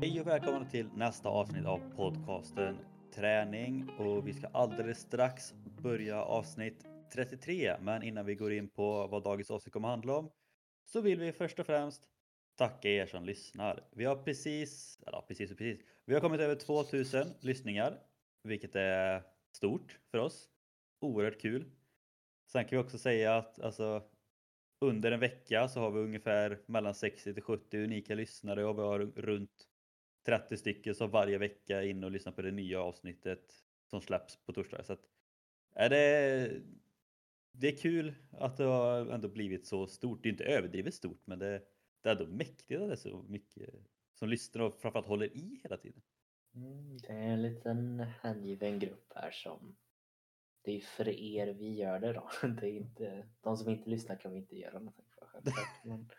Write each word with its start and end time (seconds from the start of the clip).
Hej 0.00 0.20
och 0.20 0.26
välkomna 0.26 0.64
till 0.64 0.88
nästa 0.96 1.28
avsnitt 1.28 1.66
av 1.66 1.96
podcasten 1.96 2.78
Träning 3.14 3.90
och 3.98 4.28
vi 4.28 4.32
ska 4.32 4.46
alldeles 4.46 4.98
strax 4.98 5.54
börja 5.82 6.22
avsnitt 6.22 6.86
33. 7.14 7.76
Men 7.80 8.02
innan 8.02 8.26
vi 8.26 8.34
går 8.34 8.52
in 8.52 8.68
på 8.68 9.06
vad 9.06 9.24
dagens 9.24 9.50
avsnitt 9.50 9.72
kommer 9.72 9.88
handla 9.88 10.16
om 10.16 10.30
så 10.84 11.00
vill 11.00 11.20
vi 11.20 11.32
först 11.32 11.58
och 11.58 11.66
främst 11.66 12.08
tacka 12.58 12.88
er 12.88 13.06
som 13.06 13.24
lyssnar. 13.24 13.84
Vi 13.92 14.04
har 14.04 14.16
precis, 14.16 15.00
eller 15.06 15.20
precis 15.20 15.50
och 15.50 15.58
precis, 15.58 15.86
vi 16.04 16.14
har 16.14 16.20
kommit 16.20 16.40
över 16.40 16.54
2000 16.54 17.26
lyssningar, 17.40 17.98
vilket 18.42 18.76
är 18.76 19.22
stort 19.52 19.98
för 20.10 20.18
oss. 20.18 20.48
Oerhört 21.00 21.40
kul. 21.40 21.70
Sen 22.52 22.64
kan 22.64 22.78
vi 22.78 22.84
också 22.84 22.98
säga 22.98 23.36
att 23.36 23.60
alltså, 23.60 24.02
under 24.80 25.12
en 25.12 25.20
vecka 25.20 25.68
så 25.68 25.80
har 25.80 25.90
vi 25.90 26.00
ungefär 26.00 26.58
mellan 26.66 26.94
60 26.94 27.34
till 27.34 27.42
70 27.42 27.78
unika 27.78 28.14
lyssnare 28.14 28.64
och 28.64 28.78
vi 28.78 28.82
har 28.82 28.98
runt 28.98 29.68
30 30.28 30.56
stycken 30.56 30.94
som 30.94 31.10
varje 31.10 31.38
vecka 31.38 31.82
är 31.82 31.86
inne 31.86 32.06
och 32.06 32.12
lyssnar 32.12 32.32
på 32.32 32.42
det 32.42 32.50
nya 32.50 32.80
avsnittet 32.80 33.54
som 33.86 34.00
släpps 34.00 34.36
på 34.36 34.52
torsdag. 34.52 34.84
Så 34.84 34.92
att, 34.92 35.08
är 35.74 35.90
det, 35.90 36.60
det 37.52 37.68
är 37.68 37.76
kul 37.76 38.14
att 38.30 38.56
det 38.56 38.64
har 38.64 39.06
ändå 39.06 39.28
blivit 39.28 39.66
så 39.66 39.86
stort. 39.86 40.22
Det 40.22 40.28
är 40.28 40.30
inte 40.30 40.44
överdrivet 40.44 40.94
stort 40.94 41.22
men 41.24 41.38
det, 41.38 41.62
det 42.02 42.08
är 42.08 42.16
ändå 42.16 42.26
mäktigt 42.26 42.80
att 42.80 42.88
det 42.88 42.94
är 42.94 42.96
så 42.96 43.22
mycket 43.28 43.74
som 44.14 44.28
lyssnar 44.28 44.62
och 44.62 44.80
framförallt 44.80 45.06
håller 45.06 45.36
i 45.36 45.60
hela 45.62 45.76
tiden. 45.76 46.02
Mm, 46.54 46.98
det 46.98 47.12
är 47.12 47.28
en 47.28 47.42
liten 47.42 48.00
hängiven 48.00 48.78
grupp 48.78 49.12
här 49.14 49.30
som 49.30 49.76
det 50.62 50.76
är 50.76 50.80
för 50.80 51.08
er 51.08 51.46
vi 51.46 51.74
gör 51.74 52.00
det 52.00 52.12
då. 52.12 52.30
Det 52.60 52.66
är 52.66 52.72
inte, 52.72 53.28
de 53.40 53.56
som 53.56 53.70
inte 53.70 53.90
lyssnar 53.90 54.16
kan 54.16 54.32
vi 54.32 54.38
inte 54.38 54.56
göra 54.56 54.78
någonting 54.78 55.06
för 55.10 55.26
självklart. 55.26 55.84
Men, 55.84 56.10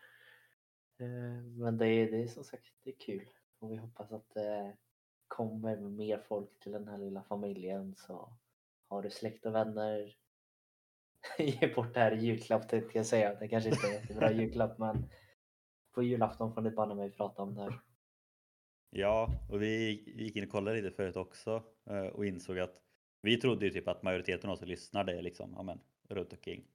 eh, 0.98 1.44
men 1.44 1.78
det, 1.78 1.88
är, 1.88 2.12
det 2.12 2.24
är 2.24 2.28
som 2.28 2.44
sagt 2.44 2.74
det 2.84 2.90
är 2.90 3.00
kul 3.00 3.30
och 3.60 3.72
vi 3.72 3.76
hoppas 3.76 4.12
att 4.12 4.30
det 4.34 4.78
kommer 5.28 5.78
mer 5.78 6.18
folk 6.18 6.60
till 6.60 6.72
den 6.72 6.88
här 6.88 6.98
lilla 6.98 7.24
familjen 7.24 7.96
så 7.96 8.34
har 8.88 9.02
du 9.02 9.10
släkt 9.10 9.46
och 9.46 9.56
vänner 9.56 10.16
ge 11.38 11.74
bort 11.76 11.94
det 11.94 12.00
här 12.00 12.12
i 12.12 12.26
julklapp 12.26 12.70
tänkte 12.70 12.98
jag 12.98 13.06
säga. 13.06 13.36
Det 13.36 13.48
kanske 13.48 13.70
inte 13.70 13.88
är 13.88 13.90
en 13.90 14.02
jättebra 14.02 14.32
julklapp 14.32 14.78
men 14.78 15.10
på 15.92 16.04
julafton 16.04 16.54
får 16.54 16.62
ni 16.62 16.72
banne 16.72 16.96
mig 16.96 17.12
prata 17.12 17.44
om 17.44 17.56
det 17.56 17.62
här. 17.62 17.80
Ja, 18.90 19.30
och 19.50 19.62
vi 19.62 20.04
gick 20.24 20.36
in 20.36 20.44
och 20.44 20.50
kollade 20.50 20.82
lite 20.82 20.96
förut 20.96 21.16
också 21.16 21.64
eh, 21.90 22.06
och 22.06 22.26
insåg 22.26 22.60
att 22.60 22.82
vi 23.22 23.38
trodde 23.38 23.66
ju 23.66 23.72
typ 23.72 23.88
att 23.88 24.04
majoriteten 24.04 24.50
av 24.50 24.54
oss 24.54 24.60
som 24.60 24.68
lyssnade 24.68 25.22
liksom, 25.22 25.54
ja 25.56 25.64
men, 25.64 25.80
runt 26.10 26.34
omkring 26.34 26.68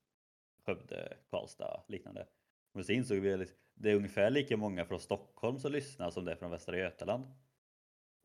Skövde, 0.66 1.16
Karlstad, 1.30 1.84
liknande. 1.88 2.26
Men 2.74 2.84
så 2.84 2.92
insåg 2.92 3.18
vi 3.18 3.32
att 3.32 3.48
det 3.74 3.90
är 3.90 3.94
ungefär 3.94 4.30
lika 4.30 4.56
många 4.56 4.84
från 4.84 5.00
Stockholm 5.00 5.58
som 5.58 5.72
lyssnar 5.72 6.10
som 6.10 6.24
det 6.24 6.32
är 6.32 6.36
från 6.36 6.50
Västra 6.50 6.78
Götaland. 6.78 7.24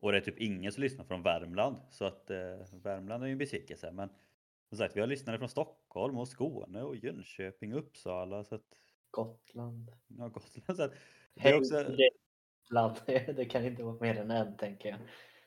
Och 0.00 0.12
det 0.12 0.18
är 0.18 0.22
typ 0.22 0.38
ingen 0.38 0.72
som 0.72 0.82
lyssnar 0.82 1.04
från 1.04 1.22
Värmland, 1.22 1.76
så 1.90 2.04
att 2.04 2.30
eh, 2.30 2.36
Värmland 2.72 3.22
är 3.22 3.26
ju 3.26 3.32
en 3.32 3.38
besvikelse. 3.38 3.92
Men 3.92 4.08
som 4.68 4.78
sagt, 4.78 4.96
vi 4.96 5.00
har 5.00 5.06
lyssnare 5.06 5.38
från 5.38 5.48
Stockholm 5.48 6.18
och 6.18 6.28
Skåne 6.28 6.82
och 6.82 6.96
Jönköping 6.96 7.74
och 7.74 7.78
Uppsala. 7.78 8.44
Så 8.44 8.54
att, 8.54 8.64
Gotland. 9.10 9.92
ja, 10.06 10.28
Gotland. 10.28 10.76
Så 10.76 10.82
att, 10.82 10.92
det 11.34 11.48
är 11.48 11.58
också. 11.58 11.84
Det 13.36 13.44
kan 13.44 13.64
inte 13.64 13.82
vara 13.82 13.96
mer 14.00 14.16
än 14.16 14.30
en 14.30 14.56
tänker 14.56 14.88
jag. 14.88 14.98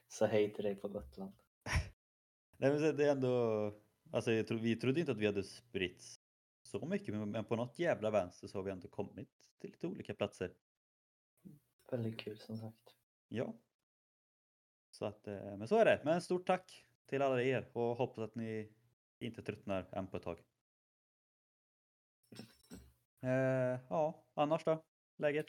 Så 0.08 0.26
hej 0.26 0.54
till 0.54 0.64
dig 0.64 0.76
på 0.76 0.88
Gotland. 0.88 1.34
nej, 2.58 2.70
men 2.72 2.80
så 2.80 2.92
det 2.92 3.06
är 3.06 3.12
ändå, 3.12 3.74
alltså, 4.12 4.44
tror, 4.44 4.58
vi 4.58 4.76
trodde 4.76 5.00
inte 5.00 5.12
att 5.12 5.18
vi 5.18 5.26
hade 5.26 5.44
spritts 5.44 6.20
så 6.80 6.86
mycket, 6.86 7.16
men, 7.16 7.46
på 7.46 7.56
något 7.56 7.80
jävla 7.80 8.12
vänster 8.12 8.48
så 8.48 8.58
har 8.58 8.64
vi 8.64 8.72
ändå 8.72 8.88
kommit 8.88 9.30
till 9.60 9.72
lite 9.72 9.88
olika 9.88 10.14
platser. 10.14 10.54
Väldigt 11.92 12.20
kul 12.20 12.40
som 12.40 12.58
sagt. 12.58 12.96
Ja. 13.28 13.54
Så 14.92 15.06
att, 15.06 15.28
eh, 15.28 15.58
men 15.58 15.68
så 15.68 15.78
är 15.78 15.86
det. 15.86 16.02
Men 16.04 16.22
stort 16.22 16.48
tack 16.48 16.86
till 17.06 17.22
alla 17.22 17.42
er 17.42 17.70
och 17.74 17.96
hoppas 17.96 18.18
att 18.18 18.36
ni 18.36 18.74
inte 19.20 19.42
tröttnar 19.42 19.90
än 19.92 20.08
på 20.08 20.18
ett 20.18 20.24
tag. 20.24 20.44
Eh, 23.22 23.80
ja, 23.90 24.24
annars 24.34 24.64
då? 24.64 24.84
Läget? 25.18 25.46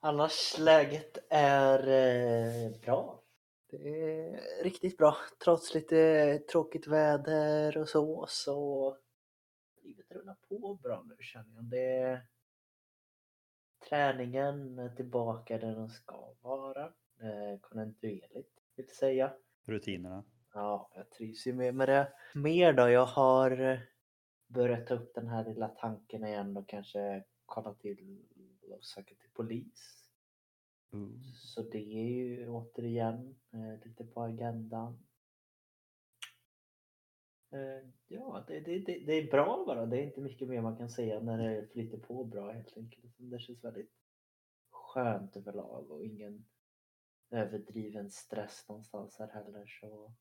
Annars 0.00 0.58
läget 0.58 1.18
är 1.30 1.88
eh, 1.88 2.80
bra. 2.80 3.22
Det 3.70 3.88
är 3.88 4.62
riktigt 4.64 4.98
bra. 4.98 5.16
Trots 5.44 5.74
lite 5.74 6.38
tråkigt 6.38 6.86
väder 6.86 7.78
och 7.78 7.88
så, 7.88 8.26
så 8.28 8.96
rullar 10.26 10.36
på 10.48 10.74
bra 10.74 11.02
nu 11.08 11.16
känner 11.20 11.54
jag. 11.54 11.64
Det 11.64 12.22
Träningen 13.88 14.78
är 14.78 14.88
tillbaka 14.88 15.58
där 15.58 15.74
den 15.74 15.88
ska 15.88 16.34
vara. 16.40 16.84
Eh, 17.20 17.60
kontinuerligt 17.60 18.62
vill 18.76 18.88
säga. 18.88 19.32
Rutinerna? 19.64 20.24
Ja, 20.54 20.90
jag 20.94 21.10
trivs 21.10 21.46
ju 21.46 21.52
med, 21.52 21.74
med 21.74 21.88
det. 21.88 22.12
Mer 22.34 22.72
då, 22.72 22.88
jag 22.88 23.06
har 23.06 23.80
börjat 24.46 24.86
ta 24.86 24.94
upp 24.94 25.14
den 25.14 25.28
här 25.28 25.44
lilla 25.44 25.68
tanken 25.68 26.24
igen 26.24 26.56
och 26.56 26.68
kanske 26.68 27.24
kolla 27.46 27.74
till 27.74 28.24
och 28.70 28.84
söka 28.84 29.14
till 29.14 29.30
polis. 29.32 30.08
Uh. 30.94 31.22
Så 31.34 31.62
det 31.62 31.78
är 31.78 32.10
ju 32.10 32.48
återigen 32.48 33.38
eh, 33.52 33.86
lite 33.86 34.04
på 34.04 34.22
agendan. 34.22 35.05
Eh, 37.50 37.88
ja, 38.08 38.44
det, 38.48 38.60
det, 38.60 38.78
det, 38.78 38.98
det 38.98 39.12
är 39.12 39.30
bra 39.30 39.64
bara. 39.66 39.86
Det 39.86 39.96
är 39.96 40.02
inte 40.02 40.20
mycket 40.20 40.48
mer 40.48 40.60
man 40.60 40.76
kan 40.76 40.90
säga 40.90 41.20
när 41.20 41.38
det 41.38 41.66
flyter 41.66 41.98
på 41.98 42.24
bra 42.24 42.52
helt 42.52 42.76
enkelt. 42.76 43.14
Det 43.16 43.38
känns 43.38 43.64
väldigt 43.64 43.92
skönt 44.70 45.36
överlag 45.36 45.90
och 45.90 46.04
ingen 46.04 46.44
överdriven 47.30 48.10
stress 48.10 48.64
någonstans 48.68 49.16
här 49.18 49.28
heller. 49.28 49.66
Så 49.66 50.12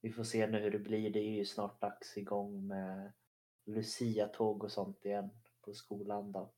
vi 0.00 0.12
får 0.12 0.24
se 0.24 0.46
nu 0.46 0.58
hur 0.58 0.70
det 0.70 0.78
blir. 0.78 1.10
Det 1.10 1.20
är 1.20 1.36
ju 1.36 1.44
snart 1.44 1.80
dags 1.80 2.16
igång 2.16 2.66
med 2.66 3.12
Lucia-tåg 3.64 4.64
och 4.64 4.72
sånt 4.72 5.04
igen 5.04 5.30
på 5.60 5.74
skolan 5.74 6.32
då. 6.32 6.50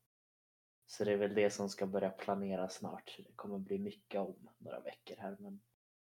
Så 0.85 1.03
det 1.03 1.11
är 1.11 1.17
väl 1.17 1.35
det 1.35 1.49
som 1.49 1.69
ska 1.69 1.85
börja 1.85 2.09
planeras 2.09 2.73
snart. 2.73 3.15
Det 3.17 3.33
kommer 3.35 3.59
bli 3.59 3.79
mycket 3.79 4.21
om 4.21 4.49
några 4.57 4.79
veckor 4.79 5.15
här 5.17 5.37
men 5.39 5.61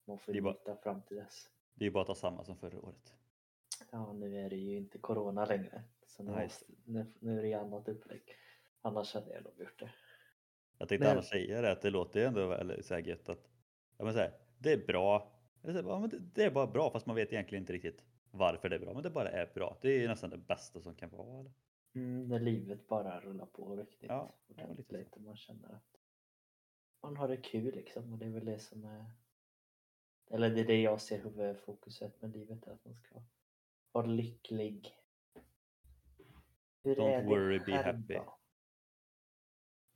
man 0.06 0.20
får 0.20 0.34
vänta 0.34 0.76
fram 0.76 1.02
till 1.02 1.18
dess. 1.18 1.50
Det 1.74 1.86
är 1.86 1.92
bara 1.92 2.02
att 2.02 2.08
ta 2.08 2.16
samma 2.16 2.44
som 2.44 2.58
förra 2.58 2.80
året. 2.80 3.14
Ja, 3.92 4.14
nu 4.14 4.40
är 4.46 4.50
det 4.50 4.56
ju 4.56 4.78
inte 4.78 4.98
corona 4.98 5.46
längre. 5.46 5.84
Så 6.08 6.24
nu, 6.24 6.32
måste, 6.32 6.66
nu, 6.86 7.14
nu 7.20 7.38
är 7.38 7.42
det 7.42 7.48
ju 7.48 7.54
annat 7.54 7.88
upplägg. 7.88 8.22
Annars 8.82 9.14
hade 9.14 9.34
jag 9.34 9.44
nog 9.44 9.54
gjort 9.60 9.80
det. 9.80 9.92
Jag 10.78 10.90
tänkte 10.90 11.08
Men- 11.08 11.12
annars 11.12 11.30
säga 11.30 11.62
det 11.62 11.72
att 11.72 11.82
det 11.82 11.90
låter 11.90 12.20
ju 12.20 12.26
ändå 12.26 12.48
väldigt 12.48 12.86
så 12.86 12.94
här 12.94 13.02
gött 13.02 13.30
att 13.30 13.50
ja, 13.98 14.06
men 14.06 14.14
så 14.14 14.20
här, 14.20 14.34
det 14.58 14.72
är 14.72 14.86
bra. 14.88 15.32
Eller 15.64 15.74
så 15.74 15.82
här, 15.82 15.90
ja, 15.90 16.00
men 16.00 16.10
det, 16.10 16.20
det 16.20 16.44
är 16.44 16.52
bara 16.52 16.68
bra 16.68 16.92
fast 16.92 17.06
man 17.06 17.16
vet 17.16 17.34
egentligen 17.34 17.64
inte 17.64 17.74
riktigt 17.74 18.04
varför 18.32 18.70
det 18.70 18.76
är 18.76 18.80
bra. 18.80 18.94
Men 18.94 19.04
det 19.04 19.10
bara 19.10 19.30
är 19.30 19.52
bra. 19.54 19.78
Det 19.82 19.90
är 19.90 20.02
ju 20.02 20.08
nästan 20.08 20.30
det 20.30 20.38
bästa 20.38 20.82
som 20.82 20.96
kan 20.96 21.10
vara. 21.10 21.40
Eller? 21.40 21.52
Mm, 21.96 22.28
när 22.28 22.40
livet 22.40 22.88
bara 22.88 23.20
rullar 23.20 23.46
på 23.46 23.76
riktigt 23.76 24.10
Ja, 24.10 24.36
det 24.48 24.66
var 24.68 24.98
lite 24.98 25.20
man 25.20 25.38
känner 25.38 25.70
att 25.76 26.02
man 27.02 27.18
har 27.18 27.28
det 27.28 27.38
kul 27.38 27.76
liksom 27.76 28.14
och 28.14 28.20
det 28.20 28.26
är 28.26 28.30
väl 28.30 28.46
det 28.46 28.60
som 28.60 28.86
är 28.86 29.06
eller 30.32 30.50
det 30.50 30.62
är 30.62 30.66
det 30.66 30.82
jag 30.82 31.02
ser 31.02 31.24
huvudfokuset 31.24 32.22
med 32.22 32.32
livet 32.32 32.68
att 32.68 32.86
man 32.86 32.96
ska 32.96 33.16
vara 33.96 34.06
lycklig. 34.06 34.92
Hur 36.84 36.96
Don't 36.96 37.26
worry, 37.26 37.60
be 37.60 37.76
happy. 37.76 38.14
då? 38.14 38.38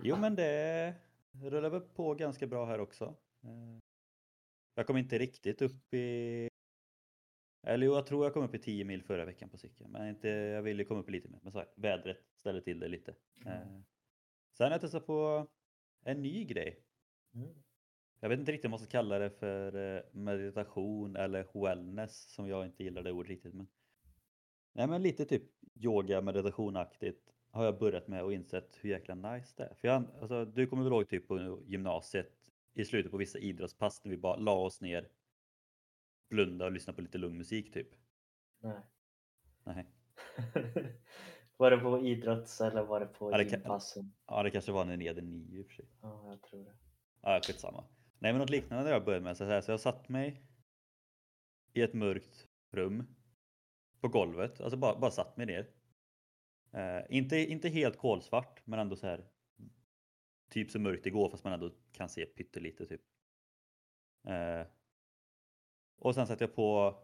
Jo 0.03 0.17
men 0.17 0.35
det 0.35 0.95
rullar 1.31 1.69
väl 1.69 1.81
på 1.81 2.13
ganska 2.15 2.47
bra 2.47 2.65
här 2.65 2.79
också. 2.79 3.05
Eh, 3.43 3.77
Jag 4.75 4.87
kom 4.87 4.97
inte 4.97 5.17
riktigt 5.17 5.61
upp 5.61 5.93
i 5.93 6.49
eller 7.67 7.85
jo, 7.85 7.93
jag 7.93 8.07
tror 8.07 8.25
jag 8.25 8.33
kom 8.33 8.43
upp 8.43 8.55
i 8.55 8.59
10 8.59 8.85
mil 8.85 9.03
förra 9.03 9.25
veckan 9.25 9.49
på 9.49 9.57
cykeln. 9.57 9.91
Men 9.91 10.07
inte, 10.09 10.27
jag 10.29 10.61
ville 10.61 10.83
komma 10.85 10.99
upp 10.99 11.09
lite 11.09 11.29
mer. 11.29 11.39
Men 11.43 11.51
så 11.51 11.59
här, 11.59 11.67
vädret 11.75 12.25
ställer 12.35 12.61
till 12.61 12.79
det 12.79 12.87
lite. 12.87 13.15
Mm. 13.45 13.53
Eh, 13.57 13.81
Sen 14.57 14.65
har 14.65 14.71
jag 14.71 14.81
testat 14.81 15.05
på 15.05 15.47
en 16.05 16.21
ny 16.21 16.45
grej. 16.45 16.83
Mm. 17.33 17.63
Jag 18.19 18.29
vet 18.29 18.39
inte 18.39 18.51
riktigt 18.51 18.65
om 18.65 18.71
man 18.71 18.79
ska 18.79 18.89
kalla 18.89 19.19
det 19.19 19.29
för 19.29 19.75
eh, 19.97 20.03
meditation 20.11 21.15
eller 21.15 21.61
wellness 21.63 22.31
som 22.33 22.47
jag 22.47 22.65
inte 22.65 22.83
gillar 22.83 23.03
det 23.03 23.11
ordet 23.11 23.29
riktigt. 23.29 23.53
Men... 23.53 23.67
Nej 24.79 24.87
men 24.87 25.01
lite 25.01 25.25
typ 25.25 25.43
yoga 25.75 26.21
meditationaktigt 26.21 27.33
har 27.51 27.65
jag 27.65 27.79
börjat 27.79 28.07
med 28.07 28.23
och 28.23 28.33
insett 28.33 28.77
hur 28.81 28.89
jäkla 28.89 29.15
nice 29.15 29.53
det 29.57 29.63
är. 29.63 29.73
För 29.73 29.87
jag, 29.87 30.03
alltså, 30.21 30.45
du 30.45 30.67
kommer 30.67 30.83
väl 30.83 30.93
ihåg 30.93 31.09
typ 31.09 31.27
på 31.27 31.59
gymnasiet 31.65 32.51
i 32.73 32.85
slutet 32.85 33.11
på 33.11 33.17
vissa 33.17 33.39
idrottspass 33.39 34.03
när 34.03 34.11
vi 34.11 34.17
bara 34.17 34.35
la 34.35 34.53
oss 34.53 34.81
ner, 34.81 35.09
blunda 36.29 36.65
och 36.65 36.71
lyssna 36.71 36.93
på 36.93 37.01
lite 37.01 37.17
lugn 37.17 37.37
musik 37.37 37.73
typ. 37.73 37.87
Nej. 38.59 38.81
Nej. 39.63 39.85
var 41.57 41.71
det 41.71 41.77
på 41.77 41.99
idrotts 41.99 42.61
eller 42.61 42.83
var 42.83 42.99
det 42.99 43.05
på 43.05 43.31
Ja, 43.31 43.37
det 43.37 43.43
gympassen? 43.43 44.13
Ja 44.27 44.43
det 44.43 44.51
kanske 44.51 44.71
var 44.71 44.85
när 44.85 44.97
ni 44.97 45.07
hade 45.07 45.21
nio 45.21 45.59
i 45.59 45.61
och 45.61 45.67
för 45.67 45.73
sig. 45.73 45.85
Ja, 46.01 46.29
jag 46.29 46.41
tror 46.41 46.65
det. 46.65 46.75
Ja, 47.21 47.41
skitsamma. 47.43 47.83
Nej 48.19 48.33
men 48.33 48.39
något 48.39 48.49
liknande 48.49 48.83
har 48.83 48.91
jag 48.91 49.05
börjat 49.05 49.23
med. 49.23 49.37
Så, 49.37 49.45
här, 49.45 49.61
så 49.61 49.71
jag 49.71 49.79
satt 49.79 50.09
mig 50.09 50.43
i 51.73 51.81
ett 51.81 51.93
mörkt 51.93 52.47
rum 52.71 53.15
på 54.01 54.07
golvet, 54.07 54.61
alltså 54.61 54.77
bara, 54.77 54.99
bara 54.99 55.11
satt 55.11 55.37
mig 55.37 55.45
ner. 55.45 55.71
Eh, 56.71 57.05
inte, 57.09 57.37
inte 57.37 57.69
helt 57.69 57.97
kolsvart 57.97 58.61
men 58.65 58.79
ändå 58.79 58.95
så 58.95 59.07
här 59.07 59.27
typ 60.49 60.71
så 60.71 60.79
mörkt 60.79 61.03
det 61.03 61.09
går 61.09 61.29
fast 61.29 61.43
man 61.43 61.53
ändå 61.53 61.71
kan 61.91 62.09
se 62.09 62.25
pyttelite 62.25 62.85
typ. 62.85 63.01
Eh, 64.27 64.67
och 65.97 66.15
sen 66.15 66.27
sätter 66.27 66.45
jag 66.45 66.55
på 66.55 66.99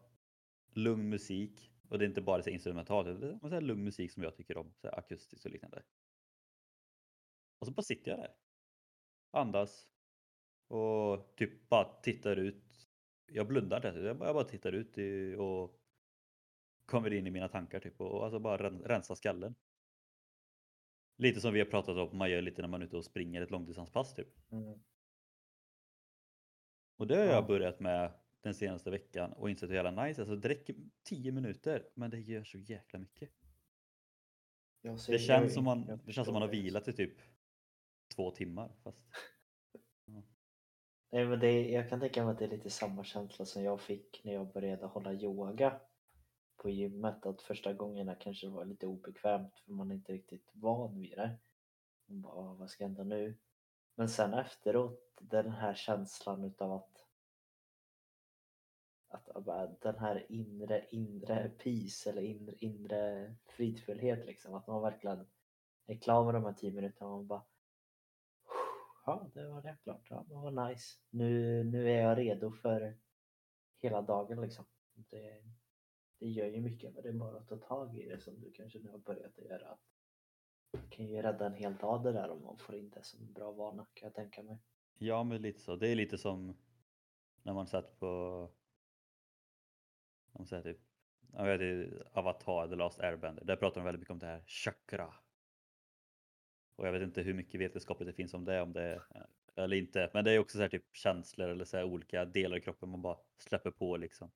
lugn 0.73 1.09
musik 1.09 1.71
och 1.89 1.99
det 1.99 2.05
är 2.05 2.09
inte 2.09 2.21
bara 2.21 2.43
så 2.43 2.49
instrumentalt, 2.49 3.07
utan 3.07 3.39
så 3.39 3.47
här 3.47 3.61
lugn 3.61 3.83
musik 3.83 4.11
som 4.11 4.23
jag 4.23 4.35
tycker 4.35 4.57
om, 4.57 4.73
så 4.81 4.89
akustiskt 4.89 5.45
och 5.45 5.51
liknande. 5.51 5.83
Och 7.59 7.67
så 7.67 7.73
bara 7.73 7.81
sitter 7.81 8.11
jag 8.11 8.19
där. 8.19 8.35
Andas. 9.31 9.91
Och 10.67 11.35
typ 11.35 11.69
bara 11.69 12.01
tittar 12.01 12.35
ut. 12.35 12.89
Jag 13.25 13.47
blundar 13.47 13.87
inte, 13.87 13.99
jag 13.99 14.17
bara, 14.17 14.29
jag 14.29 14.35
bara 14.35 14.43
tittar 14.43 14.71
ut 14.71 14.97
och 15.39 15.81
kommer 16.85 17.13
in 17.13 17.27
i 17.27 17.31
mina 17.31 17.47
tankar 17.47 17.79
typ 17.79 18.01
och 18.01 18.23
alltså 18.23 18.39
bara 18.39 18.69
rensa 18.69 19.15
skallen. 19.15 19.55
Lite 21.17 21.41
som 21.41 21.53
vi 21.53 21.59
har 21.59 21.67
pratat 21.67 21.97
om, 21.97 22.17
man 22.17 22.31
gör 22.31 22.41
lite 22.41 22.61
när 22.61 22.69
man 22.69 22.81
är 22.81 22.85
ute 22.85 22.97
och 22.97 23.05
springer 23.05 23.41
ett 23.41 23.51
långdistanspass 23.51 24.13
typ. 24.13 24.51
Mm. 24.51 24.79
Och 26.97 27.07
det 27.07 27.17
har 27.17 27.25
jag 27.25 27.47
börjat 27.47 27.79
med 27.79 28.11
den 28.41 28.53
senaste 28.53 28.91
veckan 28.91 29.33
och 29.33 29.49
insett 29.49 29.69
hur 29.69 29.75
jävla 29.75 30.03
nice. 30.05 30.21
Alltså 30.21 30.35
det 30.35 30.49
räcker 30.49 30.75
10 31.03 31.31
minuter 31.31 31.89
men 31.93 32.09
det 32.09 32.19
gör 32.19 32.43
så 32.43 32.57
jäkla 32.57 32.99
mycket. 32.99 33.29
Det 35.07 35.19
känns, 35.19 35.53
som 35.53 35.63
man, 35.63 35.99
det 36.05 36.13
känns 36.13 36.25
som 36.25 36.33
man 36.33 36.41
har 36.41 36.49
vilat 36.49 36.87
i 36.87 36.93
typ 36.93 37.17
två 38.15 38.31
timmar. 38.31 38.71
Fast... 38.83 38.99
Ja. 40.05 40.23
Nej, 41.11 41.25
men 41.25 41.39
det, 41.39 41.69
jag 41.69 41.89
kan 41.89 41.99
tänka 41.99 42.23
mig 42.23 42.31
att 42.31 42.39
det 42.39 42.45
är 42.45 42.49
lite 42.49 42.69
samma 42.69 43.03
känsla 43.03 43.45
som 43.45 43.63
jag 43.63 43.81
fick 43.81 44.21
när 44.23 44.33
jag 44.33 44.53
började 44.53 44.85
hålla 44.85 45.13
yoga 45.13 45.81
på 46.57 46.69
gymmet. 46.69 47.25
Att 47.25 47.41
första 47.41 47.73
gångerna 47.73 48.15
kanske 48.15 48.49
var 48.49 48.65
lite 48.65 48.87
obekvämt 48.87 49.59
för 49.59 49.71
man 49.71 49.91
är 49.91 49.95
inte 49.95 50.13
riktigt 50.13 50.49
van 50.53 50.99
vid 50.99 51.17
det. 51.17 51.37
Man 52.05 52.21
bara, 52.21 52.33
ah, 52.33 52.53
vad 52.53 52.69
ska 52.69 52.83
hända 52.83 53.03
nu? 53.03 53.37
Men 53.95 54.09
sen 54.09 54.33
efteråt, 54.33 55.13
den 55.19 55.51
här 55.51 55.73
känslan 55.73 56.43
utav 56.43 56.71
att 56.73 57.05
att 59.07 59.81
den 59.81 59.97
här 59.97 60.25
inre, 60.29 60.85
inre 60.89 61.49
peace 61.49 62.09
eller 62.09 62.21
inre, 62.21 62.55
inre 62.57 63.35
fridfullhet 63.45 64.25
liksom. 64.25 64.53
Att 64.53 64.67
man 64.67 64.81
verkligen 64.81 65.27
är 65.85 65.95
klar 65.95 66.25
med 66.25 66.33
de 66.33 66.45
här 66.45 66.53
tio 66.53 66.71
minuterna 66.71 67.09
och 67.09 67.17
man 67.17 67.27
bara 67.27 67.43
Ja, 69.05 69.27
det 69.33 69.47
var 69.47 69.61
det 69.61 69.77
klart. 69.83 70.07
Ja, 70.09 70.25
det 70.27 70.35
var 70.35 70.69
nice. 70.69 70.99
Nu, 71.09 71.63
nu 71.63 71.91
är 71.91 72.01
jag 72.01 72.17
redo 72.17 72.51
för 72.51 72.97
hela 73.81 74.01
dagen 74.01 74.41
liksom. 74.41 74.65
Det, 74.93 75.43
det 76.25 76.31
gör 76.31 76.47
ju 76.47 76.61
mycket 76.61 76.93
men 76.93 77.03
det 77.03 77.09
är 77.09 77.13
bara 77.13 77.37
att 77.37 77.47
ta 77.47 77.57
tag 77.57 77.97
i 77.97 78.09
det 78.09 78.19
som 78.19 78.39
du 78.39 78.51
kanske 78.51 78.79
nu 78.79 78.89
har 78.89 78.97
börjat 78.97 79.37
göra. 79.37 79.77
Det 80.71 80.89
kan 80.89 81.05
ju 81.05 81.21
rädda 81.21 81.45
en 81.45 81.53
hel 81.53 81.75
dag 81.75 82.03
det 82.03 82.11
där 82.11 82.29
om 82.29 82.43
man 82.43 82.57
får 82.57 82.75
in 82.75 82.89
det 82.89 83.03
som 83.03 83.21
en 83.21 83.33
bra 83.33 83.51
vana 83.51 83.87
kan 83.93 84.07
jag 84.07 84.15
tänka 84.15 84.43
mig. 84.43 84.57
Ja 84.97 85.23
men 85.23 85.41
lite 85.41 85.59
så. 85.59 85.75
Det 85.75 85.87
är 85.87 85.95
lite 85.95 86.17
som 86.17 86.57
när 87.43 87.53
man 87.53 87.67
satt 87.67 87.99
på 87.99 88.51
de 90.31 90.45
säger 90.45 90.63
typ, 90.63 90.81
jag 91.33 91.57
vet 91.57 91.91
Avatar, 92.13 92.67
The 92.67 92.75
Last 92.75 92.99
Airbender, 92.99 93.43
där 93.45 93.55
pratar 93.55 93.81
de 93.81 93.85
väldigt 93.85 93.99
mycket 93.99 94.11
om 94.11 94.19
det 94.19 94.25
här 94.25 94.43
chakra. 94.47 95.13
Och 96.75 96.87
jag 96.87 96.91
vet 96.91 97.01
inte 97.01 97.21
hur 97.21 97.33
mycket 97.33 97.61
vetenskapligt 97.61 98.07
det 98.07 98.13
finns 98.13 98.33
om 98.33 98.45
det, 98.45 98.61
om 98.61 98.73
det 98.73 99.01
eller 99.55 99.77
inte. 99.77 100.09
Men 100.13 100.25
det 100.25 100.31
är 100.31 100.39
också 100.39 100.57
så 100.57 100.61
här 100.61 100.69
typ 100.69 100.95
känslor 100.95 101.49
eller 101.49 101.65
så 101.65 101.77
här 101.77 101.83
olika 101.83 102.25
delar 102.25 102.57
i 102.57 102.61
kroppen 102.61 102.89
man 102.89 103.01
bara 103.01 103.17
släpper 103.37 103.71
på 103.71 103.97
liksom. 103.97 104.31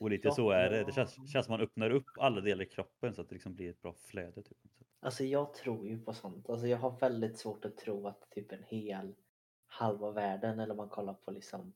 Och 0.00 0.10
lite 0.10 0.28
ja, 0.28 0.34
så 0.34 0.50
är 0.50 0.70
det. 0.70 0.84
Det 0.84 0.92
känns, 0.92 1.32
känns 1.32 1.46
som 1.46 1.52
man 1.52 1.60
öppnar 1.60 1.90
upp 1.90 2.06
alla 2.18 2.40
delar 2.40 2.62
i 2.62 2.68
kroppen 2.68 3.14
så 3.14 3.20
att 3.20 3.28
det 3.28 3.34
liksom 3.34 3.54
blir 3.54 3.70
ett 3.70 3.82
bra 3.82 3.94
flöde. 3.94 4.42
Typ. 4.42 4.58
Alltså 5.00 5.24
jag 5.24 5.54
tror 5.54 5.88
ju 5.88 6.00
på 6.00 6.12
sånt. 6.12 6.50
Alltså 6.50 6.66
jag 6.66 6.78
har 6.78 6.98
väldigt 6.98 7.38
svårt 7.38 7.64
att 7.64 7.76
tro 7.76 8.06
att 8.06 8.30
typ 8.30 8.52
en 8.52 8.62
hel 8.62 9.14
halva 9.66 10.10
världen 10.10 10.60
eller 10.60 10.74
man 10.74 10.88
kollar 10.88 11.14
på 11.14 11.30
liksom 11.30 11.74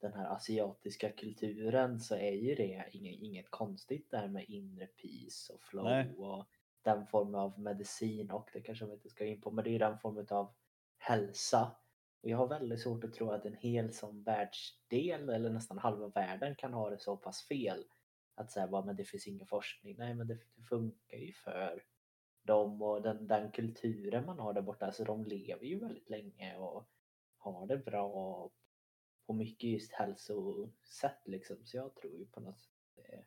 den 0.00 0.14
här 0.14 0.26
asiatiska 0.26 1.10
kulturen 1.10 2.00
så 2.00 2.14
är 2.14 2.32
ju 2.32 2.54
det 2.54 2.88
inget, 2.92 3.20
inget 3.20 3.50
konstigt 3.50 4.10
där 4.10 4.28
med 4.28 4.44
inre 4.48 4.86
peace 4.86 5.52
och 5.52 5.62
flow 5.62 5.84
Nej. 5.84 6.14
och 6.16 6.48
den 6.82 7.06
formen 7.06 7.34
av 7.34 7.60
medicin 7.60 8.30
och 8.30 8.50
det 8.52 8.60
kanske 8.60 8.86
vi 8.86 8.92
inte 8.92 9.08
ska 9.08 9.24
in 9.24 9.40
på 9.40 9.50
men 9.50 9.64
det 9.64 9.70
är 9.70 9.78
den 9.78 9.98
formen 9.98 10.26
av 10.30 10.54
hälsa. 10.98 11.76
Och 12.24 12.30
jag 12.30 12.38
har 12.38 12.46
väldigt 12.46 12.80
svårt 12.80 13.04
att 13.04 13.12
tro 13.12 13.30
att 13.30 13.46
en 13.46 13.54
hel 13.54 13.92
sån 13.92 14.22
världsdel 14.22 15.28
eller 15.28 15.50
nästan 15.50 15.78
halva 15.78 16.08
världen 16.08 16.56
kan 16.56 16.72
ha 16.72 16.90
det 16.90 16.98
så 16.98 17.16
pass 17.16 17.48
fel. 17.48 17.84
Att 18.34 18.50
säga 18.50 18.68
bara 18.68 18.84
men 18.84 18.96
det 18.96 19.04
finns 19.04 19.26
ingen 19.26 19.46
forskning. 19.46 19.96
Nej 19.98 20.14
men 20.14 20.26
det, 20.26 20.38
det 20.54 20.62
funkar 20.62 21.16
ju 21.16 21.32
för 21.32 21.84
dem 22.42 22.82
och 22.82 23.02
den, 23.02 23.26
den 23.26 23.52
kulturen 23.52 24.26
man 24.26 24.38
har 24.38 24.52
där 24.52 24.62
borta. 24.62 24.86
Alltså 24.86 25.04
de 25.04 25.24
lever 25.24 25.64
ju 25.64 25.78
väldigt 25.78 26.10
länge 26.10 26.56
och 26.56 26.88
har 27.38 27.66
det 27.66 27.78
bra 27.78 28.50
på 29.26 29.32
mycket 29.32 29.70
just 29.70 29.92
hälsosätt 29.92 31.22
liksom. 31.24 31.56
Så 31.64 31.76
jag 31.76 31.96
tror 31.96 32.18
ju 32.18 32.26
på 32.26 32.40
något 32.40 32.60
sätt 32.60 32.72
det, 32.94 33.24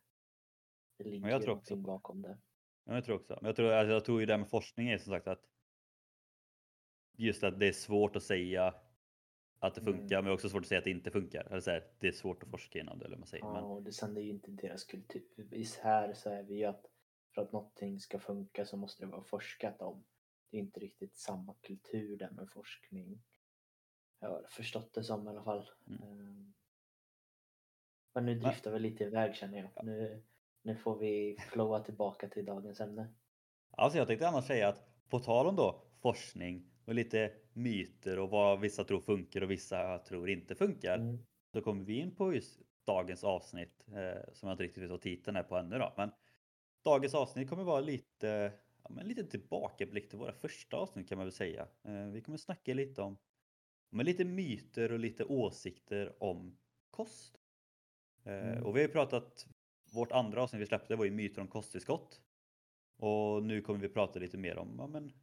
det 0.97 1.09
ligger 1.09 1.29
jag 1.29 1.41
tror 1.41 1.55
också 1.55 1.75
bakom 1.75 2.21
det. 2.21 2.37
Ja, 2.83 2.93
jag 2.93 3.05
tror 3.05 3.15
också. 3.15 3.37
Men 3.41 3.45
jag 3.45 3.55
tror, 3.55 3.71
alltså, 3.71 3.93
jag 3.93 4.05
tror 4.05 4.19
ju 4.19 4.25
det 4.25 4.37
med 4.37 4.49
forskning 4.49 4.89
är 4.89 4.97
som 4.97 5.11
sagt 5.11 5.27
att 5.27 5.43
just 7.17 7.43
att 7.43 7.59
det 7.59 7.67
är 7.67 7.73
svårt 7.73 8.15
att 8.15 8.23
säga 8.23 8.73
att 9.59 9.75
det 9.75 9.81
funkar, 9.81 10.15
mm. 10.15 10.25
men 10.25 10.33
också 10.33 10.49
svårt 10.49 10.61
att 10.61 10.67
säga 10.67 10.79
att 10.79 10.83
det 10.83 10.91
inte 10.91 11.11
funkar. 11.11 11.45
Eller 11.45 11.59
så 11.59 11.71
här, 11.71 11.87
det 11.99 12.07
är 12.07 12.11
svårt 12.11 12.43
att 12.43 12.49
forska 12.49 12.79
inom 12.79 12.99
det. 12.99 13.05
Eller 13.05 13.17
man 13.17 13.27
säger. 13.27 13.45
Ja, 13.45 13.53
men... 13.53 13.63
och 13.63 13.83
det, 13.83 13.91
sen 13.91 14.17
är 14.17 14.21
ju 14.21 14.29
inte 14.29 14.51
deras 14.51 14.83
kultur. 14.83 15.23
Här 15.83 16.13
så 16.13 16.29
är 16.29 16.43
vi 16.43 16.55
ju 16.55 16.65
att 16.65 16.85
för 17.35 17.41
att 17.41 17.51
någonting 17.51 17.99
ska 17.99 18.19
funka 18.19 18.65
så 18.65 18.77
måste 18.77 19.05
det 19.05 19.11
vara 19.11 19.23
forskat 19.23 19.81
om. 19.81 20.05
Det 20.51 20.57
är 20.57 20.61
inte 20.61 20.79
riktigt 20.79 21.15
samma 21.15 21.53
kultur 21.61 22.17
där 22.17 22.31
med 22.31 22.49
forskning 22.49 23.19
jag 24.19 24.29
har 24.29 24.45
förstått 24.49 24.93
det 24.93 25.03
som 25.03 25.27
i 25.27 25.29
alla 25.29 25.43
fall. 25.43 25.69
Mm. 25.87 26.01
Ehm, 26.03 26.53
men 28.13 28.25
nu 28.25 28.39
driftar 28.39 28.71
vi 28.71 28.79
lite 28.79 29.03
iväg 29.03 29.35
känner 29.35 29.57
jag. 29.57 29.85
Nu, 29.85 30.23
nu 30.61 30.75
får 30.75 30.97
vi 30.97 31.37
flowa 31.39 31.79
tillbaka 31.79 32.27
till 32.27 32.45
dagens 32.45 32.79
ämne. 32.79 33.13
Alltså 33.71 33.97
jag 33.97 34.07
tänkte 34.07 34.27
annars 34.27 34.47
säga 34.47 34.69
att 34.69 35.09
på 35.09 35.19
tal 35.19 35.47
om 35.47 35.55
då 35.55 35.83
forskning 36.01 36.69
och 36.85 36.93
lite 36.93 37.33
myter 37.57 38.19
och 38.19 38.29
vad 38.29 38.59
vissa 38.59 38.83
tror 38.83 38.99
funkar 38.99 39.41
och 39.41 39.51
vissa 39.51 39.99
tror 39.99 40.29
inte 40.29 40.55
funkar. 40.55 40.97
Mm. 40.97 41.25
Då 41.51 41.61
kommer 41.61 41.83
vi 41.83 41.99
in 41.99 42.15
på 42.15 42.33
just 42.33 42.61
dagens 42.85 43.23
avsnitt 43.23 43.83
eh, 43.87 44.33
som 44.33 44.47
jag 44.47 44.53
inte 44.53 44.63
riktigt 44.63 44.83
vet 44.83 44.89
vad 44.89 45.01
titeln 45.01 45.37
är 45.37 45.43
på 45.43 45.57
ännu 45.57 45.77
då. 45.77 45.93
Men 45.97 46.11
dagens 46.83 47.13
avsnitt 47.13 47.49
kommer 47.49 47.63
vara 47.63 47.79
lite, 47.79 48.53
ja, 48.83 48.89
men 48.89 49.07
lite 49.07 49.23
tillbakablick 49.23 50.09
till 50.09 50.19
våra 50.19 50.33
första 50.33 50.77
avsnitt 50.77 51.09
kan 51.09 51.17
man 51.17 51.25
väl 51.25 51.33
säga. 51.33 51.67
Eh, 51.83 52.07
vi 52.07 52.21
kommer 52.21 52.37
snacka 52.37 52.73
lite 52.73 53.01
om 53.01 53.17
med 53.89 54.05
lite 54.05 54.25
myter 54.25 54.91
och 54.91 54.99
lite 54.99 55.23
åsikter 55.23 56.23
om 56.23 56.57
kost. 56.91 57.39
Eh, 58.23 58.49
mm. 58.49 58.63
Och 58.63 58.75
vi 58.75 58.79
har 58.79 58.87
ju 58.87 58.93
pratat, 58.93 59.47
vårt 59.93 60.11
andra 60.11 60.43
avsnitt 60.43 60.61
vi 60.61 60.65
släppte 60.65 60.95
var 60.95 61.05
ju 61.05 61.11
myter 61.11 61.41
om 61.41 61.47
kosttillskott. 61.47 62.21
Och 62.97 63.43
nu 63.43 63.61
kommer 63.61 63.79
vi 63.79 63.89
prata 63.89 64.19
lite 64.19 64.37
mer 64.37 64.57
om 64.57 64.75
ja, 64.77 64.87
men, 64.87 65.13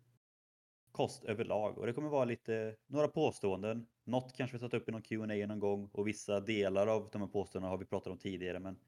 kost 0.95 1.25
överlag 1.25 1.79
och 1.79 1.87
det 1.87 1.93
kommer 1.93 2.09
vara 2.09 2.25
lite 2.25 2.77
några 2.87 3.09
påståenden. 3.09 3.87
Något 4.05 4.33
kanske 4.33 4.57
vi 4.57 4.61
tagit 4.61 4.75
upp 4.75 4.89
i 4.89 4.93
någon 4.93 5.03
Q&A 5.03 5.47
någon 5.47 5.59
gång 5.61 5.91
och 5.93 6.09
vissa 6.09 6.41
delar 6.41 6.87
av 6.87 7.09
de 7.13 7.21
här 7.21 7.29
påståendena 7.29 7.71
har 7.71 7.79
vi 7.79 7.85
pratat 7.85 8.13
om 8.13 8.19
tidigare 8.19 8.59
men 8.59 8.79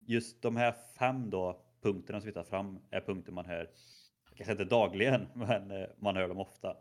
just 0.00 0.42
de 0.42 0.56
här 0.56 0.72
fem 0.98 1.30
då 1.30 1.62
punkterna 1.80 2.20
som 2.20 2.26
vi 2.26 2.32
tar 2.32 2.44
fram 2.44 2.78
är 2.90 3.00
punkter 3.00 3.32
man 3.32 3.46
hör, 3.46 3.70
kanske 4.34 4.52
inte 4.52 4.64
dagligen, 4.64 5.26
men 5.34 5.70
eh, 5.70 5.88
man 5.98 6.16
hör 6.16 6.28
dem 6.28 6.38
ofta. 6.38 6.76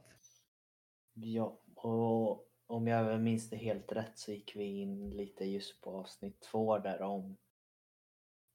Ja, 1.13 1.59
och 1.75 2.45
om 2.67 2.87
jag 2.87 3.21
minns 3.21 3.49
det 3.49 3.57
helt 3.57 3.91
rätt 3.91 4.17
så 4.19 4.31
gick 4.31 4.55
vi 4.55 4.63
in 4.63 5.09
lite 5.09 5.45
just 5.45 5.81
på 5.81 5.89
avsnitt 5.89 6.41
två 6.41 6.77
där 6.77 7.01
om 7.01 7.37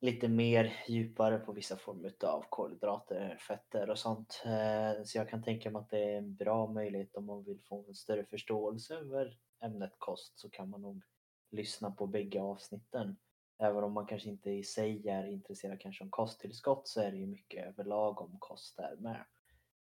lite 0.04 0.28
mer 0.28 0.72
djupare 0.88 1.38
på 1.38 1.52
vissa 1.52 1.76
former 1.76 2.14
av 2.24 2.44
kolhydrater, 2.48 3.36
fetter 3.48 3.90
och 3.90 3.98
sånt. 3.98 4.42
Eh, 4.44 5.04
så 5.04 5.18
jag 5.18 5.28
kan 5.28 5.42
tänka 5.42 5.70
mig 5.70 5.80
att 5.80 5.90
det 5.90 6.12
är 6.12 6.18
en 6.18 6.34
bra 6.34 6.66
möjlighet 6.66 7.16
om 7.16 7.26
man 7.26 7.44
vill 7.44 7.60
få 7.68 7.84
en 7.88 7.94
större 7.94 8.24
förståelse 8.24 8.94
över 8.94 9.38
ämnet 9.64 9.92
kost 9.98 10.38
så 10.38 10.50
kan 10.50 10.70
man 10.70 10.82
nog 10.82 11.02
lyssna 11.50 11.90
på 11.90 12.06
bägge 12.06 12.40
avsnitten. 12.40 13.16
Även 13.58 13.84
om 13.84 13.92
man 13.92 14.06
kanske 14.06 14.28
inte 14.28 14.50
i 14.50 14.64
sig 14.64 15.08
är 15.08 15.26
intresserad 15.26 15.80
kanske 15.80 16.04
om 16.04 16.10
kosttillskott 16.10 16.88
så 16.88 17.00
är 17.00 17.10
det 17.10 17.18
ju 17.18 17.26
mycket 17.26 17.66
överlag 17.66 18.20
om 18.20 18.36
kost 18.38 18.76
där 18.76 18.96
med. 18.96 19.24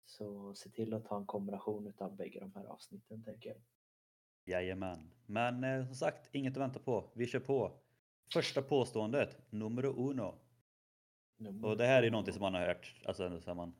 Så 0.06 0.54
se 0.54 0.70
till 0.70 0.94
att 0.94 1.06
ha 1.06 1.16
en 1.16 1.26
kombination 1.26 1.86
utav 1.86 2.16
bägge 2.16 2.40
de 2.40 2.52
här 2.54 2.64
avsnitten 2.64 3.24
tänker 3.24 3.48
jag. 3.48 3.58
Jajamän. 4.44 5.10
Men 5.26 5.64
eh, 5.64 5.86
som 5.86 5.94
sagt, 5.94 6.34
inget 6.34 6.52
att 6.52 6.62
vänta 6.62 6.78
på. 6.78 7.10
Vi 7.14 7.26
kör 7.26 7.40
på. 7.40 7.80
Första 8.32 8.62
påståendet, 8.62 9.38
numero 9.50 10.10
uno. 10.10 10.34
Numero 11.36 11.70
och 11.70 11.76
det 11.76 11.86
här 11.86 12.02
är 12.02 12.10
någonting 12.10 12.34
som 12.34 12.42
man 12.42 12.54
har 12.54 12.66
hört 12.66 12.94
alltså 13.04 13.40
sedan 13.40 13.56
man 13.56 13.74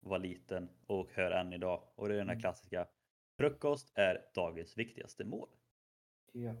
var 0.00 0.18
liten 0.18 0.68
och 0.86 1.10
hör 1.12 1.30
än 1.30 1.52
idag. 1.52 1.82
Och 1.94 2.08
det 2.08 2.14
är 2.14 2.18
den 2.18 2.28
här 2.28 2.34
mm. 2.34 2.40
klassiska 2.40 2.86
Frukost 3.36 3.92
är 3.94 4.24
dagens 4.34 4.78
viktigaste 4.78 5.24
mål. 5.24 5.48
Ja. 6.32 6.54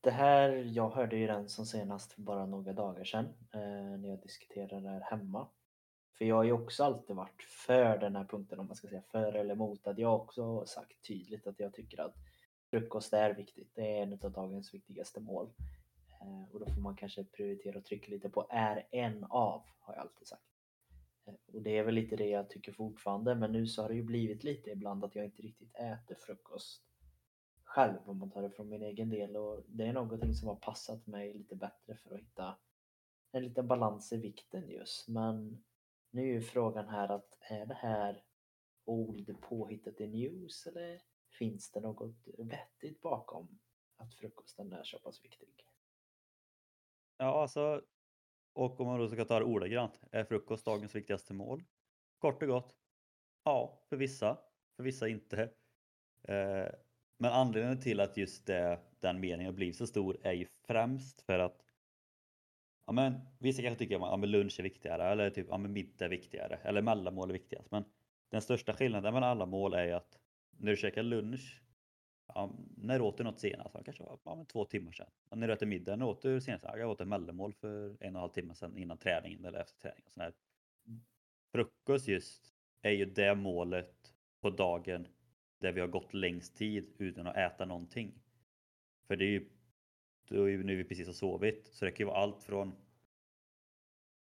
Det 0.00 0.10
här, 0.10 0.50
jag 0.50 0.90
hörde 0.90 1.16
ju 1.16 1.26
den 1.26 1.48
som 1.48 1.66
senast 1.66 2.12
för 2.12 2.22
bara 2.22 2.46
några 2.46 2.72
dagar 2.72 3.04
sedan 3.04 3.24
eh, 3.52 3.98
när 3.98 4.08
jag 4.08 4.22
diskuterade 4.22 4.80
det 4.80 4.88
här 4.88 5.00
hemma. 5.00 5.48
För 6.18 6.24
jag 6.24 6.36
har 6.36 6.44
ju 6.44 6.52
också 6.52 6.84
alltid 6.84 7.16
varit 7.16 7.42
för 7.42 7.98
den 7.98 8.16
här 8.16 8.24
punkten 8.24 8.58
om 8.58 8.66
man 8.66 8.76
ska 8.76 8.88
säga 8.88 9.02
för 9.02 9.32
eller 9.32 9.54
emot. 9.54 9.86
Att 9.86 9.98
jag 9.98 10.14
också 10.14 10.66
sagt 10.66 11.06
tydligt 11.06 11.46
att 11.46 11.60
jag 11.60 11.74
tycker 11.74 12.00
att 12.00 12.14
frukost 12.70 13.12
är 13.12 13.34
viktigt. 13.34 13.70
Det 13.74 13.98
är 13.98 14.02
en 14.02 14.12
av 14.12 14.32
dagens 14.32 14.74
viktigaste 14.74 15.20
mål. 15.20 15.50
Eh, 16.26 16.54
och 16.54 16.60
då 16.60 16.66
får 16.66 16.80
man 16.80 16.96
kanske 16.96 17.24
prioritera 17.24 17.78
och 17.78 17.84
trycka 17.84 18.10
lite 18.10 18.30
på 18.30 18.46
är 18.50 18.86
en 18.90 19.24
av, 19.24 19.62
har 19.78 19.94
jag 19.94 20.00
alltid 20.00 20.26
sagt. 20.26 20.42
Eh, 21.26 21.34
och 21.54 21.62
det 21.62 21.78
är 21.78 21.82
väl 21.82 21.94
lite 21.94 22.16
det 22.16 22.28
jag 22.28 22.50
tycker 22.50 22.72
fortfarande, 22.72 23.34
men 23.34 23.52
nu 23.52 23.66
så 23.66 23.82
har 23.82 23.88
det 23.88 23.94
ju 23.94 24.02
blivit 24.02 24.44
lite 24.44 24.70
ibland 24.70 25.04
att 25.04 25.14
jag 25.14 25.24
inte 25.24 25.42
riktigt 25.42 25.74
äter 25.74 26.14
frukost 26.14 26.82
själv 27.76 27.98
om 28.04 28.18
man 28.18 28.30
tar 28.30 28.42
det 28.42 28.50
från 28.50 28.68
min 28.68 28.82
egen 28.82 29.10
del 29.10 29.36
och 29.36 29.62
det 29.68 29.86
är 29.86 29.92
någonting 29.92 30.34
som 30.34 30.48
har 30.48 30.56
passat 30.56 31.06
mig 31.06 31.34
lite 31.34 31.56
bättre 31.56 31.96
för 31.96 32.14
att 32.14 32.20
hitta 32.20 32.58
en 33.32 33.44
liten 33.44 33.66
balans 33.66 34.12
i 34.12 34.16
vikten 34.16 34.70
just. 34.70 35.08
Men 35.08 35.64
nu 36.10 36.22
är 36.22 36.32
ju 36.32 36.40
frågan 36.40 36.88
här 36.88 37.08
att 37.08 37.38
är 37.40 37.66
det 37.66 37.74
här 37.74 38.24
old 38.84 39.40
påhittat 39.40 40.00
i 40.00 40.06
news 40.06 40.66
eller 40.66 41.02
finns 41.38 41.70
det 41.70 41.80
något 41.80 42.28
vettigt 42.38 43.02
bakom 43.02 43.58
att 43.96 44.14
frukosten 44.14 44.72
är 44.72 44.84
så 44.84 44.98
pass 44.98 45.24
viktig? 45.24 45.66
Ja, 47.18 47.42
alltså. 47.42 47.82
Och 48.52 48.80
om 48.80 48.86
man 48.86 48.98
då 48.98 49.08
ska 49.08 49.24
ta 49.24 49.38
det 49.38 49.44
ordagrant. 49.44 50.00
Är 50.12 50.24
frukost 50.24 50.64
dagens 50.64 50.94
viktigaste 50.94 51.34
mål? 51.34 51.62
Kort 52.18 52.42
och 52.42 52.48
gott. 52.48 52.74
Ja, 53.44 53.86
för 53.88 53.96
vissa. 53.96 54.38
För 54.76 54.82
vissa 54.82 55.08
inte. 55.08 55.42
Eh, 56.22 56.66
men 57.18 57.32
anledningen 57.32 57.80
till 57.80 58.00
att 58.00 58.16
just 58.16 58.46
det, 58.46 58.80
den 59.00 59.20
meningen 59.20 59.54
blir 59.54 59.72
så 59.72 59.86
stor 59.86 60.18
är 60.22 60.32
ju 60.32 60.46
främst 60.66 61.20
för 61.20 61.38
att 61.38 61.62
ja, 62.86 62.92
men, 62.92 63.20
vissa 63.38 63.62
kanske 63.62 63.78
tycker 63.78 63.96
att 63.96 64.20
ja, 64.20 64.26
lunch 64.26 64.58
är 64.58 64.62
viktigare 64.62 65.04
eller 65.04 65.30
typ 65.30 65.46
ja, 65.50 65.58
men 65.58 65.72
middag 65.72 66.04
är 66.04 66.08
viktigare 66.08 66.58
eller 66.62 66.82
mellanmål 66.82 67.28
är 67.28 67.32
viktigast. 67.32 67.70
Men 67.70 67.84
den 68.30 68.42
största 68.42 68.72
skillnaden 68.72 69.14
mellan 69.14 69.30
alla 69.30 69.46
mål 69.46 69.74
är 69.74 69.84
ju 69.84 69.92
att 69.92 70.18
när 70.50 70.70
du 70.70 70.76
käkar 70.76 71.02
lunch, 71.02 71.62
ja, 72.26 72.50
när 72.76 73.00
åt 73.00 73.18
du 73.18 73.24
något 73.24 73.40
senast? 73.40 73.74
Ja, 73.74 73.82
kanske 73.84 74.02
var 74.02 74.18
ja, 74.24 74.44
två 74.48 74.64
timmar 74.64 74.92
sedan. 74.92 75.10
Ja, 75.30 75.36
när 75.36 75.48
du 75.48 75.54
äter 75.54 75.66
middag, 75.66 75.96
när 75.96 76.06
åt 76.06 76.22
du 76.22 76.40
senast? 76.40 76.64
Jag 76.64 76.90
åt 76.90 77.00
ett 77.00 77.08
mellanmål 77.08 77.52
för 77.52 77.88
en 77.88 77.94
och 77.94 78.04
en 78.04 78.14
halv 78.16 78.30
timme 78.30 78.54
sedan 78.54 78.78
innan 78.78 78.98
träningen 78.98 79.44
eller 79.44 79.58
efter 79.58 79.80
träningen. 79.80 80.10
Sån 80.10 80.22
här. 80.22 80.32
Frukost 81.52 82.08
just 82.08 82.54
är 82.82 82.90
ju 82.90 83.04
det 83.04 83.34
målet 83.34 84.14
på 84.40 84.50
dagen 84.50 85.06
där 85.60 85.72
vi 85.72 85.80
har 85.80 85.88
gått 85.88 86.14
längst 86.14 86.56
tid 86.56 86.94
utan 86.98 87.26
att 87.26 87.36
äta 87.36 87.64
någonting. 87.64 88.22
För 89.06 89.16
det 89.16 89.24
är 89.24 89.30
ju 89.30 89.48
då 90.28 90.50
är 90.50 90.58
nu 90.58 90.76
vi 90.76 90.84
precis 90.84 91.06
har 91.06 91.14
sovit 91.14 91.68
så 91.72 91.84
det 91.84 91.90
kan 91.90 92.06
ju 92.06 92.08
vara 92.08 92.18
allt 92.18 92.42
från 92.42 92.74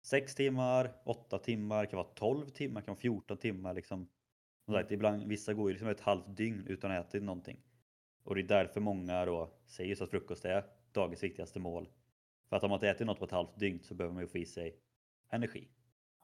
6 0.06 0.36
timmar, 0.36 0.94
8 1.06 1.40
timmar, 1.40 1.86
kan 1.86 1.98
vara 1.98 2.08
12 2.08 2.50
timmar, 2.50 2.82
kan 2.82 2.92
vara 2.92 3.02
14 3.02 3.38
timmar 3.38 3.74
liksom. 3.74 4.08
Som 4.66 4.74
sagt, 4.74 4.92
ibland, 4.92 5.24
vissa 5.24 5.54
går 5.54 5.70
ju 5.70 5.74
liksom 5.74 5.90
ett 5.90 6.00
halvt 6.00 6.38
dygn 6.38 6.68
utan 6.68 6.92
att 6.92 7.16
äta 7.16 7.26
någonting. 7.26 7.60
Och 8.24 8.36
det 8.36 8.42
är 8.42 8.44
därför 8.44 8.80
många 8.82 9.25
då 9.25 9.50
säger 9.68 9.96
så 9.96 10.03
att 10.03 10.10
frukost 10.10 10.46
är 10.46 10.63
dagens 10.92 11.24
viktigaste 11.24 11.60
mål. 11.60 11.89
För 12.50 12.56
att 12.58 12.63
om 12.63 12.70
man 12.70 12.77
inte 12.77 12.89
äter 12.89 13.06
något 13.06 13.20
på 13.20 13.25
ett 13.25 13.32
halvt 13.32 13.60
dygn 13.60 13.80
så 13.84 13.94
behöver 13.96 14.13
man 14.13 14.24
ju 14.24 14.27
få 14.27 14.38
i 14.38 14.46
sig 14.46 14.80
energi. 15.30 15.68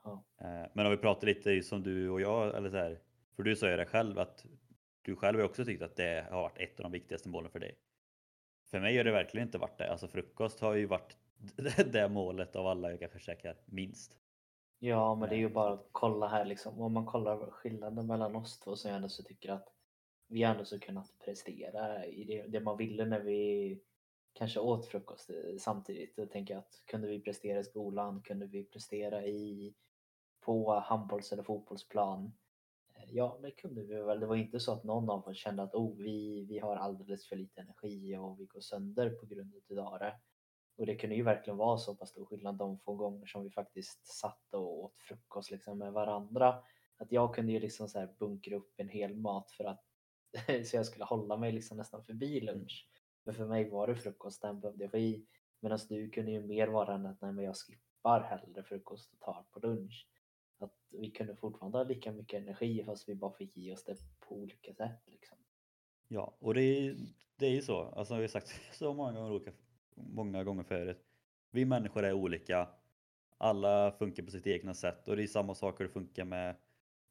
Ja. 0.03 0.23
Eh, 0.37 0.69
men 0.73 0.85
om 0.85 0.91
vi 0.91 0.97
pratar 0.97 1.27
lite 1.27 1.61
som 1.61 1.83
du 1.83 2.09
och 2.09 2.21
jag, 2.21 2.55
eller 2.55 2.69
så 2.69 2.77
här, 2.77 2.99
för 3.35 3.43
du 3.43 3.55
sa 3.55 3.69
ju 3.69 3.77
det 3.77 3.85
själv 3.85 4.19
att 4.19 4.45
du 5.01 5.15
själv 5.15 5.39
har 5.39 5.45
också 5.45 5.65
tyckt 5.65 5.81
att 5.81 5.95
det 5.95 6.25
har 6.31 6.41
varit 6.41 6.57
ett 6.57 6.79
av 6.79 6.83
de 6.83 6.91
viktigaste 6.91 7.29
målen 7.29 7.51
för 7.51 7.59
dig. 7.59 7.77
För 8.71 8.79
mig 8.79 8.97
har 8.97 9.03
det 9.03 9.11
verkligen 9.11 9.47
inte 9.47 9.57
varit 9.57 9.77
det. 9.77 9.91
Alltså 9.91 10.07
frukost 10.07 10.59
har 10.59 10.73
ju 10.73 10.85
varit 10.85 11.17
det 11.91 12.09
målet 12.09 12.55
av 12.55 12.67
alla 12.67 12.91
jag 12.91 12.99
kanske 12.99 13.19
käkar 13.19 13.55
minst. 13.65 14.17
Ja, 14.79 15.15
men 15.15 15.29
det 15.29 15.35
är 15.35 15.39
ju 15.39 15.49
bara 15.49 15.73
att 15.73 15.87
kolla 15.91 16.27
här 16.27 16.45
liksom. 16.45 16.81
Om 16.81 16.93
man 16.93 17.05
kollar 17.05 17.51
skillnaden 17.51 18.07
mellan 18.07 18.35
oss 18.35 18.59
två 18.59 18.75
som 18.75 18.89
jag 18.89 18.95
ändå 18.95 19.09
så 19.09 19.23
tycker 19.23 19.51
att 19.51 19.67
vi 20.29 20.43
har 20.43 20.51
ändå 20.51 20.65
så 20.65 20.79
kunnat 20.79 21.19
prestera 21.19 22.05
i 22.05 22.23
det, 22.23 22.47
det 22.47 22.59
man 22.59 22.77
ville 22.77 23.05
när 23.05 23.19
vi 23.19 23.79
kanske 24.33 24.59
åt 24.59 24.85
frukost 24.85 25.29
eh, 25.29 25.57
samtidigt. 25.59 26.15
Då 26.15 26.25
tänker 26.25 26.53
jag 26.53 26.59
att 26.59 26.83
kunde 26.85 27.07
vi 27.07 27.21
prestera 27.21 27.59
i 27.59 27.63
skolan, 27.63 28.21
kunde 28.21 28.45
vi 28.45 28.63
prestera 28.63 29.25
i 29.25 29.73
på 30.39 30.73
handbolls 30.73 31.31
eller 31.31 31.43
fotbollsplan 31.43 32.33
eh, 32.95 33.03
Ja, 33.07 33.39
det 33.41 33.51
kunde 33.51 33.83
vi 33.83 33.95
väl. 33.95 34.19
Det 34.19 34.25
var 34.25 34.35
inte 34.35 34.59
så 34.59 34.73
att 34.73 34.83
någon 34.83 35.09
av 35.09 35.27
oss 35.27 35.37
kände 35.37 35.63
att 35.63 35.75
oh, 35.75 35.97
vi, 35.97 36.45
vi 36.49 36.59
har 36.59 36.75
alldeles 36.75 37.27
för 37.27 37.35
lite 37.35 37.61
energi 37.61 38.17
och 38.17 38.39
vi 38.39 38.45
går 38.45 38.61
sönder 38.61 39.09
på 39.09 39.25
grund 39.25 39.79
av 39.79 39.99
det. 39.99 40.15
Och 40.77 40.85
det 40.85 40.95
kunde 40.95 41.15
ju 41.15 41.23
verkligen 41.23 41.57
vara 41.57 41.77
så 41.77 41.95
pass 41.95 42.09
stor 42.09 42.25
skillnad 42.25 42.55
de 42.55 42.79
få 42.79 42.95
gånger 42.95 43.25
som 43.25 43.43
vi 43.43 43.49
faktiskt 43.49 44.07
satt 44.07 44.53
och 44.53 44.83
åt 44.83 44.97
frukost 44.97 45.51
liksom 45.51 45.77
med 45.77 45.93
varandra. 45.93 46.63
Att 46.97 47.11
jag 47.11 47.35
kunde 47.35 47.51
ju 47.51 47.59
liksom 47.59 47.87
så 47.87 47.99
här 47.99 48.15
bunkra 48.19 48.55
upp 48.55 48.73
en 48.77 48.89
hel 48.89 49.15
mat 49.15 49.51
för 49.51 49.63
att 49.63 49.88
så 50.65 50.75
jag 50.75 50.85
skulle 50.85 51.05
hålla 51.05 51.37
mig 51.37 51.51
liksom 51.51 51.77
nästan 51.77 52.03
förbi 52.05 52.41
lunch. 52.41 52.89
Men 53.23 53.35
för 53.35 53.45
mig 53.45 53.69
var 53.69 53.87
det 53.87 53.95
frukost, 53.95 54.41
den 54.41 54.59
behövde 54.59 54.83
jag 54.83 54.91
få 54.91 54.97
i. 54.97 55.25
Medan 55.59 55.79
du 55.89 56.09
kunde 56.09 56.31
ju 56.31 56.47
mer 56.47 56.67
vara 56.67 56.95
än 56.95 57.05
att 57.05 57.21
nej, 57.21 57.31
men 57.31 57.45
jag 57.45 57.55
skippar 57.57 58.21
hellre 58.21 58.63
frukost 58.63 59.13
och 59.13 59.19
tar 59.19 59.45
på 59.51 59.59
lunch 59.59 60.07
att 60.59 60.73
vi 60.89 61.11
kunde 61.11 61.35
fortfarande 61.35 61.77
ha 61.77 61.83
lika 61.83 62.11
mycket 62.11 62.41
energi 62.41 62.83
fast 62.83 63.09
vi 63.09 63.15
bara 63.15 63.31
fick 63.31 63.57
i 63.57 63.71
oss 63.71 63.83
det 63.83 63.95
på 64.19 64.35
olika 64.35 64.73
sätt. 64.73 65.01
Liksom. 65.05 65.37
Ja, 66.07 66.37
och 66.39 66.53
det 66.53 66.61
är, 66.61 66.95
det 67.35 67.45
är 67.45 67.51
ju 67.51 67.61
så. 67.61 67.81
Alltså, 67.81 68.15
vi 68.15 68.21
har 68.21 68.27
sagt 68.27 68.61
så 68.73 68.93
många 68.93 69.11
gånger, 69.11 69.31
olika, 69.31 69.51
många 69.95 70.43
gånger 70.43 70.63
förut. 70.63 71.05
Vi 71.51 71.65
människor 71.65 72.03
är 72.03 72.13
olika. 72.13 72.69
Alla 73.37 73.91
funkar 73.91 74.23
på 74.23 74.31
sitt 74.31 74.47
egna 74.47 74.73
sätt 74.73 75.07
och 75.07 75.15
det 75.15 75.23
är 75.23 75.27
samma 75.27 75.55
saker 75.55 75.83
det 75.83 75.89
funkar 75.89 76.25
med 76.25 76.55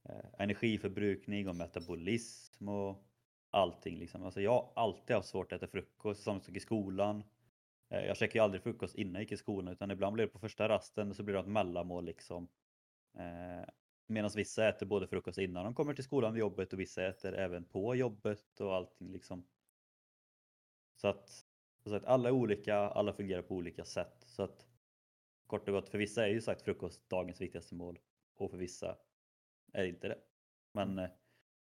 eh, 0.09 0.25
energiförbrukning 0.39 1.49
och 1.49 1.57
metabolism 1.57 2.69
och 2.69 3.08
allting. 3.51 3.99
Liksom. 3.99 4.25
Alltså, 4.25 4.41
jag 4.41 4.51
har 4.51 4.73
alltid 4.75 5.17
haft 5.17 5.29
svårt 5.29 5.53
att 5.53 5.63
äta 5.63 5.71
frukost, 5.73 6.23
samma 6.23 6.41
sak 6.41 6.57
i 6.57 6.61
skolan. 6.61 7.25
Eh, 7.89 8.07
jag 8.07 8.17
käkar 8.17 8.41
ju 8.41 8.45
aldrig 8.45 8.63
frukost 8.63 8.95
innan 8.95 9.15
jag 9.15 9.23
gick 9.23 9.33
i 9.33 9.37
skolan 9.37 9.73
utan 9.73 9.91
ibland 9.91 10.15
blir 10.15 10.27
det 10.27 10.33
på 10.33 10.39
första 10.39 10.69
rasten 10.69 11.15
så 11.15 11.23
blir 11.23 11.35
det 11.35 11.41
ett 11.41 11.47
mellanmål 11.47 12.05
liksom. 12.05 12.49
Eh, 13.19 13.69
Medan 14.11 14.31
vissa 14.35 14.69
äter 14.69 14.87
både 14.87 15.07
frukost 15.07 15.39
innan 15.39 15.65
de 15.65 15.75
kommer 15.75 15.95
till 15.95 16.05
skolan 16.05 16.33
vid 16.33 16.41
jobbet 16.41 16.73
och 16.73 16.81
vissa 16.81 17.07
äter 17.07 17.35
även 17.35 17.65
på 17.65 17.95
jobbet 17.95 18.61
och 18.61 18.75
allting 18.75 19.13
liksom. 19.13 19.47
Så 20.97 21.09
att, 21.09 21.47
så 21.85 21.95
att 21.95 22.05
alla 22.05 22.29
är 22.29 22.33
olika, 22.33 22.77
alla 22.77 23.13
fungerar 23.13 23.43
på 23.43 23.55
olika 23.55 23.85
sätt. 23.85 24.25
Så 24.27 24.43
att 24.43 24.67
kort 25.47 25.69
och 25.69 25.75
gott, 25.75 25.89
för 25.89 25.99
vissa 25.99 26.27
är 26.27 26.31
ju 26.31 26.41
sagt 26.41 26.63
frukost 26.63 27.09
dagens 27.09 27.41
viktigaste 27.41 27.75
mål 27.75 27.99
och 28.37 28.51
för 28.51 28.59
vissa 28.59 28.99
är 29.73 29.83
det 29.83 29.89
inte 29.89 30.09
det. 30.09 30.19
Men, 30.73 30.91
mm. 30.91 31.05
eh, 31.05 31.11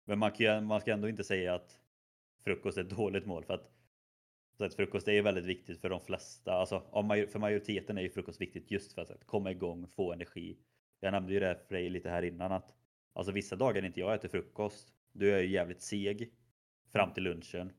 men 0.06 0.18
man, 0.18 0.32
kan, 0.32 0.64
man 0.64 0.80
ska 0.80 0.92
ändå 0.92 1.08
inte 1.08 1.24
säga 1.24 1.54
att 1.54 1.80
frukost 2.44 2.78
är 2.78 2.82
ett 2.82 2.90
dåligt 2.90 3.26
mål 3.26 3.44
för 3.44 3.54
att, 3.54 3.70
så 4.58 4.64
att 4.64 4.74
frukost 4.74 5.08
är 5.08 5.12
ju 5.12 5.22
väldigt 5.22 5.44
viktigt 5.44 5.80
för 5.80 5.90
de 5.90 6.00
flesta. 6.00 6.52
Alltså, 6.52 6.80
för 7.32 7.38
majoriteten 7.38 7.98
är 7.98 8.02
ju 8.02 8.10
frukost 8.10 8.40
viktigt 8.40 8.70
just 8.70 8.92
för 8.92 9.02
att 9.02 9.26
komma 9.26 9.50
igång, 9.50 9.88
få 9.88 10.12
energi 10.12 10.58
jag 11.00 11.12
nämnde 11.12 11.32
ju 11.32 11.40
det 11.40 11.60
för 11.68 11.74
dig 11.74 11.90
lite 11.90 12.10
här 12.10 12.22
innan 12.22 12.52
att 12.52 12.74
alltså 13.12 13.32
vissa 13.32 13.56
dagar 13.56 13.80
när 13.80 13.88
inte 13.88 14.00
jag 14.00 14.14
äter 14.14 14.28
frukost, 14.28 14.94
då 15.12 15.26
är 15.26 15.30
jag 15.30 15.46
jävligt 15.46 15.82
seg 15.82 16.32
fram 16.92 17.12
till 17.12 17.22
lunchen. 17.22 17.72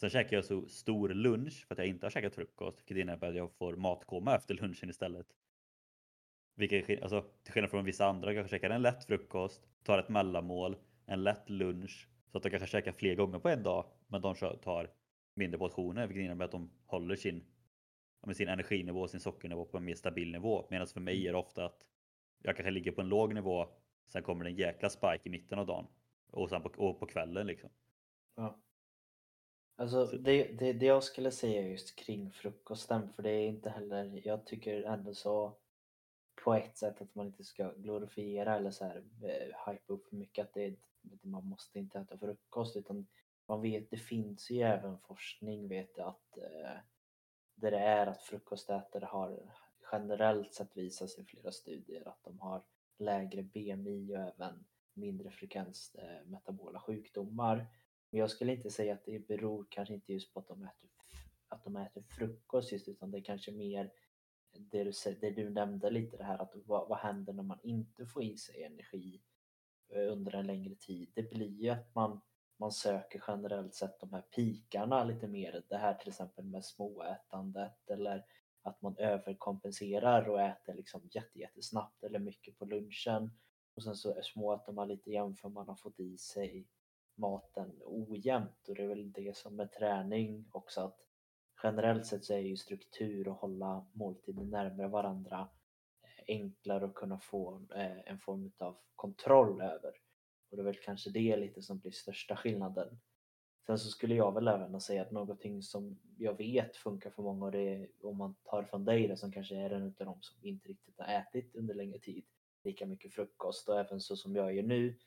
Sen 0.00 0.10
käkar 0.10 0.36
jag 0.36 0.44
så 0.44 0.68
stor 0.68 1.08
lunch 1.08 1.66
för 1.66 1.74
att 1.74 1.78
jag 1.78 1.86
inte 1.86 2.06
har 2.06 2.10
käkat 2.10 2.34
frukost, 2.34 2.78
vilket 2.78 2.96
innebär 2.96 3.28
att 3.28 3.36
jag 3.36 3.52
får 3.52 3.76
matkoma 3.76 4.36
efter 4.36 4.54
lunchen 4.54 4.90
istället. 4.90 5.26
Vilket, 6.54 7.02
alltså, 7.02 7.24
till 7.42 7.52
skillnad 7.52 7.70
från 7.70 7.84
vissa 7.84 8.06
andra 8.06 8.34
kanske 8.34 8.56
käkar 8.56 8.70
en 8.70 8.82
lätt 8.82 9.04
frukost, 9.04 9.68
tar 9.82 9.98
ett 9.98 10.08
mellanmål, 10.08 10.76
en 11.10 11.22
lätt 11.22 11.50
lunch, 11.50 12.08
så 12.32 12.36
att 12.36 12.42
de 12.42 12.50
kanske 12.50 12.68
käkar 12.68 12.92
fler 12.92 13.14
gånger 13.14 13.38
på 13.38 13.48
en 13.48 13.62
dag, 13.62 13.84
men 14.06 14.22
de 14.22 14.34
tar 14.34 14.90
mindre 15.34 15.58
portioner, 15.58 16.06
vilket 16.06 16.24
innebär 16.24 16.44
att 16.44 16.50
de 16.50 16.70
håller 16.86 17.16
sin, 17.16 17.44
sin 18.34 18.48
energinivå, 18.48 19.08
sin 19.08 19.20
sockernivå 19.20 19.64
på 19.64 19.76
en 19.76 19.84
mer 19.84 19.94
stabil 19.94 20.32
nivå. 20.32 20.66
Medan 20.70 20.86
för 20.86 21.00
mig 21.00 21.26
är 21.26 21.32
det 21.32 21.38
ofta 21.38 21.64
att 21.64 21.86
jag 22.42 22.56
kanske 22.56 22.70
ligger 22.70 22.92
på 22.92 23.00
en 23.00 23.08
låg 23.08 23.34
nivå. 23.34 23.66
Sen 24.06 24.22
kommer 24.22 24.44
det 24.44 24.50
en 24.50 24.56
jäkla 24.56 24.90
spike 24.90 25.20
i 25.24 25.30
mitten 25.30 25.58
av 25.58 25.66
dagen. 25.66 25.86
Och 26.30 26.48
sen 26.48 26.62
på, 26.62 26.70
och 26.76 27.00
på 27.00 27.06
kvällen 27.06 27.46
liksom. 27.46 27.70
Ja. 28.36 28.60
Alltså 29.76 30.04
det, 30.04 30.44
det, 30.44 30.72
det 30.72 30.86
jag 30.86 31.04
skulle 31.04 31.30
säga 31.30 31.68
just 31.68 31.96
kring 31.96 32.30
frukosten, 32.30 33.12
för 33.12 33.22
det 33.22 33.30
är 33.30 33.48
inte 33.48 33.70
heller, 33.70 34.20
jag 34.24 34.46
tycker 34.46 34.82
ändå 34.82 35.14
så 35.14 35.56
på 36.44 36.54
ett 36.54 36.76
sätt 36.76 37.00
att 37.00 37.14
man 37.14 37.26
inte 37.26 37.44
ska 37.44 37.72
glorifiera 37.72 38.56
eller 38.56 38.70
så 38.70 38.84
här 38.84 39.04
eh, 39.22 39.72
hypa 39.72 39.92
upp 39.92 40.08
för 40.08 40.16
mycket 40.16 40.44
att 40.44 40.54
det, 40.54 40.76
man 41.22 41.46
måste 41.46 41.78
inte 41.78 41.98
äta 41.98 42.18
frukost 42.18 42.76
utan 42.76 43.06
man 43.46 43.62
vet, 43.62 43.90
det 43.90 43.96
finns 43.96 44.50
ju 44.50 44.62
även 44.62 44.98
forskning 44.98 45.68
vet 45.68 45.90
jag 45.96 46.08
att 46.08 46.38
eh, 46.38 46.78
det 47.54 47.78
är 47.78 48.06
att 48.06 48.22
frukostätare 48.22 49.04
har 49.04 49.54
generellt 49.92 50.54
sett 50.54 50.76
visas 50.76 51.18
i 51.18 51.24
flera 51.24 51.52
studier 51.52 52.08
att 52.08 52.24
de 52.24 52.38
har 52.38 52.62
lägre 52.98 53.42
BMI 53.42 54.14
och 54.16 54.20
även 54.20 54.64
mindre 54.94 55.30
frekvens 55.30 55.94
eh, 55.94 56.26
metabola 56.26 56.80
sjukdomar. 56.80 57.56
Men 58.10 58.20
jag 58.20 58.30
skulle 58.30 58.54
inte 58.54 58.70
säga 58.70 58.94
att 58.94 59.04
det 59.04 59.28
beror 59.28 59.66
kanske 59.70 59.94
inte 59.94 60.12
just 60.12 60.34
på 60.34 60.40
att 60.40 60.48
de 60.48 60.62
äter, 60.62 60.90
att 61.48 61.64
de 61.64 61.76
äter 61.76 62.02
frukost 62.02 62.72
just 62.72 62.88
utan 62.88 63.10
det 63.10 63.18
är 63.18 63.24
kanske 63.24 63.52
mer 63.52 63.92
det 64.52 64.84
du, 64.84 64.92
det 65.20 65.30
du 65.30 65.50
nämnde 65.50 65.90
lite 65.90 66.16
det 66.16 66.24
här 66.24 66.38
att 66.38 66.52
vad, 66.54 66.88
vad 66.88 66.98
händer 66.98 67.32
när 67.32 67.42
man 67.42 67.58
inte 67.62 68.06
får 68.06 68.22
i 68.22 68.36
sig 68.36 68.62
energi 68.62 69.20
Eh, 69.90 70.12
under 70.12 70.34
en 70.34 70.46
längre 70.46 70.74
tid? 70.74 71.12
Det 71.14 71.30
blir 71.30 71.62
ju 71.62 71.68
att 71.68 71.94
man, 71.94 72.20
man 72.58 72.72
söker 72.72 73.24
generellt 73.28 73.74
sett 73.74 74.00
de 74.00 74.12
här 74.12 74.22
pikarna 74.22 75.04
lite 75.04 75.28
mer. 75.28 75.62
Det 75.68 75.76
här 75.76 75.94
till 75.94 76.08
exempel 76.08 76.44
med 76.44 76.64
småätandet 76.64 77.90
eller 77.90 78.26
att 78.62 78.82
man 78.82 78.96
överkompenserar 78.96 80.28
och 80.28 80.40
äter 80.40 80.74
liksom 80.74 81.10
jättesnabbt 81.34 82.04
eller 82.04 82.18
mycket 82.18 82.58
på 82.58 82.64
lunchen. 82.64 83.30
Och 83.76 83.82
sen 83.82 83.96
så 83.96 84.22
småäter 84.22 84.72
man 84.72 84.88
lite 84.88 85.10
igen 85.10 85.36
för 85.36 85.48
man 85.48 85.68
har 85.68 85.76
fått 85.76 86.00
i 86.00 86.18
sig 86.18 86.66
maten 87.14 87.72
ojämnt 87.84 88.68
och 88.68 88.74
det 88.74 88.82
är 88.82 88.88
väl 88.88 89.12
det 89.12 89.36
som 89.36 89.56
med 89.56 89.72
träning 89.72 90.48
också 90.52 90.80
att 90.80 90.98
generellt 91.62 92.06
sett 92.06 92.24
så 92.24 92.34
är 92.34 92.38
ju 92.38 92.56
struktur 92.56 93.28
och 93.28 93.34
hålla 93.34 93.86
måltiden 93.92 94.50
närmare 94.50 94.88
varandra 94.88 95.48
enklare 96.30 96.84
att 96.84 96.94
kunna 96.94 97.18
få 97.18 97.66
eh, 97.74 98.10
en 98.10 98.18
form 98.18 98.52
av 98.58 98.76
kontroll 98.96 99.62
över. 99.62 99.92
Och 100.50 100.56
det 100.56 100.62
är 100.62 100.64
väl 100.64 100.76
kanske 100.84 101.10
det 101.10 101.36
lite 101.36 101.62
som 101.62 101.78
blir 101.78 101.90
största 101.92 102.36
skillnaden. 102.36 103.00
Sen 103.66 103.78
så 103.78 103.88
skulle 103.88 104.14
jag 104.14 104.34
väl 104.34 104.48
även 104.48 104.80
säga 104.80 105.02
att 105.02 105.10
någonting 105.10 105.62
som 105.62 106.00
jag 106.18 106.36
vet 106.36 106.76
funkar 106.76 107.10
för 107.10 107.22
många 107.22 107.44
och 107.44 107.52
det 107.52 107.74
är 107.74 107.88
om 108.02 108.16
man 108.16 108.34
tar 108.44 108.62
från 108.62 108.84
dig 108.84 109.08
det 109.08 109.16
som 109.16 109.32
kanske 109.32 109.56
är 109.56 109.70
en 109.70 109.82
av 109.82 109.92
de 109.98 110.22
som 110.22 110.38
inte 110.42 110.68
riktigt 110.68 110.98
har 110.98 111.06
ätit 111.06 111.54
under 111.54 111.74
längre 111.74 111.98
tid 111.98 112.24
lika 112.64 112.86
mycket 112.86 113.14
frukost 113.14 113.68
och 113.68 113.80
även 113.80 114.00
så 114.00 114.16
som 114.16 114.36
jag 114.36 114.54
gör 114.54 114.62
nu. 114.62 114.98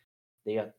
Det 0.43 0.57
är 0.57 0.63
att 0.63 0.75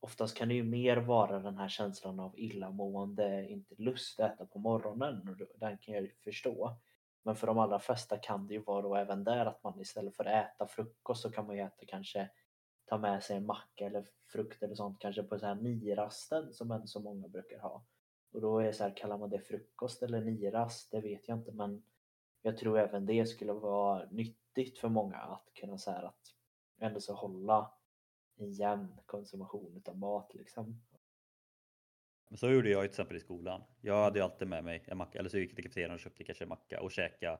oftast 0.00 0.36
kan 0.36 0.48
det 0.48 0.54
ju 0.54 0.62
mer 0.62 0.96
vara 0.96 1.38
den 1.38 1.56
här 1.56 1.68
känslan 1.68 2.20
av 2.20 2.38
illamående, 2.38 3.48
inte 3.48 3.74
lust 3.78 4.20
att 4.20 4.34
äta 4.34 4.46
på 4.46 4.58
morgonen 4.58 5.28
och 5.28 5.36
den 5.60 5.78
kan 5.78 5.94
jag 5.94 6.02
ju 6.02 6.10
förstå. 6.24 6.76
Men 7.22 7.36
för 7.36 7.46
de 7.46 7.58
allra 7.58 7.78
flesta 7.78 8.18
kan 8.18 8.46
det 8.46 8.54
ju 8.54 8.62
vara 8.62 8.82
då 8.82 8.94
även 8.94 9.24
där 9.24 9.46
att 9.46 9.62
man 9.64 9.80
istället 9.80 10.16
för 10.16 10.24
att 10.24 10.46
äta 10.46 10.66
frukost 10.66 11.22
så 11.22 11.30
kan 11.30 11.46
man 11.46 11.56
ju 11.56 11.62
äta 11.62 11.86
kanske 11.86 12.30
ta 12.84 12.98
med 12.98 13.22
sig 13.22 13.36
en 13.36 13.46
macka 13.46 13.86
eller 13.86 14.06
frukt 14.32 14.62
eller 14.62 14.74
sånt 14.74 14.98
kanske 14.98 15.22
på 15.22 15.38
så 15.38 15.46
här 15.46 15.54
nirasten 15.54 16.52
som 16.52 16.70
ändå 16.70 16.86
så 16.86 17.00
många 17.00 17.28
brukar 17.28 17.58
ha. 17.58 17.84
Och 18.32 18.40
då 18.40 18.58
är 18.58 18.64
det 18.64 18.72
så 18.72 18.84
här, 18.84 18.96
kallar 18.96 19.18
man 19.18 19.30
det 19.30 19.40
frukost 19.40 20.02
eller 20.02 20.20
nirast? 20.20 20.90
Det 20.90 21.00
vet 21.00 21.28
jag 21.28 21.38
inte 21.38 21.52
men 21.52 21.82
jag 22.42 22.56
tror 22.56 22.78
även 22.78 23.06
det 23.06 23.26
skulle 23.26 23.52
vara 23.52 24.08
nyttigt 24.10 24.78
för 24.78 24.88
många 24.88 25.16
att 25.16 25.48
kunna 25.54 25.78
säga 25.78 25.98
att 25.98 26.34
ändå 26.78 27.00
så 27.00 27.14
hålla 27.14 27.72
en 28.36 28.52
jämn 28.52 29.00
konsumtion 29.06 29.82
av 29.88 29.98
mat 29.98 30.34
liksom. 30.34 30.82
Men 32.30 32.38
så 32.38 32.50
gjorde 32.50 32.70
jag 32.70 32.82
ju 32.82 32.88
till 32.88 32.92
exempel 32.92 33.16
i 33.16 33.20
skolan. 33.20 33.62
Jag 33.80 34.04
hade 34.04 34.18
ju 34.18 34.24
alltid 34.24 34.48
med 34.48 34.64
mig 34.64 34.84
en 34.86 34.98
macka, 34.98 35.18
eller 35.18 35.28
så 35.28 35.38
gick 35.38 35.50
jag 35.50 35.56
till 35.56 35.64
kafeterian 35.64 35.90
och 35.90 36.00
köpte 36.00 36.24
kanske 36.24 36.44
en 36.44 36.48
macka 36.48 36.80
och 36.80 36.92
käka 36.92 37.38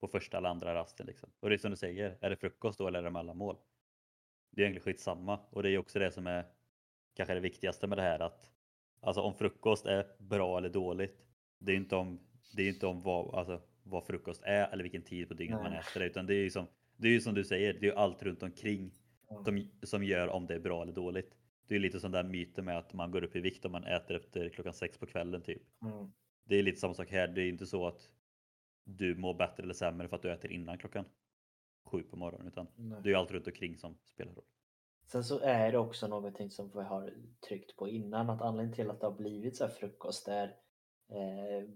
på 0.00 0.08
första 0.08 0.38
eller 0.38 0.48
andra 0.48 0.74
rasten. 0.74 1.06
Liksom. 1.06 1.30
Och 1.40 1.48
det 1.48 1.56
är 1.56 1.58
som 1.58 1.70
du 1.70 1.76
säger, 1.76 2.18
är 2.20 2.30
det 2.30 2.36
frukost 2.36 2.78
då 2.78 2.86
eller 2.86 2.98
är 2.98 3.02
det 3.02 3.10
mellanmål? 3.10 3.56
Det 4.50 4.62
är 4.62 4.64
egentligen 4.64 4.84
skitsamma 4.84 5.40
och 5.50 5.62
det 5.62 5.70
är 5.70 5.78
också 5.78 5.98
det 5.98 6.10
som 6.12 6.26
är 6.26 6.44
kanske 7.14 7.34
det 7.34 7.40
viktigaste 7.40 7.86
med 7.86 7.98
det 7.98 8.02
här 8.02 8.20
att 8.20 8.50
alltså 9.00 9.20
om 9.22 9.34
frukost 9.34 9.86
är 9.86 10.06
bra 10.18 10.58
eller 10.58 10.68
dåligt. 10.68 11.26
Det 11.58 11.72
är 11.72 11.76
inte 11.76 11.96
om, 11.96 12.20
det 12.56 12.62
är 12.62 12.68
inte 12.68 12.86
om 12.86 13.00
vad, 13.02 13.34
alltså, 13.34 13.60
vad 13.82 14.06
frukost 14.06 14.42
är 14.42 14.68
eller 14.68 14.82
vilken 14.82 15.02
tid 15.02 15.28
på 15.28 15.34
dygnet 15.34 15.62
man 15.62 15.70
Nej. 15.70 15.80
äter 15.80 16.00
det 16.00 16.06
utan 16.06 16.26
det 16.26 16.34
är 16.34 16.42
ju 16.42 16.50
som, 16.50 16.66
det 16.96 17.08
är 17.08 17.12
ju 17.12 17.20
som 17.20 17.34
du 17.34 17.44
säger, 17.44 17.72
det 17.72 17.78
är 17.86 17.90
ju 17.90 17.94
allt 17.94 18.22
runt 18.22 18.42
omkring 18.42 18.92
som, 19.44 19.70
som 19.82 20.04
gör 20.04 20.28
om 20.28 20.46
det 20.46 20.54
är 20.54 20.60
bra 20.60 20.82
eller 20.82 20.92
dåligt. 20.92 21.34
Det 21.68 21.74
är 21.74 21.78
lite 21.78 22.00
sån 22.00 22.10
där 22.10 22.24
myten 22.24 22.64
med 22.64 22.78
att 22.78 22.92
man 22.92 23.10
går 23.10 23.24
upp 23.24 23.36
i 23.36 23.40
vikt 23.40 23.64
om 23.64 23.72
man 23.72 23.84
äter 23.84 24.16
efter 24.16 24.48
klockan 24.48 24.72
sex 24.72 24.98
på 24.98 25.06
kvällen 25.06 25.42
typ. 25.42 25.62
Mm. 25.82 26.12
Det 26.44 26.56
är 26.56 26.62
lite 26.62 26.80
samma 26.80 26.94
sak 26.94 27.10
här. 27.10 27.28
Det 27.28 27.42
är 27.42 27.48
inte 27.48 27.66
så 27.66 27.86
att 27.86 28.10
du 28.84 29.14
mår 29.14 29.34
bättre 29.34 29.62
eller 29.62 29.74
sämre 29.74 30.08
för 30.08 30.16
att 30.16 30.22
du 30.22 30.32
äter 30.32 30.52
innan 30.52 30.78
klockan 30.78 31.04
sju 31.84 32.02
på 32.02 32.16
morgonen 32.16 32.48
utan 32.48 32.66
Nej. 32.76 33.00
det 33.02 33.12
är 33.12 33.16
allt 33.16 33.30
runt 33.30 33.46
omkring 33.46 33.76
som 33.76 33.98
spelar 34.04 34.32
roll. 34.32 34.44
Sen 35.06 35.24
så 35.24 35.40
är 35.40 35.72
det 35.72 35.78
också 35.78 36.06
någonting 36.06 36.50
som 36.50 36.70
vi 36.74 36.82
har 36.82 37.14
tryckt 37.48 37.76
på 37.76 37.88
innan 37.88 38.30
att 38.30 38.42
anledningen 38.42 38.74
till 38.74 38.90
att 38.90 39.00
det 39.00 39.06
har 39.06 39.14
blivit 39.14 39.56
så 39.56 39.64
här 39.64 39.72
frukost 39.72 40.28
är 40.28 40.56
eh, 41.08 41.68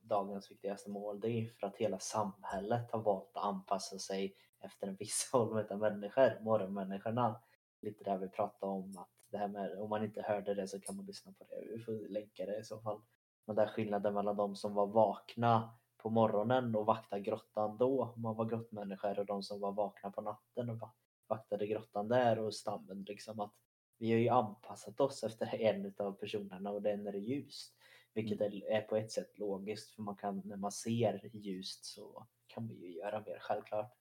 dagens 0.00 0.50
viktigaste 0.50 0.90
mål 0.90 1.20
det 1.20 1.28
är 1.28 1.48
för 1.48 1.66
att 1.66 1.76
hela 1.76 1.98
samhället 1.98 2.90
har 2.90 3.02
valt 3.02 3.36
att 3.36 3.44
anpassa 3.44 3.98
sig 3.98 4.36
efter 4.60 4.86
en 4.86 4.96
viss 4.96 5.30
av 5.32 5.54
människor, 5.78 6.40
morgonmänniskorna. 6.40 7.40
Lite 7.80 8.04
där 8.04 8.18
vi 8.18 8.28
pratade 8.28 8.72
om 8.72 8.98
att 8.98 9.13
det 9.34 9.38
här 9.38 9.48
med, 9.48 9.78
om 9.78 9.90
man 9.90 10.04
inte 10.04 10.22
hörde 10.22 10.54
det 10.54 10.68
så 10.68 10.80
kan 10.80 10.96
man 10.96 11.06
lyssna 11.06 11.32
på 11.32 11.44
det, 11.44 11.68
vi 11.76 11.78
får 11.78 12.08
länka 12.08 12.46
det 12.46 12.58
i 12.58 12.64
så 12.64 12.80
fall. 12.80 13.00
Men 13.46 13.56
där 13.56 13.66
skillnaden 13.66 14.14
mellan 14.14 14.36
de 14.36 14.56
som 14.56 14.74
var 14.74 14.86
vakna 14.86 15.74
på 15.96 16.10
morgonen 16.10 16.76
och 16.76 16.86
vaktade 16.86 17.22
grottan 17.22 17.76
då, 17.78 18.12
om 18.16 18.22
man 18.22 18.36
var 18.36 18.44
grottmänniskor 18.44 19.18
och 19.18 19.26
de 19.26 19.42
som 19.42 19.60
var 19.60 19.72
vakna 19.72 20.10
på 20.10 20.20
natten 20.20 20.70
och 20.70 20.78
va- 20.78 20.94
vaktade 21.28 21.66
grottan 21.66 22.08
där 22.08 22.38
och 22.38 22.54
stammen 22.54 23.02
liksom 23.02 23.40
att 23.40 23.54
vi 23.98 24.12
har 24.12 24.18
ju 24.18 24.28
anpassat 24.28 25.00
oss 25.00 25.24
efter 25.24 25.54
en 25.54 25.94
av 25.98 26.12
personerna 26.12 26.70
och 26.70 26.82
den 26.82 27.06
är 27.06 27.12
ljust. 27.12 27.74
Vilket 28.12 28.40
är, 28.40 28.70
är 28.70 28.80
på 28.80 28.96
ett 28.96 29.12
sätt 29.12 29.38
logiskt 29.38 29.94
för 29.94 30.02
man 30.02 30.16
kan, 30.16 30.42
när 30.44 30.56
man 30.56 30.72
ser 30.72 31.30
ljust 31.32 31.84
så 31.84 32.26
kan 32.46 32.66
man 32.66 32.74
ju 32.74 32.96
göra 32.96 33.20
mer 33.26 33.38
självklart. 33.40 33.94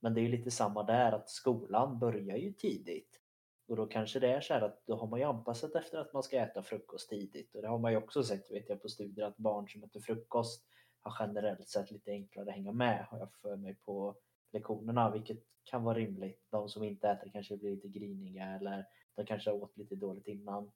Men 0.00 0.14
det 0.14 0.20
är 0.20 0.22
ju 0.22 0.28
lite 0.28 0.50
samma 0.50 0.82
där 0.82 1.12
att 1.12 1.30
skolan 1.30 1.98
börjar 1.98 2.36
ju 2.36 2.52
tidigt. 2.52 3.23
Och 3.66 3.76
då 3.76 3.86
kanske 3.86 4.20
det 4.20 4.32
är 4.32 4.40
så 4.40 4.54
här 4.54 4.60
att 4.60 4.86
då 4.86 4.96
har 4.96 5.06
man 5.06 5.20
ju 5.20 5.26
anpassat 5.26 5.74
efter 5.74 5.98
att 5.98 6.12
man 6.12 6.22
ska 6.22 6.36
äta 6.36 6.62
frukost 6.62 7.08
tidigt. 7.08 7.54
Och 7.54 7.62
det 7.62 7.68
har 7.68 7.78
man 7.78 7.92
ju 7.92 7.98
också 7.98 8.22
sett 8.22 8.50
vet 8.50 8.68
jag 8.68 8.82
på 8.82 8.88
studier 8.88 9.26
att 9.26 9.36
barn 9.36 9.68
som 9.68 9.82
äter 9.82 10.00
frukost 10.00 10.66
har 11.00 11.26
generellt 11.26 11.68
sett 11.68 11.90
lite 11.90 12.10
enklare 12.10 12.48
att 12.48 12.54
hänga 12.54 12.72
med 12.72 13.06
har 13.10 13.18
jag 13.18 13.32
för 13.32 13.56
mig 13.56 13.74
på 13.74 14.16
lektionerna 14.52 15.10
vilket 15.10 15.38
kan 15.64 15.84
vara 15.84 15.98
rimligt. 15.98 16.46
De 16.50 16.68
som 16.68 16.84
inte 16.84 17.08
äter 17.08 17.30
kanske 17.30 17.56
blir 17.56 17.70
lite 17.70 17.88
griniga 17.88 18.44
eller 18.44 18.86
de 19.14 19.26
kanske 19.26 19.52
åt 19.52 19.76
lite 19.76 19.94
dåligt 19.94 20.26
innan. 20.26 20.72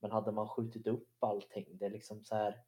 Men 0.00 0.10
hade 0.10 0.32
man 0.32 0.48
skjutit 0.48 0.86
upp 0.86 1.08
allting, 1.18 1.66
det 1.78 1.86
är 1.86 1.90
liksom 1.90 2.24
så 2.24 2.34
här 2.34 2.62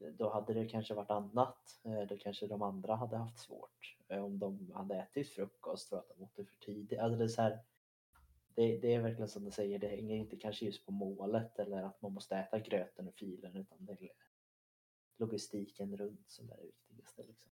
då 0.00 0.30
hade 0.30 0.54
det 0.54 0.68
kanske 0.68 0.94
varit 0.94 1.10
annat. 1.10 1.80
Eh, 1.84 2.08
då 2.08 2.16
kanske 2.16 2.46
de 2.46 2.62
andra 2.62 2.96
hade 2.96 3.16
haft 3.16 3.38
svårt 3.38 3.96
eh, 4.08 4.24
om 4.24 4.38
de 4.38 4.72
hade 4.74 4.94
ätit 4.94 5.28
frukost 5.28 5.88
för 5.88 5.96
att 5.96 6.08
de 6.08 6.22
åt 6.22 6.36
det 6.36 6.44
för 6.44 6.56
tidigt. 6.56 6.98
Alltså 6.98 7.18
det, 7.18 7.24
är 7.24 7.28
så 7.28 7.42
här, 7.42 7.60
det, 8.54 8.78
det 8.78 8.94
är 8.94 9.00
verkligen 9.00 9.28
som 9.28 9.44
du 9.44 9.50
säger, 9.50 9.78
det 9.78 9.88
hänger 9.88 10.16
inte 10.16 10.36
kanske 10.36 10.64
just 10.64 10.86
på 10.86 10.92
målet 10.92 11.58
eller 11.58 11.82
att 11.82 12.02
man 12.02 12.12
måste 12.12 12.36
äta 12.36 12.58
gröten 12.58 13.08
och 13.08 13.14
filen 13.14 13.56
utan 13.56 13.84
det 13.86 13.92
är 13.92 14.12
logistiken 15.18 15.96
runt 15.96 16.30
som 16.30 16.50
är 16.50 16.56
det 16.56 16.62
viktigaste. 16.62 17.22
Liksom. 17.22 17.52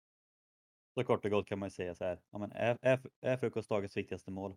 Så 0.95 1.05
kort 1.05 1.25
och 1.25 1.31
gott 1.31 1.47
kan 1.47 1.59
man 1.59 1.67
ju 1.67 1.71
säga 1.71 1.95
så 1.95 2.05
här. 2.05 2.21
Ja, 2.31 2.39
men 2.39 2.53
är, 2.53 2.79
är, 2.83 3.01
är 3.21 3.37
frukost 3.37 3.69
dagens 3.69 3.97
viktigaste 3.97 4.31
mål? 4.31 4.57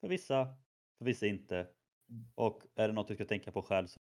För 0.00 0.08
vissa, 0.08 0.56
för 0.98 1.04
vissa 1.04 1.26
inte. 1.26 1.56
Mm. 2.08 2.24
Och 2.34 2.62
är 2.74 2.88
det 2.88 2.94
något 2.94 3.08
du 3.08 3.14
ska 3.14 3.24
tänka 3.24 3.52
på 3.52 3.62
själv 3.62 3.86
så 3.86 4.00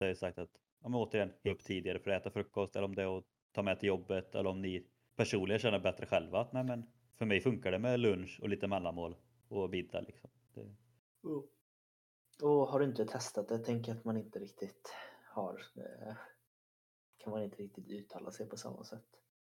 har 0.00 0.08
jag 0.08 0.16
sagt 0.16 0.38
att 0.38 0.50
ja, 0.82 0.88
men 0.88 1.00
återigen, 1.00 1.32
ge 1.42 1.52
upp 1.52 1.64
tidigare 1.64 1.98
för 1.98 2.10
att 2.10 2.20
äta 2.20 2.30
frukost 2.30 2.76
eller 2.76 2.84
om 2.84 2.94
det 2.94 3.02
är 3.02 3.18
att 3.18 3.24
ta 3.52 3.62
med 3.62 3.80
till 3.80 3.86
jobbet 3.86 4.34
eller 4.34 4.50
om 4.50 4.62
ni 4.62 4.86
personligen 5.16 5.58
känner 5.58 5.78
bättre 5.78 6.06
själva 6.06 6.40
att 6.40 6.52
nej 6.52 6.64
men 6.64 6.90
för 7.22 7.26
mig 7.26 7.40
funkar 7.40 7.72
det 7.72 7.78
med 7.78 8.00
lunch 8.00 8.40
och 8.42 8.48
lite 8.48 8.66
mellanmål 8.66 9.16
och 9.48 9.70
middag 9.70 10.00
liksom. 10.00 10.30
Det, 10.54 10.76
Och 12.42 12.68
har 12.68 12.80
du 12.80 12.84
inte 12.84 13.06
testat 13.06 13.48
det, 13.48 13.58
tänker 13.58 13.90
jag 13.90 13.98
att 13.98 14.04
man 14.04 14.16
inte 14.16 14.38
riktigt 14.38 14.94
har 15.24 15.66
eh, 15.76 16.14
kan 17.16 17.30
man 17.30 17.42
inte 17.42 17.56
riktigt 17.56 17.88
uttala 17.88 18.30
sig 18.30 18.48
på 18.48 18.56
samma 18.56 18.84
sätt. 18.84 19.06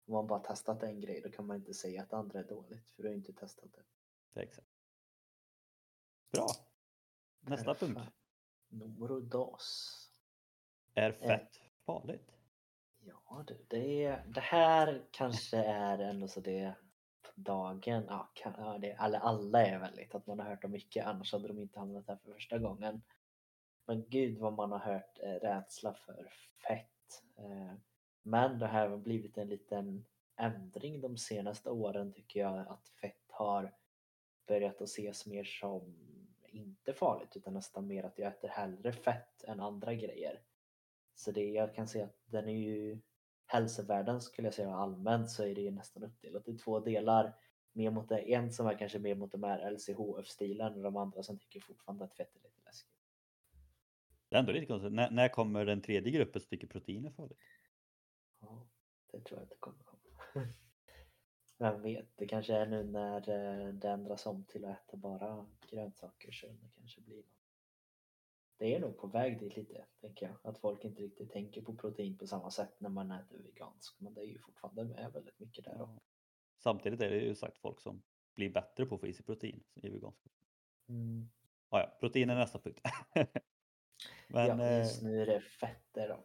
Om 0.05 0.13
man 0.13 0.27
bara 0.27 0.39
testat 0.39 0.83
en 0.83 1.01
grej 1.01 1.21
då 1.21 1.31
kan 1.31 1.45
man 1.45 1.57
inte 1.57 1.73
säga 1.73 2.01
att 2.01 2.09
det 2.09 2.17
andra 2.17 2.39
är 2.39 2.43
dåligt 2.43 2.91
för 2.91 3.03
du 3.03 3.09
har 3.09 3.15
inte 3.15 3.33
testat 3.33 3.69
det. 4.33 4.41
exakt. 4.41 4.67
Bra. 6.31 6.47
Nästa 7.39 7.73
punkt. 7.73 7.95
Perfekt. 7.95 8.15
Numero 8.67 9.19
dos. 9.19 9.93
Är 10.93 11.11
fett 11.11 11.61
farligt? 11.85 12.31
Ja 12.99 13.43
du, 13.47 13.65
det, 13.67 14.19
det 14.27 14.41
här 14.41 15.07
kanske 15.11 15.57
är 15.57 15.99
ändå 15.99 16.27
så 16.27 16.39
det 16.39 16.75
dagen, 17.35 18.05
ja, 18.09 18.29
kan, 18.33 18.53
ja 18.57 18.77
det, 18.77 18.93
alla, 18.93 19.19
alla 19.19 19.65
är 19.65 19.79
väldigt 19.79 20.15
att 20.15 20.27
man 20.27 20.39
har 20.39 20.49
hört 20.49 20.63
om 20.63 20.71
mycket 20.71 21.05
annars 21.05 21.33
hade 21.33 21.47
de 21.47 21.59
inte 21.59 21.79
hamnat 21.79 22.07
här 22.07 22.15
för 22.15 22.33
första 22.33 22.57
gången. 22.57 23.01
Men 23.85 24.05
gud 24.09 24.37
vad 24.37 24.53
man 24.53 24.71
har 24.71 24.79
hört 24.79 25.19
eh, 25.23 25.33
rädsla 25.33 25.93
för 25.93 26.31
fett. 26.67 27.23
Eh, 27.37 27.73
men 28.23 28.59
det 28.59 28.67
här 28.67 28.89
har 28.89 28.97
blivit 28.97 29.37
en 29.37 29.49
liten 29.49 30.05
ändring 30.35 31.01
de 31.01 31.17
senaste 31.17 31.69
åren 31.69 32.13
tycker 32.13 32.39
jag 32.39 32.59
att 32.59 32.87
fett 32.87 33.25
har 33.27 33.73
börjat 34.47 34.81
att 34.81 34.89
ses 34.89 35.25
mer 35.25 35.43
som 35.43 35.95
inte 36.47 36.93
farligt 36.93 37.35
utan 37.37 37.53
nästan 37.53 37.87
mer 37.87 38.03
att 38.03 38.19
jag 38.19 38.27
äter 38.27 38.47
hellre 38.47 38.91
fett 38.91 39.43
än 39.43 39.59
andra 39.59 39.93
grejer. 39.93 40.41
Så 41.15 41.31
det 41.31 41.49
jag 41.49 41.75
kan 41.75 41.87
säga 41.87 42.05
att 42.05 42.19
den 42.25 42.49
är 42.49 42.57
ju 42.57 42.99
hälsovärden 43.47 44.21
skulle 44.21 44.47
jag 44.47 44.53
säga 44.53 44.75
allmänt 44.75 45.29
så 45.29 45.43
är 45.43 45.55
det 45.55 45.61
ju 45.61 45.71
nästan 45.71 46.03
uppdelat 46.03 46.47
i 46.47 46.57
två 46.57 46.79
delar. 46.79 47.35
Mer 47.73 47.91
mot 47.91 48.09
det, 48.09 48.33
en 48.33 48.53
som 48.53 48.67
är 48.67 48.77
kanske 48.77 48.99
mer 48.99 49.15
mot 49.15 49.31
de 49.31 49.43
här 49.43 49.71
LCHF-stilen 49.71 50.73
och 50.73 50.81
de 50.81 50.97
andra 50.97 51.23
som 51.23 51.39
tycker 51.39 51.59
fortfarande 51.59 52.05
att 52.05 52.13
fett 52.13 52.35
är 52.35 52.39
lite 52.39 52.61
läskigt. 52.65 52.93
Det 54.29 54.35
är 54.35 54.39
ändå 54.39 54.51
lite 54.51 54.65
konstigt. 54.65 54.93
När, 54.93 55.11
när 55.11 55.29
kommer 55.29 55.65
den 55.65 55.81
tredje 55.81 56.11
gruppen 56.11 56.41
som 56.41 56.49
tycker 56.49 56.67
protein 56.67 57.05
är 57.05 57.11
farligt? 57.11 57.39
Ja, 58.39 58.67
det 59.11 59.19
tror 59.19 59.39
jag 59.39 59.49
det 59.49 59.55
kommer 59.59 59.83
komma. 59.83 60.01
Vem 61.57 61.81
vet, 61.81 62.07
det 62.15 62.27
kanske 62.27 62.53
är 62.53 62.65
nu 62.65 62.83
när 62.83 63.29
eh, 63.29 63.73
det 63.73 63.89
ändras 63.89 64.25
om 64.25 64.43
till 64.43 64.65
att 64.65 64.77
äta 64.77 64.97
bara 64.97 65.45
grönsaker 65.69 66.31
så 66.31 66.47
det 66.47 66.69
kanske 66.75 67.01
blir 67.01 67.17
något. 67.17 67.36
Det 68.57 68.75
är 68.75 68.79
nog 68.79 68.97
på 68.97 69.07
väg 69.07 69.39
dit 69.39 69.55
lite, 69.55 69.85
tänker 70.01 70.25
jag. 70.25 70.35
Att 70.41 70.57
folk 70.57 70.85
inte 70.85 71.01
riktigt 71.01 71.31
tänker 71.31 71.61
på 71.61 71.75
protein 71.75 72.17
på 72.17 72.27
samma 72.27 72.51
sätt 72.51 72.75
när 72.79 72.89
man 72.89 73.11
äter 73.11 73.37
veganskt. 73.37 74.01
Men 74.01 74.13
det 74.13 74.21
är 74.21 74.25
ju 74.25 74.39
fortfarande 74.39 74.83
med 74.83 75.11
väldigt 75.13 75.39
mycket 75.39 75.65
där. 75.65 75.75
Ja. 75.77 75.99
Samtidigt 76.57 77.01
är 77.01 77.09
det 77.09 77.19
ju 77.19 77.35
sagt 77.35 77.57
folk 77.57 77.81
som 77.81 78.01
blir 78.35 78.49
bättre 78.49 78.85
på 78.85 78.95
att 78.95 79.01
få 79.01 79.07
i 79.07 79.13
sig 79.13 79.25
protein 79.25 79.63
i 79.75 79.89
vegansk. 79.89 80.19
Mm. 80.89 81.29
Ja, 81.69 81.79
ja, 81.79 81.97
protein 81.99 82.29
är 82.29 82.35
nästa 82.35 82.59
punkt. 82.59 82.81
men, 84.27 84.59
ja, 84.59 84.65
eh, 84.65 84.79
just 84.79 85.01
nu 85.01 85.21
är 85.21 85.25
det 85.25 85.41
fetter 85.41 86.09
då. 86.09 86.23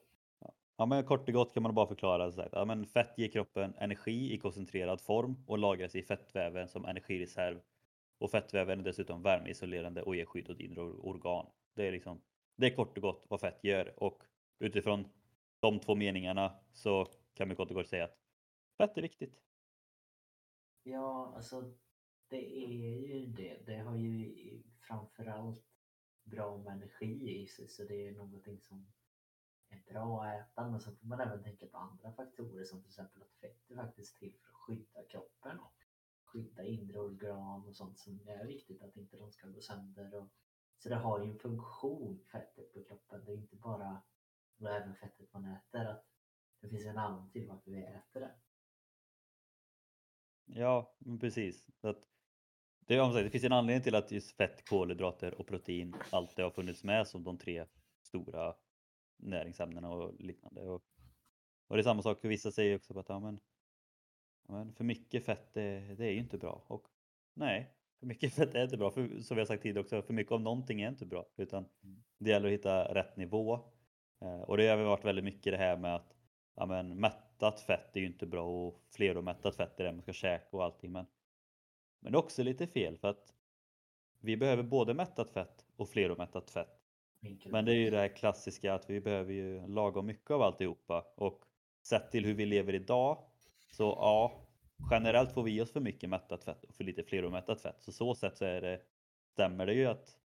Ja, 0.77 0.87
men 0.87 1.05
kort 1.05 1.29
och 1.29 1.35
gott 1.35 1.55
kan 1.55 1.63
man 1.63 1.75
bara 1.75 1.87
förklara 1.87 2.33
så 2.33 2.41
att 2.41 2.53
ja, 2.53 2.65
men 2.65 2.87
fett 2.87 3.19
ger 3.19 3.29
kroppen 3.29 3.75
energi 3.79 4.35
i 4.35 4.39
koncentrerad 4.39 5.01
form 5.01 5.45
och 5.47 5.59
lagras 5.59 5.95
i 5.95 6.03
fettväven 6.03 6.69
som 6.69 6.85
energireserv. 6.85 7.61
Och 8.19 8.31
fettväven 8.31 8.81
är 8.81 8.85
dessutom 8.85 9.23
värmeisolerande 9.23 10.03
och 10.03 10.17
ger 10.17 10.25
skydd 10.25 10.51
åt 10.51 10.61
inre 10.61 10.81
organ. 10.81 11.47
Det 11.75 11.89
är 11.89 11.93
liksom 11.93 12.23
det 12.57 12.67
är 12.67 12.77
kort 12.77 12.97
och 12.97 13.03
gott 13.03 13.27
vad 13.29 13.41
fett 13.41 13.65
gör 13.65 14.03
och 14.03 14.23
utifrån 14.59 15.09
de 15.61 15.81
två 15.81 15.95
meningarna 15.95 16.61
så 16.73 17.07
kan 17.35 17.49
vi 17.49 17.55
kort 17.55 17.71
och 17.71 17.75
gott 17.75 17.89
säga 17.89 18.05
att 18.05 18.19
fett 18.79 18.99
är 18.99 19.03
viktigt. 19.03 19.43
Ja, 20.83 21.33
alltså 21.37 21.75
det 22.29 22.65
är 22.65 22.69
ju 22.69 23.27
det. 23.27 23.67
Det 23.67 23.77
har 23.77 23.97
ju 23.97 24.63
framförallt 24.81 25.65
bra 26.25 26.57
med 26.59 26.73
energi 26.73 27.43
i 27.43 27.47
sig 27.47 27.69
så 27.69 27.85
det 27.85 28.09
är 28.09 28.13
någonting 28.13 28.61
som 28.61 28.87
är 29.69 29.93
bra 29.93 30.25
att 30.25 30.41
äta 30.41 30.71
men 30.71 30.81
så 30.81 30.93
får 30.93 31.07
man 31.07 31.21
även 31.21 31.43
tänka 31.43 31.67
på 31.67 31.79
andra 31.79 32.13
faktorer 32.13 32.65
som 32.65 32.81
till 32.81 32.89
exempel 32.89 33.23
att 33.23 33.33
fett 33.41 33.71
är 33.71 33.77
faktiskt 33.77 34.17
till 34.17 34.33
för 34.33 34.49
att 34.51 34.55
skydda 34.55 35.03
kroppen 35.11 35.59
och 35.59 35.75
skydda 36.25 36.65
inre 36.65 36.99
organ 36.99 37.65
och 37.69 37.77
sånt 37.77 37.99
som 37.99 38.21
är 38.29 38.45
viktigt 38.47 38.83
att 38.83 38.97
inte 38.97 39.17
de 39.17 39.33
ska 39.33 39.49
gå 39.49 39.61
sönder. 39.61 40.15
Och, 40.15 40.29
så 40.83 40.89
det 40.89 40.97
har 40.97 41.21
ju 41.21 41.31
en 41.31 41.39
funktion, 41.39 42.21
fettet 42.33 42.75
på 42.75 42.85
kroppen. 42.85 43.25
Det 43.25 43.33
är 43.33 43.37
inte 43.37 43.57
bara, 43.57 44.03
och 44.59 44.71
även 44.71 44.95
fettet 44.95 45.33
man 45.33 45.45
äter, 45.45 45.87
att 45.87 46.07
det 46.61 46.69
finns 46.69 46.85
en 46.85 46.99
anledning 46.99 47.31
till 47.31 47.49
varför 47.49 47.71
vi 47.71 47.83
äter 47.83 48.21
det. 48.21 48.35
Ja, 50.45 50.97
men 50.99 51.19
precis. 51.19 51.71
Så 51.81 51.89
att 51.89 52.09
det, 52.79 52.95
är, 52.95 53.25
det 53.25 53.31
finns 53.31 53.45
en 53.45 53.53
anledning 53.53 53.83
till 53.83 53.95
att 53.95 54.11
just 54.11 54.37
fett, 54.37 54.69
kolhydrater 54.69 55.41
och 55.41 55.47
protein 55.47 55.95
alltid 56.11 56.45
har 56.45 56.51
funnits 56.51 56.85
med 56.85 57.09
som 57.09 57.25
de 57.25 57.39
tre 57.39 57.67
stora 58.03 58.57
näringsämnena 59.17 59.91
och 59.91 60.21
liknande. 60.21 60.61
Och, 60.61 60.85
och 61.67 61.77
det 61.77 61.81
är 61.81 61.85
samma 61.85 62.03
sak, 62.03 62.25
vissa 62.25 62.53
säger 62.53 62.77
också 62.77 62.99
att 62.99 63.09
ja, 63.09 63.21
men, 63.21 63.41
ja, 64.49 64.55
men 64.55 64.75
för 64.75 64.85
mycket 64.85 65.25
fett 65.25 65.55
det, 65.55 65.95
det 65.95 66.07
är 66.07 66.13
ju 66.13 66.19
inte 66.19 66.39
bra. 66.39 66.65
Och 66.67 66.89
nej, 67.35 67.77
för 68.03 68.07
mycket 68.07 68.35
fett 68.35 68.55
är 68.55 68.65
inte 68.65 68.77
bra. 68.77 68.91
För, 68.91 69.21
som 69.21 69.35
vi 69.35 69.41
har 69.41 69.47
sagt 69.47 69.63
tidigare 69.63 69.81
också, 69.81 70.03
för 70.03 70.15
mycket 70.15 70.33
av 70.33 70.41
någonting 70.41 70.83
är 70.83 70.89
inte 70.89 71.07
bra. 71.07 71.27
Utan 71.37 71.65
Mm. 71.85 72.03
det 72.19 72.31
gäller 72.31 72.47
att 72.49 72.53
hitta 72.53 72.95
rätt 72.95 73.17
nivå. 73.17 73.61
Eh, 74.21 74.41
och 74.41 74.57
det 74.57 74.69
har 74.69 74.77
varit 74.77 75.05
väldigt 75.05 75.25
mycket 75.25 75.53
det 75.53 75.57
här 75.57 75.77
med 75.77 75.95
att 75.95 76.17
ja, 76.55 76.67
men, 76.67 77.01
mättat 77.01 77.61
fett 77.61 77.97
är 77.97 78.01
ju 78.01 78.07
inte 78.07 78.27
bra 78.27 78.45
och 78.45 78.83
fleromättat 78.91 79.57
fett 79.57 79.81
är 79.81 79.85
det 79.85 79.93
man 79.93 80.03
ska 80.03 80.13
käka 80.13 80.57
och 80.57 80.65
allting. 80.65 80.93
Men, 80.93 81.07
men 82.01 82.13
det 82.13 82.17
är 82.17 82.23
också 82.23 82.43
lite 82.43 82.67
fel 82.67 82.99
för 82.99 83.09
att 83.09 83.35
vi 84.21 84.37
behöver 84.37 84.63
både 84.63 84.95
mättat 84.95 85.31
fett 85.31 85.67
och 85.77 85.89
fleromättat 85.89 86.51
fett. 86.51 86.79
Men 87.47 87.65
det 87.65 87.73
är 87.73 87.77
ju 87.77 87.91
det 87.91 87.99
här 87.99 88.17
klassiska 88.17 88.75
att 88.75 88.91
vi 88.91 89.01
behöver 89.01 89.33
ju 89.33 89.67
lagom 89.67 90.07
mycket 90.07 90.31
av 90.31 90.43
alltihopa 90.43 91.05
och 91.17 91.45
sett 91.83 92.11
till 92.11 92.25
hur 92.25 92.35
vi 92.35 92.47
lever 92.47 92.75
idag 92.75 93.19
så 93.71 93.83
ja, 93.83 94.42
generellt 94.91 95.33
får 95.33 95.43
vi 95.43 95.57
i 95.57 95.61
oss 95.61 95.73
för 95.73 95.81
mycket 95.81 96.11
mättat 96.11 96.45
fett 96.45 96.65
och 96.65 96.75
för 96.75 96.85
lite 96.85 97.03
fleromättat 97.03 97.61
fett. 97.61 97.83
Så 97.83 97.93
så 97.93 98.15
sätt 98.15 98.37
så 98.37 98.45
är 98.45 98.61
det, 98.61 98.81
stämmer 99.33 99.67
det 99.67 99.75
ju 99.75 99.87
att 99.87 100.19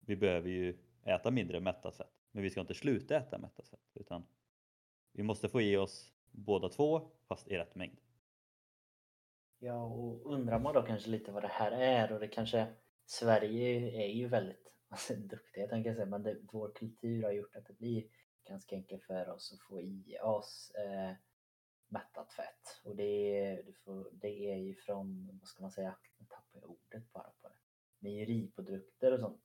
vi 0.00 0.16
behöver 0.16 0.48
ju 0.48 0.78
äta 1.02 1.30
mindre 1.30 1.60
mättat 1.60 1.96
fett. 1.96 2.12
Men 2.30 2.42
vi 2.42 2.50
ska 2.50 2.60
inte 2.60 2.74
sluta 2.74 3.16
äta 3.16 3.38
mättat 3.38 3.68
fett 3.68 3.90
utan 3.94 4.26
vi 5.12 5.22
måste 5.22 5.48
få 5.48 5.60
i 5.60 5.76
oss 5.76 6.12
båda 6.30 6.68
två 6.68 7.10
fast 7.28 7.48
i 7.48 7.58
rätt 7.58 7.74
mängd. 7.74 7.98
Ja, 9.58 9.84
och 9.84 10.32
undrar 10.32 10.58
man 10.58 10.74
då 10.74 10.82
kanske 10.82 11.10
lite 11.10 11.32
vad 11.32 11.42
det 11.42 11.48
här 11.48 11.72
är 11.72 12.12
och 12.12 12.20
det 12.20 12.28
kanske 12.28 12.66
Sverige 13.06 13.90
är 14.04 14.08
ju 14.08 14.28
väldigt 14.28 14.72
alltså, 14.88 15.14
duktiga 15.14 15.68
tänker 15.68 15.90
jag 15.90 15.96
säga, 15.96 16.06
men 16.06 16.22
det, 16.22 16.38
vår 16.52 16.72
kultur 16.74 17.22
har 17.22 17.32
gjort 17.32 17.56
att 17.56 17.66
det 17.66 17.78
blir 17.78 18.04
ganska 18.48 18.76
enkelt 18.76 19.04
för 19.04 19.28
oss 19.28 19.52
att 19.52 19.68
få 19.68 19.80
i 19.80 20.18
oss 20.22 20.72
eh, 20.74 21.12
mättat 21.94 22.32
fett. 22.32 22.80
Och 22.82 22.96
det, 22.96 23.62
det, 23.66 23.72
får, 23.72 24.10
det 24.12 24.52
är 24.52 24.56
ju 24.56 24.74
från, 24.74 25.38
vad 25.40 25.48
ska 25.48 25.62
man 25.62 25.70
säga, 25.70 25.96
jag 26.18 26.28
tappar 26.28 26.60
jag 26.60 26.70
ordet 26.70 27.12
bara 27.12 27.32
på 27.42 27.48
det, 27.48 27.54
mejeriprodukter 27.98 29.12
och 29.12 29.20
sånt. 29.20 29.42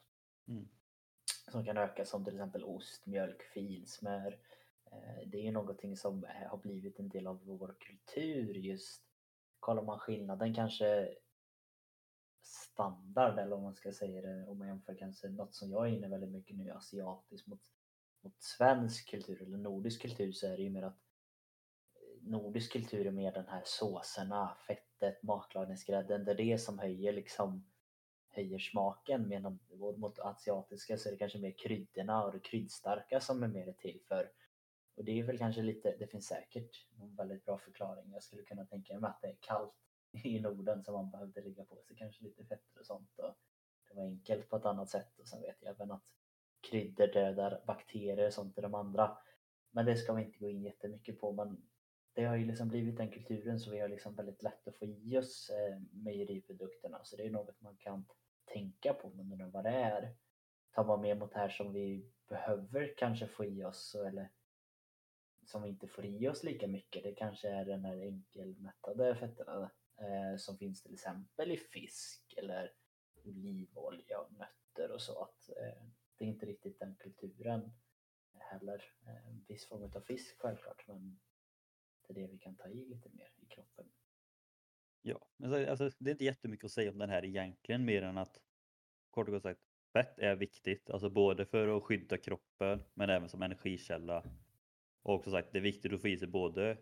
Mm. 0.47 0.69
Som 1.51 1.65
kan 1.65 1.77
öka 1.77 2.05
som 2.05 2.25
till 2.25 2.33
exempel 2.33 2.63
ost, 2.63 3.05
mjölk, 3.05 3.41
filsmör. 3.41 4.39
Eh, 4.91 5.27
det 5.27 5.37
är 5.37 5.43
ju 5.43 5.51
någonting 5.51 5.97
som 5.97 6.25
har 6.49 6.57
blivit 6.57 6.99
en 6.99 7.09
del 7.09 7.27
av 7.27 7.45
vår 7.45 7.75
kultur 7.79 8.53
just. 8.53 9.03
Kollar 9.59 9.83
man 9.83 9.99
skillnaden 9.99 10.55
kanske 10.55 11.15
standard 12.41 13.39
eller 13.39 13.55
om 13.55 13.63
man 13.63 13.75
ska 13.75 13.91
säga 13.91 14.21
det 14.21 14.47
om 14.47 14.57
man 14.57 14.67
jämför 14.67 14.95
kanske 14.95 15.29
något 15.29 15.55
som 15.55 15.71
jag 15.71 15.87
är 15.87 15.91
inne 15.91 16.07
väldigt 16.07 16.31
mycket 16.31 16.57
nu 16.57 16.71
asiatiskt 16.71 17.47
mot, 17.47 17.61
mot 18.21 18.41
svensk 18.41 19.09
kultur 19.09 19.41
eller 19.41 19.57
nordisk 19.57 20.01
kultur 20.01 20.31
så 20.31 20.47
är 20.47 20.57
det 20.57 20.63
ju 20.63 20.69
mer 20.69 20.83
att 20.83 21.08
nordisk 22.21 22.71
kultur 22.71 23.07
är 23.07 23.11
mer 23.11 23.31
den 23.31 23.47
här 23.47 23.61
såserna, 23.65 24.57
fettet, 24.67 25.23
matlagningsgrädden. 25.23 26.25
Det 26.25 26.31
är 26.31 26.35
det 26.35 26.57
som 26.57 26.79
höjer 26.79 27.13
liksom 27.13 27.65
höjer 28.29 28.59
smaken 28.59 29.27
medan 29.27 29.59
mot 29.97 30.19
asiatiska 30.19 30.97
så 30.97 31.09
är 31.09 31.11
det 31.11 31.17
kanske 31.17 31.39
mer 31.39 31.55
kryddorna 31.57 32.23
och 32.23 32.31
det 32.31 32.39
kryddstarka 32.39 33.19
som 33.19 33.43
är 33.43 33.47
mer 33.47 33.73
till 33.73 34.01
för. 34.07 34.31
Och 34.95 35.05
det 35.05 35.19
är 35.19 35.23
väl 35.23 35.37
kanske 35.37 35.61
lite, 35.61 35.95
det 35.99 36.07
finns 36.07 36.27
säkert 36.27 36.87
en 37.01 37.15
väldigt 37.15 37.45
bra 37.45 37.57
förklaring. 37.57 38.11
Jag 38.11 38.23
skulle 38.23 38.43
kunna 38.43 38.65
tänka 38.65 38.99
mig 38.99 39.09
att 39.09 39.21
det 39.21 39.27
är 39.27 39.37
kallt 39.39 39.75
i 40.23 40.39
Norden 40.39 40.83
som 40.83 40.93
man 40.93 41.11
behövde 41.11 41.41
ligga 41.41 41.65
på 41.65 41.81
sig 41.81 41.95
kanske 41.95 42.23
lite 42.23 42.45
fetter 42.45 42.79
och 42.79 42.85
sånt. 42.85 43.19
Och 43.19 43.35
det 43.87 43.95
var 43.95 44.03
enkelt 44.03 44.49
på 44.49 44.55
ett 44.55 44.65
annat 44.65 44.89
sätt 44.89 45.19
och 45.19 45.27
sen 45.27 45.41
vet 45.41 45.57
jag 45.59 45.71
även 45.71 45.91
att 45.91 46.03
kryddor 46.61 47.07
dödar 47.07 47.63
bakterier 47.67 48.27
och 48.27 48.33
sånt 48.33 48.57
i 48.57 48.61
de 48.61 48.75
andra. 48.75 49.17
Men 49.71 49.85
det 49.85 49.95
ska 49.95 50.13
vi 50.13 50.23
inte 50.23 50.39
gå 50.39 50.49
in 50.49 50.63
jättemycket 50.63 51.19
på 51.19 51.31
men 51.31 51.68
det 52.19 52.25
har 52.25 52.35
ju 52.35 52.45
liksom 52.45 52.67
blivit 52.67 52.97
den 52.97 53.11
kulturen 53.11 53.59
så 53.59 53.71
vi 53.71 53.79
har 53.79 53.87
liksom 53.87 54.15
väldigt 54.15 54.43
lätt 54.43 54.67
att 54.67 54.77
få 54.77 54.85
i 54.85 55.17
oss 55.17 55.49
eh, 55.49 55.79
mejeriprodukterna 55.91 57.03
så 57.03 57.15
det 57.15 57.23
är 57.23 57.29
något 57.29 57.61
man 57.61 57.77
kan 57.77 58.05
tänka 58.45 58.93
på 58.93 59.09
men 59.09 59.31
undrar 59.31 59.47
vad 59.47 59.63
det 59.63 59.69
är. 59.69 60.15
Tar 60.71 60.85
man 60.85 61.01
med 61.01 61.17
mot 61.17 61.31
det 61.31 61.39
här 61.39 61.49
som 61.49 61.73
vi 61.73 62.11
behöver 62.29 62.93
kanske 62.97 63.27
få 63.27 63.45
i 63.45 63.63
oss 63.63 63.95
eller 64.07 64.29
som 65.45 65.63
vi 65.63 65.69
inte 65.69 65.87
får 65.87 66.05
i 66.05 66.27
oss 66.27 66.43
lika 66.43 66.67
mycket. 66.67 67.03
Det 67.03 67.11
kanske 67.11 67.49
är 67.49 67.65
den 67.65 67.85
här 67.85 67.97
enkelmättade 67.97 69.15
fetterna 69.15 69.71
eh, 69.97 70.37
som 70.37 70.57
finns 70.57 70.83
till 70.83 70.93
exempel 70.93 71.51
i 71.51 71.57
fisk 71.57 72.33
eller 72.37 72.73
olivolja 73.25 74.19
och 74.19 74.31
nötter 74.31 74.91
och 74.91 75.01
så. 75.01 75.23
Att, 75.23 75.49
eh, 75.49 75.83
det 76.17 76.25
är 76.25 76.29
inte 76.29 76.45
riktigt 76.45 76.79
den 76.79 76.95
kulturen 76.95 77.71
heller. 78.39 78.93
Eh, 79.05 79.27
en 79.27 79.45
viss 79.47 79.67
form 79.67 79.91
av 79.95 80.01
fisk 80.01 80.35
självklart 80.39 80.87
men 80.87 81.19
det 82.13 82.19
är 82.19 82.27
det 82.27 82.33
vi 82.33 82.37
kan 82.37 82.55
ta 82.55 82.67
i 82.67 82.85
lite 82.85 83.09
mer 83.09 83.31
i 83.41 83.45
kroppen. 83.45 83.85
Ja, 85.01 85.27
men 85.37 85.69
alltså, 85.69 85.89
det 85.99 86.09
är 86.09 86.11
inte 86.11 86.25
jättemycket 86.25 86.65
att 86.65 86.71
säga 86.71 86.91
om 86.91 86.97
den 86.97 87.09
här 87.09 87.25
egentligen 87.25 87.85
mer 87.85 88.01
än 88.01 88.17
att 88.17 88.41
kort 89.09 89.27
och 89.27 89.33
gott 89.33 89.43
sagt 89.43 89.61
fett 89.93 90.19
är 90.19 90.35
viktigt, 90.35 90.89
alltså 90.89 91.09
både 91.09 91.45
för 91.45 91.77
att 91.77 91.83
skydda 91.83 92.17
kroppen 92.17 92.83
men 92.93 93.09
även 93.09 93.29
som 93.29 93.41
energikälla. 93.41 94.23
Och 95.01 95.13
också 95.13 95.31
sagt, 95.31 95.51
det 95.51 95.59
är 95.59 95.61
viktigt 95.61 95.93
att 95.93 96.01
få 96.01 96.07
i 96.07 96.17
sig 96.17 96.27
både 96.27 96.77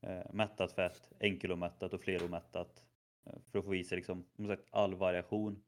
eh, 0.00 0.32
mättat 0.32 0.72
fett, 0.72 1.12
enkelomättat 1.20 1.92
och 1.94 2.00
fleromättat 2.00 2.86
eh, 3.24 3.40
för 3.50 3.58
att 3.58 3.64
få 3.64 3.74
i 3.74 3.84
sig 3.84 3.96
liksom, 3.96 4.24
som 4.36 4.46
sagt, 4.46 4.64
all 4.70 4.94
variation. 4.94 5.62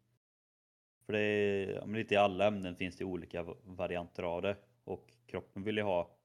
För 1.07 1.13
det 1.13 1.21
är, 1.21 1.87
lite 1.87 2.15
i 2.15 2.17
alla 2.17 2.47
ämnen 2.47 2.77
finns 2.77 2.97
det 2.97 3.05
olika 3.05 3.43
varianter 3.65 4.23
av 4.23 4.43
det 4.43 4.57
och 4.85 5.15
kroppen 5.27 5.63
vill 5.63 5.77
ju 5.77 5.83
ha 5.83 6.19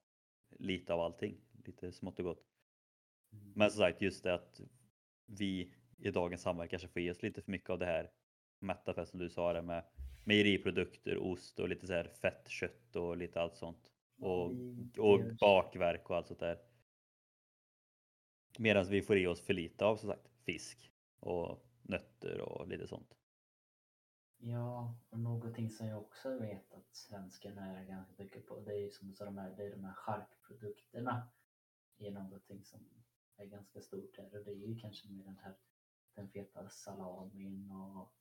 lite 0.49 0.93
av 0.93 0.99
allting, 0.99 1.37
lite 1.65 1.91
smått 1.91 2.19
och 2.19 2.25
gott. 2.25 2.48
Men 3.29 3.71
som 3.71 3.77
sagt, 3.79 4.01
just 4.01 4.23
det 4.23 4.33
att 4.33 4.61
vi 5.25 5.73
i 5.97 6.11
dagens 6.11 6.41
samhälle 6.41 6.69
kanske 6.69 6.87
får 6.87 7.01
i 7.01 7.11
oss 7.11 7.21
lite 7.21 7.41
för 7.41 7.51
mycket 7.51 7.69
av 7.69 7.79
det 7.79 7.85
här 7.85 8.11
mätta 8.59 8.93
fett 8.93 9.09
som 9.09 9.19
du 9.19 9.29
sa 9.29 9.53
det 9.53 9.61
med 9.61 9.83
mejeriprodukter, 10.23 11.17
ost 11.17 11.59
och 11.59 11.69
lite 11.69 11.87
så 11.87 11.93
här 11.93 12.07
fett 12.21 12.49
kött 12.49 12.95
och 12.95 13.17
lite 13.17 13.41
allt 13.41 13.55
sånt. 13.55 13.91
Och, 14.19 14.45
och 14.97 15.35
bakverk 15.39 16.09
och 16.09 16.15
allt 16.15 16.27
sånt 16.27 16.39
där. 16.39 16.59
Medan 18.57 18.85
vi 18.85 19.01
får 19.01 19.17
i 19.17 19.27
oss 19.27 19.41
för 19.41 19.53
lite 19.53 19.85
av 19.85 19.97
som 19.97 20.09
sagt 20.09 20.29
fisk 20.45 20.91
och 21.19 21.65
nötter 21.81 22.41
och 22.41 22.67
lite 22.67 22.87
sånt. 22.87 23.15
Ja, 24.37 24.95
och 25.09 25.19
någonting 25.19 25.69
som 25.69 25.87
jag 25.87 25.99
också 25.99 26.39
vet 26.39 26.73
att 26.73 26.95
svenskarna 26.95 27.79
är 27.79 27.85
ganska 27.85 28.23
mycket 28.23 28.47
på, 28.47 28.59
det 28.59 28.71
är 28.71 28.79
ju 28.79 28.89
som 28.89 29.15
så 29.15 29.25
de 29.25 29.37
här, 29.37 29.53
det 29.57 29.63
är 29.65 29.71
de 29.71 29.83
här 29.83 29.93
charkprodukterna. 29.93 31.29
är 31.97 32.11
någonting 32.11 32.63
som 32.63 32.79
är 33.43 33.47
ganska 33.47 33.81
stort 33.81 34.17
här 34.17 34.37
och 34.37 34.45
det 34.45 34.51
är 34.51 34.67
ju 34.67 34.79
kanske 34.79 35.09
med 35.09 35.25
den 35.25 35.37
här 35.37 35.55
den 36.15 36.29
feta 36.29 36.69
salamin 36.69 37.71
och 37.71 38.13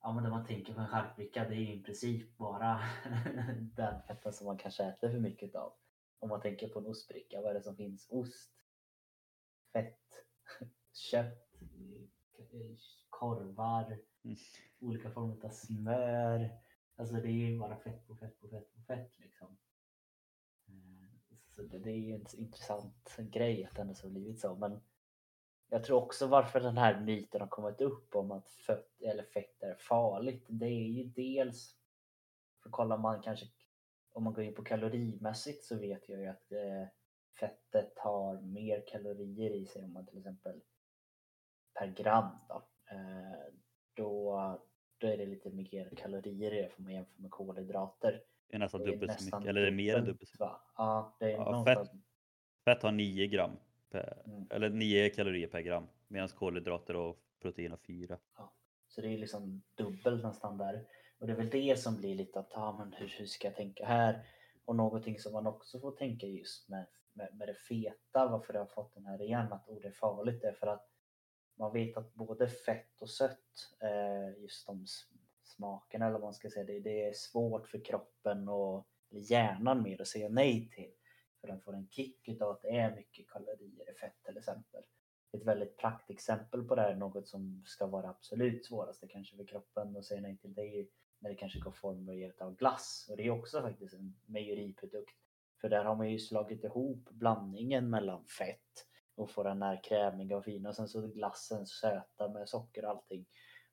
ja 0.00 0.12
men 0.12 0.22
när 0.22 0.30
man 0.30 0.46
tänker 0.46 0.74
på 0.74 0.80
en 0.80 0.88
charkbricka 0.88 1.48
det 1.48 1.54
är 1.54 1.60
ju 1.60 1.74
i 1.74 1.82
princip 1.82 2.36
bara 2.36 2.80
den 3.76 4.02
fetten 4.02 4.32
som 4.32 4.46
man 4.46 4.58
kanske 4.58 4.84
äter 4.84 5.10
för 5.10 5.20
mycket 5.20 5.54
av. 5.54 5.72
Om 6.18 6.28
man 6.28 6.40
tänker 6.40 6.68
på 6.68 6.78
en 6.78 6.86
ostbricka, 6.86 7.40
vad 7.40 7.50
är 7.50 7.54
det 7.54 7.62
som 7.62 7.76
finns? 7.76 8.08
Ost, 8.10 8.52
fett, 9.72 10.26
kött, 10.92 11.50
korvar, 13.10 13.98
Mm. 14.24 14.36
olika 14.80 15.10
former 15.10 15.44
av 15.44 15.48
smör. 15.48 16.50
Alltså 16.96 17.14
det 17.14 17.28
är 17.28 17.50
ju 17.50 17.58
bara 17.58 17.76
fett 17.76 18.06
på 18.06 18.16
fett 18.16 18.40
på 18.40 18.48
fett 18.48 18.74
på 18.74 18.80
fett 18.80 19.18
liksom. 19.18 19.56
Det, 21.56 21.78
det 21.78 21.90
är 21.90 21.98
ju 21.98 22.14
en 22.14 22.26
intressant 22.32 23.16
grej 23.16 23.64
att 23.64 23.76
det 23.76 23.82
ändå 23.82 23.94
har 24.02 24.08
blivit 24.10 24.40
så. 24.40 24.54
Men 24.54 24.80
jag 25.68 25.84
tror 25.84 26.02
också 26.02 26.26
varför 26.26 26.60
den 26.60 26.76
här 26.76 27.00
myten 27.00 27.40
har 27.40 27.48
kommit 27.48 27.80
upp 27.80 28.16
om 28.16 28.30
att 28.30 28.50
fett, 28.50 29.02
eller 29.02 29.22
fett 29.22 29.62
är 29.62 29.74
farligt. 29.74 30.46
Det 30.48 30.66
är 30.66 30.88
ju 30.88 31.04
dels, 31.04 31.76
för 32.62 32.70
kollar 32.70 32.98
man 32.98 33.22
kanske, 33.22 33.46
om 34.12 34.24
man 34.24 34.32
går 34.32 34.44
in 34.44 34.54
på 34.54 34.64
kalorimässigt 34.64 35.64
så 35.64 35.76
vet 35.78 36.08
jag 36.08 36.20
ju 36.20 36.26
att 36.26 36.52
eh, 36.52 36.88
fettet 37.40 37.98
har 37.98 38.40
mer 38.40 38.84
kalorier 38.86 39.50
i 39.50 39.66
sig 39.66 39.84
om 39.84 39.92
man 39.92 40.06
till 40.06 40.18
exempel 40.18 40.60
per 41.74 41.86
gram 41.86 42.38
då. 42.48 42.54
Eh, 42.90 43.54
då, 43.94 44.36
då 44.98 45.06
är 45.06 45.16
det 45.18 45.26
lite 45.26 45.50
mer 45.50 45.92
kalorier 45.96 46.52
i 46.52 46.62
det 46.62 46.68
får 46.68 46.82
man 46.82 46.92
jämföra 46.92 47.22
med 47.22 47.30
kolhydrater. 47.30 48.22
Det 48.48 48.54
är 48.54 48.58
nästan 48.58 48.80
Det 48.82 48.88
är 48.88 48.92
dubbelt 48.92 49.12
så 49.12 49.24
nästan 49.24 49.40
mycket, 49.40 49.50
eller 49.50 49.60
det 49.60 49.66
är 49.66 49.72
mer 49.72 49.96
än 49.96 50.04
dubbelt 50.04 50.28
så 50.28 50.44
mycket. 50.44 50.58
Ja, 50.76 51.16
det 51.20 51.26
är 51.26 51.30
Ja, 51.30 51.44
någonstans. 51.44 51.90
Fett 52.64 52.82
har 52.82 52.92
9 52.92 53.26
gram, 53.26 53.56
per, 53.90 54.22
Mm. 54.26 54.46
eller 54.50 54.70
9 54.70 55.10
kalorier 55.10 55.48
per 55.48 55.60
gram, 55.60 55.86
medan 56.08 56.28
kolhydrater 56.28 56.96
och 56.96 57.20
protein 57.42 57.70
har 57.70 57.78
4. 57.78 58.18
Så 58.88 59.00
det 59.00 59.08
är 59.08 59.18
liksom 59.18 59.62
dubbelt 59.74 60.22
nästan 60.24 60.58
där. 60.58 60.86
Och 61.18 61.26
det 61.26 61.32
är 61.32 61.36
väl 61.36 61.50
det 61.50 61.78
som 61.80 61.96
blir 61.96 62.14
lite 62.14 62.40
att, 62.40 62.50
ja 62.54 62.76
men 62.78 62.92
hur, 62.92 63.08
hur 63.18 63.26
ska 63.26 63.48
jag 63.48 63.56
tänka 63.56 63.86
här? 63.86 64.26
Och 64.64 64.76
någonting 64.76 65.18
som 65.18 65.32
man 65.32 65.46
också 65.46 65.80
får 65.80 65.92
tänka 65.92 66.26
just 66.26 66.68
med, 66.68 66.86
med, 67.12 67.34
med 67.36 67.48
det 67.48 67.54
feta, 67.54 68.28
varför 68.28 68.54
jag 68.54 68.60
har 68.60 68.66
fått 68.66 68.94
den 68.94 69.06
här 69.06 69.22
igen, 69.22 69.52
att 69.52 69.68
oh, 69.68 69.80
det 69.82 69.88
är 69.88 69.92
farligt, 69.92 70.40
det 70.42 70.48
är 70.48 70.52
för 70.52 70.66
att 70.66 70.90
man 71.58 71.72
vet 71.72 71.96
att 71.96 72.14
både 72.14 72.48
fett 72.48 73.02
och 73.02 73.10
sött, 73.10 73.76
eh, 73.80 74.42
just 74.42 74.66
de 74.66 74.86
smaken 75.56 76.02
eller 76.02 76.12
vad 76.12 76.20
man 76.20 76.34
ska 76.34 76.50
säga, 76.50 76.64
det, 76.64 76.80
det 76.80 77.08
är 77.08 77.12
svårt 77.12 77.68
för 77.68 77.84
kroppen 77.84 78.48
och 78.48 78.86
hjärnan 79.10 79.82
mer 79.82 80.00
att 80.00 80.08
säga 80.08 80.28
nej 80.28 80.70
till. 80.70 80.92
För 81.40 81.48
den 81.48 81.60
får 81.60 81.74
en 81.74 81.88
kick 81.88 82.28
utav 82.28 82.50
att 82.50 82.62
det 82.62 82.68
är 82.68 82.96
mycket 82.96 83.28
kalorier 83.28 83.90
i 83.90 83.94
fett 83.94 84.22
till 84.24 84.38
exempel. 84.38 84.82
Ett 85.32 85.44
väldigt 85.44 85.76
praktexempel 85.76 86.64
på 86.64 86.74
det 86.74 86.82
här, 86.82 86.94
något 86.94 87.28
som 87.28 87.62
ska 87.66 87.86
vara 87.86 88.08
absolut 88.08 88.66
svåraste 88.66 89.08
kanske 89.08 89.36
för 89.36 89.46
kroppen 89.46 89.96
att 89.96 90.04
säga 90.04 90.20
nej 90.20 90.36
till, 90.36 90.54
det 90.54 90.62
är 90.62 90.76
ju 90.76 90.86
när 91.18 91.30
det 91.30 91.36
kanske 91.36 91.58
går 91.58 91.70
form 91.70 92.32
av 92.40 92.56
glass. 92.56 93.06
Och 93.10 93.16
det 93.16 93.26
är 93.26 93.30
också 93.30 93.62
faktiskt 93.62 93.94
en 93.94 94.16
mejeriprodukt. 94.26 95.14
För 95.60 95.68
där 95.68 95.84
har 95.84 95.96
man 95.96 96.10
ju 96.10 96.18
slagit 96.18 96.64
ihop 96.64 97.10
blandningen 97.10 97.90
mellan 97.90 98.24
fett 98.24 98.86
och 99.14 99.30
får 99.30 99.44
den 99.44 99.62
här 99.62 99.84
krämiga 99.84 100.36
och 100.36 100.44
fina 100.44 100.68
och 100.68 100.76
sen 100.76 100.88
så 100.88 101.00
glassen 101.00 101.66
söta 101.66 102.28
med 102.28 102.48
socker 102.48 102.84
och 102.84 102.90
allting. 102.90 103.26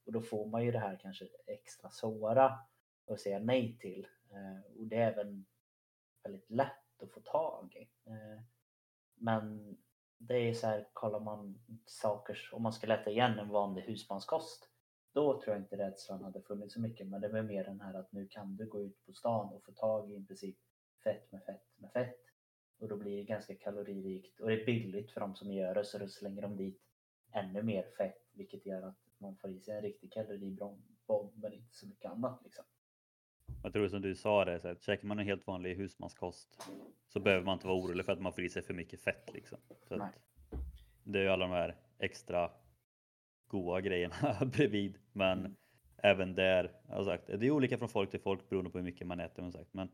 Och 0.05 0.11
då 0.11 0.21
får 0.21 0.47
man 0.47 0.65
ju 0.65 0.71
det 0.71 0.79
här 0.79 0.99
kanske 1.01 1.27
extra 1.47 1.89
svåra 1.89 2.59
att 3.07 3.19
säga 3.19 3.39
nej 3.39 3.77
till. 3.79 4.07
Eh, 4.31 4.79
och 4.79 4.87
det 4.87 4.95
är 4.95 5.11
även 5.11 5.45
väldigt 6.23 6.49
lätt 6.49 7.01
att 7.03 7.11
få 7.11 7.19
tag 7.19 7.75
i. 7.75 8.09
Eh, 8.09 8.41
men 9.15 9.77
det 10.17 10.35
är 10.35 10.53
så 10.53 10.67
här, 10.67 10.87
kollar 10.93 11.19
man 11.19 11.59
saker, 11.85 12.49
om 12.51 12.63
man 12.63 12.73
skulle 12.73 12.93
äta 12.93 13.09
igen 13.09 13.39
en 13.39 13.49
vanlig 13.49 13.81
husmanskost, 13.81 14.69
då 15.13 15.41
tror 15.41 15.55
jag 15.55 15.63
inte 15.63 15.77
rädslan 15.77 16.23
hade 16.23 16.41
funnits 16.41 16.73
så 16.73 16.81
mycket. 16.81 17.07
Men 17.07 17.21
det 17.21 17.27
är 17.27 17.43
mer 17.43 17.63
den 17.63 17.81
här 17.81 17.93
att 17.93 18.11
nu 18.11 18.27
kan 18.27 18.55
du 18.57 18.65
gå 18.65 18.81
ut 18.81 19.05
på 19.05 19.13
stan 19.13 19.53
och 19.53 19.63
få 19.63 19.71
tag 19.71 20.11
i 20.11 20.15
i 20.15 20.25
princip 20.25 20.57
fett 21.03 21.31
med 21.31 21.43
fett 21.43 21.67
med 21.75 21.91
fett. 21.91 22.19
Och 22.79 22.87
då 22.87 22.97
blir 22.97 23.17
det 23.17 23.23
ganska 23.23 23.55
kaloririkt 23.55 24.39
och 24.39 24.47
det 24.47 24.61
är 24.61 24.65
billigt 24.65 25.11
för 25.11 25.19
de 25.19 25.35
som 25.35 25.51
gör 25.51 25.75
det 25.75 25.85
så 25.85 25.97
då 25.97 26.07
slänger 26.07 26.41
de 26.41 26.57
dit 26.57 26.81
ännu 27.31 27.63
mer 27.63 27.83
fett 27.97 28.29
vilket 28.31 28.65
gör 28.65 28.81
att 28.81 29.10
man 29.21 29.35
får 29.37 29.49
i 29.49 29.59
sig 29.59 29.75
en 29.75 29.81
riktig 29.81 30.11
kaloribomb 30.13 30.81
men 31.33 31.53
inte 31.53 31.75
så 31.75 31.87
mycket 31.87 32.11
annat. 32.11 32.41
Liksom. 32.43 32.65
Jag 33.63 33.73
tror 33.73 33.87
som 33.87 34.01
du 34.01 34.15
sa 34.15 34.45
det, 34.45 34.59
så 34.59 34.67
att 34.67 34.81
käkar 34.83 35.07
man 35.07 35.19
en 35.19 35.25
helt 35.25 35.47
vanlig 35.47 35.75
husmanskost 35.75 36.67
så 37.07 37.19
behöver 37.19 37.45
man 37.45 37.53
inte 37.53 37.67
vara 37.67 37.77
orolig 37.77 38.05
för 38.05 38.13
att 38.13 38.21
man 38.21 38.33
får 38.33 38.43
i 38.43 38.49
sig 38.49 38.61
för 38.61 38.73
mycket 38.73 39.01
fett. 39.01 39.33
Liksom. 39.33 39.57
Det 41.03 41.19
är 41.19 41.23
ju 41.23 41.29
alla 41.29 41.47
de 41.47 41.51
här 41.53 41.75
extra 41.99 42.51
goda 43.47 43.81
grejerna 43.81 44.45
bredvid. 44.53 44.97
Men 45.13 45.39
Mm. 45.39 45.55
även 45.97 46.35
där, 46.35 46.81
jag 46.87 47.05
sagt, 47.05 47.27
det 47.27 47.45
är 47.47 47.51
olika 47.51 47.77
från 47.77 47.89
folk 47.89 48.11
till 48.11 48.19
folk 48.19 48.49
beroende 48.49 48.71
på 48.71 48.77
hur 48.77 48.85
mycket 48.85 49.07
man 49.07 49.19
äter. 49.19 49.41
Men, 49.43 49.51
sagt. 49.51 49.73
men 49.73 49.89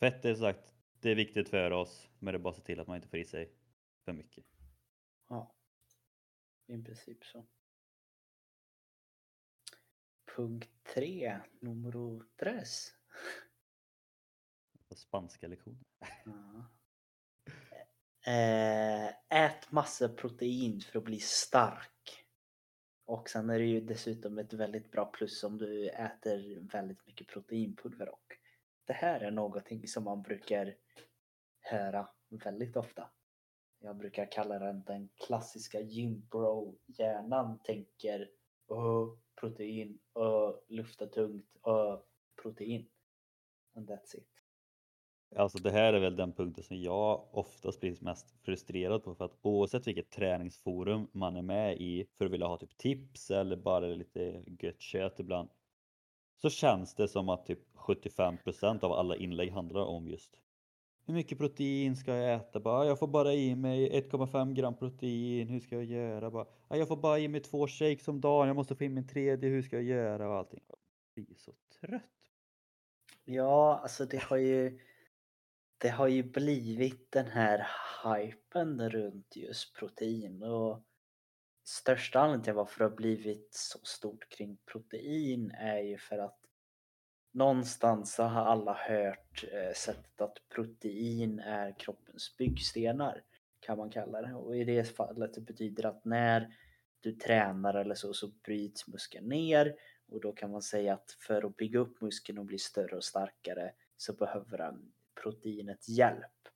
fett 0.00 0.24
är 0.24 0.34
sagt, 0.34 0.72
det 1.00 1.10
är 1.10 1.14
viktigt 1.14 1.48
för 1.48 1.70
oss. 1.70 2.08
Men 2.18 2.32
det 2.32 2.36
är 2.38 2.42
bara 2.42 2.50
att 2.50 2.56
se 2.56 2.62
till 2.62 2.80
att 2.80 2.86
man 2.86 2.96
inte 2.96 3.08
får 3.08 3.18
i 3.18 3.24
sig 3.24 3.52
för 4.04 4.12
mycket. 4.12 4.44
Ja, 5.28 5.54
i 6.66 6.82
princip 6.82 7.24
så. 7.24 7.46
Punkt 10.38 10.70
tre, 10.94 11.40
numero 11.60 12.22
tres. 12.40 12.92
Spanska 14.94 15.48
lektioner. 15.48 15.84
Ja. 16.24 16.70
Eh, 18.32 19.08
ät 19.28 19.72
massa 19.72 20.08
protein 20.08 20.80
för 20.80 20.98
att 20.98 21.04
bli 21.04 21.20
stark. 21.20 22.26
Och 23.04 23.28
sen 23.28 23.50
är 23.50 23.58
det 23.58 23.64
ju 23.64 23.80
dessutom 23.80 24.38
ett 24.38 24.52
väldigt 24.52 24.90
bra 24.90 25.04
plus 25.04 25.44
om 25.44 25.58
du 25.58 25.88
äter 25.88 26.60
väldigt 26.60 27.06
mycket 27.06 27.26
proteinpulver 27.26 28.08
och 28.08 28.38
det 28.84 28.92
här 28.92 29.20
är 29.20 29.30
någonting 29.30 29.88
som 29.88 30.04
man 30.04 30.22
brukar 30.22 30.76
höra 31.60 32.08
väldigt 32.30 32.76
ofta. 32.76 33.10
Jag 33.78 33.96
brukar 33.96 34.32
kalla 34.32 34.58
den 34.58 34.82
den 34.84 35.08
klassiska 35.08 35.80
gymbro-hjärnan 35.80 37.58
tänker 37.58 38.30
Åh, 38.68 39.18
protein, 39.40 39.98
och 40.12 40.64
lufta 40.68 41.06
tungt, 41.06 41.56
och 41.60 42.08
protein. 42.42 42.88
And 43.76 43.90
that's 43.90 44.16
it. 44.16 44.28
Alltså 45.36 45.58
det 45.58 45.70
här 45.70 45.92
är 45.92 46.00
väl 46.00 46.16
den 46.16 46.32
punkten 46.32 46.64
som 46.64 46.76
jag 46.76 47.28
oftast 47.30 47.80
blir 47.80 47.96
mest 48.00 48.34
frustrerad 48.44 49.04
på 49.04 49.14
för 49.14 49.24
att 49.24 49.38
oavsett 49.42 49.86
vilket 49.86 50.10
träningsforum 50.10 51.08
man 51.12 51.36
är 51.36 51.42
med 51.42 51.80
i 51.80 52.06
för 52.18 52.24
att 52.24 52.30
vilja 52.30 52.46
ha 52.46 52.56
typ 52.56 52.76
tips 52.78 53.30
eller 53.30 53.56
bara 53.56 53.86
lite 53.86 54.44
gött 54.60 54.80
kött 54.80 55.20
ibland 55.20 55.48
så 56.36 56.50
känns 56.50 56.94
det 56.94 57.08
som 57.08 57.28
att 57.28 57.46
typ 57.46 57.74
75% 57.74 58.84
av 58.84 58.92
alla 58.92 59.16
inlägg 59.16 59.52
handlar 59.52 59.80
om 59.80 60.08
just 60.08 60.40
hur 61.08 61.14
mycket 61.14 61.38
protein 61.38 61.96
ska 61.96 62.14
jag 62.16 62.34
äta? 62.34 62.60
Bara, 62.60 62.86
jag 62.86 62.98
får 62.98 63.06
bara 63.06 63.32
i 63.34 63.54
mig 63.54 63.90
1,5 63.90 64.52
gram 64.52 64.76
protein, 64.76 65.48
hur 65.48 65.60
ska 65.60 65.74
jag 65.74 65.84
göra? 65.84 66.30
Bara, 66.30 66.46
jag 66.68 66.88
får 66.88 66.96
bara 66.96 67.18
i 67.18 67.28
mig 67.28 67.40
två 67.40 67.68
shakes 67.68 68.08
om 68.08 68.20
dagen, 68.20 68.46
jag 68.46 68.56
måste 68.56 68.76
få 68.76 68.84
in 68.84 68.94
min 68.94 69.08
tredje, 69.08 69.50
hur 69.50 69.62
ska 69.62 69.76
jag 69.76 69.84
göra? 69.84 70.28
Och 70.28 70.36
allting. 70.36 70.60
Jag 71.14 71.24
blir 71.24 71.36
så 71.36 71.52
trött. 71.80 72.02
Ja, 73.24 73.80
alltså 73.82 74.04
det 74.04 74.22
har 74.22 74.36
ju 74.36 74.80
det 75.78 75.88
har 75.88 76.08
ju 76.08 76.22
blivit 76.22 77.12
den 77.12 77.26
här 77.26 77.66
hypen 78.04 78.90
runt 78.90 79.36
just 79.36 79.74
protein 79.76 80.42
och 80.42 80.84
största 81.64 82.20
anledningen 82.20 82.44
till 82.44 82.54
varför 82.54 82.78
det 82.78 82.90
har 82.90 82.96
blivit 82.96 83.54
så 83.54 83.78
stort 83.82 84.28
kring 84.28 84.58
protein 84.72 85.50
är 85.50 85.78
ju 85.78 85.98
för 85.98 86.18
att 86.18 86.37
någonstans 87.32 88.14
så 88.14 88.22
har 88.22 88.44
alla 88.44 88.72
hört 88.72 89.44
eh, 89.52 89.74
sättet 89.74 90.20
att 90.20 90.38
protein 90.54 91.38
är 91.38 91.78
kroppens 91.78 92.36
byggstenar 92.36 93.22
kan 93.60 93.78
man 93.78 93.90
kalla 93.90 94.22
det 94.22 94.34
och 94.34 94.56
i 94.56 94.64
det 94.64 94.84
fallet 94.84 95.34
det 95.34 95.40
betyder 95.40 95.86
att 95.86 96.04
när 96.04 96.54
du 97.00 97.12
tränar 97.12 97.74
eller 97.74 97.94
så 97.94 98.12
så 98.12 98.28
bryts 98.28 98.88
muskeln 98.88 99.28
ner 99.28 99.74
och 100.08 100.20
då 100.20 100.32
kan 100.32 100.50
man 100.50 100.62
säga 100.62 100.94
att 100.94 101.16
för 101.18 101.46
att 101.46 101.56
bygga 101.56 101.78
upp 101.78 102.00
muskeln 102.00 102.38
och 102.38 102.44
bli 102.44 102.58
större 102.58 102.96
och 102.96 103.04
starkare 103.04 103.72
så 103.96 104.12
behöver 104.12 104.58
den 104.58 104.92
proteinet 105.22 105.88
hjälp. 105.88 106.48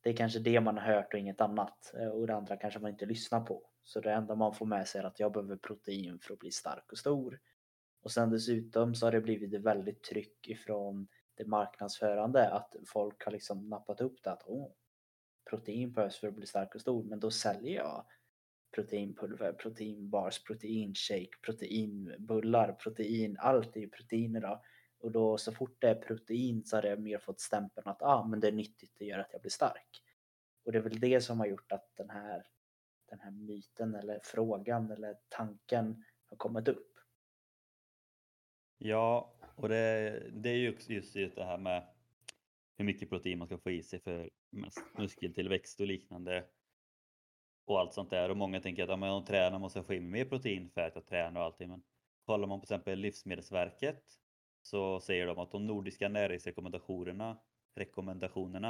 Det 0.00 0.10
är 0.10 0.16
kanske 0.16 0.38
det 0.38 0.60
man 0.60 0.78
har 0.78 0.94
hört 0.94 1.14
och 1.14 1.20
inget 1.20 1.40
annat 1.40 1.94
eh, 1.94 2.08
och 2.08 2.26
det 2.26 2.34
andra 2.34 2.56
kanske 2.56 2.80
man 2.80 2.90
inte 2.90 3.06
lyssnar 3.06 3.40
på. 3.40 3.62
Så 3.84 4.00
det 4.00 4.12
enda 4.12 4.34
man 4.34 4.54
får 4.54 4.66
med 4.66 4.88
sig 4.88 5.00
är 5.00 5.04
att 5.04 5.20
jag 5.20 5.32
behöver 5.32 5.56
protein 5.56 6.18
för 6.18 6.32
att 6.32 6.38
bli 6.38 6.50
stark 6.50 6.92
och 6.92 6.98
stor. 6.98 7.40
Och 8.08 8.12
sen 8.12 8.30
dessutom 8.30 8.94
så 8.94 9.06
har 9.06 9.12
det 9.12 9.20
blivit 9.20 9.54
ett 9.54 9.62
väldigt 9.62 10.02
tryck 10.02 10.48
ifrån 10.48 11.08
det 11.34 11.46
marknadsförande 11.46 12.50
att 12.50 12.76
folk 12.86 13.24
har 13.24 13.32
liksom 13.32 13.68
nappat 13.68 14.00
upp 14.00 14.22
det 14.22 14.30
att 14.30 14.42
Åh, 14.46 14.70
protein 15.50 15.92
behövs 15.92 16.18
för 16.18 16.28
att 16.28 16.34
bli 16.34 16.46
stark 16.46 16.74
och 16.74 16.80
stor 16.80 17.04
men 17.04 17.20
då 17.20 17.30
säljer 17.30 17.74
jag 17.74 18.06
proteinpulver, 18.74 19.52
proteinbars, 19.52 20.44
proteinshake, 20.44 21.30
proteinbullar, 21.42 22.72
protein, 22.72 23.36
allt 23.40 23.76
är 23.76 23.80
ju 23.80 23.88
protein 23.88 24.36
idag. 24.36 24.60
Och 25.00 25.12
då 25.12 25.38
så 25.38 25.52
fort 25.52 25.76
det 25.80 25.88
är 25.88 25.94
protein 25.94 26.64
så 26.64 26.76
har 26.76 26.82
det 26.82 26.96
mer 26.96 27.18
fått 27.18 27.40
stämpeln 27.40 27.88
att 27.88 28.02
ah, 28.02 28.24
men 28.24 28.40
det 28.40 28.48
är 28.48 28.52
nyttigt, 28.52 28.92
det 28.98 29.04
gör 29.04 29.18
att 29.18 29.32
jag 29.32 29.40
blir 29.40 29.50
stark. 29.50 30.02
Och 30.64 30.72
det 30.72 30.78
är 30.78 30.82
väl 30.82 31.00
det 31.00 31.20
som 31.20 31.40
har 31.40 31.46
gjort 31.46 31.72
att 31.72 31.96
den 31.96 32.10
här, 32.10 32.46
den 33.08 33.20
här 33.20 33.30
myten 33.30 33.94
eller 33.94 34.20
frågan 34.22 34.90
eller 34.90 35.16
tanken 35.28 36.04
har 36.26 36.36
kommit 36.36 36.68
upp. 36.68 36.87
Ja, 38.78 39.34
och 39.56 39.68
det, 39.68 40.22
det 40.32 40.50
är 40.50 40.56
ju 40.56 40.76
just 41.14 41.36
det 41.36 41.44
här 41.44 41.58
med 41.58 41.86
hur 42.76 42.84
mycket 42.84 43.08
protein 43.08 43.38
man 43.38 43.46
ska 43.46 43.58
få 43.58 43.70
i 43.70 43.82
sig 43.82 44.00
för 44.00 44.30
muskeltillväxt 44.98 45.80
och 45.80 45.86
liknande. 45.86 46.44
Och 47.64 47.80
allt 47.80 47.94
sånt 47.94 48.10
där. 48.10 48.30
Och 48.30 48.36
många 48.36 48.60
tänker 48.60 48.82
att 48.82 48.90
om 48.90 49.00
de 49.00 49.24
tränar 49.24 49.58
måste 49.58 49.78
jag 49.78 49.86
få 49.86 49.94
in 49.94 50.10
mer 50.10 50.24
protein 50.24 50.70
för 50.70 50.80
att 50.80 50.94
jag 50.94 51.06
tränar 51.06 51.40
och 51.40 51.46
allting. 51.46 51.68
Men 51.68 51.82
kollar 52.26 52.48
man 52.48 52.60
på 52.60 52.64
exempel 52.64 52.98
Livsmedelsverket 52.98 54.04
så 54.62 55.00
säger 55.00 55.26
de 55.26 55.38
att 55.38 55.50
de 55.50 55.66
nordiska 55.66 56.08
näringsrekommendationerna 56.08 57.38
rekommendationerna 57.78 58.68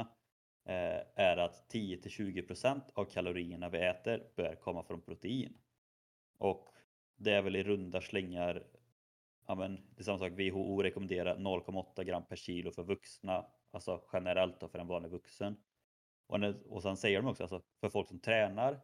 eh, 0.65 1.01
är 1.15 1.37
att 1.37 1.69
10 1.69 1.97
till 1.97 2.11
20 2.11 2.45
av 2.93 3.05
kalorierna 3.05 3.69
vi 3.69 3.77
äter 3.77 4.23
bör 4.35 4.55
komma 4.55 4.83
från 4.83 5.01
protein. 5.01 5.57
Och 6.37 6.69
det 7.15 7.31
är 7.31 7.41
väl 7.41 7.55
i 7.55 7.63
runda 7.63 8.01
slängar 8.01 8.63
ja 9.49 9.55
men, 9.55 9.75
det 9.75 10.01
är 10.01 10.03
samma 10.03 10.17
sak, 10.17 10.31
WHO 10.31 10.83
rekommenderar 10.83 11.37
0,8 11.37 12.03
gram 12.03 12.25
per 12.25 12.35
kilo 12.35 12.71
för 12.71 12.83
vuxna, 12.83 13.45
alltså 13.71 14.03
generellt 14.13 14.59
då 14.59 14.67
för 14.67 14.79
en 14.79 14.87
vanlig 14.87 15.09
vuxen. 15.11 15.57
Och, 16.27 16.39
när, 16.39 16.73
och 16.73 16.83
sen 16.83 16.97
säger 16.97 17.21
de 17.21 17.27
också, 17.27 17.43
alltså, 17.43 17.61
för 17.79 17.89
folk 17.89 18.07
som 18.07 18.19
tränar 18.19 18.79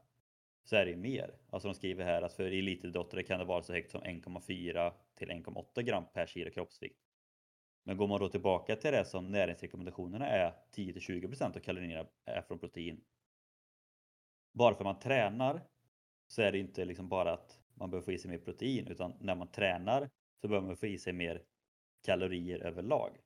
så 0.63 0.75
är 0.75 0.85
det 0.85 0.95
mer. 0.95 1.37
Alltså 1.49 1.67
de 1.67 1.73
skriver 1.75 2.05
här 2.05 2.21
att 2.21 2.33
för 2.33 2.43
elitidrottare 2.43 3.23
kan 3.23 3.39
det 3.39 3.45
vara 3.45 3.63
så 3.63 3.73
högt 3.73 3.91
som 3.91 4.01
1,4 4.01 4.91
till 5.15 5.29
1,8 5.29 5.81
gram 5.81 6.03
per 6.13 6.25
kilo 6.25 6.51
kroppsvikt. 6.51 6.99
Men 7.83 7.97
går 7.97 8.07
man 8.07 8.19
då 8.19 8.29
tillbaka 8.29 8.75
till 8.75 8.91
det 8.91 9.05
som 9.05 9.31
näringsrekommendationerna 9.31 10.27
är 10.27 10.53
10-20 10.75 11.27
procent 11.27 11.55
av 11.55 11.59
kalorierna 11.59 12.07
är 12.25 12.41
från 12.41 12.59
protein. 12.59 13.01
Bara 14.53 14.75
för 14.75 14.81
att 14.81 14.95
man 14.95 14.99
tränar 14.99 15.61
så 16.27 16.41
är 16.41 16.51
det 16.51 16.59
inte 16.59 16.85
liksom 16.85 17.09
bara 17.09 17.33
att 17.33 17.59
man 17.73 17.89
behöver 17.89 18.05
få 18.05 18.11
i 18.11 18.17
sig 18.17 18.31
mer 18.31 18.37
protein 18.37 18.87
utan 18.87 19.13
när 19.19 19.35
man 19.35 19.51
tränar 19.51 20.09
så 20.41 20.47
behöver 20.47 20.67
man 20.67 20.77
få 20.77 20.87
i 20.87 20.97
sig 20.97 21.13
mer 21.13 21.43
kalorier 22.05 22.59
överlag. 22.59 23.17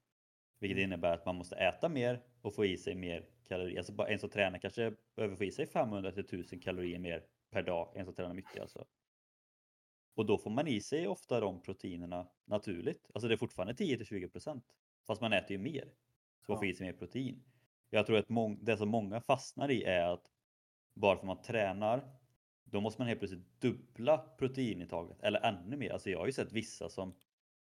Vilket 0.60 0.78
mm. 0.78 0.84
innebär 0.84 1.14
att 1.14 1.26
man 1.26 1.36
måste 1.36 1.56
äta 1.56 1.90
mer 1.90 2.24
och 2.42 2.56
få 2.56 2.66
i 2.66 2.78
sig 2.78 2.96
mer 2.96 3.30
kalorier. 3.48 3.78
Alltså 3.78 3.94
bara 3.94 4.08
en 4.08 4.20
som 4.20 4.30
tränar 4.30 4.60
kanske 4.60 4.94
behöver 5.16 5.36
få 5.36 5.44
i 5.44 5.52
sig 5.52 5.68
500 5.68 6.12
till 6.12 6.26
1000 6.26 6.60
kalorier 6.60 7.00
mer 7.00 7.24
per 7.52 7.64
dag. 7.64 7.92
En 7.96 8.06
som 8.06 8.16
tränar 8.16 8.34
mycket 8.34 8.62
alltså. 8.62 8.86
Och 10.16 10.26
då 10.26 10.38
får 10.38 10.50
man 10.50 10.68
i 10.68 10.82
sig 10.82 11.08
ofta 11.08 11.40
de 11.40 11.62
proteinerna 11.62 12.28
naturligt. 12.46 13.10
Alltså 13.14 13.28
det 13.28 13.36
är 13.36 13.38
fortfarande 13.38 13.74
10 13.74 13.98
20% 13.98 14.62
Fast 15.08 15.22
man 15.22 15.34
äter 15.34 15.52
ju 15.52 15.58
mer. 15.58 15.94
Så 16.46 16.52
man 16.52 16.60
får 16.60 16.68
i 16.68 16.74
sig 16.74 16.88
mer 16.88 16.94
protein. 16.94 17.44
Jag 17.90 18.06
tror 18.06 18.18
att 18.18 18.28
det 18.62 18.78
som 18.78 18.90
många 18.90 19.22
fastnar 19.22 19.72
i 19.72 19.84
är 19.84 20.14
att 20.14 20.32
bara 20.94 21.16
för 21.16 21.20
att 21.22 21.28
man 21.28 21.42
tränar 21.42 22.19
då 22.72 22.82
måste 22.82 23.02
man 23.02 23.08
helt 23.08 23.20
plötsligt 23.20 23.62
dubbla 23.62 24.18
proteinintaget 24.18 25.22
eller 25.22 25.40
ännu 25.40 25.78
mer. 25.78 25.92
Alltså 25.92 26.10
jag 26.10 26.20
har 26.20 26.26
ju 26.26 26.32
sett 26.32 26.52
vissa 26.52 26.90
som 26.90 27.16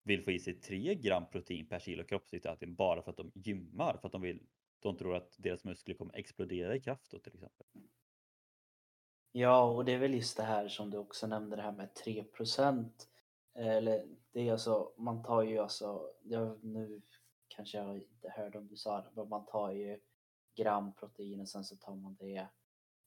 vill 0.03 0.23
få 0.23 0.31
i 0.31 0.39
sig 0.39 0.53
3 0.53 0.95
gram 0.95 1.23
protein 1.31 1.67
per 1.67 1.79
kilo 1.79 2.03
kroppsvikt 2.03 2.45
bara 2.67 3.01
för 3.01 3.12
att 3.12 3.17
de 3.17 3.31
gymmar 3.36 3.97
för 3.97 4.07
att 4.07 4.12
de 4.12 4.21
vill 4.21 4.41
de 4.79 4.97
tror 4.97 5.15
att 5.15 5.36
deras 5.38 5.63
muskler 5.63 5.95
kommer 5.95 6.15
explodera 6.15 6.75
i 6.75 6.79
kraft 6.79 7.12
då, 7.12 7.19
till 7.19 7.33
exempel. 7.33 7.67
Ja, 9.31 9.63
och 9.63 9.86
det 9.86 9.91
är 9.91 9.97
väl 9.97 10.13
just 10.13 10.38
det 10.38 10.43
här 10.43 10.67
som 10.67 10.89
du 10.89 10.97
också 10.97 11.27
nämnde 11.27 11.55
det 11.55 11.62
här 11.62 11.71
med 11.71 11.95
3 11.95 12.23
procent. 12.23 13.10
Eh, 13.55 13.67
eller 13.67 14.05
det 14.31 14.47
är 14.47 14.51
alltså, 14.51 14.93
man 14.97 15.23
tar 15.23 15.43
ju 15.43 15.57
alltså, 15.57 16.12
jag, 16.23 16.63
nu 16.63 17.01
kanske 17.47 17.77
jag 17.77 17.97
inte 17.97 18.29
hörde 18.29 18.57
om 18.57 18.67
du 18.67 18.75
sa 18.75 19.01
det, 19.01 19.10
men 19.13 19.29
man 19.29 19.45
tar 19.45 19.71
ju 19.71 19.99
gram 20.55 20.93
protein 20.93 21.41
och 21.41 21.49
sen 21.49 21.63
så 21.63 21.75
tar 21.75 21.95
man 21.95 22.15
det 22.15 22.47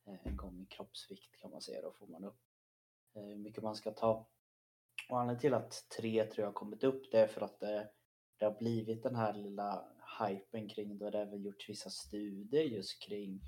gånger 0.05 0.21
en 0.25 0.37
gång 0.37 0.61
i 0.61 0.67
kroppsvikt 0.67 1.37
kan 1.37 1.51
man 1.51 1.63
säga. 1.63 1.83
Då 1.83 1.93
får 1.93 2.07
man 2.07 2.25
upp 2.25 2.41
eh, 3.15 3.23
hur 3.23 3.37
mycket 3.37 3.63
man 3.63 3.77
ska 3.77 3.91
ta. 3.91 4.29
Och 5.11 5.21
anledningen 5.21 5.41
till 5.41 5.55
att 5.55 5.89
tre 5.97 6.25
tror 6.25 6.43
jag 6.43 6.49
har 6.49 6.53
kommit 6.53 6.85
upp 6.85 7.11
det 7.11 7.21
är 7.21 7.27
för 7.27 7.41
att 7.41 7.61
det, 7.61 7.91
det 8.37 8.45
har 8.45 8.59
blivit 8.59 9.03
den 9.03 9.17
här 9.17 9.35
lilla 9.35 9.85
hypen 10.21 10.69
kring 10.69 10.99
det. 10.99 11.11
Det 11.11 11.19
har 11.19 11.27
även 11.27 11.43
gjorts 11.43 11.69
vissa 11.69 11.91
studier 11.91 12.63
just 12.63 13.03
kring 13.03 13.41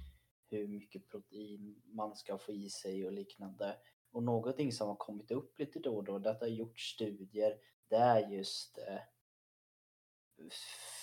hur 0.50 0.68
mycket 0.68 1.08
protein 1.08 1.82
man 1.84 2.16
ska 2.16 2.38
få 2.38 2.52
i 2.52 2.70
sig 2.70 3.06
och 3.06 3.12
liknande. 3.12 3.76
Och 4.10 4.22
någonting 4.22 4.72
som 4.72 4.88
har 4.88 4.96
kommit 4.96 5.30
upp 5.30 5.58
lite 5.58 5.78
då 5.78 5.96
och 5.96 6.04
då, 6.04 6.18
det 6.18 6.36
har 6.40 6.46
gjorts 6.46 6.94
studier, 6.94 7.58
det 7.88 7.96
är 7.96 8.30
just 8.30 8.78
eh, 8.78 9.00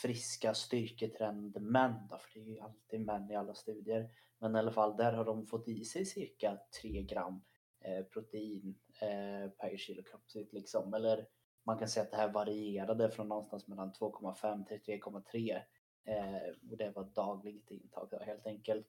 friska 0.01 0.53
styrketränade 0.53 1.59
män 1.59 2.07
då, 2.09 2.17
för 2.17 2.29
det 2.33 2.39
är 2.39 2.49
ju 2.49 2.59
alltid 2.59 3.01
män 3.01 3.31
i 3.31 3.35
alla 3.35 3.53
studier. 3.53 4.09
Men 4.39 4.55
i 4.55 4.59
alla 4.59 4.71
fall 4.71 4.97
där 4.97 5.13
har 5.13 5.25
de 5.25 5.45
fått 5.45 5.67
i 5.67 5.85
sig 5.85 6.05
cirka 6.05 6.59
3 6.81 7.01
gram 7.01 7.41
eh, 7.79 8.05
protein 8.05 8.79
eh, 9.01 9.49
per 9.49 9.77
kilo 9.77 10.03
kroppsvikt 10.03 10.53
liksom. 10.53 10.93
Eller 10.93 11.27
man 11.63 11.77
kan 11.77 11.87
säga 11.87 12.03
att 12.03 12.11
det 12.11 12.17
här 12.17 12.31
varierade 12.31 13.11
från 13.11 13.27
någonstans 13.27 13.67
mellan 13.67 13.93
2,5 13.93 14.65
till 14.65 14.99
3,3 15.01 15.61
eh, 16.05 16.71
och 16.71 16.77
det 16.77 16.91
var 16.95 17.03
dagligt 17.03 17.71
intag 17.71 18.07
då, 18.11 18.19
helt 18.19 18.47
enkelt. 18.47 18.87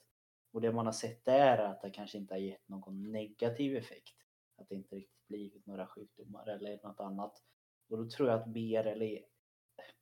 Och 0.53 0.61
det 0.61 0.73
man 0.73 0.87
har 0.87 0.93
sett 0.93 1.25
där 1.25 1.59
är 1.59 1.65
att 1.65 1.83
det 1.83 1.91
kanske 1.91 2.19
inte 2.19 2.35
har 2.35 2.39
gett 2.39 2.69
någon 2.69 3.13
negativ 3.13 3.77
effekt. 3.77 4.17
Att 4.57 4.69
det 4.69 4.75
inte 4.75 4.97
riktigt 4.97 5.29
blivit 5.29 5.67
några 5.67 5.87
sjukdomar 5.87 6.49
eller 6.49 6.81
något 6.83 7.01
annat. 7.01 7.43
Och 7.89 7.99
då 7.99 8.11
tror 8.11 8.29
jag 8.29 8.41
att 8.41 8.47
BRL 8.47 9.19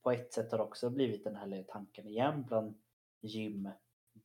på 0.03 0.11
ett 0.11 0.33
sätt 0.33 0.53
har 0.53 0.59
också 0.59 0.91
blivit 0.91 1.25
den 1.25 1.37
här 1.37 1.65
tanken 1.69 2.07
igen 2.07 2.45
bland 2.49 2.81
gym 3.21 3.71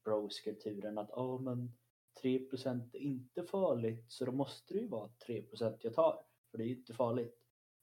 bros-kulturen 0.04 0.98
att 0.98 1.12
oh, 1.12 1.42
men 1.42 1.74
3% 2.24 2.90
är 2.94 3.00
inte 3.00 3.44
farligt 3.44 4.12
så 4.12 4.26
då 4.26 4.32
måste 4.32 4.74
det 4.74 4.80
ju 4.80 4.88
vara 4.88 5.10
3% 5.28 5.78
jag 5.82 5.94
tar. 5.94 6.26
För 6.52 6.58
det 6.58 6.64
är 6.64 6.68
ju 6.68 6.76
inte 6.76 6.94
farligt. 6.94 7.38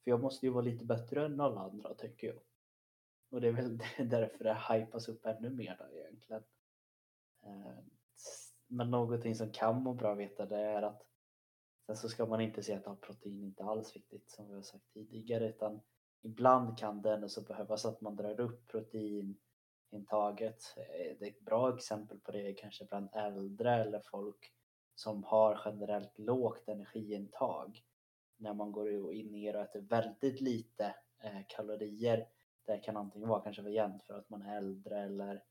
För 0.04 0.10
jag 0.10 0.20
måste 0.20 0.46
ju 0.46 0.52
vara 0.52 0.64
lite 0.64 0.84
bättre 0.84 1.26
än 1.26 1.40
alla 1.40 1.60
andra 1.60 1.94
tänker 1.94 2.26
jag. 2.26 2.40
Och 3.30 3.40
det 3.40 3.48
är 3.48 3.52
väl 3.52 3.78
därför 3.98 4.44
det 4.44 4.58
hypas 4.68 5.08
upp 5.08 5.26
ännu 5.26 5.50
mer 5.50 5.76
där 5.76 5.98
egentligen. 5.98 6.42
Ehm, 7.42 7.90
men 8.66 8.90
någonting 8.90 9.34
som 9.34 9.52
kan 9.52 9.82
må 9.82 9.94
bra 9.94 10.12
att 10.12 10.18
veta 10.18 10.46
det 10.46 10.56
är 10.56 10.82
att 10.82 11.06
sen 11.86 11.96
så 11.96 12.08
ska 12.08 12.26
man 12.26 12.40
inte 12.40 12.62
säga 12.62 12.82
att 12.84 13.00
protein 13.00 13.44
inte 13.44 13.64
alls 13.64 13.96
viktigt 13.96 14.30
som 14.30 14.48
vi 14.48 14.54
har 14.54 14.62
sagt 14.62 14.92
tidigare 14.92 15.48
utan 15.48 15.80
ibland 16.22 16.78
kan 16.78 17.02
det 17.02 17.14
ändå 17.14 17.28
så 17.28 17.40
behövas 17.40 17.84
att 17.84 18.00
man 18.00 18.16
drar 18.16 18.40
upp 18.40 18.66
protein 18.66 19.36
intaget. 19.92 20.74
Eh, 20.76 21.16
det 21.18 21.26
är 21.26 21.30
ett 21.30 21.40
bra 21.40 21.74
exempel 21.74 22.18
på 22.18 22.32
det 22.32 22.52
kanske 22.52 22.84
bland 22.84 23.08
äldre 23.12 23.74
eller 23.74 24.00
folk 24.00 24.52
som 24.94 25.24
har 25.24 25.60
generellt 25.64 26.18
lågt 26.18 26.68
energiintag. 26.68 27.84
När 28.36 28.54
man 28.54 28.72
går 28.72 29.12
in 29.12 29.32
ner 29.32 29.56
och 29.56 29.62
äter 29.62 29.80
väldigt 29.80 30.40
lite 30.40 30.94
eh, 31.22 31.40
kalorier. 31.48 32.28
Det 32.66 32.78
kan 32.78 32.96
antingen 32.96 33.28
vara 33.28 33.40
kanske 33.40 33.62
variant 33.62 34.02
för 34.02 34.14
att 34.14 34.30
man 34.30 34.42
är 34.42 34.56
äldre 34.56 35.00
eller 35.00 35.44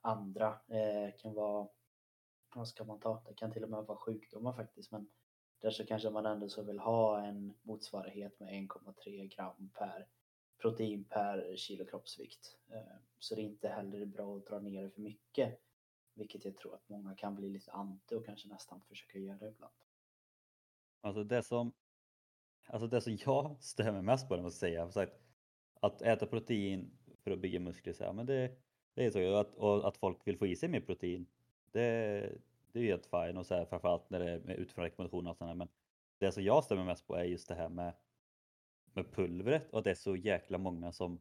andra. 0.00 0.48
Eh, 0.68 1.16
kan 1.18 1.34
vara, 1.34 1.68
vad 2.54 2.68
ska 2.68 2.84
man 2.84 3.00
ta? 3.00 3.22
Det 3.28 3.34
kan 3.34 3.52
till 3.52 3.64
och 3.64 3.70
med 3.70 3.84
vara 3.84 3.98
sjukdomar 3.98 4.52
faktiskt 4.52 4.92
men 4.92 5.10
där 5.60 5.70
så 5.70 5.86
kanske 5.86 6.10
man 6.10 6.26
ändå 6.26 6.48
så 6.48 6.62
vill 6.62 6.78
ha 6.78 7.24
en 7.24 7.54
motsvarighet 7.62 8.40
med 8.40 8.48
1,3 8.48 9.36
gram 9.36 9.70
per 9.74 10.06
protein 10.58 11.04
per 11.04 11.56
kilo 11.56 11.84
kroppsvikt. 11.84 12.56
Eh, 12.70 12.96
så 13.18 13.34
det 13.34 13.40
är 13.40 13.44
inte 13.44 13.68
heller 13.68 14.06
bra 14.06 14.36
att 14.36 14.46
dra 14.46 14.58
ner 14.58 14.82
det 14.82 14.90
för 14.90 15.00
mycket. 15.00 15.60
Vilket 16.14 16.44
jag 16.44 16.56
tror 16.56 16.74
att 16.74 16.88
många 16.88 17.14
kan 17.14 17.34
bli 17.34 17.48
lite 17.48 17.72
anti 17.72 18.14
och 18.14 18.26
kanske 18.26 18.48
nästan 18.48 18.80
försöka 18.80 19.18
göra 19.18 19.48
ibland. 19.48 19.74
Alltså 21.00 21.24
det 21.24 21.42
som, 21.42 21.72
alltså 22.66 22.86
det 22.86 23.00
som 23.00 23.18
jag 23.24 23.56
stämmer 23.60 24.02
mest 24.02 24.28
på 24.28 24.36
det 24.36 24.42
måste 24.42 24.68
jag 24.68 24.72
säga. 24.72 24.90
Sagt, 24.90 25.20
att 25.80 26.02
äta 26.02 26.26
protein 26.26 26.90
för 27.22 27.30
att 27.30 27.38
bygga 27.38 27.60
muskler, 27.60 27.92
så 27.92 28.04
här, 28.04 28.12
men 28.12 28.26
det, 28.26 28.50
det 28.94 29.04
är 29.04 29.10
så. 29.10 29.34
Att, 29.34 29.54
och 29.54 29.88
att 29.88 29.96
folk 29.96 30.18
vill 30.24 30.38
få 30.38 30.46
i 30.46 30.56
sig 30.56 30.68
mer 30.68 30.80
protein. 30.80 31.26
Det, 31.72 31.80
det 32.72 32.78
är 32.78 32.82
ju 32.82 32.88
helt 32.88 33.06
fine 33.06 33.36
och 33.36 33.46
så 33.46 33.54
här, 33.54 33.64
framförallt 33.64 34.10
när 34.10 34.18
det 34.18 34.30
är 34.30 34.54
utifrån 34.54 34.84
rekommendationer 34.84 35.30
och 35.30 35.36
sådär. 35.36 35.54
Men 35.54 35.68
det 36.18 36.32
som 36.32 36.42
jag 36.42 36.64
stämmer 36.64 36.84
mest 36.84 37.06
på 37.06 37.14
är 37.14 37.24
just 37.24 37.48
det 37.48 37.54
här 37.54 37.68
med 37.68 37.92
med 38.94 39.12
pulvret 39.12 39.70
och 39.70 39.78
att 39.78 39.84
det 39.84 39.90
är 39.90 39.94
så 39.94 40.16
jäkla 40.16 40.58
många 40.58 40.92
som 40.92 41.20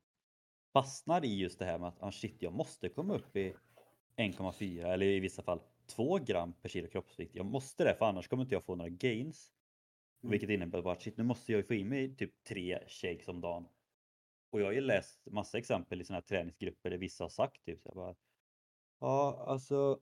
fastnar 0.74 1.26
i 1.26 1.40
just 1.40 1.60
det 1.60 1.66
här 1.66 1.80
med 1.80 1.88
att 1.88 2.04
ah, 2.04 2.12
shit, 2.12 2.42
jag 2.42 2.54
måste 2.54 2.90
komma 2.90 3.16
upp 3.16 3.36
i 3.36 3.54
1,4 4.18 4.94
eller 4.94 5.06
i 5.06 5.20
vissa 5.20 5.44
fall 5.44 5.62
2 5.88 6.18
gram 6.18 6.54
per 6.54 6.70
kilo 6.70 6.88
kroppsvikt. 6.88 7.36
Jag 7.36 7.46
måste 7.46 7.84
det 7.84 7.96
för 7.96 8.06
annars 8.06 8.28
kommer 8.28 8.44
inte 8.44 8.56
jag 8.56 8.64
få 8.64 8.76
några 8.76 8.90
gains. 8.90 9.52
Mm. 10.24 10.32
Vilket 10.32 10.50
innebär 10.50 10.82
bara 10.82 10.94
att 10.94 11.02
shit, 11.02 11.18
nu 11.18 11.24
måste 11.24 11.52
jag 11.52 11.68
få 11.68 11.74
i 11.74 11.84
mig 11.84 12.16
typ 12.16 12.44
tre 12.44 12.80
shakes 12.88 13.28
om 13.28 13.42
dagen. 13.42 13.68
Och 14.50 14.62
jag 14.62 14.66
har 14.66 14.74
ju 14.74 14.82
läst 14.82 15.28
massa 15.32 15.58
exempel 15.58 16.02
i 16.02 16.06
sådana 16.06 16.18
här 16.18 16.28
träningsgrupper 16.28 16.90
där 16.90 16.98
vissa 16.98 17.24
har 17.24 17.30
sagt 17.30 17.66
typ 17.66 17.82
så 17.82 17.92
bara 17.96 18.16
Ja, 19.00 19.44
alltså 19.48 20.00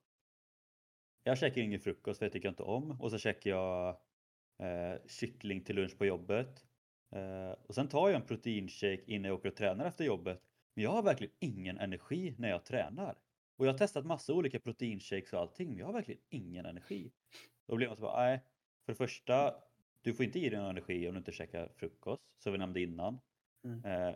jag 1.23 1.37
käkar 1.37 1.61
ingen 1.61 1.79
frukost 1.79 2.19
för 2.19 2.25
det 2.25 2.31
tycker 2.31 2.47
jag 2.47 2.51
inte 2.51 2.63
om 2.63 3.01
och 3.01 3.11
så 3.11 3.17
käkar 3.17 3.49
jag 3.49 3.89
eh, 4.59 4.99
kyckling 5.07 5.63
till 5.63 5.75
lunch 5.75 5.97
på 5.97 6.05
jobbet 6.05 6.65
och 7.67 7.75
sen 7.75 7.87
tar 7.87 8.09
jag 8.09 8.15
en 8.15 8.27
proteinshake 8.27 9.03
innan 9.05 9.25
jag 9.29 9.35
åker 9.35 9.49
och 9.49 9.55
tränar 9.55 9.85
efter 9.85 10.05
jobbet. 10.05 10.41
Men 10.73 10.83
jag 10.83 10.91
har 10.91 11.03
verkligen 11.03 11.33
ingen 11.39 11.77
energi 11.77 12.35
när 12.37 12.49
jag 12.49 12.65
tränar. 12.65 13.15
Och 13.57 13.65
jag 13.65 13.71
har 13.71 13.77
testat 13.77 14.05
massa 14.05 14.33
olika 14.33 14.59
proteinshakes 14.59 15.33
och 15.33 15.39
allting, 15.39 15.69
men 15.69 15.77
jag 15.77 15.85
har 15.85 15.93
verkligen 15.93 16.21
ingen 16.29 16.65
energi. 16.65 17.11
Då 17.67 17.75
blir 17.75 17.87
man 17.87 17.95
så 17.95 18.01
bara, 18.01 18.23
nej. 18.25 18.39
För 18.85 18.91
det 18.91 18.97
första, 18.97 19.55
du 20.01 20.13
får 20.13 20.25
inte 20.25 20.39
i 20.39 20.49
dig 20.49 20.59
någon 20.59 20.69
energi 20.69 21.07
om 21.07 21.13
du 21.13 21.17
inte 21.17 21.31
käkar 21.31 21.71
frukost, 21.75 22.23
som 22.37 22.51
vi 22.51 22.57
nämnde 22.57 22.81
innan. 22.81 23.19
Mm. 23.63 23.85
Eh, 23.85 24.15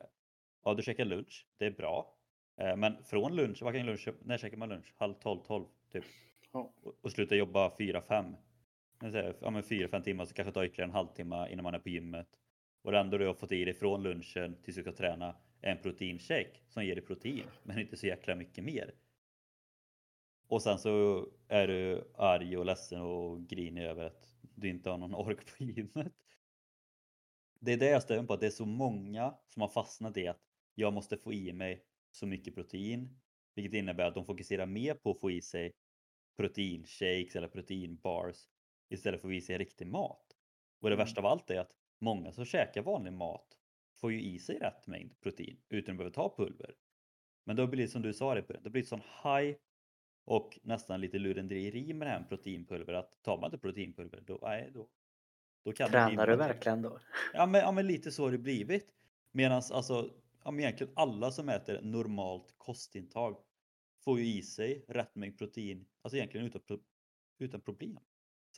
ja, 0.64 0.74
du 0.74 0.84
käkar 0.84 1.06
lunch, 1.06 1.48
det 1.58 1.66
är 1.66 1.72
bra. 1.72 2.16
Eh, 2.58 2.76
men 2.76 3.04
från 3.04 3.36
lunch, 3.36 3.62
vad 3.62 3.74
kan 3.74 3.86
lunch, 3.86 4.08
när 4.24 4.38
käkar 4.38 4.58
man 4.58 4.70
lunch? 4.70 4.94
Halv 4.98 5.14
tolv, 5.14 5.40
tolv 5.40 5.66
typ. 5.92 6.04
Ja. 6.52 6.74
Och, 6.82 6.96
och 7.02 7.12
sluta 7.12 7.36
jobba 7.36 7.78
fyra, 7.78 8.02
fem. 8.02 8.36
Ja, 9.42 9.50
men 9.50 9.64
fyra, 9.64 9.88
fem 9.88 10.04
timmar 10.04 10.26
så 10.26 10.34
kanske 10.34 10.52
tar 10.52 10.64
ytterligare 10.64 10.90
en 10.90 10.96
halvtimme 10.96 11.50
innan 11.52 11.64
man 11.64 11.74
är 11.74 11.80
på 11.80 11.90
gymmet. 11.90 12.28
Och 12.82 12.92
det 12.92 13.00
enda 13.00 13.18
du 13.18 13.28
har 13.28 13.34
fått 13.34 13.52
i 13.52 13.66
dig 13.66 13.74
från 13.74 14.04
lunchen 14.04 14.58
tills 14.64 14.76
du 14.76 14.82
ska 14.82 14.92
träna 14.92 15.36
är 15.62 15.72
en 15.72 15.82
proteinshake 15.82 16.60
som 16.68 16.86
ger 16.86 16.96
dig 16.96 17.06
protein, 17.06 17.46
men 17.64 17.80
inte 17.80 17.98
så 17.98 18.08
jäkla 18.08 18.36
mycket 18.36 18.64
mer. 18.64 18.96
Och 20.48 20.62
sen 20.62 20.80
så 20.80 21.28
är 21.48 21.68
du 21.68 22.12
arg 22.18 22.58
och 22.58 22.66
ledsen 22.66 23.02
och 23.02 23.48
grinig 23.48 23.84
över 23.84 24.04
att 24.04 24.34
du 24.56 24.70
inte 24.70 24.90
har 24.90 24.98
någon 24.98 25.16
ork 25.28 25.58
på 25.58 25.64
gymmet. 25.64 26.14
Det 27.60 27.74
är 27.74 27.78
det 27.78 27.90
jag 27.90 28.04
stämmer 28.04 28.28
på, 28.28 28.34
att 28.34 28.40
det 28.40 28.46
är 28.48 28.52
så 28.52 28.66
många 28.66 29.38
som 29.48 29.62
har 29.62 29.70
fastnat 29.70 30.18
i 30.18 30.28
att 30.28 30.42
jag 30.76 30.94
måste 30.94 31.18
få 31.18 31.34
i 31.34 31.54
mig 31.54 31.86
så 32.12 32.26
mycket 32.28 32.56
protein. 32.56 33.20
Vilket 33.56 33.74
innebär 33.74 34.06
att 34.06 34.16
de 34.16 34.26
fokuserar 34.26 34.66
mer 34.66 34.94
på 34.94 35.12
att 35.12 35.20
få 35.20 35.32
i 35.32 35.42
sig 35.42 35.74
proteinshakes 36.38 37.36
eller 37.36 37.48
proteinbars 37.48 38.38
istället 38.90 39.22
för 39.22 39.28
att 39.28 39.32
få 39.32 39.34
i 39.34 39.42
sig 39.42 39.58
riktig 39.58 39.88
mat. 39.88 40.38
Och 40.82 40.90
det 40.90 40.96
Mm. 40.96 41.06
värsta 41.06 41.22
av 41.22 41.26
allt 41.26 41.50
är 41.50 41.60
att 41.60 41.72
många 42.00 42.32
som 42.32 42.46
käkar 42.46 42.82
vanlig 42.82 43.14
mat 43.14 43.58
får 43.96 44.12
ju 44.12 44.22
i 44.22 44.40
sig 44.40 44.58
rätt 44.58 44.88
mängd 44.88 45.22
protein 45.22 45.58
utan 45.70 45.94
att 45.94 45.98
behöva 45.98 46.14
ta 46.14 46.36
pulver. 46.38 46.76
Men 47.44 47.56
då 47.56 47.68
blir 47.68 47.84
det 47.84 47.88
som 47.88 48.02
du 48.02 48.14
sa 48.14 48.36
det, 48.36 48.60
det 48.64 48.70
blir 48.70 48.84
sån 48.84 49.02
high 49.24 49.58
och 50.26 50.60
nästan 50.64 51.02
lite 51.02 51.20
lurendrejeri 51.20 51.94
med 51.94 52.08
det 52.08 52.12
här 52.12 52.20
med 52.20 52.30
proteinpulver 52.30 52.94
att 52.94 53.24
tar 53.24 53.38
man 53.38 53.46
inte 53.46 53.58
proteinpulver 53.58 54.22
då, 54.22 54.40
nej, 54.42 54.72
då, 54.74 54.88
då 55.66 55.72
kan 55.72 55.90
Tränar 55.90 56.28
du 56.28 56.36
verkligen 56.36 56.82
då? 56.82 57.00
Ja 57.34 57.46
men, 57.46 57.62
ja 57.62 57.72
men 57.72 57.88
lite 57.88 58.12
så 58.12 58.24
har 58.24 58.32
det 58.32 58.38
blivit. 58.38 58.94
Medan 59.32 59.62
alltså, 59.72 60.10
ja, 60.44 60.52
men 60.52 60.60
egentligen 60.60 60.94
alla 60.96 61.32
som 61.32 61.50
äter 61.50 61.82
normalt 61.82 62.54
kostintag 62.58 63.38
får 64.04 64.20
ju 64.20 64.26
i 64.26 64.42
sig 64.42 64.86
rätt 64.88 65.16
mängd 65.16 65.38
protein, 65.38 65.86
alltså 66.02 66.18
egentligen 66.18 66.46
utan, 66.46 66.80
utan 67.40 67.62
problem. 67.62 68.00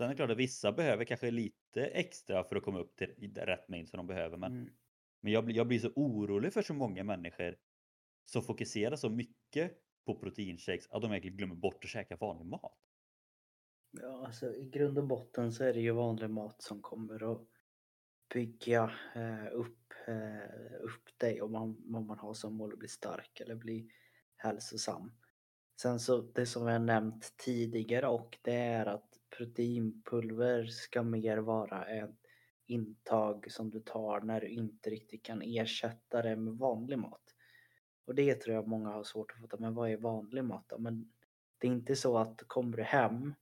Sen 0.01 0.05
är 0.05 0.09
det 0.09 0.15
klart 0.15 0.31
att 0.31 0.37
vissa 0.37 0.71
behöver 0.71 1.05
kanske 1.05 1.31
lite 1.31 1.85
extra 1.85 2.43
för 2.43 2.55
att 2.55 2.63
komma 2.63 2.79
upp 2.79 2.95
till 2.95 3.33
rätt 3.35 3.69
mängd 3.69 3.89
som 3.89 3.97
de 3.97 4.07
behöver. 4.07 4.37
Men, 4.37 4.51
Mm. 4.51 4.73
men 5.21 5.33
jag, 5.33 5.45
blir, 5.45 5.55
jag 5.55 5.67
blir 5.67 5.79
så 5.79 5.91
orolig 5.95 6.53
för 6.53 6.61
så 6.61 6.73
många 6.73 7.03
människor 7.03 7.57
som 8.25 8.43
fokuserar 8.43 8.95
så 8.95 9.09
mycket 9.09 9.77
på 10.05 10.19
proteinshakes 10.19 10.87
att 10.89 11.01
de 11.01 11.11
egentligen 11.11 11.37
glömmer 11.37 11.55
bort 11.55 11.83
att 11.83 11.89
käka 11.89 12.15
vanlig 12.15 12.45
mat. 12.45 12.77
Ja, 13.91 14.25
alltså 14.25 14.55
i 14.55 14.69
grund 14.69 14.97
och 14.97 15.07
botten 15.07 15.51
så 15.51 15.63
är 15.63 15.73
det 15.73 15.79
ju 15.79 15.91
vanlig 15.91 16.29
mat 16.29 16.61
som 16.61 16.81
kommer 16.81 17.31
att 17.31 17.47
bygga 18.33 18.91
eh, 19.15 19.45
upp, 19.51 19.93
eh, 20.07 20.81
upp 20.81 21.19
dig 21.19 21.41
om 21.41 21.51
man, 21.51 21.95
om 21.95 22.07
man 22.07 22.19
har 22.19 22.33
som 22.33 22.53
mål 22.53 22.73
att 22.73 22.79
bli 22.79 22.87
stark 22.87 23.39
eller 23.39 23.55
bli 23.55 23.91
hälsosam. 24.35 25.11
Sen 25.81 25.99
så 25.99 26.21
det 26.21 26.45
som 26.45 26.67
jag 26.67 26.81
nämnt 26.81 27.33
tidigare 27.37 28.07
och 28.07 28.37
det 28.41 28.55
är 28.55 28.85
att 28.85 29.10
proteinpulver 29.37 30.65
ska 30.65 31.03
mer 31.03 31.37
vara 31.37 31.85
ett 31.85 32.19
intag 32.67 33.51
som 33.51 33.69
du 33.69 33.79
tar 33.79 34.21
när 34.21 34.41
du 34.41 34.47
inte 34.47 34.89
riktigt 34.89 35.23
kan 35.23 35.41
ersätta 35.41 36.21
det 36.21 36.35
med 36.35 36.53
vanlig 36.53 36.99
mat. 36.99 37.23
Och 38.05 38.15
det 38.15 38.35
tror 38.35 38.55
jag 38.55 38.67
många 38.67 38.89
har 38.89 39.03
svårt 39.03 39.31
att 39.31 39.41
fatta, 39.41 39.57
men 39.59 39.73
vad 39.73 39.89
är 39.89 39.97
vanlig 39.97 40.43
mat 40.43 40.65
då? 40.69 40.77
Men 40.77 41.11
det 41.57 41.67
är 41.67 41.71
inte 41.71 41.95
så 41.95 42.17
att 42.17 42.43
kommer 42.47 42.77
du 42.77 42.83
hem 42.83 43.33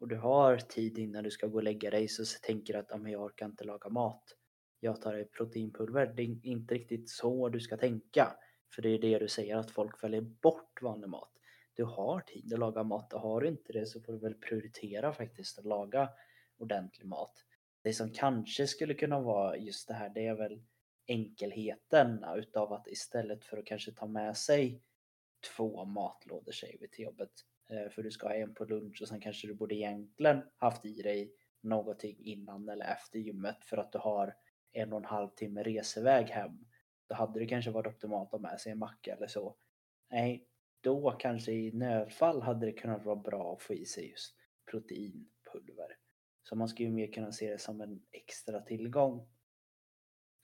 och 0.00 0.08
du 0.08 0.16
har 0.16 0.56
tid 0.56 0.98
innan 0.98 1.24
du 1.24 1.30
ska 1.30 1.46
gå 1.46 1.56
och 1.56 1.62
lägga 1.62 1.90
dig 1.90 2.08
så 2.08 2.24
tänker 2.42 2.72
du 2.72 2.78
att 2.78 3.00
men 3.00 3.12
jag 3.12 3.22
orkar 3.22 3.46
inte 3.46 3.64
laga 3.64 3.88
mat. 3.88 4.36
Jag 4.80 5.02
tar 5.02 5.14
ett 5.14 5.32
proteinpulver. 5.32 6.06
Det 6.06 6.22
är 6.22 6.46
inte 6.46 6.74
riktigt 6.74 7.10
så 7.10 7.48
du 7.48 7.60
ska 7.60 7.76
tänka. 7.76 8.36
För 8.74 8.82
det 8.82 8.88
är 8.88 8.98
det 8.98 9.18
du 9.18 9.28
säger 9.28 9.56
att 9.56 9.70
folk 9.70 10.04
väljer 10.04 10.20
bort 10.20 10.82
vanlig 10.82 11.08
mat. 11.08 11.31
Du 11.74 11.84
har 11.84 12.20
tid 12.20 12.52
att 12.52 12.58
laga 12.58 12.82
mat 12.82 13.12
och 13.12 13.20
har 13.20 13.40
du 13.40 13.48
inte 13.48 13.72
det 13.72 13.86
så 13.86 14.00
får 14.00 14.12
du 14.12 14.18
väl 14.18 14.34
prioritera 14.34 15.12
faktiskt 15.12 15.58
att 15.58 15.64
laga 15.64 16.10
ordentlig 16.58 17.06
mat. 17.06 17.44
Det 17.82 17.92
som 17.92 18.10
kanske 18.10 18.66
skulle 18.66 18.94
kunna 18.94 19.20
vara 19.20 19.56
just 19.56 19.88
det 19.88 19.94
här 19.94 20.08
det 20.08 20.26
är 20.26 20.34
väl 20.34 20.62
enkelheten 21.06 22.24
utav 22.36 22.72
att 22.72 22.86
istället 22.86 23.44
för 23.44 23.56
att 23.56 23.66
kanske 23.66 23.92
ta 23.92 24.06
med 24.06 24.36
sig 24.36 24.82
två 25.56 25.84
matlådor 25.84 26.52
säger 26.52 26.78
vi 26.78 26.88
till 26.88 27.04
jobbet. 27.04 27.30
Eh, 27.70 27.90
för 27.90 28.02
du 28.02 28.10
ska 28.10 28.28
ha 28.28 28.34
en 28.34 28.54
på 28.54 28.64
lunch 28.64 29.02
och 29.02 29.08
sen 29.08 29.20
kanske 29.20 29.46
du 29.46 29.54
borde 29.54 29.74
egentligen 29.74 30.42
haft 30.56 30.84
i 30.84 31.02
dig 31.02 31.34
någonting 31.60 32.16
innan 32.18 32.68
eller 32.68 32.84
efter 32.84 33.18
gymmet 33.18 33.64
för 33.64 33.76
att 33.76 33.92
du 33.92 33.98
har 33.98 34.36
en 34.72 34.92
och 34.92 34.98
en 34.98 35.04
halv 35.04 35.28
timme 35.28 35.62
reseväg 35.62 36.26
hem. 36.26 36.64
Då 37.08 37.14
hade 37.14 37.40
det 37.40 37.46
kanske 37.46 37.70
varit 37.70 37.86
optimalt 37.94 38.34
att 38.34 38.40
ha 38.40 38.50
med 38.50 38.60
sig 38.60 38.72
en 38.72 38.78
macka 38.78 39.14
eller 39.14 39.26
så. 39.26 39.56
Nej, 40.10 40.48
då 40.82 41.10
kanske 41.10 41.52
i 41.52 41.72
nödfall 41.72 42.42
hade 42.42 42.66
det 42.66 42.72
kunnat 42.72 43.04
vara 43.04 43.16
bra 43.16 43.52
att 43.52 43.62
få 43.62 43.74
i 43.74 43.84
sig 43.84 44.10
just 44.10 44.36
proteinpulver. 44.70 45.96
Så 46.42 46.56
man 46.56 46.68
ska 46.68 46.82
ju 46.82 46.90
mer 46.90 47.12
kunna 47.12 47.32
se 47.32 47.50
det 47.50 47.58
som 47.58 47.80
en 47.80 48.02
extra 48.10 48.60
tillgång 48.60 49.28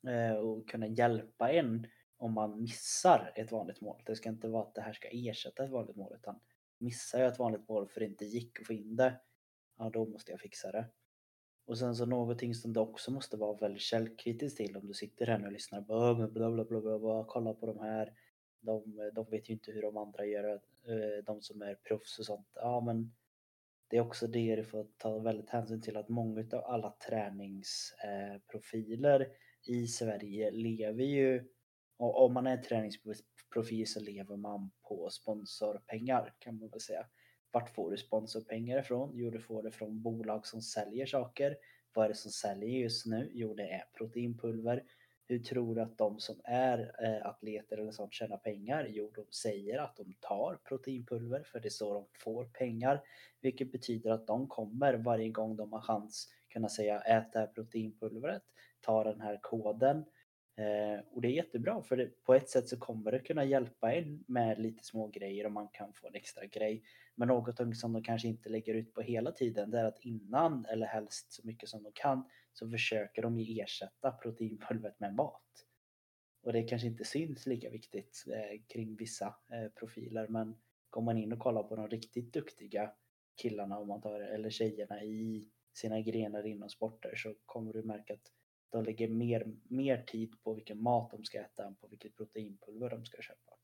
eh, 0.08 0.34
och 0.34 0.68
kunna 0.68 0.86
hjälpa 0.86 1.52
en 1.52 1.86
om 2.16 2.32
man 2.32 2.62
missar 2.62 3.32
ett 3.36 3.52
vanligt 3.52 3.80
mål. 3.80 4.02
Det 4.06 4.16
ska 4.16 4.28
inte 4.28 4.48
vara 4.48 4.62
att 4.62 4.74
det 4.74 4.80
här 4.80 4.92
ska 4.92 5.08
ersätta 5.12 5.64
ett 5.64 5.70
vanligt 5.70 5.96
mål 5.96 6.12
utan 6.14 6.40
missar 6.78 7.18
jag 7.18 7.32
ett 7.32 7.38
vanligt 7.38 7.68
mål 7.68 7.88
för 7.88 8.00
det 8.00 8.06
inte 8.06 8.24
gick 8.24 8.60
att 8.60 8.66
få 8.66 8.72
in 8.72 8.96
det, 8.96 9.20
ja 9.78 9.90
då 9.90 10.06
måste 10.06 10.30
jag 10.30 10.40
fixa 10.40 10.72
det. 10.72 10.86
Och 11.66 11.78
sen 11.78 11.94
så 11.94 12.06
någonting 12.06 12.54
som 12.54 12.72
du 12.72 12.80
också 12.80 13.10
måste 13.10 13.36
vara 13.36 13.56
väldigt 13.56 13.82
källkritisk 13.82 14.56
till 14.56 14.76
om 14.76 14.86
du 14.86 14.94
sitter 14.94 15.26
här 15.26 15.38
nu 15.38 15.46
och 15.46 15.52
lyssnar 15.52 15.80
bla 15.80 16.14
bla 16.14 16.50
bla 16.50 16.64
bla, 16.64 16.98
bla 16.98 17.24
kolla 17.28 17.54
på 17.54 17.66
de 17.66 17.78
här. 17.78 18.12
De, 18.60 19.10
de 19.14 19.30
vet 19.30 19.48
ju 19.48 19.52
inte 19.52 19.72
hur 19.72 19.82
de 19.82 19.96
andra 19.96 20.26
gör, 20.26 20.54
eh, 20.54 21.24
de 21.24 21.42
som 21.42 21.62
är 21.62 21.74
proffs 21.74 22.18
och 22.18 22.26
sånt. 22.26 22.48
Ja 22.54 22.80
men 22.80 23.14
det 23.88 23.96
är 23.96 24.00
också 24.00 24.26
det 24.26 24.56
du 24.56 24.64
får 24.64 24.86
ta 24.96 25.18
väldigt 25.18 25.50
hänsyn 25.50 25.82
till 25.82 25.96
att 25.96 26.08
många 26.08 26.44
av 26.52 26.64
alla 26.64 26.96
träningsprofiler 27.08 29.20
eh, 29.20 29.26
i 29.66 29.86
Sverige 29.86 30.50
lever 30.50 31.04
ju 31.04 31.44
och 31.96 32.24
om 32.24 32.34
man 32.34 32.46
är 32.46 32.56
träningsprofil 32.56 33.92
så 33.92 34.00
lever 34.00 34.36
man 34.36 34.70
på 34.88 35.10
sponsorpengar 35.10 36.34
kan 36.38 36.58
man 36.58 36.68
väl 36.68 36.80
säga. 36.80 37.06
Vart 37.50 37.74
får 37.74 37.90
du 37.90 37.96
sponsorpengar 37.96 38.78
ifrån? 38.78 39.10
Jo, 39.14 39.30
du 39.30 39.40
får 39.40 39.62
det 39.62 39.70
från 39.70 40.02
bolag 40.02 40.46
som 40.46 40.62
säljer 40.62 41.06
saker. 41.06 41.56
Vad 41.94 42.04
är 42.04 42.08
det 42.08 42.14
som 42.14 42.30
säljer 42.30 42.80
just 42.80 43.06
nu? 43.06 43.30
Jo, 43.32 43.54
det 43.54 43.70
är 43.70 43.84
proteinpulver. 43.98 44.84
Hur 45.30 45.38
tror 45.38 45.74
du 45.74 45.80
att 45.80 45.98
de 45.98 46.20
som 46.20 46.40
är 46.44 46.94
eh, 47.02 47.26
atleter 47.26 47.78
eller 47.78 47.92
sånt 47.92 48.14
tjänar 48.14 48.36
pengar? 48.36 48.86
Jo, 48.90 49.12
de 49.14 49.26
säger 49.30 49.78
att 49.78 49.96
de 49.96 50.14
tar 50.20 50.58
proteinpulver 50.64 51.42
för 51.42 51.60
det 51.60 51.68
är 51.68 51.70
så 51.70 51.94
de 51.94 52.06
får 52.18 52.44
pengar. 52.44 53.02
Vilket 53.40 53.72
betyder 53.72 54.10
att 54.10 54.26
de 54.26 54.48
kommer 54.48 54.94
varje 54.94 55.28
gång 55.28 55.56
de 55.56 55.72
har 55.72 55.80
chans 55.80 56.28
kunna 56.48 56.68
säga 56.68 57.00
ät 57.00 57.32
det 57.32 57.38
här 57.38 57.46
proteinpulvret, 57.46 58.42
ta 58.80 59.04
den 59.04 59.20
här 59.20 59.38
koden. 59.42 60.04
Eh, 60.56 61.00
och 61.10 61.20
det 61.20 61.28
är 61.28 61.32
jättebra 61.32 61.82
för 61.82 61.96
det, 61.96 62.24
på 62.24 62.34
ett 62.34 62.48
sätt 62.48 62.68
så 62.68 62.78
kommer 62.78 63.12
det 63.12 63.18
kunna 63.18 63.44
hjälpa 63.44 63.94
en 63.94 64.24
med 64.26 64.58
lite 64.58 64.84
små 64.84 65.06
grejer 65.06 65.46
och 65.46 65.52
man 65.52 65.68
kan 65.68 65.92
få 65.92 66.06
en 66.06 66.14
extra 66.14 66.46
grej. 66.46 66.82
Men 67.14 67.28
något 67.28 67.76
som 67.76 67.92
de 67.92 68.02
kanske 68.02 68.28
inte 68.28 68.48
lägger 68.48 68.74
ut 68.74 68.94
på 68.94 69.00
hela 69.00 69.32
tiden 69.32 69.70
det 69.70 69.78
är 69.78 69.84
att 69.84 69.98
innan 70.00 70.66
eller 70.66 70.86
helst 70.86 71.32
så 71.32 71.46
mycket 71.46 71.68
som 71.68 71.82
de 71.82 71.92
kan 71.92 72.24
så 72.58 72.70
försöker 72.70 73.22
de 73.22 73.38
ju 73.38 73.62
ersätta 73.62 74.12
proteinpulvret 74.12 75.00
med 75.00 75.14
mat. 75.14 75.66
Och 76.42 76.52
det 76.52 76.62
kanske 76.62 76.88
inte 76.88 77.04
syns 77.04 77.46
lika 77.46 77.70
viktigt 77.70 78.24
eh, 78.28 78.60
kring 78.66 78.96
vissa 78.96 79.26
eh, 79.26 79.68
profiler 79.78 80.28
men 80.28 80.56
går 80.90 81.02
man 81.02 81.18
in 81.18 81.32
och 81.32 81.38
kollar 81.38 81.62
på 81.62 81.76
de 81.76 81.88
riktigt 81.88 82.32
duktiga 82.32 82.92
killarna 83.42 83.78
om 83.78 83.88
man 83.88 84.00
tar 84.00 84.20
eller 84.20 84.50
tjejerna 84.50 85.02
i 85.02 85.50
sina 85.72 86.00
grenar 86.00 86.46
inom 86.46 86.68
sporter 86.68 87.16
så 87.16 87.34
kommer 87.46 87.72
du 87.72 87.82
märka 87.82 88.14
att 88.14 88.32
de 88.70 88.84
lägger 88.84 89.08
mer, 89.08 89.56
mer 89.62 90.02
tid 90.02 90.42
på 90.42 90.54
vilken 90.54 90.82
mat 90.82 91.10
de 91.10 91.24
ska 91.24 91.40
äta 91.40 91.66
än 91.66 91.76
på 91.76 91.88
vilket 91.88 92.16
proteinpulver 92.16 92.90
de 92.90 93.04
ska 93.04 93.22
köpa. 93.22 93.58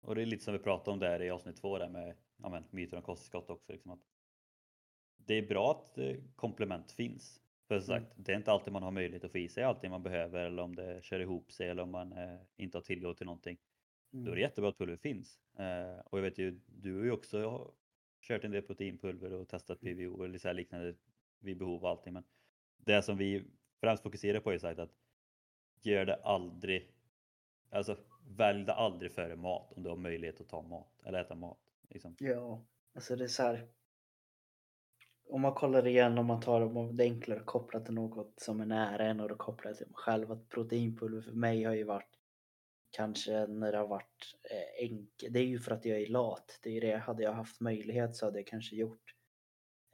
Och 0.00 0.14
det 0.14 0.22
är 0.22 0.26
lite 0.26 0.44
som 0.44 0.52
vi 0.52 0.58
pratade 0.58 0.90
om 0.90 0.98
där 0.98 1.22
i 1.22 1.30
avsnitt 1.30 1.56
två 1.56 1.78
där 1.78 1.88
med 1.88 2.16
ja, 2.36 2.48
men, 2.48 2.64
myten 2.70 2.98
om 2.98 3.04
kosttillskott 3.04 3.50
också. 3.50 3.72
Liksom 3.72 3.90
att 3.90 4.00
det 5.16 5.34
är 5.34 5.46
bra 5.46 5.70
att 5.70 5.98
eh, 5.98 6.16
komplement 6.36 6.92
finns. 6.92 7.40
För 7.70 7.80
som 7.80 7.94
Mm. 7.94 8.04
sagt, 8.04 8.14
det 8.16 8.32
är 8.32 8.36
inte 8.36 8.52
alltid 8.52 8.72
man 8.72 8.82
har 8.82 8.90
möjlighet 8.90 9.24
att 9.24 9.32
få 9.32 9.38
i 9.38 9.48
sig 9.48 9.64
allting 9.64 9.90
man 9.90 10.02
behöver 10.02 10.44
eller 10.44 10.62
om 10.62 10.74
det 10.74 11.04
kör 11.04 11.20
ihop 11.20 11.52
sig 11.52 11.68
eller 11.68 11.82
om 11.82 11.90
man 11.90 12.12
eh, 12.12 12.40
inte 12.56 12.76
har 12.78 12.82
tillgång 12.82 13.14
till 13.14 13.26
någonting. 13.26 13.58
Då 14.10 14.18
är 14.18 14.24
det 14.24 14.30
Mm. 14.30 14.40
jättebra 14.42 14.68
att 14.70 14.78
pulver 14.78 14.96
finns. 14.96 15.40
Eh, 15.58 15.98
och 16.04 16.18
jag 16.18 16.22
vet 16.22 16.38
ju, 16.38 16.60
du 16.66 16.96
har 16.98 17.04
ju 17.04 17.10
också 17.10 17.70
kört 18.20 18.44
en 18.44 18.50
del 18.50 18.62
proteinpulver 18.62 19.32
och 19.32 19.48
testat 19.48 19.82
Mm. 19.82 19.96
PVO 19.96 20.22
eller 20.24 20.38
så 20.38 20.48
här 20.48 20.54
liknande 20.54 20.94
vid 21.40 21.58
behov 21.58 21.82
och 21.84 21.88
allting. 21.90 22.12
Men 22.12 22.24
det 22.76 23.02
som 23.02 23.16
vi 23.16 23.44
främst 23.80 24.02
fokuserar 24.02 24.40
på 24.40 24.52
är 24.52 24.58
sagt 24.58 24.78
att 24.78 24.92
gör 25.82 26.04
det 26.06 26.14
aldrig, 26.24 26.92
alltså 27.70 27.96
välj 28.36 28.64
det 28.64 28.74
aldrig 28.74 29.12
före 29.12 29.36
mat 29.36 29.72
om 29.72 29.82
du 29.82 29.88
har 29.88 29.96
möjlighet 29.96 30.40
att 30.40 30.48
ta 30.48 30.62
mat 30.62 31.02
eller 31.04 31.20
äta 31.20 31.34
mat. 31.34 31.60
Liksom. 31.88 32.16
Ja, 32.18 32.64
alltså 32.94 33.16
det 33.16 33.24
är 33.24 33.28
så 33.28 33.42
här. 33.42 33.68
Om 35.30 35.40
man 35.40 35.54
kollar 35.54 35.86
igen, 35.86 36.18
om 36.18 36.26
man 36.26 36.40
tar 36.40 36.92
det 36.92 37.04
enklare 37.04 37.40
kopplat 37.44 37.84
till 37.84 37.94
något 37.94 38.40
som 38.40 38.60
är 38.60 38.66
nära 38.66 39.04
en 39.04 39.20
och 39.20 39.28
då 39.28 39.34
kopplat 39.34 39.76
till 39.76 39.86
mig 39.86 39.94
själv. 39.94 40.32
Att 40.32 40.48
proteinpulver 40.48 41.20
för 41.20 41.32
mig 41.32 41.64
har 41.64 41.74
ju 41.74 41.84
varit 41.84 42.18
kanske 42.90 43.46
när 43.46 43.72
det 43.72 43.78
har 43.78 43.86
varit 43.86 44.36
eh, 44.50 44.88
enkelt. 44.88 45.32
Det 45.32 45.40
är 45.40 45.46
ju 45.46 45.58
för 45.58 45.72
att 45.72 45.84
jag 45.84 46.00
är 46.00 46.06
lat. 46.06 46.58
Det 46.62 46.70
är 46.70 46.74
ju 46.74 46.80
det. 46.80 46.96
Hade 46.96 47.22
jag 47.22 47.32
haft 47.32 47.60
möjlighet 47.60 48.16
så 48.16 48.26
hade 48.26 48.38
jag 48.38 48.46
kanske 48.46 48.76
gjort 48.76 49.14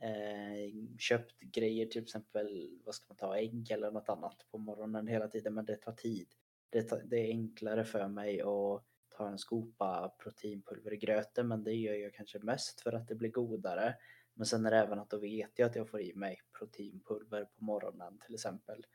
eh, 0.02 0.98
köpt 0.98 1.40
grejer, 1.40 1.86
till 1.86 2.02
exempel 2.02 2.70
vad 2.84 2.94
ska 2.94 3.06
man 3.08 3.16
ta, 3.16 3.36
ägg 3.36 3.70
eller 3.70 3.90
något 3.90 4.08
annat 4.08 4.46
på 4.50 4.58
morgonen 4.58 5.06
hela 5.06 5.28
tiden. 5.28 5.54
Men 5.54 5.64
det 5.64 5.76
tar 5.76 5.92
tid. 5.92 6.28
Det, 6.70 6.82
tar, 6.82 7.02
det 7.04 7.16
är 7.16 7.28
enklare 7.28 7.84
för 7.84 8.08
mig 8.08 8.40
att 8.40 8.82
ta 9.16 9.28
en 9.28 9.38
skopa 9.38 10.14
proteinpulver 10.18 10.92
i 10.92 10.96
gröten 10.96 11.48
men 11.48 11.64
det 11.64 11.72
gör 11.72 11.94
jag 11.94 12.14
kanske 12.14 12.38
mest 12.38 12.80
för 12.80 12.92
att 12.92 13.08
det 13.08 13.14
blir 13.14 13.30
godare. 13.30 13.94
Men 14.36 14.46
sen 14.46 14.66
är 14.66 14.70
det 14.70 14.76
även 14.76 14.98
att 14.98 15.10
då 15.10 15.18
vet 15.18 15.50
jag 15.54 15.66
att 15.66 15.76
jag 15.76 15.88
får 15.88 16.00
i 16.00 16.14
mig 16.14 16.40
proteinpulver 16.58 17.44
på 17.44 17.64
morgonen 17.64 18.18
till 18.26 18.34
exempel. 18.34 18.86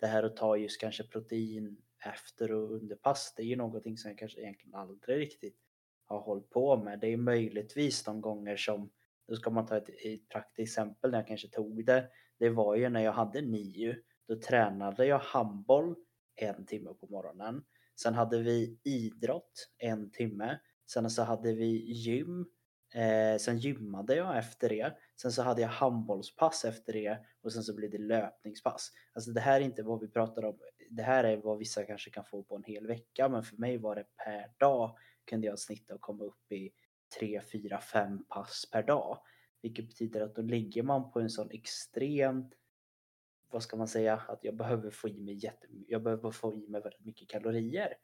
Det 0.00 0.06
här 0.06 0.22
att 0.22 0.36
ta 0.36 0.56
just 0.56 0.80
kanske 0.80 1.04
protein 1.04 1.76
efter 2.06 2.52
och 2.52 2.70
under 2.70 2.96
pass, 2.96 3.34
det 3.36 3.42
är 3.42 3.46
ju 3.46 3.56
någonting 3.56 3.96
som 3.96 4.10
jag 4.10 4.18
kanske 4.18 4.40
egentligen 4.40 4.74
aldrig 4.74 5.18
riktigt 5.18 5.56
har 6.04 6.20
hållit 6.20 6.50
på 6.50 6.76
med. 6.76 7.00
Det 7.00 7.12
är 7.12 7.16
möjligtvis 7.16 8.04
de 8.04 8.20
gånger 8.20 8.56
som, 8.56 8.90
då 9.28 9.36
ska 9.36 9.50
man 9.50 9.66
ta 9.66 9.76
ett, 9.76 9.88
ett 9.88 10.28
praktiskt 10.28 10.68
exempel 10.68 11.10
när 11.10 11.18
jag 11.18 11.26
kanske 11.26 11.48
tog 11.48 11.84
det. 11.84 12.10
Det 12.38 12.50
var 12.50 12.76
ju 12.76 12.88
när 12.88 13.00
jag 13.00 13.12
hade 13.12 13.40
NIU, 13.40 14.02
då 14.28 14.40
tränade 14.40 15.06
jag 15.06 15.18
handboll 15.18 15.96
en 16.34 16.66
timme 16.66 16.90
på 17.00 17.06
morgonen. 17.06 17.64
Sen 18.00 18.14
hade 18.14 18.42
vi 18.42 18.78
idrott 18.84 19.70
en 19.78 20.10
timme. 20.10 20.58
Sen 20.86 21.10
så 21.10 21.22
hade 21.22 21.52
vi 21.52 21.92
gym. 21.92 22.46
Eh, 22.94 23.38
sen 23.38 23.58
gymmade 23.58 24.14
jag 24.16 24.38
efter 24.38 24.68
det. 24.68 24.96
Sen 25.16 25.32
så 25.32 25.42
hade 25.42 25.62
jag 25.62 25.68
handbollspass 25.68 26.64
efter 26.64 26.92
det 26.92 27.18
och 27.42 27.52
sen 27.52 27.62
så 27.62 27.74
blev 27.74 27.90
det 27.90 27.98
löpningspass. 27.98 28.90
Alltså 29.12 29.30
det 29.30 29.40
här 29.40 29.60
är 29.60 29.64
inte 29.64 29.82
vad 29.82 30.00
vi 30.00 30.08
pratar 30.08 30.44
om. 30.44 30.58
Det 30.90 31.02
här 31.02 31.24
är 31.24 31.36
vad 31.36 31.58
vissa 31.58 31.84
kanske 31.84 32.10
kan 32.10 32.24
få 32.24 32.42
på 32.42 32.56
en 32.56 32.64
hel 32.64 32.86
vecka 32.86 33.28
men 33.28 33.42
för 33.42 33.56
mig 33.56 33.78
var 33.78 33.96
det 33.96 34.06
per 34.24 34.52
dag 34.58 34.96
kunde 35.24 35.46
jag 35.46 35.58
snitta 35.58 35.94
och 35.94 36.00
komma 36.00 36.24
upp 36.24 36.52
i 36.52 36.70
3, 37.18 37.40
4, 37.52 37.80
5 37.80 38.24
pass 38.24 38.68
per 38.72 38.82
dag. 38.82 39.18
Vilket 39.62 39.86
betyder 39.86 40.20
att 40.20 40.34
då 40.34 40.42
ligger 40.42 40.82
man 40.82 41.12
på 41.12 41.20
en 41.20 41.30
sån 41.30 41.50
extrem 41.50 42.50
vad 43.50 43.62
ska 43.62 43.76
man 43.76 43.88
säga, 43.88 44.14
att 44.28 44.44
jag 44.44 44.56
behöver 44.56 44.90
få 44.90 45.08
i 45.08 45.20
mig 45.20 45.34
jättemycket, 45.34 45.90
jag 45.90 46.02
behöver 46.02 46.30
få 46.30 46.54
i 46.54 46.68
mig 46.68 46.80
väldigt 46.80 47.04
mycket 47.04 47.28
kalorier. 47.28 47.94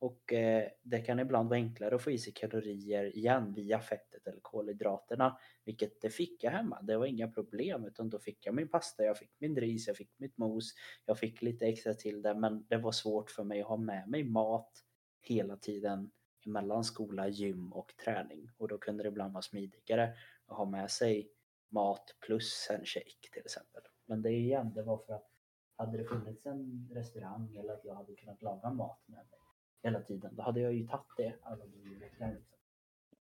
Och 0.00 0.32
eh, 0.32 0.68
det 0.82 1.00
kan 1.00 1.20
ibland 1.20 1.48
vara 1.48 1.58
enklare 1.58 1.94
att 1.94 2.02
få 2.02 2.10
i 2.10 2.18
sig 2.18 2.32
kalorier 2.32 3.16
igen 3.16 3.52
via 3.54 3.80
fettet 3.80 4.26
eller 4.26 4.40
kolhydraterna. 4.40 5.38
Vilket 5.64 6.00
det 6.00 6.10
fick 6.10 6.44
jag 6.44 6.50
hemma. 6.50 6.82
Det 6.82 6.96
var 6.96 7.06
inga 7.06 7.28
problem 7.28 7.84
utan 7.84 8.10
då 8.10 8.18
fick 8.18 8.46
jag 8.46 8.54
min 8.54 8.68
pasta, 8.68 9.04
jag 9.04 9.18
fick 9.18 9.30
min 9.38 9.56
ris, 9.56 9.86
jag 9.86 9.96
fick 9.96 10.10
mitt 10.18 10.38
mos. 10.38 10.74
Jag 11.06 11.18
fick 11.18 11.42
lite 11.42 11.66
extra 11.66 11.94
till 11.94 12.22
det 12.22 12.34
men 12.34 12.66
det 12.68 12.76
var 12.76 12.92
svårt 12.92 13.30
för 13.30 13.44
mig 13.44 13.60
att 13.60 13.68
ha 13.68 13.76
med 13.76 14.08
mig 14.08 14.24
mat 14.24 14.72
hela 15.20 15.56
tiden 15.56 16.10
mellan 16.46 16.84
skola, 16.84 17.28
gym 17.28 17.72
och 17.72 17.94
träning. 18.04 18.50
Och 18.56 18.68
då 18.68 18.78
kunde 18.78 19.02
det 19.02 19.08
ibland 19.08 19.32
vara 19.32 19.42
smidigare 19.42 20.14
att 20.46 20.56
ha 20.56 20.64
med 20.64 20.90
sig 20.90 21.30
mat 21.68 22.16
plus 22.26 22.68
en 22.70 22.84
shake 22.84 23.30
till 23.32 23.42
exempel. 23.44 23.82
Men 24.06 24.22
det 24.22 24.30
är 24.30 24.38
igen, 24.38 24.72
det 24.74 24.82
var 24.82 24.98
för 24.98 25.12
att 25.12 25.30
hade 25.76 25.98
det 25.98 26.04
funnits 26.04 26.46
en 26.46 26.88
restaurang 26.92 27.56
eller 27.56 27.72
att 27.72 27.84
jag 27.84 27.94
hade 27.94 28.14
kunnat 28.14 28.42
laga 28.42 28.70
mat 28.70 29.02
med 29.06 29.26
mig 29.30 29.38
hela 29.82 30.00
tiden, 30.00 30.36
då 30.36 30.42
hade 30.42 30.60
jag 30.60 30.72
ju 30.72 30.86
tagit 30.86 31.06
det 31.16 31.34
alla. 31.42 31.64
Liksom. 31.64 32.36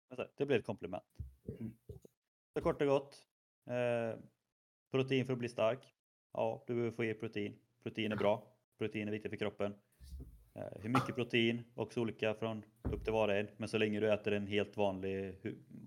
Alltså, 0.10 0.28
det 0.38 0.46
blir 0.46 0.60
ett 0.60 0.66
komplement. 0.66 1.04
Mm. 1.60 1.74
Så 2.54 2.62
kort 2.62 2.82
och 2.82 2.88
gott. 2.88 3.28
Eh, 3.66 4.20
protein 4.92 5.26
för 5.26 5.34
att 5.34 5.40
bli 5.40 5.50
stark. 5.50 5.96
Ja, 6.34 6.64
du 6.68 6.74
behöver 6.74 6.96
få 6.96 7.06
i 7.06 7.14
protein. 7.14 7.60
Protein 7.84 8.12
är 8.12 8.16
bra. 8.16 8.48
Protein 8.78 9.08
är 9.08 9.12
viktigt 9.12 9.32
för 9.32 9.38
kroppen. 9.38 9.76
Eh, 10.54 10.82
hur 10.82 10.90
mycket 10.90 11.16
protein? 11.16 11.64
Också 11.76 12.02
olika 12.02 12.34
från 12.34 12.64
upp 12.92 13.04
till 13.04 13.14
var 13.14 13.28
och 13.28 13.36
en. 13.36 13.48
Men 13.58 13.70
så 13.70 13.78
länge 13.78 14.00
du 14.00 14.14
äter 14.14 14.34
en 14.34 14.48
helt 14.48 14.78
vanlig, 14.78 15.36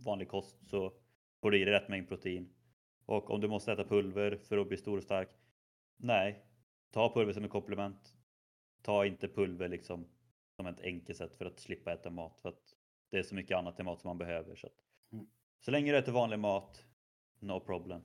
vanlig 0.04 0.28
kost 0.28 0.68
så 0.68 0.92
får 1.40 1.50
du 1.50 1.60
i 1.60 1.64
dig 1.64 1.74
rätt 1.74 1.88
mängd 1.88 2.08
protein. 2.08 2.48
Och 3.06 3.30
om 3.30 3.40
du 3.40 3.48
måste 3.48 3.72
äta 3.72 3.84
pulver 3.84 4.36
för 4.36 4.58
att 4.58 4.68
bli 4.68 4.76
stor 4.76 4.96
och 4.96 5.02
stark. 5.02 5.28
Nej, 5.96 6.44
ta 6.90 7.14
pulver 7.14 7.32
som 7.32 7.44
ett 7.44 7.50
komplement. 7.50 8.14
Ta 8.82 9.06
inte 9.06 9.28
pulver 9.28 9.68
liksom 9.68 10.08
som 10.56 10.66
ett 10.66 10.80
enkelt 10.80 11.18
sätt 11.18 11.36
för 11.36 11.44
att 11.44 11.60
slippa 11.60 11.92
äta 11.92 12.10
mat. 12.10 12.40
För 12.40 12.48
att 12.48 12.74
det 13.10 13.18
är 13.18 13.22
så 13.22 13.34
mycket 13.34 13.56
annat 13.56 13.80
i 13.80 13.82
mat 13.82 14.00
som 14.00 14.08
man 14.08 14.18
behöver. 14.18 14.56
Så, 14.56 14.66
att, 14.66 14.82
mm. 15.12 15.26
så 15.60 15.70
länge 15.70 15.92
du 15.92 15.98
äter 15.98 16.12
vanlig 16.12 16.38
mat, 16.38 16.84
no 17.38 17.60
problem. 17.60 18.02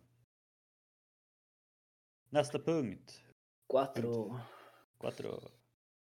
Nästa 2.29 2.59
punkt. 2.59 3.21
Quattro. 3.69 4.39
Quattro. 4.99 5.29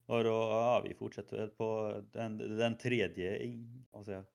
Och 0.06 0.24
då, 0.24 0.30
ja, 0.30 0.82
vi 0.86 0.93
fortsätter 0.93 1.48
på 1.48 2.02
den, 2.12 2.38
den 2.38 2.78
tredje 2.78 3.38
säger, 4.06 4.26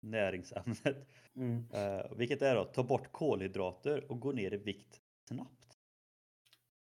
näringsämnet. 0.00 1.08
Mm. 1.36 1.56
Uh, 1.74 2.16
vilket 2.16 2.42
är 2.42 2.54
då 2.54 2.64
ta 2.64 2.82
bort 2.82 3.12
kolhydrater 3.12 4.10
och 4.10 4.20
gå 4.20 4.32
ner 4.32 4.54
i 4.54 4.56
vikt 4.56 5.00
snabbt. 5.28 5.78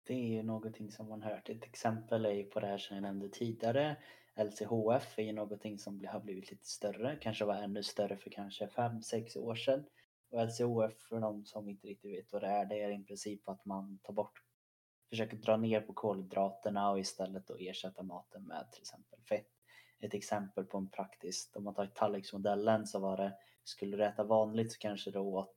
Det 0.03 0.13
är 0.13 0.27
ju 0.27 0.43
någonting 0.43 0.91
som 0.91 1.09
man 1.09 1.21
hört. 1.21 1.49
Ett 1.49 1.63
exempel 1.63 2.25
är 2.25 2.31
ju 2.31 2.43
på 2.43 2.59
det 2.59 2.67
här 2.67 2.77
som 2.77 2.95
jag 2.95 3.01
nämnde 3.01 3.29
tidigare. 3.29 3.97
LCHF 4.35 5.19
är 5.19 5.23
ju 5.23 5.33
någonting 5.33 5.79
som 5.79 6.05
har 6.07 6.19
blivit 6.19 6.51
lite 6.51 6.65
större, 6.65 7.17
kanske 7.21 7.45
var 7.45 7.55
ännu 7.55 7.83
större 7.83 8.17
för 8.17 8.29
kanske 8.29 8.65
5-6 8.65 9.37
år 9.37 9.55
sedan. 9.55 9.85
Och 10.29 10.45
LCHF 10.45 10.99
för 11.09 11.19
de 11.19 11.45
som 11.45 11.69
inte 11.69 11.87
riktigt 11.87 12.11
vet 12.11 12.33
vad 12.33 12.41
det 12.41 12.47
är, 12.47 12.65
det 12.65 12.81
är 12.81 12.99
i 12.99 13.03
princip 13.03 13.49
att 13.49 13.65
man 13.65 13.99
tar 14.03 14.13
bort, 14.13 14.43
försöker 15.09 15.37
dra 15.37 15.57
ner 15.57 15.81
på 15.81 15.93
kolhydraterna 15.93 16.91
och 16.91 16.99
istället 16.99 17.47
då 17.47 17.55
ersätta 17.59 18.03
maten 18.03 18.43
med 18.47 18.71
till 18.71 18.81
exempel 18.81 19.19
fett. 19.29 19.47
Ett 19.99 20.13
exempel 20.13 20.65
på 20.65 20.77
en 20.77 20.89
praktiskt, 20.89 21.55
om 21.55 21.63
man 21.63 21.73
tar 21.73 21.85
tallriksmodellen 21.85 22.87
så 22.87 22.99
var 22.99 23.17
det, 23.17 23.33
skulle 23.63 23.97
du 23.97 24.05
äta 24.05 24.23
vanligt 24.23 24.71
så 24.71 24.79
kanske 24.79 25.11
du 25.11 25.19
åt 25.19 25.55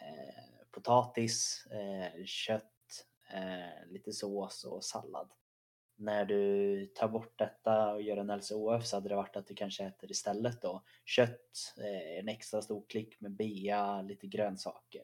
eh, 0.00 0.66
potatis, 0.70 1.66
eh, 1.66 2.24
kött, 2.24 3.06
eh, 3.32 3.86
lite 3.90 4.12
sås 4.12 4.64
och 4.64 4.84
sallad 4.84 5.30
när 5.96 6.24
du 6.24 6.86
tar 6.86 7.08
bort 7.08 7.38
detta 7.38 7.92
och 7.92 8.02
gör 8.02 8.16
en 8.16 8.30
LCHF 8.30 8.86
så 8.86 8.96
hade 8.96 9.08
det 9.08 9.16
varit 9.16 9.36
att 9.36 9.46
du 9.46 9.54
kanske 9.54 9.84
äter 9.84 10.10
istället 10.10 10.62
då 10.62 10.82
kött, 11.04 11.74
eh, 11.78 12.18
en 12.18 12.28
extra 12.28 12.62
stor 12.62 12.84
klick 12.88 13.20
med 13.20 13.32
bea, 13.32 14.02
lite 14.02 14.26
grönsaker. 14.26 15.02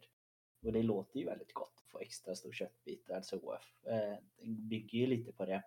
Och 0.62 0.72
det 0.72 0.82
låter 0.82 1.18
ju 1.18 1.26
väldigt 1.26 1.54
gott 1.54 1.74
att 1.76 1.90
få 1.90 1.98
extra 2.00 2.34
stor 2.34 2.52
köttbit 2.52 3.08
LCHF. 3.08 3.86
Eh, 3.86 4.16
det 4.38 4.50
bygger 4.50 4.98
ju 4.98 5.06
lite 5.06 5.32
på 5.32 5.46
det. 5.46 5.62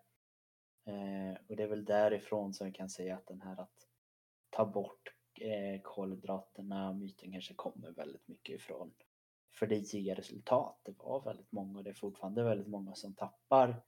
Eh, 0.86 1.38
och 1.47 1.55
det 1.55 1.63
är 1.63 1.67
väl 1.67 1.86
därifrån 1.86 2.53
som 2.53 2.67
jag 2.67 2.76
kan 2.76 2.89
säga 2.89 3.15
att 3.15 3.28
den 3.28 3.41
här 3.41 3.61
att 3.61 3.88
ta 4.49 4.65
bort 4.65 5.09
kolhydraterna, 5.84 6.93
myten 6.93 7.32
kanske 7.32 7.53
kommer 7.53 7.91
väldigt 7.91 8.28
mycket 8.28 8.55
ifrån. 8.55 8.93
För 9.53 9.67
det 9.67 9.93
ger 9.93 10.15
resultat. 10.15 10.80
Det 10.84 10.91
var 10.97 11.21
väldigt 11.21 11.51
många 11.51 11.78
och 11.78 11.84
det 11.84 11.89
är 11.89 11.93
fortfarande 11.93 12.43
väldigt 12.43 12.67
många 12.67 12.95
som 12.95 13.13
tappar 13.13 13.84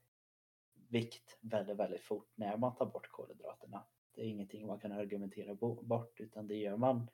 vikt 0.90 1.38
väldigt, 1.42 1.78
väldigt 1.78 2.02
fort 2.02 2.32
när 2.36 2.58
man 2.58 2.76
tar 2.76 2.86
bort 2.86 3.08
kolhydraterna. 3.12 3.84
Det 4.16 4.22
är 4.22 4.26
ingenting 4.26 4.68
man 4.68 4.80
kan 4.80 4.92
argumentera 4.92 5.56
bort 5.82 6.20
utan 6.20 6.48
det 6.48 6.56
gör 6.56 6.78
man. 6.78 7.08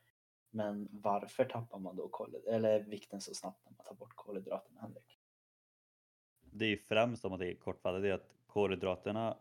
Men 0.50 0.88
varför 0.92 1.46
tappar 1.46 1.80
man 1.80 1.96
då 1.96 2.28
eller 2.48 2.80
vikten 2.80 3.22
så 3.22 3.34
snabbt 3.34 3.66
när 3.66 3.72
man 3.72 3.86
tar 3.86 3.96
bort 3.96 4.16
kolhydraterna 4.16 4.82
Henrik? 4.82 5.20
Det 6.42 6.66
är 6.66 6.70
ju 6.70 6.78
främst 6.78 7.26
om 7.26 7.32
man 7.32 7.40
tänker 7.40 7.62
kortfattat 7.62 8.02
det 8.02 8.10
är 8.10 8.14
att 8.14 8.36
kolhydraterna 8.46 9.38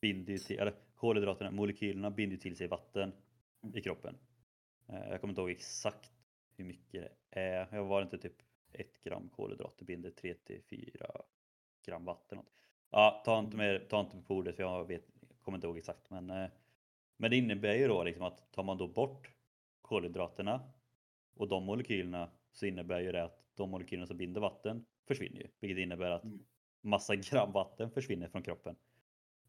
binder 0.00 0.38
till, 0.38 0.58
eller 0.58 0.74
kolhydraterna, 0.94 1.50
molekylerna 1.50 2.10
binder 2.10 2.36
till 2.36 2.56
sig 2.56 2.68
vatten 2.68 3.12
mm. 3.62 3.76
i 3.76 3.80
kroppen. 3.80 4.18
Eh, 4.88 5.08
jag 5.10 5.20
kommer 5.20 5.32
inte 5.32 5.40
ihåg 5.40 5.50
exakt 5.50 6.12
hur 6.56 6.64
mycket 6.64 7.12
det 7.30 7.40
är. 7.40 7.68
Jag 7.70 7.84
var 7.84 8.02
inte 8.02 8.18
typ 8.18 8.42
ett 8.72 9.02
gram 9.02 9.28
kolhydrater 9.28 9.84
binder 9.84 10.10
3 10.10 10.34
till 10.34 10.62
4 10.62 11.22
gram 11.84 12.04
vatten. 12.04 12.38
Ja, 12.96 13.22
ta 13.24 13.38
inte, 13.38 13.56
med, 13.56 13.88
ta 13.88 14.00
inte 14.00 14.16
på 14.16 14.34
ordet 14.34 14.56
för 14.56 14.62
jag 14.62 14.84
vet, 14.84 15.04
kommer 15.42 15.58
inte 15.58 15.66
ihåg 15.66 15.78
exakt. 15.78 16.10
Men, 16.10 16.30
eh, 16.30 16.50
men 17.16 17.30
det 17.30 17.36
innebär 17.36 17.74
ju 17.74 17.88
då 17.88 18.04
liksom 18.04 18.22
att 18.22 18.52
tar 18.52 18.62
man 18.62 18.78
då 18.78 18.88
bort 18.88 19.30
kolhydraterna 19.82 20.72
och 21.34 21.48
de 21.48 21.64
molekylerna 21.64 22.30
så 22.52 22.66
innebär 22.66 23.00
ju 23.00 23.12
det 23.12 23.24
att 23.24 23.44
de 23.54 23.70
molekylerna 23.70 24.06
som 24.06 24.16
binder 24.16 24.40
vatten 24.40 24.86
försvinner 25.06 25.40
ju. 25.40 25.48
Vilket 25.60 25.78
innebär 25.78 26.10
att 26.10 26.24
mm. 26.24 26.44
massa 26.80 27.16
gram 27.30 27.52
vatten 27.52 27.90
försvinner 27.90 28.28
från 28.28 28.42
kroppen. 28.42 28.76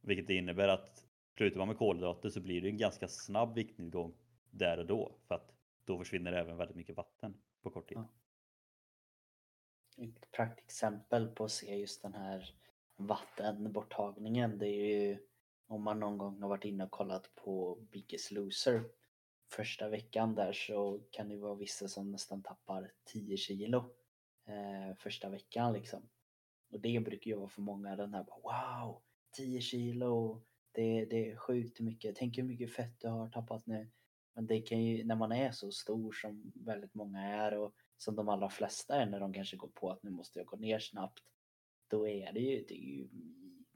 Vilket 0.02 0.30
innebär 0.30 0.68
att 0.68 1.06
slutar 1.38 1.58
man 1.58 1.68
med 1.68 1.78
kolhydrater 1.78 2.30
så 2.30 2.42
blir 2.42 2.62
det 2.62 2.70
en 2.70 2.78
ganska 2.78 3.08
snabb 3.08 3.56
viktnedgång 3.56 4.14
där 4.52 4.78
och 4.78 4.86
då. 4.86 5.16
För 5.28 5.36
att 5.36 5.54
då 5.84 5.98
försvinner 5.98 6.34
även 6.34 6.58
väldigt 6.58 6.78
mycket 6.78 6.98
vatten 6.98 7.42
på 7.62 7.70
kort 7.70 7.90
tid. 7.90 7.98
Ja. 7.98 8.08
Ett 10.04 10.32
praktexempel 10.32 11.28
på 11.28 11.44
att 11.44 11.52
se 11.52 11.76
just 11.76 12.02
den 12.02 12.14
här 12.14 12.56
vattenborttagningen. 12.96 14.58
Det 14.58 14.68
är 14.68 15.00
ju 15.00 15.18
om 15.68 15.84
man 15.84 16.00
någon 16.00 16.18
gång 16.18 16.42
har 16.42 16.50
varit 16.50 16.66
inne 16.66 16.84
och 16.84 16.92
kollat 16.92 17.36
på 17.36 17.78
Biggest 17.92 18.32
Loser 18.32 18.84
första 19.52 19.90
veckan 19.90 20.36
där 20.36 20.54
så 20.54 21.00
kan 21.12 21.30
det 21.30 21.38
vara 21.38 21.56
vissa 21.56 21.88
som 21.88 22.12
nästan 22.12 22.44
tappar 22.44 22.92
10 23.04 23.38
kilo 23.38 23.78
eh, 24.46 24.96
första 24.96 25.30
veckan 25.30 25.74
liksom. 25.74 26.10
Och 26.72 26.80
det 26.80 27.00
brukar 27.00 27.32
ju 27.32 27.38
vara 27.38 27.50
för 27.50 27.62
många 27.62 27.96
den 27.96 28.14
här 28.14 28.26
wow, 28.44 29.02
10 29.32 29.62
kilo, 29.62 30.42
det, 30.72 31.06
det 31.06 31.32
är 31.32 31.36
sjukt 31.36 31.80
mycket, 31.80 32.16
tänk 32.16 32.38
hur 32.38 32.44
mycket 32.44 32.74
fett 32.74 33.00
du 33.00 33.08
har 33.08 33.30
tappat 33.30 33.66
nu. 33.66 33.92
Men 34.34 34.48
det 34.48 34.62
kan 34.62 34.84
ju, 34.84 35.04
när 35.04 35.16
man 35.16 35.32
är 35.32 35.52
så 35.52 35.72
stor 35.72 36.12
som 36.12 36.52
väldigt 36.56 36.94
många 36.94 37.20
är 37.20 37.58
och 37.58 37.74
som 37.98 38.16
de 38.16 38.30
allra 38.30 38.50
flesta 38.50 38.96
är 38.96 39.06
när 39.06 39.20
de 39.20 39.34
kanske 39.34 39.58
går 39.58 39.68
på 39.68 39.92
att 39.92 40.04
nu 40.04 40.10
måste 40.10 40.40
jag 40.40 40.46
gå 40.46 40.58
ner 40.58 40.80
snabbt. 40.80 41.24
Då 41.88 42.08
är 42.08 42.34
det 42.34 42.40
ju, 42.40 42.66
det 42.68 42.74
är 42.74 42.88
ju 42.88 43.08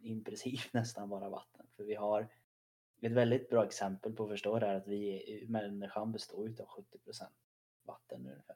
i 0.01 0.21
princip 0.21 0.59
nästan 0.73 1.09
bara 1.09 1.29
vatten. 1.29 1.65
För 1.75 1.83
vi 1.83 1.95
har 1.95 2.27
ett 3.01 3.11
väldigt 3.11 3.49
bra 3.49 3.65
exempel 3.65 4.13
på 4.13 4.23
att 4.23 4.29
förstå 4.29 4.59
det 4.59 4.65
här 4.65 4.75
att 4.75 4.87
vi, 4.87 5.45
människan 5.49 6.11
består 6.11 6.47
utav 6.47 6.67
70% 6.67 7.23
vatten 7.83 8.25
ungefär. 8.25 8.55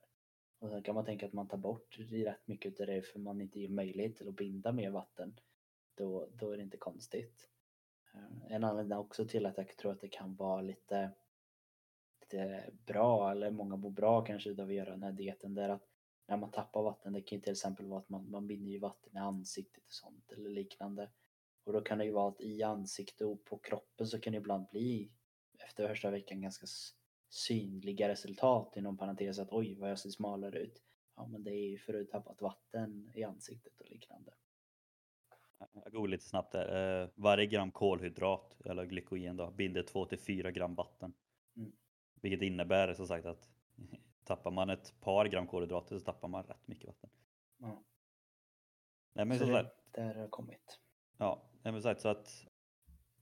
Och 0.60 0.70
sen 0.70 0.84
kan 0.84 0.96
man 0.96 1.06
tänka 1.06 1.26
att 1.26 1.34
man 1.34 1.48
tar 1.48 1.58
bort 1.58 1.98
rätt 1.98 2.48
mycket 2.48 2.80
av 2.80 2.88
det 2.88 3.02
för 3.02 3.20
man 3.20 3.42
inte 3.42 3.60
ger 3.60 3.70
möjlighet 3.70 4.16
till 4.16 4.28
att 4.28 4.36
binda 4.36 4.72
mer 4.72 4.90
vatten. 4.90 5.40
Då, 5.96 6.28
då 6.34 6.52
är 6.52 6.58
det 6.58 6.64
inte 6.64 6.78
konstigt. 6.78 7.50
Eh, 8.14 8.52
en 8.56 8.64
anledning 8.64 8.98
också 8.98 9.28
till 9.28 9.46
att 9.46 9.58
jag 9.58 9.78
tror 9.78 9.92
att 9.92 10.02
det 10.02 10.08
kan 10.08 10.36
vara 10.36 10.62
lite, 10.62 11.12
lite 12.22 12.72
bra, 12.86 13.32
eller 13.32 13.52
många 13.52 13.76
mår 13.76 13.90
bra 13.90 14.22
kanske 14.22 14.50
utav 14.50 14.68
att 14.68 14.74
göra 14.74 14.90
den 14.90 15.04
här 15.04 15.12
dieten, 15.12 15.54
det 15.54 15.64
är 15.64 15.70
att 15.70 15.93
när 16.28 16.38
man 16.38 16.52
tappar 16.52 16.84
vatten, 16.84 17.14
det 17.14 17.22
kan 17.22 17.38
ju 17.38 17.42
till 17.42 17.52
exempel 17.52 17.86
vara 17.86 18.00
att 18.00 18.10
man, 18.10 18.32
man 18.32 18.48
binder 18.48 18.72
ju 18.72 18.80
vatten 18.80 19.18
i 19.18 19.20
ansiktet 19.20 19.84
och 19.86 19.94
sånt 19.94 20.32
eller 20.32 20.50
liknande. 20.50 21.10
Och 21.64 21.74
då 21.74 21.82
kan 21.82 21.98
det 21.98 22.06
ju 22.06 22.12
vara 22.12 22.30
att 22.30 22.42
i 22.42 22.64
ansiktet 22.64 23.28
och 23.28 23.46
på 23.46 23.58
kroppen 23.58 24.08
så 24.08 24.20
kan 24.20 24.34
det 24.34 24.38
ibland 24.38 24.70
bli 24.70 25.12
efter 25.60 25.88
första 25.88 26.12
veckan 26.12 26.42
ganska 26.42 26.68
synliga 27.30 28.08
resultat 28.08 28.78
inom 28.78 28.98
parentes 28.98 29.40
att 29.40 29.52
oj 29.52 29.76
vad 29.76 29.92
jag 29.92 30.00
ser 30.00 30.10
smalare 30.10 30.60
ut. 30.60 30.84
Ja 31.16 31.28
men 31.28 31.44
det 31.44 31.52
är 31.52 31.70
ju 31.70 31.78
för 31.78 31.94
att 31.94 32.00
du 32.00 32.06
tappat 32.06 32.42
vatten 32.42 33.12
i 33.16 33.24
ansiktet 33.24 33.82
och 33.82 33.90
liknande. 33.90 34.34
Jag 35.74 35.92
går 35.92 36.08
lite 36.08 36.26
snabbt 36.26 36.52
där. 36.52 37.02
Eh, 37.02 37.10
varje 37.16 37.46
gram 37.46 37.72
kolhydrat 37.72 38.62
eller 38.66 38.86
glykogen 38.86 39.38
då, 39.38 39.52
binder 39.52 39.84
2 39.84 40.06
till 40.06 40.20
4 40.20 40.52
gram 40.52 40.76
vatten. 40.76 41.14
Mm. 41.56 41.72
Vilket 42.22 42.42
innebär 42.42 42.94
som 42.94 43.08
sagt 43.08 43.26
att 43.26 43.50
tappar 44.26 44.52
man 44.52 44.70
ett 44.70 44.94
par 45.02 45.26
gram 45.26 45.48
kolhydrater 45.48 46.00
så 46.00 46.06
tappar 46.06 46.28
man 46.28 46.44
rätt 46.44 46.68
mycket 46.68 46.88
vatten. 46.88 47.10
Ja. 47.58 47.84
Nej, 49.14 49.26
men 49.26 49.40
så, 49.40 49.46
så 49.46 49.52
det, 49.52 49.72
där 49.92 50.16
har 50.16 50.28
kommit. 50.28 50.80
Ja, 51.18 51.50
men 51.64 51.82
sagt 51.82 52.02
så 52.02 52.10
att 52.10 52.46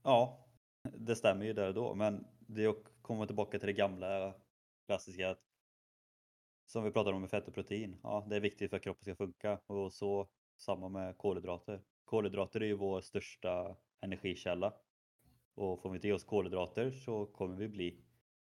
ja, 0.02 0.48
det 0.82 1.16
stämmer 1.16 1.44
ju 1.44 1.52
där 1.52 1.68
och 1.68 1.74
då, 1.74 1.94
men 1.94 2.26
det 2.38 2.62
komma 3.02 3.26
tillbaka 3.26 3.58
till 3.58 3.66
det 3.66 3.72
gamla 3.72 4.34
klassiska 4.86 5.30
att 5.30 5.40
som 6.66 6.84
vi 6.84 6.90
pratade 6.90 7.14
om 7.14 7.20
med 7.20 7.30
fett 7.30 7.48
och 7.48 7.54
protein. 7.54 7.98
Ja, 8.02 8.26
det 8.28 8.36
är 8.36 8.40
viktigt 8.40 8.70
för 8.70 8.76
att 8.76 8.82
kroppen 8.82 9.02
ska 9.02 9.14
funka 9.14 9.60
och 9.66 9.92
så 9.92 10.28
samma 10.56 10.88
med 10.88 11.18
kolhydrater. 11.18 11.82
Kolhydrater 12.04 12.60
är 12.60 12.64
ju 12.64 12.74
vår 12.74 13.00
största 13.00 13.76
energikälla 14.00 14.74
och 15.54 15.82
får 15.82 15.90
vi 15.90 15.96
inte 15.96 16.08
i 16.08 16.12
oss 16.12 16.24
kolhydrater 16.24 16.90
så 16.90 17.26
kommer 17.26 17.56
vi 17.56 17.68
bli 17.68 18.04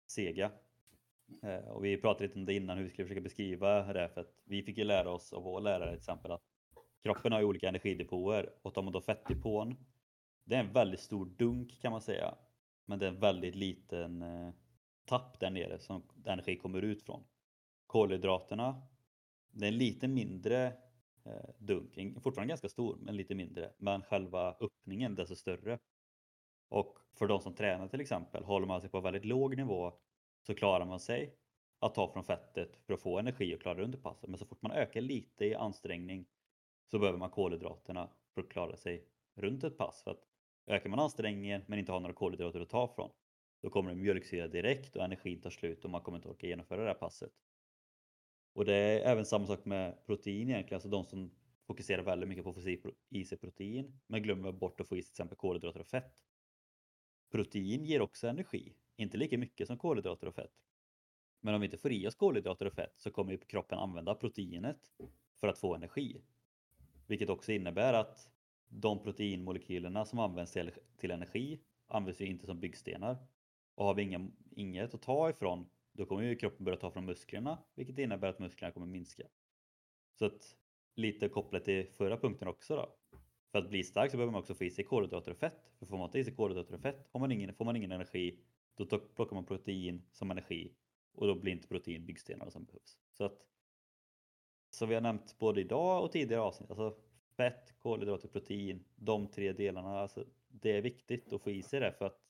sega. 0.07 0.53
Eh, 1.43 1.69
och 1.69 1.85
vi 1.85 1.97
pratade 1.97 2.27
lite 2.27 2.39
om 2.39 2.45
det 2.45 2.55
innan 2.55 2.77
hur 2.77 2.85
vi 2.85 2.91
skulle 2.91 3.09
försöka 3.09 3.21
beskriva 3.21 3.93
det 3.93 4.09
för 4.09 4.21
att 4.21 4.35
vi 4.45 4.63
fick 4.63 4.79
ju 4.79 4.85
lära 4.85 5.11
oss 5.11 5.33
av 5.33 5.43
vår 5.43 5.61
lärare 5.61 5.91
till 5.91 5.99
exempel 5.99 6.33
att 6.33 6.43
kroppen 7.03 7.33
har 7.33 7.41
ju 7.41 7.47
olika 7.47 7.69
energidepåer 7.69 8.51
och 8.63 8.75
tar 8.75 8.83
man 8.83 8.93
då 8.93 9.01
fettdepån 9.01 9.77
det 10.45 10.55
är 10.55 10.61
en 10.61 10.73
väldigt 10.73 11.01
stor 11.01 11.27
dunk 11.27 11.81
kan 11.81 11.93
man 11.93 12.01
säga 12.01 12.35
men 12.85 12.99
det 12.99 13.07
är 13.07 13.11
en 13.11 13.21
väldigt 13.21 13.55
liten 13.55 14.23
eh, 14.23 14.51
tapp 15.05 15.41
där 15.41 15.51
nere 15.51 15.79
som 15.79 16.03
energi 16.25 16.57
kommer 16.57 16.83
ut 16.83 17.03
från. 17.03 17.25
Kolhydraterna 17.87 18.83
det 19.51 19.67
är 19.67 19.73
en 19.73 19.79
lite 19.79 20.09
mindre 20.09 20.67
eh, 21.25 21.51
dunk, 21.59 22.23
fortfarande 22.23 22.49
ganska 22.49 22.69
stor 22.69 22.97
men 23.01 23.17
lite 23.17 23.35
mindre 23.35 23.73
men 23.79 24.03
själva 24.03 24.57
öppningen 24.61 25.15
desto 25.15 25.37
större. 25.37 25.79
Och 26.69 26.99
för 27.19 27.27
de 27.27 27.41
som 27.41 27.55
tränar 27.55 27.89
till 27.89 28.01
exempel, 28.01 28.45
håller 28.45 28.67
man 28.67 28.81
sig 28.81 28.91
på 28.91 29.01
väldigt 29.01 29.25
låg 29.25 29.57
nivå 29.57 29.93
så 30.47 30.55
klarar 30.55 30.85
man 30.85 31.01
sig 31.01 31.37
att 31.79 31.95
ta 31.95 32.13
från 32.13 32.25
fettet 32.25 32.77
för 32.87 32.95
att 32.95 33.01
få 33.01 33.19
energi 33.19 33.57
och 33.57 33.61
klara 33.61 33.83
under 33.83 33.99
passet. 33.99 34.31
Men 34.31 34.39
så 34.39 34.47
fort 34.47 34.63
man 34.63 34.73
ökar 34.73 35.01
lite 35.01 35.45
i 35.45 35.55
ansträngning 35.55 36.27
så 36.91 36.99
behöver 36.99 37.19
man 37.19 37.31
kolhydraterna 37.31 38.11
för 38.35 38.41
att 38.41 38.49
klara 38.49 38.77
sig 38.77 39.05
runt 39.35 39.65
ett 39.65 39.79
pass. 39.79 40.03
För 40.05 40.11
att 40.11 40.29
ökar 40.67 40.91
man 40.91 40.99
ansträngningen 40.99 41.63
men 41.67 41.79
inte 41.79 41.93
har 41.93 42.01
några 42.01 42.15
kolhydrater 42.15 42.61
att 42.61 42.71
ta 42.71 42.89
från 42.89 43.11
då 43.63 43.71
kommer 43.71 43.91
det 43.91 43.97
mjölksyra 43.97 44.49
direkt 44.49 44.97
och 44.97 45.05
energin 45.05 45.41
tar 45.41 45.51
slut 45.51 45.85
och 45.85 45.91
man 45.91 46.01
kommer 46.01 46.19
inte 46.19 46.29
orka 46.29 46.47
genomföra 46.47 46.81
det 46.81 46.87
här 46.87 46.95
passet. 46.95 47.33
Och 48.55 48.65
det 48.65 48.75
är 48.75 49.01
även 49.13 49.27
samma 49.27 49.47
sak 49.47 49.65
med 49.65 50.07
protein 50.07 50.51
egentligen, 50.51 50.77
alltså 50.77 50.89
de 50.89 51.05
som 51.05 51.31
fokuserar 51.67 52.03
väldigt 52.03 52.29
mycket 52.29 52.45
på 52.45 52.51
att 52.51 52.57
få 52.57 52.91
i 53.11 53.25
sig 53.25 53.39
protein 53.39 54.01
men 54.07 54.23
glömmer 54.23 54.53
bort 54.53 54.81
att 54.81 54.89
få 54.89 54.97
i 54.97 55.03
sig 55.03 55.07
till 55.07 55.13
exempel 55.13 55.39
kolhydrater 55.39 55.81
och 55.81 55.87
fett. 55.87 56.15
Protein 57.31 57.85
ger 57.85 58.01
också 58.01 58.29
energi, 58.29 58.75
inte 58.97 59.17
lika 59.17 59.39
mycket 59.39 59.67
som 59.67 59.79
kolhydrater 59.79 60.27
och 60.27 60.35
fett. 60.35 60.53
Men 61.41 61.55
om 61.55 61.61
vi 61.61 61.65
inte 61.65 61.79
får 61.79 61.93
i 61.93 62.07
oss 62.07 62.15
kolhydrater 62.15 62.67
och 62.67 62.73
fett 62.73 62.95
så 62.97 63.11
kommer 63.11 63.37
kroppen 63.37 63.79
använda 63.79 64.15
proteinet 64.15 64.93
för 65.41 65.49
att 65.49 65.59
få 65.59 65.75
energi. 65.75 66.23
Vilket 67.07 67.31
också 67.31 67.53
innebär 67.53 67.95
att 67.95 68.29
de 68.69 69.03
proteinmolekylerna 69.03 70.05
som 70.05 70.19
används 70.19 70.53
till, 70.53 70.71
till 70.97 71.11
energi 71.11 71.61
används 71.87 72.21
ju 72.21 72.27
inte 72.27 72.47
som 72.47 72.61
byggstenar. 72.61 73.17
Och 73.75 73.85
har 73.85 73.95
vi 73.95 74.03
inga, 74.03 74.31
inget 74.51 74.95
att 74.95 75.03
ta 75.03 75.31
ifrån 75.31 75.69
då 75.93 76.07
kommer 76.07 76.23
ju 76.23 76.37
kroppen 76.37 76.65
börja 76.65 76.79
ta 76.79 76.91
från 76.91 77.05
musklerna 77.05 77.59
vilket 77.75 77.99
innebär 77.99 78.29
att 78.29 78.39
musklerna 78.39 78.73
kommer 78.73 78.87
minska. 78.87 79.23
Så 80.19 80.25
att 80.25 80.57
lite 80.95 81.29
kopplat 81.29 81.65
till 81.65 81.87
förra 81.87 82.17
punkten 82.17 82.49
också 82.49 82.77
då. 82.77 82.95
För 83.53 83.59
att 83.59 83.69
bli 83.69 83.85
stark 83.85 84.11
så 84.11 84.17
behöver 84.17 84.33
man 84.33 84.41
också 84.41 84.55
få 84.55 84.65
i 84.65 84.71
sig 84.71 84.85
kolhydrater 84.85 85.31
och 85.31 85.37
fett. 85.37 85.73
För 85.79 85.87
får 85.87 85.99
man 85.99 86.07
inte 86.07 86.19
i 86.19 86.25
sig 86.25 86.35
kolhydrater 86.35 86.75
och 86.75 86.81
fett 86.81 87.09
har 87.13 87.21
man 87.21 87.33
ingen, 87.33 87.55
får 87.55 87.65
man 87.65 87.77
ingen 87.77 87.93
energi 87.93 88.39
då 88.77 88.85
plockar 88.87 89.35
man 89.35 89.45
protein 89.45 90.03
som 90.13 90.31
energi 90.31 90.73
och 91.13 91.27
då 91.27 91.35
blir 91.35 91.53
inte 91.53 91.69
protein 91.69 92.07
byggstenarna 92.07 92.51
som 92.51 92.65
behövs. 92.65 92.99
Så 93.13 93.25
att 93.25 93.47
som 94.71 94.89
vi 94.89 94.95
har 94.95 95.03
nämnt 95.03 95.39
både 95.39 95.61
idag 95.61 96.05
och 96.05 96.13
tidigare 96.13 96.43
avsnitt, 96.43 96.71
alltså 96.71 96.97
fett, 97.37 97.75
kolhydrater, 97.79 98.29
protein, 98.29 98.85
de 98.97 99.29
tre 99.29 99.53
delarna, 99.53 100.01
alltså 100.01 100.25
det 100.49 100.77
är 100.77 100.83
viktigt 100.83 101.33
att 101.33 101.43
få 101.43 101.51
i 101.51 101.63
sig 101.63 101.81
det 101.81 101.93
för 101.93 102.07
att 102.07 102.21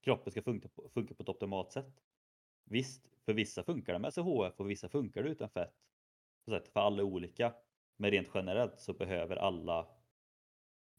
kroppen 0.00 0.30
ska 0.30 0.42
funka 0.42 0.68
på, 0.68 0.88
funka 0.88 1.14
på 1.14 1.22
ett 1.22 1.28
optimalt 1.28 1.72
sätt. 1.72 2.02
Visst, 2.64 3.08
för 3.24 3.32
vissa 3.32 3.62
funkar 3.62 3.92
det 3.92 3.98
med 3.98 4.14
SHF 4.14 4.60
och 4.60 4.70
vissa 4.70 4.88
funkar 4.88 5.22
det 5.22 5.28
utan 5.28 5.50
fett. 5.50 5.74
För 6.44 6.80
alla 6.80 6.98
är 6.98 7.06
olika. 7.06 7.54
Men 7.96 8.10
rent 8.10 8.28
generellt 8.34 8.80
så 8.80 8.92
behöver 8.92 9.36
alla 9.36 9.86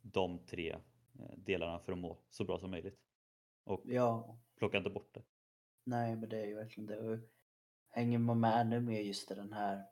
de 0.02 0.40
tre 0.46 0.72
eh, 1.20 1.38
delarna 1.38 1.80
för 1.80 1.92
att 1.92 1.98
må 1.98 2.18
så 2.30 2.44
bra 2.44 2.60
som 2.60 2.72
möjligt. 2.72 3.00
Och 3.64 3.82
ja 3.86 4.38
plocka 4.62 4.78
inte 4.78 4.90
bort 4.90 5.14
det. 5.14 5.24
Nej, 5.84 6.16
men 6.16 6.30
det 6.30 6.42
är 6.42 6.46
ju 6.46 6.56
verkligen 6.56 6.88
det. 6.88 6.98
Och 7.00 7.20
hänger 7.90 8.20
man 8.20 8.40
med 8.40 8.62
ännu 8.62 8.80
mer 8.80 9.02
just 9.02 9.32
i 9.32 9.36
den 9.36 9.54
här 9.54 9.84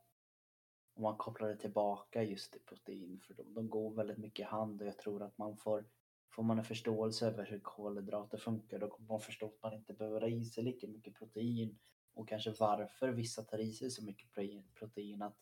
om 0.93 1.03
man 1.03 1.17
kopplar 1.17 1.47
det 1.47 1.55
tillbaka 1.55 2.23
just 2.23 2.51
till 2.51 2.61
protein 2.61 3.19
för 3.19 3.33
de, 3.33 3.53
de 3.53 3.69
går 3.69 3.93
väldigt 3.93 4.17
mycket 4.17 4.39
i 4.39 4.43
hand 4.43 4.81
och 4.81 4.87
jag 4.87 4.97
tror 4.97 5.23
att 5.23 5.37
man 5.37 5.57
får 5.57 5.85
Får 6.31 6.43
man 6.43 6.57
en 6.57 6.63
förståelse 6.63 7.27
över 7.27 7.45
hur 7.45 7.59
kolhydrater 7.59 8.37
funkar 8.37 8.79
då 8.79 8.87
kommer 8.89 9.07
man 9.07 9.19
förstå 9.19 9.45
att 9.45 9.63
man 9.63 9.73
inte 9.73 9.93
behöver 9.93 10.21
ha 10.21 10.27
i 10.27 10.45
sig 10.45 10.63
lika 10.63 10.87
mycket 10.87 11.15
protein 11.15 11.79
och 12.13 12.27
kanske 12.27 12.51
varför 12.59 13.09
vissa 13.09 13.43
tar 13.43 13.57
i 13.57 13.73
sig 13.73 13.91
så 13.91 14.03
mycket 14.03 14.33
protein 14.75 15.21
att 15.21 15.37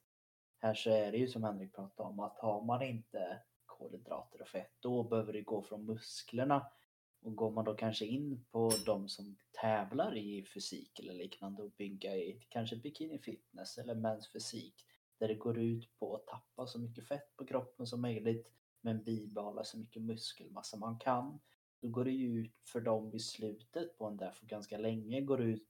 här 0.60 0.74
så 0.74 0.90
är 0.90 1.12
det 1.12 1.18
ju 1.18 1.28
som 1.28 1.44
Henrik 1.44 1.76
pratade 1.76 2.10
om 2.10 2.20
att 2.20 2.40
har 2.40 2.62
man 2.64 2.82
inte 2.82 3.40
kolhydrater 3.66 4.42
och 4.42 4.48
fett 4.48 4.74
då 4.80 5.04
behöver 5.04 5.34
det 5.34 5.42
gå 5.42 5.62
från 5.62 5.86
musklerna 5.86 6.72
och 7.22 7.36
går 7.36 7.52
man 7.52 7.66
då 7.66 7.74
kanske 7.74 8.06
in 8.06 8.46
på 8.52 8.72
de 8.86 9.10
som 9.10 9.38
tävlar 9.62 10.18
i 10.18 10.46
fysik 10.54 11.00
eller 11.00 11.14
liknande 11.14 11.64
och 11.64 11.72
bygga 11.72 12.16
i 12.16 12.46
kanske 12.50 12.76
bikini 12.76 13.20
fitness 13.20 13.78
eller 13.78 13.96
mens 13.96 14.32
fysik 14.32 14.86
där 15.20 15.28
det 15.28 15.36
går 15.36 15.60
ut 15.60 16.00
på 16.00 16.16
att 16.16 16.28
tappa 16.28 16.68
så 16.68 16.80
mycket 16.80 17.08
fett 17.08 17.36
på 17.38 17.46
kroppen 17.46 17.88
som 17.88 18.02
möjligt 18.02 18.48
men 18.82 19.04
bibehålla 19.04 19.64
så 19.64 19.78
mycket 19.78 20.02
muskelmassa 20.02 20.78
man 20.78 21.00
kan. 21.00 21.40
Då 21.82 21.88
går 21.88 22.06
det 22.06 22.12
ju 22.12 22.42
ut 22.42 22.56
för 22.66 22.82
dem 22.82 23.14
i 23.14 23.20
slutet 23.20 23.98
på 23.98 24.06
en 24.06 24.18
där 24.18 24.32
för 24.32 24.46
ganska 24.46 24.78
länge 24.78 25.22
går 25.22 25.38
det 25.38 25.44
ut 25.44 25.68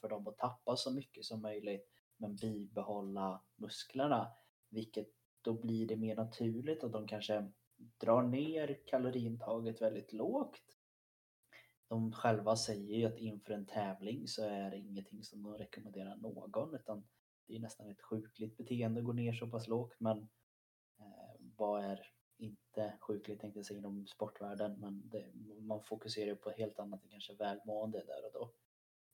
för 0.00 0.08
dem 0.08 0.26
att 0.28 0.38
tappa 0.38 0.76
så 0.76 0.90
mycket 0.90 1.24
som 1.24 1.42
möjligt 1.42 1.88
men 2.16 2.36
bibehålla 2.36 3.42
musklerna. 3.56 4.32
Vilket 4.68 5.08
då 5.42 5.52
blir 5.52 5.86
det 5.86 5.96
mer 5.96 6.16
naturligt 6.16 6.84
att 6.84 6.92
de 6.92 7.06
kanske 7.06 7.52
drar 7.98 8.22
ner 8.22 8.78
kaloriintaget 8.86 9.82
väldigt 9.82 10.12
lågt. 10.12 10.78
De 11.88 12.12
själva 12.12 12.56
säger 12.56 12.96
ju 12.96 13.04
att 13.06 13.18
inför 13.18 13.52
en 13.52 13.66
tävling 13.66 14.28
så 14.28 14.44
är 14.44 14.70
det 14.70 14.78
ingenting 14.78 15.22
som 15.24 15.42
de 15.42 15.54
rekommenderar 15.54 16.16
någon 16.16 16.74
utan 16.74 17.04
det 17.46 17.56
är 17.56 17.60
nästan 17.60 17.90
ett 17.90 18.02
sjukligt 18.02 18.56
beteende 18.56 19.00
att 19.00 19.06
gå 19.06 19.12
ner 19.12 19.32
så 19.32 19.46
pass 19.46 19.68
lågt 19.68 19.94
men 19.98 20.18
eh, 20.98 21.40
vad 21.56 21.84
är 21.84 22.00
inte 22.38 22.94
sjukligt 23.00 23.40
tänkte 23.40 23.58
jag 23.58 23.66
säga 23.66 23.78
inom 23.78 24.06
sportvärlden 24.06 24.80
men 24.80 25.08
det, 25.08 25.32
man 25.60 25.82
fokuserar 25.82 26.26
ju 26.26 26.36
på 26.36 26.50
helt 26.50 26.78
annat 26.78 27.04
än 27.04 27.10
kanske 27.10 27.34
välmående 27.34 27.98
där 27.98 28.26
och 28.26 28.32
då. 28.32 28.52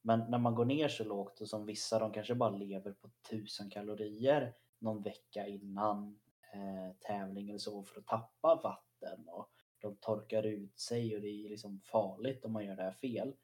Men 0.02 0.30
när 0.30 0.38
man 0.38 0.54
går 0.54 0.64
ner 0.64 0.88
så 0.88 1.04
lågt 1.04 1.40
och 1.40 1.48
som 1.48 1.66
vissa 1.66 1.98
de 1.98 2.12
kanske 2.12 2.34
bara 2.34 2.50
lever 2.50 2.92
på 2.92 3.10
1000 3.28 3.70
kalorier 3.70 4.54
någon 4.78 5.02
vecka 5.02 5.46
innan 5.46 6.20
Eh, 6.52 6.92
tävling 7.00 7.48
eller 7.48 7.58
så 7.58 7.82
för 7.82 8.00
att 8.00 8.06
tappa 8.06 8.60
vatten 8.62 9.28
och 9.28 9.50
de 9.80 9.96
torkar 9.96 10.42
ut 10.42 10.78
sig 10.78 11.16
och 11.16 11.22
det 11.22 11.28
är 11.28 11.48
liksom 11.48 11.80
farligt 11.80 12.44
om 12.44 12.52
man 12.52 12.64
gör 12.64 12.76
det 12.76 12.82
här 12.82 12.92
fel. 12.92 13.34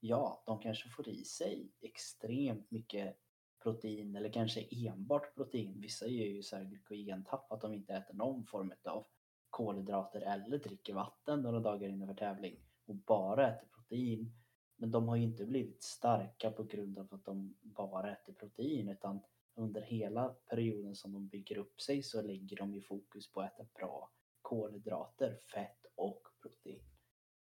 Ja, 0.00 0.42
de 0.46 0.60
kanske 0.60 0.88
får 0.88 1.08
i 1.08 1.24
sig 1.24 1.72
extremt 1.80 2.70
mycket 2.70 3.16
protein 3.62 4.16
eller 4.16 4.32
kanske 4.32 4.66
enbart 4.70 5.34
protein. 5.34 5.80
Vissa 5.80 6.06
gör 6.06 6.26
ju 6.26 6.42
så 6.42 6.56
här 6.56 6.64
glykogentapp 6.64 7.52
att 7.52 7.60
de 7.60 7.74
inte 7.74 7.94
äter 7.94 8.14
någon 8.14 8.44
form 8.44 8.72
av 8.84 9.06
kolhydrater 9.50 10.20
eller 10.20 10.58
dricker 10.58 10.94
vatten 10.94 11.42
några 11.42 11.60
dagar 11.60 11.88
innan 11.88 12.08
för 12.08 12.14
tävling 12.14 12.56
och 12.86 12.94
bara 12.94 13.48
äter 13.48 13.66
protein. 13.66 14.32
Men 14.76 14.90
de 14.90 15.08
har 15.08 15.16
ju 15.16 15.22
inte 15.22 15.44
blivit 15.44 15.82
starka 15.82 16.50
på 16.50 16.64
grund 16.64 16.98
av 16.98 17.08
att 17.10 17.24
de 17.24 17.54
bara 17.62 18.12
äter 18.12 18.32
protein 18.32 18.88
utan 18.88 19.20
under 19.58 19.82
hela 19.82 20.28
perioden 20.28 20.94
som 20.94 21.12
de 21.12 21.28
bygger 21.28 21.58
upp 21.58 21.80
sig 21.80 22.02
så 22.02 22.22
lägger 22.22 22.56
de 22.56 22.74
ju 22.74 22.80
fokus 22.80 23.32
på 23.32 23.40
att 23.40 23.52
äta 23.54 23.64
bra 23.74 24.10
kolhydrater, 24.42 25.40
fett 25.54 25.86
och 25.94 26.22
protein. 26.42 26.82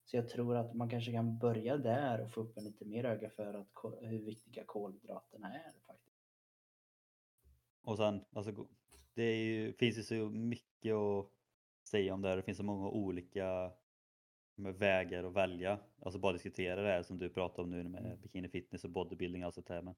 Så 0.06 0.18
jag 0.18 0.30
tror 0.30 0.56
att 0.56 0.74
man 0.74 0.90
kanske 0.90 1.12
kan 1.12 1.38
börja 1.38 1.78
där 1.78 2.22
och 2.22 2.32
få 2.32 2.42
upp 2.42 2.58
en 2.58 2.64
lite 2.64 2.86
mer 2.86 3.04
öga 3.04 3.30
för 3.30 3.54
att, 3.54 3.68
hur 4.02 4.20
viktiga 4.20 4.64
kolhydraterna 4.66 5.54
är 5.54 5.74
faktiskt. 5.88 6.16
Och 7.82 7.98
sen, 7.98 8.26
alltså, 8.32 8.68
det 9.14 9.36
ju, 9.36 9.74
finns 9.74 9.98
ju 9.98 10.04
så 10.04 10.30
mycket 10.30 10.94
att 10.94 11.32
säga 11.88 12.14
om 12.14 12.22
det 12.22 12.30
här. 12.30 12.38
Det 12.38 12.44
finns 12.44 12.58
så 12.58 12.64
många 12.64 12.90
olika 12.90 13.72
vägar 14.56 15.24
att 15.24 15.34
välja. 15.34 15.80
Alltså 16.00 16.20
bara 16.20 16.34
diskutera 16.34 16.82
det 16.82 16.88
här 16.88 17.04
som 17.04 17.18
du 17.18 17.30
pratar 17.30 17.64
om 17.64 17.70
nu 17.70 17.84
med 17.84 18.06
mm. 18.06 18.22
bikini 18.22 18.50
fitness 18.50 18.84
och 18.84 18.90
bodybuilding 18.90 19.44
och 19.44 19.46
allt 19.46 19.56
sånt 19.56 19.70
här. 19.70 19.82
Men 19.82 19.96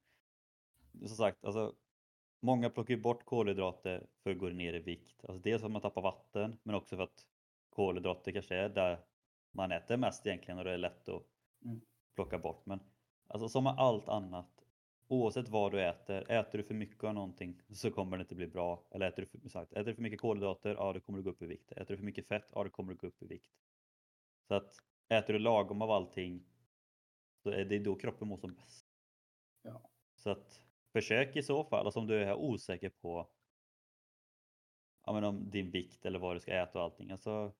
som 1.08 1.18
sagt, 1.18 1.45
alltså 1.45 1.76
Många 2.40 2.70
plockar 2.70 2.94
ju 2.94 3.02
bort 3.02 3.26
kolhydrater 3.26 4.08
för 4.24 4.32
att 4.32 4.38
gå 4.38 4.50
ner 4.50 4.74
i 4.74 4.80
vikt. 4.80 5.26
Alltså 5.26 5.42
dels 5.42 5.62
för 5.62 5.66
att 5.66 5.72
man 5.72 5.82
tappar 5.82 6.02
vatten 6.02 6.58
men 6.64 6.76
också 6.76 6.96
för 6.96 7.04
att 7.04 7.28
kolhydrater 7.70 8.32
kanske 8.32 8.56
är 8.56 8.70
där 8.70 9.00
man 9.52 9.72
äter 9.72 9.98
mest 9.98 10.28
egentligen 10.28 10.58
och 10.58 10.64
det 10.64 10.72
är 10.72 10.78
lätt 10.78 11.10
att 11.10 11.24
mm. 11.66 11.82
plocka 12.16 12.38
bort. 12.38 12.66
Men 12.66 12.80
alltså 13.28 13.50
som 13.50 13.64
med 13.64 13.74
allt 13.78 14.10
annat, 14.10 14.66
oavsett 15.08 15.50
vad 15.50 15.72
du 15.72 15.82
äter, 15.82 16.32
äter 16.32 16.58
du 16.58 16.64
för 16.64 16.74
mycket 16.74 17.04
av 17.04 17.14
någonting 17.14 17.62
så 17.70 17.92
kommer 17.92 18.18
det 18.18 18.22
inte 18.22 18.36
bli 18.36 18.48
bra. 18.48 18.84
Eller 18.92 19.08
äter 19.08 19.22
du 19.32 19.40
för, 19.40 19.50
sagt, 19.50 19.74
äter 19.74 19.86
du 19.86 19.96
för 19.96 20.02
mycket 20.02 20.22
kolhydrater, 20.22 20.76
ja 20.76 20.94
då 20.94 21.00
kommer 21.00 21.20
du 21.20 21.24
gå 21.24 21.30
upp 21.30 21.42
i 21.42 21.46
vikt. 21.46 21.72
Äter 21.72 21.86
du 21.88 21.98
för 21.98 22.06
mycket 22.06 22.28
fett, 22.28 22.48
ja 22.54 22.64
då 22.64 22.70
kommer 22.70 22.94
du 22.94 22.98
gå 22.98 23.08
upp 23.08 23.24
i 23.24 23.26
vikt. 23.26 23.52
Så 24.48 24.54
att 24.54 24.76
äter 25.10 25.34
du 25.34 25.40
lagom 25.40 25.82
av 25.82 25.92
allting 25.92 26.44
så 27.44 27.50
är 27.50 27.66
det 27.66 27.80
då 27.80 27.96
kroppen 27.96 28.28
mår 28.28 28.38
som 28.38 28.54
bäst. 28.54 28.86
Ja. 29.62 29.90
Så 30.16 30.30
att 30.30 30.66
försök 30.94 31.36
i 31.36 31.44
så 31.44 31.64
fall, 31.64 31.86
alltså 31.86 32.00
om 32.00 32.08
du 32.08 32.24
är 32.24 32.34
osäker 32.34 32.90
på 32.90 33.30
ja, 35.06 35.14
men 35.14 35.24
om 35.24 35.50
din 35.50 35.72
vikt 35.72 36.06
eller 36.06 36.20
vad 36.20 36.36
du 36.36 36.40
ska 36.40 36.54
äta 36.54 36.80
och 36.80 36.86
allting. 36.86 37.12
Alltså, 37.12 37.54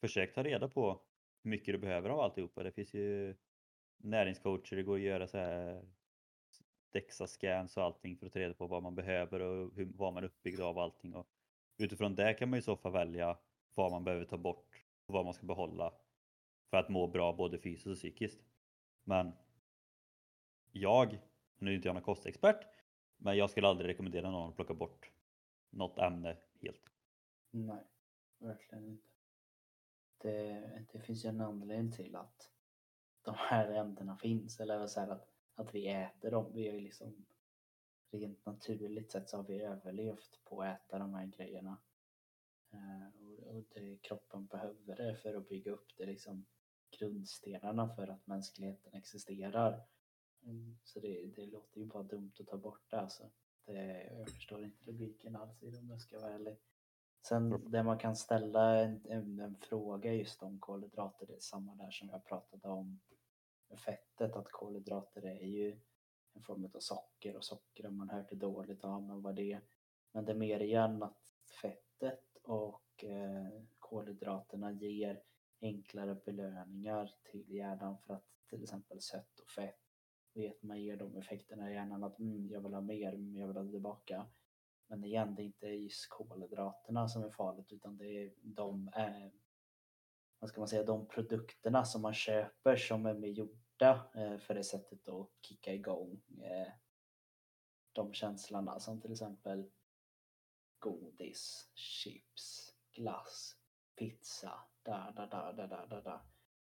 försök 0.00 0.34
ta 0.34 0.42
reda 0.42 0.68
på 0.68 1.00
hur 1.42 1.50
mycket 1.50 1.74
du 1.74 1.78
behöver 1.78 2.10
av 2.10 2.20
alltihopa. 2.20 2.62
Det 2.62 2.72
finns 2.72 2.94
ju 2.94 3.36
näringscoacher, 3.96 4.76
det 4.76 4.82
går 4.82 4.96
att 4.96 5.02
göra 5.02 5.26
så 5.26 5.38
här 5.38 5.84
DEXA-scans 6.92 7.76
och 7.76 7.82
allting 7.82 8.16
för 8.16 8.26
att 8.26 8.32
ta 8.32 8.38
reda 8.38 8.54
på 8.54 8.66
vad 8.66 8.82
man 8.82 8.94
behöver 8.94 9.40
och 9.40 9.74
hur, 9.74 9.92
vad 9.96 10.12
man 10.12 10.24
är 10.24 10.28
uppbyggd 10.28 10.60
av 10.60 10.78
allting. 10.78 11.14
Och 11.14 11.28
utifrån 11.78 12.14
det 12.14 12.34
kan 12.34 12.50
man 12.50 12.58
i 12.58 12.62
så 12.62 12.76
fall 12.76 12.92
välja 12.92 13.38
vad 13.74 13.90
man 13.90 14.04
behöver 14.04 14.24
ta 14.24 14.36
bort 14.36 14.84
och 15.06 15.14
vad 15.14 15.24
man 15.24 15.34
ska 15.34 15.46
behålla 15.46 15.94
för 16.70 16.76
att 16.76 16.88
må 16.88 17.06
bra 17.06 17.32
både 17.32 17.58
fysiskt 17.58 17.86
och 17.86 17.96
psykiskt. 17.96 18.40
Men 19.04 19.32
jag 20.72 21.18
nu 21.58 21.70
är 21.70 21.74
inte 21.74 21.88
jag 21.88 21.94
någon 21.94 22.02
kostexpert, 22.02 22.66
men 23.16 23.36
jag 23.36 23.50
skulle 23.50 23.68
aldrig 23.68 23.88
rekommendera 23.90 24.30
någon 24.30 24.50
att 24.50 24.56
plocka 24.56 24.74
bort 24.74 25.10
något 25.70 25.98
ämne 25.98 26.36
helt. 26.60 26.92
Nej, 27.50 27.84
verkligen 28.38 28.86
inte. 28.86 29.08
Det, 30.18 30.86
det 30.92 31.00
finns 31.00 31.24
ju 31.24 31.28
en 31.28 31.40
anledning 31.40 31.92
till 31.92 32.16
att 32.16 32.50
de 33.22 33.34
här 33.38 33.72
ämnena 33.72 34.16
finns, 34.16 34.60
eller 34.60 34.86
så 34.86 35.00
att, 35.00 35.28
att 35.54 35.74
vi 35.74 35.88
äter 35.88 36.30
dem. 36.30 36.52
Vi 36.54 36.68
är 36.68 36.72
ju 36.72 36.80
liksom 36.80 37.26
rent 38.10 38.46
naturligt 38.46 39.10
sett 39.10 39.28
så 39.28 39.36
har 39.36 39.44
vi 39.44 39.62
överlevt 39.62 40.44
på 40.44 40.62
att 40.62 40.80
äta 40.80 40.98
de 40.98 41.14
här 41.14 41.26
grejerna. 41.26 41.78
Eh, 42.72 43.22
och, 43.22 43.56
och 43.56 43.64
det, 43.74 43.98
kroppen 44.02 44.46
behöver 44.46 44.96
det 44.96 45.16
för 45.16 45.34
att 45.34 45.48
bygga 45.48 45.72
upp 45.72 45.96
det 45.96 46.06
liksom 46.06 46.46
grundstenarna 46.98 47.88
för 47.88 48.08
att 48.08 48.26
mänskligheten 48.26 48.94
existerar. 48.94 49.82
Mm, 50.44 50.76
så 50.84 51.00
det, 51.00 51.26
det 51.36 51.46
låter 51.46 51.80
ju 51.80 51.86
bara 51.86 52.02
dumt 52.02 52.32
att 52.40 52.46
ta 52.46 52.56
bort 52.56 52.90
det 52.90 53.00
alltså. 53.00 53.30
Det, 53.64 54.10
jag 54.18 54.28
förstår 54.28 54.64
inte 54.64 54.84
logiken 54.84 55.36
alls 55.36 55.62
i 55.62 55.70
det 55.70 55.78
om 55.78 55.90
jag 55.90 56.00
ska 56.00 56.20
vara 56.20 56.32
ärlig. 56.32 56.56
Sen 57.26 57.70
det 57.70 57.82
man 57.82 57.98
kan 57.98 58.16
ställa 58.16 58.78
en, 58.78 59.00
en, 59.08 59.40
en, 59.40 59.56
fråga 59.56 60.14
just 60.14 60.42
om 60.42 60.58
kolhydrater, 60.60 61.26
det 61.26 61.34
är 61.34 61.40
samma 61.40 61.74
där 61.74 61.90
som 61.90 62.08
jag 62.08 62.24
pratade 62.24 62.68
om 62.68 63.00
fettet, 63.84 64.36
att 64.36 64.52
kolhydrater 64.52 65.26
är 65.26 65.46
ju 65.46 65.80
en 66.34 66.42
form 66.42 66.64
av 66.64 66.80
socker 66.80 67.36
och 67.36 67.44
socker 67.44 67.84
har 67.84 67.90
man 67.90 68.10
hört 68.10 68.30
det 68.30 68.36
dåligt, 68.36 68.78
ja 68.82 69.00
men 69.00 69.22
vad 69.22 69.36
det 69.36 69.52
är. 69.52 69.60
Men 70.12 70.24
det 70.24 70.32
är 70.32 70.36
mer 70.36 70.60
igen 70.60 71.02
att 71.02 71.18
fettet 71.62 72.36
och 72.42 73.04
eh, 73.04 73.62
kolhydraterna 73.78 74.72
ger 74.72 75.22
enklare 75.60 76.14
belöningar 76.14 77.14
till 77.30 77.50
hjärnan 77.50 77.98
för 77.98 78.14
att 78.14 78.26
till 78.48 78.62
exempel 78.62 79.00
sött 79.00 79.40
och 79.40 79.50
fett 79.50 79.83
vet 80.34 80.62
man 80.62 80.82
ger 80.82 80.96
de 80.96 81.16
effekterna 81.16 81.70
i 81.70 81.74
hjärnan 81.74 82.04
att 82.04 82.18
mm, 82.18 82.50
jag 82.50 82.60
vill 82.60 82.74
ha 82.74 82.80
mer, 82.80 83.12
mm, 83.14 83.36
jag 83.36 83.46
vill 83.46 83.56
ha 83.56 83.70
tillbaka. 83.70 84.26
Men 84.86 85.04
igen, 85.04 85.34
det 85.34 85.42
är 85.42 85.44
inte 85.44 85.66
just 85.66 86.08
kolhydraterna 86.08 87.08
som 87.08 87.24
är 87.24 87.30
farligt 87.30 87.72
utan 87.72 87.96
det 87.96 88.06
är 88.06 88.34
de, 88.42 88.88
eh, 88.88 89.28
vad 90.38 90.50
ska 90.50 90.60
man 90.60 90.68
säga, 90.68 90.84
de 90.84 91.08
produkterna 91.08 91.84
som 91.84 92.02
man 92.02 92.14
köper 92.14 92.76
som 92.76 93.06
är 93.06 93.14
med 93.14 93.32
gjorda 93.32 94.10
eh, 94.14 94.38
för 94.38 94.54
det 94.54 94.64
sättet 94.64 95.08
att 95.08 95.30
kicka 95.40 95.74
igång 95.74 96.22
eh, 96.42 96.72
de 97.92 98.12
känslorna 98.12 98.80
som 98.80 99.00
till 99.00 99.12
exempel 99.12 99.70
godis, 100.78 101.70
chips, 101.74 102.74
glass, 102.92 103.56
pizza, 103.96 104.52
da 104.82 105.12
da 105.16 105.26
da 105.26 105.52
da 105.52 105.66
da 105.66 105.86
da 105.86 106.00
da. 106.00 106.33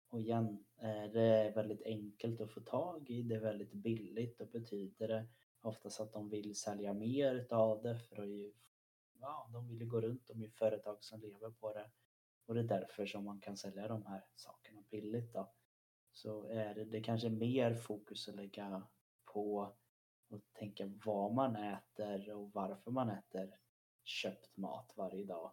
Och 0.08 0.20
igen, 0.20 0.64
eh, 0.78 1.12
det 1.12 1.22
är 1.22 1.54
väldigt 1.54 1.82
enkelt 1.82 2.40
att 2.40 2.50
få 2.50 2.60
tag 2.60 3.10
i, 3.10 3.22
det 3.22 3.34
är 3.34 3.40
väldigt 3.40 3.72
billigt 3.72 4.40
och 4.40 4.48
betyder 4.48 5.08
det 5.08 5.26
oftast 5.60 6.00
att 6.00 6.12
de 6.12 6.28
vill 6.28 6.54
sälja 6.54 6.94
mer 6.94 7.34
utav 7.34 7.82
det 7.82 7.98
för 7.98 8.22
att 8.22 8.28
ju, 8.28 8.52
ja, 9.20 9.50
de 9.52 9.68
vill 9.68 9.80
ju 9.80 9.86
gå 9.86 10.00
runt, 10.00 10.26
de 10.26 10.42
är 10.42 10.48
företag 10.48 11.04
som 11.04 11.20
lever 11.20 11.50
på 11.50 11.72
det. 11.72 11.90
Och 12.46 12.54
det 12.54 12.60
är 12.60 12.64
därför 12.64 13.06
som 13.06 13.24
man 13.24 13.40
kan 13.40 13.56
sälja 13.56 13.88
de 13.88 14.06
här 14.06 14.24
sakerna 14.36 14.82
billigt 14.90 15.32
då. 15.32 15.52
Så 16.12 16.48
är 16.48 16.74
det, 16.74 16.84
det 16.84 17.00
kanske 17.00 17.30
mer 17.30 17.74
fokus 17.74 18.28
att 18.28 18.36
lägga 18.36 18.82
på 19.32 19.76
att 20.30 20.52
tänka 20.52 20.92
vad 21.04 21.34
man 21.34 21.56
äter 21.56 22.32
och 22.32 22.50
varför 22.52 22.90
man 22.90 23.10
äter 23.10 23.58
köpt 24.04 24.56
mat 24.56 24.92
varje 24.96 25.24
dag. 25.24 25.52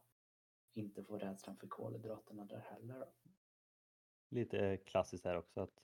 Inte 0.74 1.04
få 1.04 1.18
rädslan 1.18 1.58
för 1.58 1.68
kolhydraterna 1.68 2.45
där 2.45 2.60
heller 2.60 2.99
då 3.22 3.22
lite 4.34 4.78
klassiskt 4.78 5.26
här 5.26 5.38
också 5.38 5.62
att 5.62 5.84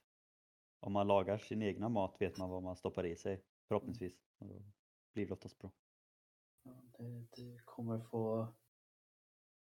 om 0.79 0.93
man 0.93 1.07
lagar 1.07 1.37
sin 1.37 1.61
egna 1.61 1.89
mat 1.89 2.21
vet 2.21 2.37
man 2.37 2.49
vad 2.49 2.63
man 2.63 2.75
stoppar 2.75 3.05
i 3.05 3.15
sig 3.15 3.43
förhoppningsvis. 3.67 4.23
Och 4.37 4.47
då 4.47 4.63
blir 5.13 5.25
det 5.25 5.33
oftast 5.33 5.59
bra. 5.59 5.71
Ja, 6.63 6.71
det, 6.97 7.27
det 7.35 7.59
kommer 7.65 7.99
få 7.99 8.47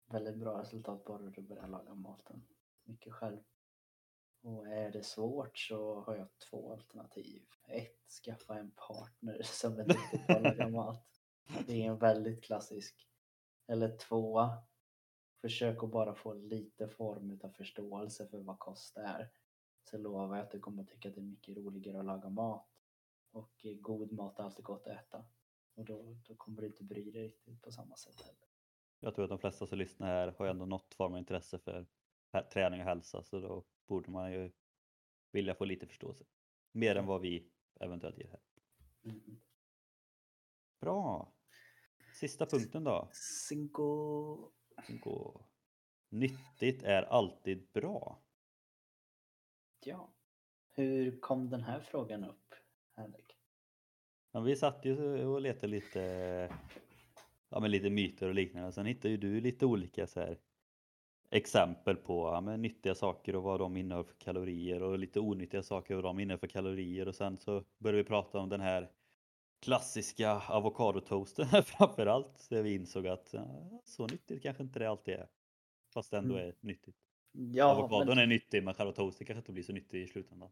väldigt 0.05 0.37
bra 0.37 0.61
resultat 0.61 1.05
bara 1.05 1.21
du 1.21 1.41
börjar 1.41 1.67
laga 1.67 1.93
maten 1.93 2.47
mycket 2.83 3.13
själv. 3.13 3.39
Och 4.41 4.67
är 4.67 4.91
det 4.91 5.03
svårt 5.03 5.57
så 5.57 5.99
har 5.99 6.15
jag 6.15 6.27
två 6.49 6.71
alternativ. 6.71 7.45
Ett, 7.67 8.09
skaffa 8.25 8.59
en 8.59 8.71
partner 8.71 9.41
som 9.43 9.79
är 9.79 9.83
duktig 9.83 10.27
på 10.27 10.33
att 10.33 10.43
laga 10.43 10.69
mat. 10.69 11.21
Det 11.67 11.83
är 11.83 11.87
en 11.87 11.97
väldigt 11.97 12.43
klassisk. 12.43 13.09
Eller 13.67 13.97
två, 13.97 14.49
försök 15.41 15.83
att 15.83 15.91
bara 15.91 16.15
få 16.15 16.33
lite 16.33 16.87
form 16.87 17.39
av 17.43 17.49
förståelse 17.49 18.27
för 18.27 18.39
vad 18.39 18.59
kost 18.59 18.97
är. 18.97 19.31
Så 19.83 19.97
lovar 19.97 20.35
jag 20.35 20.45
att 20.45 20.51
du 20.51 20.59
kommer 20.59 20.83
att 20.83 20.89
tycka 20.89 21.09
att 21.09 21.15
det 21.15 21.21
är 21.21 21.25
mycket 21.25 21.57
roligare 21.57 21.99
att 21.99 22.05
laga 22.05 22.29
mat. 22.29 22.69
Och 23.31 23.65
god 23.79 24.11
mat 24.11 24.39
är 24.39 24.43
alltid 24.43 24.65
gott 24.65 24.87
att 24.87 24.93
äta. 24.93 25.25
Och 25.75 25.85
då, 25.85 26.17
då 26.27 26.35
kommer 26.35 26.61
du 26.61 26.67
inte 26.67 26.83
bry 26.83 27.11
dig 27.11 27.23
riktigt 27.23 27.61
på 27.61 27.71
samma 27.71 27.95
sätt 27.95 28.21
heller. 28.21 28.47
Jag 28.99 29.15
tror 29.15 29.25
att 29.25 29.29
de 29.29 29.39
flesta 29.39 29.67
som 29.67 29.77
lyssnar 29.77 30.07
här 30.07 30.35
har 30.37 30.47
ändå 30.47 30.65
något 30.65 30.93
form 30.93 31.13
av 31.13 31.19
intresse 31.19 31.59
för 31.59 31.85
träning 32.53 32.79
och 32.79 32.85
hälsa 32.85 33.23
så 33.23 33.39
då 33.39 33.65
borde 33.87 34.11
man 34.11 34.31
ju 34.31 34.51
vilja 35.31 35.55
få 35.55 35.65
lite 35.65 35.87
förståelse. 35.87 36.25
Mer 36.71 36.95
än 36.95 37.05
vad 37.05 37.21
vi 37.21 37.51
eventuellt 37.79 38.17
ger 38.17 38.27
här. 38.27 38.41
Mm. 39.03 39.41
Bra! 40.79 41.33
Sista 42.19 42.45
punkten 42.45 42.83
då? 42.83 43.09
Cinco 43.47 44.51
Gå. 44.87 45.41
nyttigt 46.09 46.83
är 46.83 47.03
alltid 47.03 47.67
bra. 47.73 48.19
Ja. 49.85 50.09
Hur 50.71 51.19
kom 51.19 51.49
den 51.49 51.61
här 51.61 51.79
frågan 51.79 52.23
upp, 52.23 52.53
Henrik? 52.95 53.37
Ja, 54.31 54.39
vi 54.39 54.55
satt 54.55 54.85
ju 54.85 55.25
och 55.25 55.41
letade 55.41 55.67
lite, 55.67 55.99
ja, 57.49 57.59
men 57.59 57.71
lite 57.71 57.89
myter 57.89 58.27
och 58.27 58.35
liknande. 58.35 58.71
Sen 58.71 58.85
hittade 58.85 59.09
ju 59.09 59.17
du 59.17 59.41
lite 59.41 59.65
olika 59.65 60.07
så 60.07 60.19
här, 60.19 60.37
exempel 61.29 61.95
på 61.95 62.27
ja, 62.27 62.41
men 62.41 62.61
nyttiga 62.61 62.95
saker 62.95 63.35
och 63.35 63.43
vad 63.43 63.59
de 63.59 63.77
innehåller 63.77 64.07
för 64.07 64.17
kalorier 64.17 64.83
och 64.83 64.99
lite 64.99 65.19
onyttiga 65.19 65.63
saker 65.63 65.97
och 65.97 66.03
vad 66.03 66.09
de 66.09 66.19
innehåller 66.19 66.39
för 66.39 66.47
kalorier. 66.47 67.07
Och 67.07 67.15
sen 67.15 67.37
så 67.37 67.63
började 67.77 68.03
vi 68.03 68.07
prata 68.07 68.39
om 68.39 68.49
den 68.49 68.61
här 68.61 68.91
klassiska 69.65 70.31
avokadotoasten 70.31 71.45
framförallt. 71.63 72.39
Så 72.39 72.61
vi 72.61 72.75
insåg 72.75 73.07
att 73.07 73.35
så 73.85 74.07
nyttigt 74.07 74.43
kanske 74.43 74.63
inte 74.63 74.79
det 74.79 74.89
alltid 74.89 75.13
är. 75.13 75.27
Fast 75.93 76.11
det 76.11 76.17
ändå 76.17 76.35
Mm. 76.35 76.47
är 76.47 76.55
nyttigt. 76.61 76.97
Ja, 77.31 77.65
Avokadon 77.65 78.07
men, 78.07 78.17
är 78.17 78.27
nyttig 78.27 78.63
men 78.63 78.73
själva 78.73 78.93
toasten 78.93 79.27
kanske 79.27 79.39
inte 79.39 79.51
blir 79.51 79.63
så 79.63 79.73
nyttig 79.73 80.01
i 80.03 80.07
slutändan. 80.07 80.51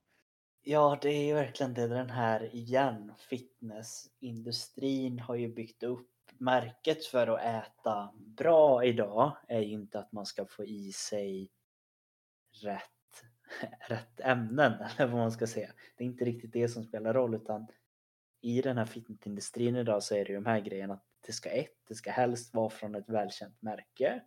ja, 0.62 0.98
det 1.02 1.10
är 1.10 1.26
ju 1.26 1.34
verkligen 1.34 1.74
det 1.74 1.88
den 1.88 2.10
här 2.10 2.56
igen. 2.56 3.14
Fitnessindustrin 3.30 5.20
har 5.20 5.36
ju 5.36 5.48
byggt 5.54 5.84
upp 5.84 6.10
märket 6.38 7.06
för 7.06 7.28
att 7.28 7.42
äta 7.42 8.14
bra 8.16 8.84
idag 8.86 9.38
är 9.48 9.60
ju 9.60 9.74
inte 9.74 10.00
att 10.00 10.12
man 10.12 10.26
ska 10.26 10.46
få 10.46 10.66
i 10.66 10.92
sig 10.92 11.52
rätt, 12.64 13.24
rätt 13.90 14.20
ämnen 14.20 14.74
eller 14.98 15.08
vad 15.12 15.18
man 15.22 15.32
ska 15.32 15.48
säga. 15.48 15.72
Det 15.98 16.04
är 16.04 16.08
inte 16.08 16.26
riktigt 16.26 16.54
det 16.54 16.68
som 16.68 16.84
spelar 16.84 17.14
roll 17.14 17.36
utan 17.36 17.68
i 18.44 18.62
den 18.62 18.78
här 18.78 18.86
fitnessindustrin 18.86 19.76
idag 19.76 20.04
så 20.04 20.16
är 20.16 20.26
det 20.26 20.30
ju 20.30 20.36
de 20.36 20.46
här 20.46 20.60
grejerna 20.60 20.94
att 20.94 21.06
det 21.26 21.34
ska 21.34 21.50
ett, 21.50 21.78
det 21.88 21.96
ska 21.96 22.12
helst 22.12 22.54
vara 22.54 22.70
från 22.70 22.96
ett 22.96 23.10
välkänt 23.10 23.62
märke. 23.62 24.22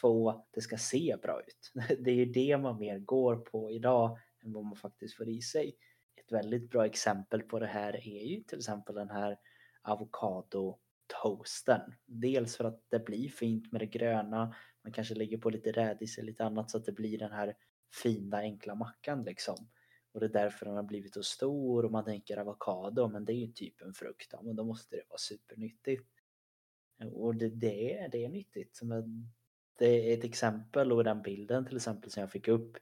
Två, 0.00 0.44
det 0.50 0.60
ska 0.60 0.78
se 0.78 1.16
bra 1.22 1.40
ut. 1.40 1.72
Det 1.98 2.10
är 2.10 2.14
ju 2.14 2.24
det 2.24 2.58
man 2.58 2.78
mer 2.78 2.98
går 2.98 3.36
på 3.36 3.70
idag 3.70 4.18
än 4.44 4.52
vad 4.52 4.64
man 4.64 4.76
faktiskt 4.76 5.16
får 5.16 5.28
i 5.28 5.42
sig. 5.42 5.76
Ett 6.16 6.32
väldigt 6.32 6.70
bra 6.70 6.86
exempel 6.86 7.42
på 7.42 7.58
det 7.58 7.66
här 7.66 8.08
är 8.08 8.24
ju 8.24 8.40
till 8.42 8.58
exempel 8.58 8.94
den 8.94 9.10
här 9.10 9.38
avokadotoasten. 9.82 11.80
Dels 12.06 12.56
för 12.56 12.64
att 12.64 12.82
det 12.88 13.04
blir 13.04 13.28
fint 13.28 13.72
med 13.72 13.80
det 13.80 13.86
gröna, 13.86 14.54
man 14.84 14.92
kanske 14.92 15.14
lägger 15.14 15.38
på 15.38 15.50
lite 15.50 15.72
rädis 15.72 16.18
eller 16.18 16.26
lite 16.26 16.44
annat 16.44 16.70
så 16.70 16.78
att 16.78 16.84
det 16.84 16.92
blir 16.92 17.18
den 17.18 17.32
här 17.32 17.56
fina 18.02 18.36
enkla 18.36 18.74
mackan 18.74 19.24
liksom. 19.24 19.68
Och 20.16 20.20
det 20.20 20.26
är 20.26 20.42
därför 20.42 20.66
den 20.66 20.76
har 20.76 20.82
blivit 20.82 21.14
så 21.14 21.22
stor 21.22 21.84
och 21.84 21.90
man 21.90 22.04
tänker 22.04 22.36
avokado, 22.36 23.08
men 23.08 23.24
det 23.24 23.32
är 23.32 23.46
ju 23.46 23.52
typ 23.52 23.80
en 23.82 23.94
frukt, 23.94 24.28
ja, 24.32 24.42
men 24.42 24.56
då 24.56 24.64
måste 24.64 24.96
det 24.96 25.02
vara 25.08 25.18
supernyttigt. 25.18 26.10
Och 27.12 27.34
det, 27.34 27.48
det, 27.48 27.98
är, 27.98 28.08
det 28.08 28.24
är 28.24 28.28
nyttigt. 28.28 28.80
Men 28.82 29.32
det 29.78 29.86
är 29.86 30.18
ett 30.18 30.24
exempel 30.24 30.92
och 30.92 31.04
den 31.04 31.22
bilden 31.22 31.66
till 31.66 31.76
exempel 31.76 32.10
som 32.10 32.20
jag 32.20 32.30
fick 32.30 32.48
upp, 32.48 32.76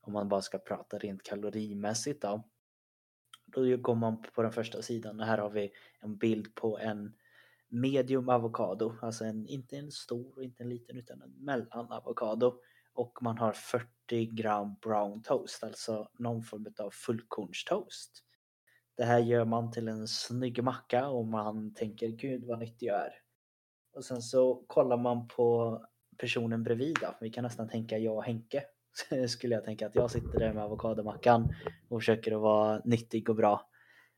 om 0.00 0.12
man 0.12 0.28
bara 0.28 0.42
ska 0.42 0.58
prata 0.58 0.98
rent 0.98 1.22
kalorimässigt 1.22 2.22
då. 2.22 2.48
Då 3.46 3.76
går 3.76 3.94
man 3.94 4.22
på 4.22 4.42
den 4.42 4.52
första 4.52 4.82
sidan 4.82 5.20
och 5.20 5.26
här 5.26 5.38
har 5.38 5.50
vi 5.50 5.72
en 6.00 6.16
bild 6.16 6.54
på 6.54 6.78
en 6.78 7.14
medium 7.68 8.28
avokado, 8.28 8.96
alltså 9.02 9.24
en, 9.24 9.46
inte 9.46 9.76
en 9.76 9.90
stor 9.90 10.36
och 10.36 10.44
inte 10.44 10.62
en 10.62 10.68
liten 10.68 10.96
utan 10.96 11.22
en 11.22 11.44
mellan 11.44 11.92
avokado. 11.92 12.60
Och 12.92 13.18
man 13.22 13.38
har 13.38 13.52
40 13.52 13.86
gram 14.16 14.74
brown 14.82 15.22
toast, 15.22 15.64
alltså 15.64 16.08
någon 16.18 16.42
form 16.42 16.66
av 16.78 16.90
fullkornstoast. 16.90 18.24
Det 18.96 19.04
här 19.04 19.18
gör 19.18 19.44
man 19.44 19.70
till 19.70 19.88
en 19.88 20.08
snygg 20.08 20.62
macka 20.62 21.08
och 21.08 21.26
man 21.26 21.74
tänker 21.74 22.08
gud 22.08 22.44
vad 22.44 22.58
nyttig 22.58 22.86
jag 22.86 23.00
är. 23.00 23.12
Och 23.92 24.04
sen 24.04 24.22
så 24.22 24.64
kollar 24.66 24.96
man 24.96 25.28
på 25.28 25.78
personen 26.18 26.62
bredvid 26.62 26.96
då. 27.00 27.16
Vi 27.20 27.30
kan 27.30 27.44
nästan 27.44 27.68
tänka 27.68 27.98
jag 27.98 28.16
och 28.16 28.24
Henke. 28.24 28.64
Skulle 29.28 29.54
jag 29.54 29.64
tänka 29.64 29.86
att 29.86 29.94
jag 29.94 30.10
sitter 30.10 30.38
där 30.38 30.52
med 30.52 30.64
avokadomackan 30.64 31.54
och 31.88 32.00
försöker 32.00 32.32
att 32.32 32.40
vara 32.40 32.82
nyttig 32.84 33.28
och 33.28 33.36
bra. 33.36 33.70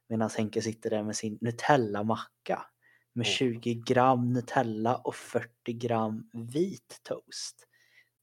Medan 0.09 0.31
Henke 0.37 0.63
sitter 0.63 0.91
där 0.91 1.03
med 1.03 1.17
sin 1.17 1.39
Nutella-macka. 1.41 2.67
Med 3.13 3.27
Åh. 3.27 3.33
20 3.33 3.75
gram 3.75 4.33
Nutella 4.33 4.97
och 4.97 5.15
40 5.15 5.73
gram 5.73 6.31
vit 6.33 7.01
toast. 7.03 7.69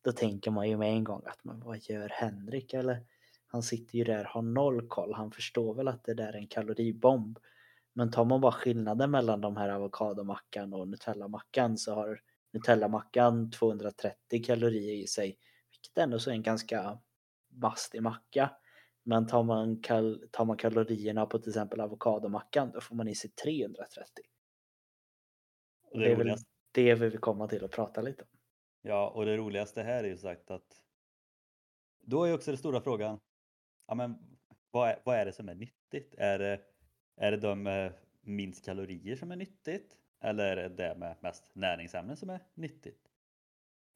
Då 0.01 0.11
tänker 0.11 0.51
man 0.51 0.69
ju 0.69 0.77
med 0.77 0.89
en 0.89 1.03
gång 1.03 1.21
att 1.25 1.43
men 1.43 1.59
vad 1.59 1.79
gör 1.81 2.09
Henrik? 2.09 2.73
Eller 2.73 3.05
han 3.47 3.63
sitter 3.63 3.97
ju 3.97 4.03
där, 4.03 4.23
har 4.23 4.41
noll 4.41 4.87
koll. 4.87 5.13
Han 5.13 5.31
förstår 5.31 5.73
väl 5.73 5.87
att 5.87 6.03
det 6.03 6.13
där 6.13 6.33
är 6.33 6.37
en 6.37 6.47
kaloribomb. 6.47 7.39
Men 7.93 8.11
tar 8.11 8.25
man 8.25 8.41
bara 8.41 8.51
skillnaden 8.51 9.11
mellan 9.11 9.41
de 9.41 9.57
här 9.57 9.69
avokadomackan 9.69 10.73
och 10.73 10.87
Nutella-mackan 10.87 11.77
så 11.77 11.93
har 11.93 12.21
Nutella-mackan 12.53 13.51
230 13.51 14.43
kalorier 14.45 14.93
i 14.93 15.07
sig. 15.07 15.37
Vilket 15.71 15.97
ändå 15.97 16.19
så 16.19 16.29
är 16.29 16.33
en 16.33 16.43
ganska 16.43 16.99
mastig 17.49 18.01
macka. 18.01 18.51
Men 19.03 19.27
tar 19.27 19.43
man, 19.43 19.81
kal 19.81 20.27
tar 20.31 20.45
man 20.45 20.57
kalorierna 20.57 21.25
på 21.25 21.39
till 21.39 21.49
exempel 21.49 21.81
avokadomackan 21.81 22.71
då 22.71 22.81
får 22.81 22.95
man 22.95 23.07
i 23.07 23.15
sig 23.15 23.31
330. 23.31 24.23
Och 25.83 25.99
Det 25.99 26.11
är 26.11 26.15
väl 26.15 26.35
det 26.71 26.95
vi 26.95 27.09
vill 27.09 27.19
komma 27.19 27.47
till 27.47 27.63
och 27.63 27.71
prata 27.71 28.01
lite 28.01 28.23
om. 28.23 28.38
Ja, 28.81 29.09
och 29.09 29.25
det 29.25 29.37
roligaste 29.37 29.83
här 29.83 30.03
är 30.03 30.07
ju 30.07 30.17
sagt 30.17 30.51
att 30.51 30.83
då 32.01 32.23
är 32.23 32.33
också 32.33 32.51
den 32.51 32.57
stora 32.57 32.81
frågan, 32.81 33.19
ja, 33.87 33.95
men 33.95 34.37
vad, 34.71 34.89
är, 34.89 34.99
vad 35.05 35.15
är 35.15 35.25
det 35.25 35.33
som 35.33 35.49
är 35.49 35.55
nyttigt? 35.55 36.15
Är 36.17 36.39
det, 36.39 36.61
är 37.15 37.31
det 37.31 37.37
de 37.37 37.63
med 37.63 37.93
minst 38.21 38.65
kalorier 38.65 39.15
som 39.15 39.31
är 39.31 39.35
nyttigt? 39.35 39.97
Eller 40.19 40.57
är 40.57 40.69
det 40.69 40.75
det 40.75 40.95
med 40.97 41.15
mest 41.19 41.55
näringsämnen 41.55 42.17
som 42.17 42.29
är 42.29 42.39
nyttigt? 42.53 43.11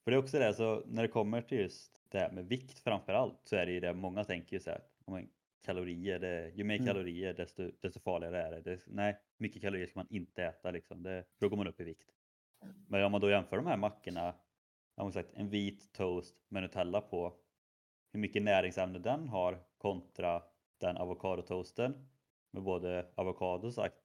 För 0.04 0.12
det 0.12 0.18
är 0.18 0.20
också 0.20 0.40
det, 0.40 0.54
så 0.54 0.84
när 0.86 1.02
det 1.02 1.08
kommer 1.08 1.42
till 1.42 1.60
just 1.60 2.02
det 2.10 2.20
här 2.20 2.32
med 2.32 2.46
vikt 2.46 2.80
framför 2.80 3.14
allt 3.14 3.40
så 3.44 3.56
är 3.56 3.66
det 3.66 3.72
ju 3.72 3.80
det 3.80 3.94
många 3.94 4.24
tänker 4.24 4.56
ju 4.56 4.60
så 4.60 4.70
här, 4.70 4.82
men 5.06 5.30
kalorier, 5.66 6.20
det, 6.20 6.50
ju 6.56 6.64
mer 6.64 6.76
Mm. 6.76 6.88
kalorier 6.88 7.34
desto, 7.34 7.72
desto 7.82 8.00
farligare 8.00 8.42
är 8.42 8.52
det. 8.52 8.62
det. 8.62 8.80
Nej, 8.88 9.18
mycket 9.38 9.62
kalorier 9.62 9.88
ska 9.88 10.00
man 10.00 10.08
inte 10.10 10.44
äta 10.44 10.72
liksom, 10.72 11.04
det, 11.04 11.26
då 11.40 11.50
går 11.50 11.58
man 11.58 11.68
upp 11.68 11.82
i 11.82 11.84
vikt. 11.84 12.10
Men 12.88 13.04
om 13.04 13.12
man 13.12 13.22
då 13.22 13.30
jämför 13.30 13.58
de 13.58 13.68
här 13.68 13.78
mackorna, 13.78 14.36
jag 14.96 15.04
har 15.04 15.12
sagt, 15.12 15.34
en 15.34 15.50
vit 15.50 15.94
toast 15.94 16.36
med 16.50 16.64
Nutella 16.64 17.02
på, 17.02 17.34
hur 18.14 18.20
mycket 18.20 18.44
näringsämne 18.44 19.00
den 19.00 19.28
har 19.30 19.64
kontra 19.78 20.44
den 20.80 20.98
avokadotoasten 20.98 22.08
med 22.52 22.64
både 22.64 23.12
avokado 23.16 23.72
sagt, 23.72 23.96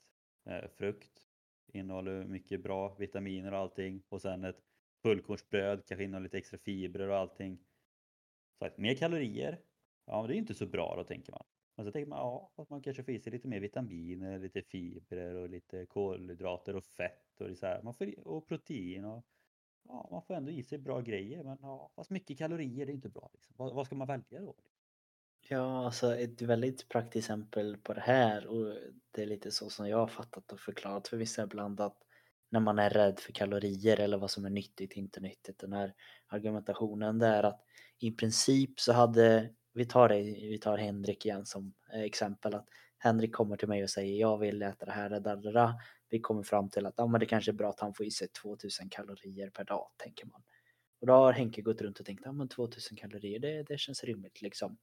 eh, 0.47 0.68
frukt, 0.70 1.28
innehåller 1.72 2.24
mycket 2.24 2.62
bra 2.62 2.95
vitaminer 2.99 3.53
och 3.53 3.59
allting 3.59 4.03
och 4.09 4.22
sen 4.22 4.45
ett 4.45 4.62
fullkornsbröd 5.03 5.86
kanske 5.86 6.05
innehåller 6.05 6.24
lite 6.24 6.39
extra 6.39 6.59
fibrer 6.59 7.09
och 7.09 7.16
allting. 7.16 7.59
Så 8.59 8.64
att 8.66 8.78
mer 8.78 8.95
kalorier, 8.95 9.59
ja 10.07 10.20
men 10.20 10.28
det 10.28 10.36
är 10.36 10.39
inte 10.39 10.55
så 10.55 10.66
bra 10.66 10.97
då 10.97 11.05
tänker 11.05 11.32
man. 11.32 11.45
Men 11.76 11.86
så 11.86 11.93
tänker 11.93 12.09
man 12.09 12.18
ja, 12.18 12.53
att 12.57 12.70
man 12.70 12.82
kanske 12.82 13.05
får 13.05 13.14
i 13.14 13.20
sig 13.20 13.32
lite 13.32 13.49
mer 13.49 13.61
vitaminer, 13.61 14.39
lite 14.39 14.62
fibrer 14.62 15.34
och 15.34 15.49
lite 15.49 15.86
kolhydrater 15.86 16.76
och 16.76 16.84
fett 16.84 17.41
och, 17.41 17.49
det 17.49 17.57
så 17.57 17.66
här. 17.66 17.82
Man 17.82 17.95
får, 17.95 18.07
i- 18.07 18.18
och 18.24 18.49
protein 18.49 19.05
och 19.05 19.26
ja, 19.89 20.09
man 20.11 20.22
får 20.22 20.34
ändå 20.34 20.51
i 20.51 20.62
sig 20.62 20.78
bra 20.78 21.01
grejer 21.01 21.45
men 21.45 21.59
ja, 21.62 21.91
fast 21.97 22.11
mycket 22.11 22.39
kalorier 22.39 22.86
det 22.86 22.93
är 22.93 22.95
inte 22.95 23.09
bra. 23.09 23.30
Liksom. 23.32 23.55
Vad, 23.59 23.74
vad 23.74 23.86
ska 23.86 23.95
man 23.97 24.07
välja 24.07 24.41
då? 24.41 24.55
Ja, 25.49 25.84
alltså 25.84 26.16
ett 26.16 26.43
väldigt 26.43 26.89
praktiskt 26.89 27.26
exempel 27.26 27.76
på 27.76 27.95
det 27.95 28.01
här 28.01 28.47
och 28.47 28.74
det 29.11 29.22
är 29.22 29.26
lite 29.26 29.51
så 29.51 29.70
som 29.70 29.89
jag 29.89 29.99
har 29.99 30.07
fattat 30.07 30.53
och 30.53 30.61
förklarat 30.61 31.09
för 31.09 31.16
vissa 31.16 31.43
ibland 31.43 31.80
att 31.80 32.03
när 32.51 32.61
man 32.61 32.78
är 32.78 32.91
rädd 32.91 33.20
för 33.20 33.32
kalorier 33.32 34.01
eller 34.01 34.18
vad 34.18 34.30
som 34.30 34.45
är 34.45 34.51
nyttigt 34.51 34.93
inte 34.93 35.20
nyttigt. 35.20 35.59
Den 35.59 35.72
här 35.72 35.95
argumentationen 36.26 37.18
det 37.18 37.26
är 37.26 37.43
att 37.43 37.64
i 37.99 38.11
princip 38.11 38.80
så 38.80 38.93
hade, 38.93 39.51
vi 39.72 39.86
tar 39.86 40.09
det, 40.09 40.22
vi 40.22 40.59
tar 40.59 40.78
Henrik 40.78 41.26
igen 41.26 41.47
som 41.47 41.74
eh, 41.93 42.01
exempel 42.01 42.55
att 42.55 42.68
Henrik 42.99 43.34
kommer 43.34 43.57
till 43.57 43.68
mig 43.68 43.82
och 43.82 43.91
säger 43.91 44.20
jag 44.20 44.39
vill 44.39 44.62
äta 44.62 44.86
det 44.86 44.93
här, 44.93 45.11
det 45.11 45.20
där, 45.20 45.36
det 45.36 45.53
där. 45.53 45.72
Vi 46.11 46.21
kommer 46.21 46.43
fram 46.43 46.71
till 46.71 46.87
att 46.87 46.95
ja, 46.97 47.07
men 47.07 47.21
det 47.21 47.27
kanske 47.27 47.51
är 47.51 47.55
bra 47.55 47.69
att 47.69 47.81
han 47.81 47.95
får 47.95 48.07
i 48.07 48.11
sig 48.11 48.29
2000 48.29 48.89
kalorier 48.89 49.51
per 49.51 49.65
dag 49.65 49.91
tänker 49.97 50.27
man. 50.27 50.43
Och 51.01 51.07
då 51.07 51.13
har 51.13 51.33
Henke 51.33 51.63
gått 51.63 51.81
runt 51.81 52.01
och 52.01 52.07
tänkt 52.07 52.23
ja 52.25 52.33
men 52.33 52.49
2000 52.49 52.97
kalorier 52.97 53.39
det, 53.39 53.63
det 53.63 53.79
känns 53.79 54.05
rimligt 54.05 54.43
liksom. 54.43 54.79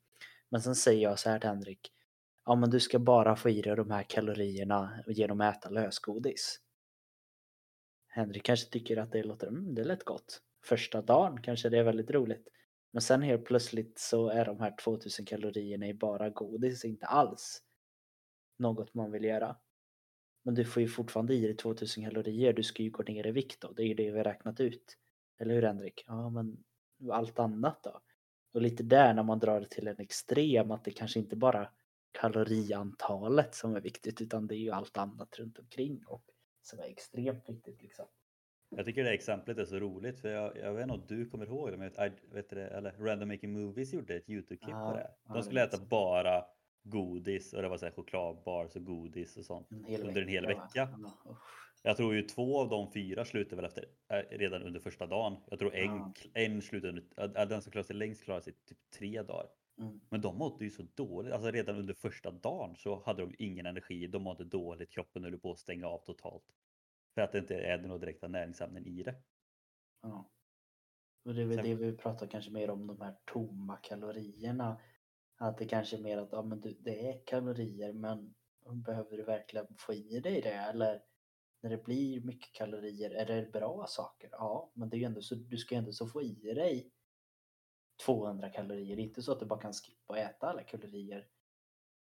Men 0.50 0.62
sen 0.62 0.76
säger 0.76 1.04
jag 1.04 1.20
så 1.20 1.30
här 1.30 1.40
till 1.40 1.50
Henrik. 1.50 1.92
Ja 2.46 2.56
men 2.56 2.70
du 2.70 2.80
ska 2.80 3.00
bara 3.00 3.36
få 3.36 3.50
i 3.50 3.62
dig 3.62 3.76
de 3.76 3.92
här 3.92 4.04
kalorierna 4.04 5.04
genom 5.08 5.42
att 5.42 5.58
äta 5.58 5.70
lösgodis. 5.70 6.60
Henrik 8.08 8.44
kanske 8.44 8.70
tycker 8.70 8.98
att 8.98 9.12
det 9.12 9.24
låter, 9.24 9.48
mm, 9.48 9.76
det 9.76 9.84
lät 9.84 10.04
gott. 10.04 10.42
Första 10.64 11.02
dagen 11.02 11.42
kanske 11.42 11.70
det 11.70 11.78
är 11.78 11.84
väldigt 11.84 12.12
roligt. 12.12 12.48
Men 12.92 13.02
sen 13.02 13.22
helt 13.22 13.46
plötsligt 13.46 14.00
så 14.00 14.30
är 14.30 14.46
de 14.46 14.60
här 14.60 14.76
2000 14.84 15.26
kalorierna 15.26 15.88
i 15.88 15.94
bara 15.94 16.30
godis 16.30 16.86
inte 16.86 17.06
alls 17.06 17.62
något 18.58 18.94
man 18.94 19.12
vill 19.12 19.24
göra. 19.24 19.58
Men 20.46 20.56
du 20.56 20.66
får 20.66 20.82
ju 20.82 20.88
fortfarande 20.88 21.34
i 21.34 21.42
dig 21.42 21.56
2000 21.56 22.04
kalorier, 22.04 22.54
du 22.54 22.64
ska 22.64 22.84
ju 22.84 22.90
gå 22.90 23.04
ner 23.04 23.28
i 23.28 23.32
vikt 23.32 23.62
då, 23.62 23.72
det 23.72 23.84
är 23.84 23.88
ju 23.88 23.94
det 23.94 24.12
vi 24.12 24.18
har 24.18 24.24
räknat 24.24 24.60
ut. 24.60 24.98
Eller 25.40 25.56
hur 25.56 25.62
Henrik? 25.62 26.04
Ja 26.08 26.30
men 26.30 26.64
allt 27.12 27.40
annat 27.40 27.84
då? 27.84 28.02
Och 28.54 28.62
lite 28.62 28.84
där 28.84 29.14
när 29.14 29.24
man 29.24 29.40
drar 29.40 29.60
det 29.60 29.70
till 29.70 29.88
en 29.88 30.00
extrem 30.00 30.72
att 30.72 30.84
det 30.84 30.92
kanske 30.92 31.20
inte 31.20 31.36
bara 31.36 31.70
kaloriantalet 32.12 33.56
som 33.56 33.76
är 33.76 33.82
viktigt 33.82 34.22
utan 34.22 34.48
det 34.48 34.56
är 34.56 34.60
ju 34.60 34.72
allt 34.72 34.98
annat 34.98 35.40
runt 35.40 35.60
omkring 35.60 36.04
och 36.08 36.24
som 36.62 36.80
är 36.80 36.84
extremt 36.84 37.50
viktigt 37.50 37.82
liksom. 37.82 38.06
Jag 38.70 38.86
tycker 38.86 39.04
det 39.04 39.14
exemplet 39.14 39.58
är 39.58 39.66
så 39.66 39.80
roligt 39.80 40.20
för 40.20 40.30
jag, 40.30 40.58
jag 40.58 40.74
vet 40.74 40.84
inte 40.84 40.94
om 40.94 41.04
du 41.08 41.30
kommer 41.30 41.46
ihåg 41.46 41.72
det, 41.72 41.78
men 41.78 41.92
jag 41.98 42.12
vet 42.34 42.50
det, 42.50 42.68
eller 42.68 42.92
Random 42.92 43.28
Making 43.28 43.54
Movies 43.54 43.94
gjorde 43.94 44.16
ett 44.16 44.30
Youtube-klipp 44.30 44.76
Ja, 44.76 44.90
på 44.90 44.98
det. 44.98 45.34
De 45.34 45.44
skulle 45.44 45.62
vet 45.62 45.74
äta 45.74 45.86
bara 45.86 46.46
godis 46.90 47.54
och 47.54 47.62
det 47.62 47.68
var 47.70 47.78
så 47.78 47.86
här 47.86 47.92
chokladbars 47.94 48.76
och 48.76 48.86
godis 48.86 49.38
och 49.38 49.46
sånt 49.46 49.72
En 49.72 50.02
under 50.08 50.22
en 50.22 50.28
hel 50.28 50.46
vecka, 50.46 50.62
vecka. 50.86 51.00
Jag 51.84 51.98
tror 51.98 52.16
ju 52.16 52.22
två 52.22 52.60
av 52.62 52.70
de 52.70 52.92
fyra 52.92 53.26
slutade 53.26 53.56
väl 53.56 53.66
efter, 53.66 53.86
eh, 54.10 54.38
redan 54.38 54.64
under 54.64 54.80
första 54.80 55.06
dagen. 55.08 55.38
Jag 55.50 55.60
tror 55.60 55.76
en, 55.76 55.86
Ja. 55.96 56.14
en 56.34 56.62
slutade, 56.62 57.02
den 57.46 57.62
som 57.62 57.72
klarade 57.72 57.88
sig 57.88 57.96
längst 57.96 58.24
klarade 58.24 58.44
sig 58.44 58.54
typ 58.54 58.78
tre 59.00 59.22
dagar. 59.24 59.48
Mm. 59.82 60.00
Men 60.10 60.22
de 60.22 60.38
mådde 60.38 60.64
ju 60.66 60.72
så 60.72 60.84
dåligt. 60.96 61.34
Alltså 61.34 61.52
redan 61.52 61.76
under 61.76 61.94
första 61.94 62.32
dagen 62.32 62.76
så 62.76 63.04
hade 63.06 63.22
de 63.22 63.36
ingen 63.40 63.66
energi. 63.66 64.08
De 64.08 64.24
mådde 64.24 64.44
dåligt. 64.44 64.90
Kroppen 64.92 65.24
höll 65.24 65.40
på 65.40 65.52
att 65.52 65.60
stänga 65.60 65.88
av 65.88 66.00
totalt. 66.06 66.44
För 67.16 67.22
att 67.22 67.32
det 67.32 67.38
inte 67.38 67.56
är 67.60 67.78
några 67.82 67.98
direkta 67.98 68.28
näringsämnen 68.28 68.86
i 68.86 69.04
det. 69.04 69.16
Ja. 70.02 70.30
Och 71.26 71.34
det 71.34 71.42
är 71.42 71.46
väl 71.46 71.58
Sen- 71.58 71.66
det 71.66 71.76
vi 71.76 71.98
pratar 71.98 72.28
kanske 72.28 72.52
mer 72.52 72.70
om, 72.70 72.88
de 72.88 73.02
här 73.02 73.16
tomma 73.26 73.78
kalorierna. 73.78 74.78
Att 75.38 75.58
det 75.58 75.66
kanske 75.66 75.98
är 75.98 76.02
mer 76.02 76.18
att 76.18 76.32
ja, 76.32 76.42
men 76.42 76.62
du, 76.62 76.78
det 76.80 77.10
är 77.10 77.26
kalorier 77.26 77.94
men 77.94 78.36
behöver 78.74 79.18
du 79.18 79.24
verkligen 79.24 79.68
få 79.78 79.94
i 79.94 80.20
dig 80.20 80.42
det? 80.42 80.54
Eller 80.54 81.04
när 81.62 81.70
det 81.70 81.84
blir 81.84 82.22
mycket 82.22 82.54
kalorier, 82.54 83.12
är 83.12 83.26
det 83.26 83.52
bra 83.52 83.86
saker? 83.88 84.30
Ja, 84.32 84.72
men 84.74 84.90
det 84.90 84.98
är 84.98 85.00
ju 85.00 85.06
ändå 85.06 85.22
så, 85.22 85.36
du 85.36 85.58
ska 85.58 85.76
ju 85.76 85.80
ändå 85.80 85.92
så 85.92 86.08
få 86.08 86.22
i 86.22 86.54
dig 86.54 86.92
200 88.06 88.50
kalorier. 88.50 88.96
Det 88.96 89.02
är 89.02 89.04
inte 89.04 89.22
så 89.22 89.32
att 89.32 89.40
du 89.40 89.46
bara 89.46 89.62
kan 89.62 89.74
skippa 89.74 90.14
att 90.14 90.20
äta 90.20 90.48
alla 90.48 90.64
kalorier 90.64 91.28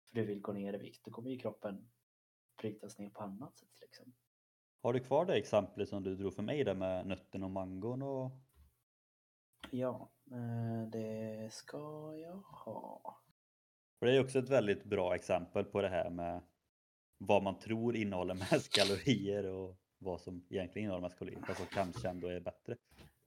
för 0.08 0.14
du 0.14 0.24
vill 0.24 0.40
gå 0.40 0.52
ner 0.52 0.74
i 0.74 0.78
vikt. 0.78 1.04
Då 1.04 1.10
kommer 1.10 1.30
ju 1.30 1.38
kroppen 1.38 1.90
brytas 2.58 2.98
ner 2.98 3.10
på 3.10 3.22
annat 3.22 3.58
sätt. 3.58 3.80
Liksom. 3.80 4.14
Har 4.82 4.92
du 4.92 5.00
kvar 5.00 5.26
det 5.26 5.34
exemplet 5.34 5.88
som 5.88 6.02
du 6.02 6.16
drog 6.16 6.34
för 6.34 6.42
mig 6.42 6.64
där 6.64 6.74
med 6.74 7.06
nötten 7.06 7.42
och 7.42 7.50
mangon 7.50 8.02
och 8.02 8.30
Ja, 9.70 10.10
eh, 10.30 10.88
det 10.88 11.52
ska 11.52 12.12
jag 12.16 12.36
ha. 12.36 13.23
För 14.04 14.08
det 14.08 14.16
är 14.16 14.20
också 14.20 14.38
ett 14.38 14.48
väldigt 14.48 14.84
bra 14.84 15.14
exempel 15.14 15.64
på 15.64 15.82
det 15.82 15.88
här 15.88 16.10
med 16.10 16.42
vad 17.18 17.42
man 17.42 17.58
tror 17.58 17.96
innehåller 17.96 18.34
mest 18.34 18.72
kalorier 18.76 19.46
och 19.46 19.76
vad 19.98 20.20
som 20.20 20.46
egentligen 20.50 20.84
innehåller 20.84 21.02
mest 21.02 21.18
kalorier. 21.18 21.40
Fast 21.46 21.58
som 21.58 21.66
kanske 21.66 22.08
ändå 22.08 22.28
är 22.28 22.40
bättre. 22.40 22.76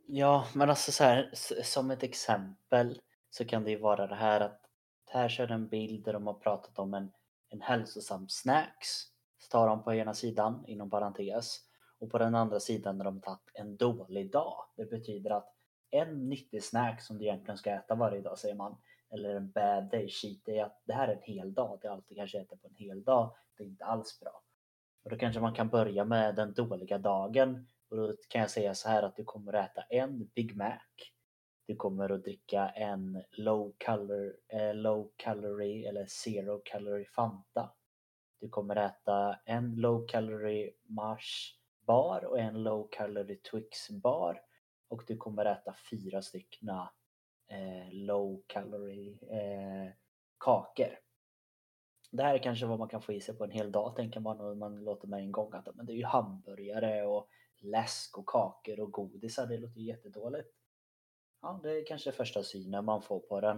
Ja, 0.08 0.48
men 0.56 0.70
alltså 0.70 0.92
så 0.92 1.04
här, 1.04 1.32
som 1.64 1.92
ett 1.92 2.04
exempel 2.04 3.02
så 3.30 3.46
kan 3.46 3.64
det 3.64 3.72
ju 3.72 3.78
vara 3.78 4.08
det 4.08 4.16
här 4.16 4.42
att 4.42 4.62
här 5.10 5.30
kör 5.30 5.52
en 5.52 5.68
bild 5.68 6.06
där 6.06 6.14
de 6.14 6.28
har 6.28 6.34
pratat 6.34 6.80
om 6.80 6.94
en, 6.94 7.12
en 7.50 7.62
hälsosam 7.62 8.30
snacks. 8.30 8.90
Så 9.38 9.50
tar 9.50 9.68
de 9.68 9.84
på 9.84 9.94
ena 9.94 10.14
sidan 10.14 10.64
inom 10.68 10.90
parentes 10.90 11.60
och 12.00 12.12
på 12.12 12.18
den 12.18 12.36
andra 12.36 12.60
sidan 12.60 12.98
när 12.98 13.06
de 13.06 13.22
tagit 13.22 13.52
en 13.54 13.78
dålig 13.78 14.32
dag. 14.32 14.64
Det 14.76 14.86
betyder 14.86 15.30
att 15.30 15.54
en 15.90 16.30
nyttig 16.30 16.64
snack 16.64 17.02
som 17.02 17.18
du 17.18 17.26
egentligen 17.26 17.58
ska 17.58 17.72
äta 17.72 17.96
varje 17.96 18.22
dag 18.22 18.40
säger 18.40 18.56
man 18.56 18.78
eller 19.10 19.36
en 19.36 19.52
bad 19.52 19.90
day 19.92 20.10
cheat 20.10 20.46
day 20.46 20.60
att 20.60 20.82
det 20.86 20.94
här 20.94 21.08
är 21.08 21.16
en 21.16 21.22
hel 21.22 21.54
dag. 21.54 21.80
Det 21.82 21.88
är 21.88 21.92
allt 21.92 22.08
du 22.08 22.16
kanske 22.16 22.40
äter 22.40 22.58
på 22.58 22.68
en 22.68 22.76
hel 22.76 23.04
dag. 23.04 23.36
Det 23.58 23.64
är 23.64 23.68
inte 23.68 23.86
alls 23.86 24.20
bra. 24.20 24.44
Och 25.04 25.10
då 25.10 25.18
kanske 25.18 25.42
man 25.42 25.54
kan 25.54 25.70
börja 25.70 26.06
med 26.06 26.36
den 26.36 26.54
dåliga 26.54 26.98
dagen 26.98 27.68
och 27.90 27.98
då 27.98 28.14
kan 28.30 28.42
jag 28.42 28.52
säga 28.52 28.76
så 28.76 28.90
här 28.90 29.04
att 29.04 29.16
du 29.16 29.24
kommer 29.24 29.54
att 29.54 29.72
äta 29.72 29.82
en 29.82 30.30
Big 30.36 30.56
Mac. 30.56 30.80
Du 31.68 31.76
kommer 31.76 32.10
att 32.10 32.24
dricka 32.24 32.70
en 32.70 33.24
low, 33.32 33.74
color, 33.86 34.38
eh, 34.48 34.76
low 34.76 35.12
calorie 35.16 35.90
eller 35.90 36.06
zero 36.06 36.62
calorie 36.66 37.06
Fanta. 37.06 37.72
Du 38.40 38.50
kommer 38.50 38.76
att 38.76 38.92
äta 38.92 39.40
en 39.46 39.76
low 39.76 40.08
calorie 40.08 40.74
Mars 40.84 41.58
bar 41.86 42.26
och 42.26 42.40
en 42.40 42.64
low 42.64 42.88
calorie 42.92 43.38
Twix 43.52 43.90
bar. 43.90 44.42
Och 44.88 45.04
du 45.08 45.18
kommer 45.18 45.46
att 45.46 45.62
äta 45.62 45.76
fyra 45.92 46.22
stycken 46.22 46.70
eh, 47.48 47.94
low 47.94 48.42
calorie 48.48 49.18
eh, 49.30 49.92
kakor. 50.38 51.00
Det 52.12 52.24
här 52.24 52.36
är 52.36 52.44
kanske 52.44 52.66
vad 52.66 52.80
man 52.80 52.88
kan 52.88 53.02
få 53.02 53.14
i 53.14 53.22
sig 53.22 53.36
på 53.36 53.44
en 53.44 53.52
hel 53.52 53.72
dag 53.72 53.96
tänker 53.96 54.20
man 54.20 54.42
och 54.42 54.58
man 54.58 54.84
låter 54.84 55.08
med 55.08 55.20
en 55.20 55.32
gång 55.32 55.54
att 55.54 55.76
men 55.76 55.86
det 55.86 55.94
är 55.94 55.98
ju 55.98 56.06
hamburgare 56.06 57.06
och 57.06 57.30
läsk 57.60 58.18
och 58.18 58.30
kakor 58.30 58.80
och 58.80 58.92
godisar. 58.92 59.48
Det 59.48 59.58
låter 59.58 59.80
ju 59.80 59.86
jättedåligt. 59.86 60.50
Ja, 61.42 61.60
det 61.64 61.72
är 61.72 61.86
kanske 61.86 62.12
första 62.12 62.44
synen 62.44 62.86
man 62.86 63.02
får 63.02 63.20
på 63.20 63.42
den. 63.42 63.58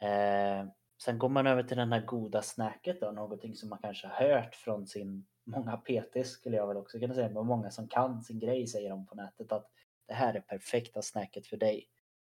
Eh, 0.00 0.66
sen 1.02 1.18
går 1.18 1.28
man 1.28 1.46
över 1.46 1.62
till 1.62 1.76
den 1.76 1.92
här 1.92 2.06
goda 2.06 2.42
snacket 2.42 3.00
då, 3.00 3.10
någonting 3.10 3.54
som 3.54 3.68
man 3.68 3.78
kanske 3.82 4.06
har 4.06 4.28
hört 4.28 4.54
från 4.54 4.86
sin 4.86 5.26
många 5.44 5.76
PT 5.76 6.26
skulle 6.26 6.56
jag 6.56 6.66
väl 6.66 6.76
också 6.76 6.98
kunna 6.98 7.14
säga, 7.14 7.28
men 7.28 7.46
många 7.46 7.70
som 7.70 7.88
kan 7.88 8.22
sin 8.22 8.38
grej 8.38 8.66
säger 8.66 8.90
de 8.90 9.06
på 9.06 9.14
nätet 9.14 9.52
att 9.52 9.70
det 10.06 10.14
här 10.14 10.34
är 10.34 10.40
perfekta 10.40 11.02
snacket 11.02 11.46
för 11.46 11.56
dig. 11.56 11.88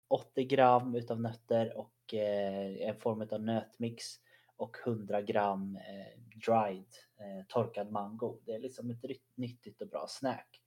80 0.08 0.44
gram 0.44 0.94
utav 0.94 1.20
nötter 1.20 1.76
och 1.76 2.14
eh, 2.14 2.88
en 2.88 2.96
form 2.96 3.28
av 3.32 3.40
nötmix 3.42 4.04
och 4.56 4.76
100 4.86 5.22
gram 5.22 5.76
eh, 5.76 6.20
dried 6.46 6.86
eh, 7.20 7.46
torkad 7.48 7.92
mango. 7.92 8.40
Det 8.46 8.52
är 8.52 8.58
liksom 8.58 8.90
ett 8.90 9.04
nyttigt 9.34 9.82
och 9.82 9.88
bra 9.88 10.06
snack. 10.08 10.60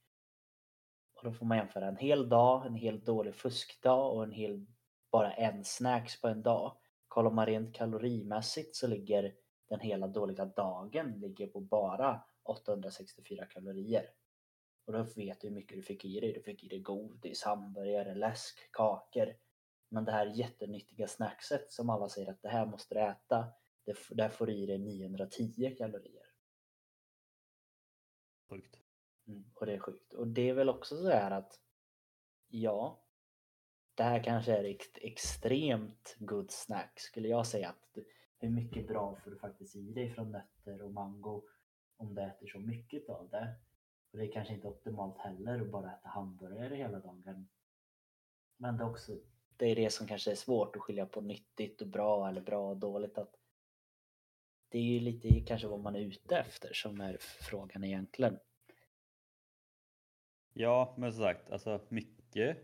Och 1.14 1.24
då 1.24 1.32
får 1.32 1.46
man 1.46 1.58
jämföra 1.58 1.88
en 1.88 1.96
hel 1.96 2.28
dag, 2.28 2.66
en 2.66 2.74
helt 2.74 3.06
dålig 3.06 3.34
fuskdag 3.34 4.12
och 4.12 4.22
en 4.22 4.32
hel 4.32 4.66
bara 5.10 5.32
en 5.32 5.64
snacks 5.64 6.20
på 6.20 6.28
en 6.28 6.42
dag. 6.42 6.76
Kollar 7.08 7.30
man 7.30 7.46
rent 7.46 7.74
kalorimässigt 7.74 8.76
så 8.76 8.86
ligger 8.86 9.34
den 9.68 9.80
hela 9.80 10.06
dåliga 10.06 10.44
dagen 10.44 11.20
ligger 11.20 11.46
på 11.46 11.60
bara 11.60 12.20
864 12.42 13.44
kalorier. 13.44 14.10
Och 14.88 14.94
då 14.94 15.02
vet 15.02 15.40
du 15.40 15.48
hur 15.48 15.54
mycket 15.54 15.76
du 15.76 15.82
fick 15.82 16.04
i 16.04 16.20
dig. 16.20 16.32
Du 16.32 16.42
fick 16.42 16.64
i 16.64 16.68
dig 16.68 16.80
godis, 16.80 17.42
hamburgare, 17.42 18.14
läsk, 18.14 18.72
kakor. 18.72 19.36
Men 19.88 20.04
det 20.04 20.12
här 20.12 20.26
jättenyttiga 20.26 21.08
snackset 21.08 21.70
som 21.72 21.90
alla 21.90 22.08
säger 22.08 22.30
att 22.30 22.42
det 22.42 22.48
här 22.48 22.66
måste 22.66 22.94
du 22.94 23.00
äta. 23.00 23.52
Det, 23.84 23.96
där 24.10 24.28
får 24.28 24.46
du 24.46 24.52
i 24.54 24.66
dig 24.66 24.78
910 24.78 25.74
kalorier. 25.78 26.26
Sjukt. 28.50 28.76
Mm, 29.26 29.44
och 29.54 29.66
det 29.66 29.72
är 29.74 29.78
sjukt. 29.78 30.12
Och 30.14 30.26
det 30.28 30.48
är 30.48 30.54
väl 30.54 30.68
också 30.68 30.96
så 30.96 31.10
här 31.10 31.30
att 31.30 31.60
ja, 32.48 33.04
det 33.94 34.02
här 34.02 34.24
kanske 34.24 34.52
är 34.56 34.64
ex 34.64 34.86
extremt 34.94 36.16
good 36.18 36.50
snack 36.50 37.00
skulle 37.00 37.28
jag 37.28 37.46
säga. 37.46 37.68
att 37.68 37.88
du- 37.92 38.08
Hur 38.38 38.50
mycket 38.50 38.86
bra 38.86 39.16
får 39.24 39.30
du 39.30 39.38
faktiskt 39.38 39.76
i 39.76 39.92
dig 39.92 40.10
från 40.10 40.32
nötter 40.32 40.82
och 40.82 40.92
mango 40.92 41.44
om 41.96 42.14
du 42.14 42.22
äter 42.22 42.46
så 42.46 42.58
mycket 42.58 43.08
av 43.08 43.28
det. 43.30 43.54
Och 44.10 44.18
det 44.18 44.24
är 44.24 44.32
kanske 44.32 44.54
inte 44.54 44.68
optimalt 44.68 45.18
heller 45.18 45.60
att 45.60 45.70
bara 45.70 45.92
äta 45.92 46.08
hamburgare 46.08 46.74
hela 46.74 47.00
dagen. 47.00 47.48
Men 48.56 48.76
det 48.76 48.84
är 48.84 48.90
också 48.90 49.18
det 49.58 49.66
är 49.66 49.76
det 49.76 49.90
som 49.90 50.06
kanske 50.06 50.30
är 50.30 50.34
svårt 50.34 50.76
att 50.76 50.82
skilja 50.82 51.06
på 51.06 51.20
nyttigt 51.20 51.80
och 51.80 51.88
bra 51.88 52.28
eller 52.28 52.40
bra 52.40 52.70
och 52.70 52.76
dåligt. 52.76 53.18
Att 53.18 53.34
det 54.68 54.78
är 54.78 54.82
ju 54.82 55.00
lite 55.00 55.40
kanske 55.40 55.68
vad 55.68 55.80
man 55.80 55.96
är 55.96 56.00
ute 56.00 56.36
efter 56.36 56.72
som 56.72 57.00
är 57.00 57.16
frågan 57.20 57.84
egentligen. 57.84 58.38
Ja, 60.52 60.94
men 60.98 61.12
som 61.12 61.22
sagt, 61.22 61.50
alltså 61.50 61.80
mycket 61.88 62.56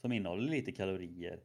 som 0.00 0.12
innehåller 0.12 0.50
lite 0.50 0.72
kalorier. 0.72 1.40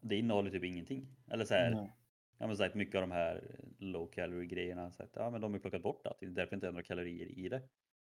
Det 0.00 0.16
innehåller 0.16 0.50
typ 0.50 0.64
ingenting. 0.64 1.16
Eller 1.30 1.44
så 1.44 1.54
här, 1.54 1.70
Nej. 1.70 1.92
ja 2.38 2.46
men 2.46 2.56
sagt 2.56 2.74
mycket 2.74 2.94
av 2.94 3.00
de 3.00 3.10
här 3.10 3.60
low 3.78 4.06
calorie 4.06 4.46
grejerna, 4.46 4.92
så 4.92 5.02
att, 5.02 5.10
ja 5.14 5.30
men 5.30 5.40
de 5.40 5.54
är 5.54 5.58
plockat 5.58 5.82
bort 5.82 6.06
att 6.06 6.20
det 6.20 6.26
är 6.26 6.30
därför 6.30 6.56
inte 6.56 6.66
är 6.66 6.72
några 6.72 6.82
kalorier 6.82 7.38
i 7.38 7.48
det. 7.48 7.62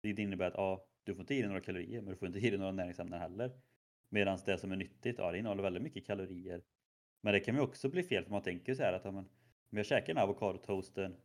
Det 0.02 0.20
innebär 0.20 0.48
att 0.48 0.54
ja, 0.58 0.88
du 1.04 1.16
får 1.16 1.22
inte 1.22 1.36
i 1.36 1.39
dig 1.39 1.48
några 1.48 1.62
kalorier, 1.62 2.02
men 2.02 2.10
du 2.10 2.16
får 2.16 2.28
inte 2.28 2.39
i 2.39 2.50
dig 2.50 2.60
några 2.60 2.72
näringsämnen 2.72 3.20
heller. 3.20 3.52
Medan 4.10 4.39
det 4.45 4.58
som 4.58 4.72
är 4.72 4.76
nyttigt, 4.76 5.18
ja 5.18 5.32
det 5.32 5.38
innehåller 5.38 5.64
väldigt 5.64 5.84
mycket 5.84 6.06
kalorier. 6.06 6.64
Men 7.22 7.34
det 7.34 7.39
kan 7.39 7.56
ju 7.56 7.62
också 7.62 7.89
bli 7.89 8.04
fel 8.04 8.24
för 8.24 8.32
man 8.32 8.41
tänker 8.41 8.76
så 8.76 8.84
här 8.84 8.93
att 8.93 9.06
ja, 9.06 9.12
men, 9.12 9.26
om 9.72 9.78
jag 9.78 9.86
käkar 9.86 10.08
den 10.08 10.18
här 10.18 10.24
avokadotoasten 10.24 11.16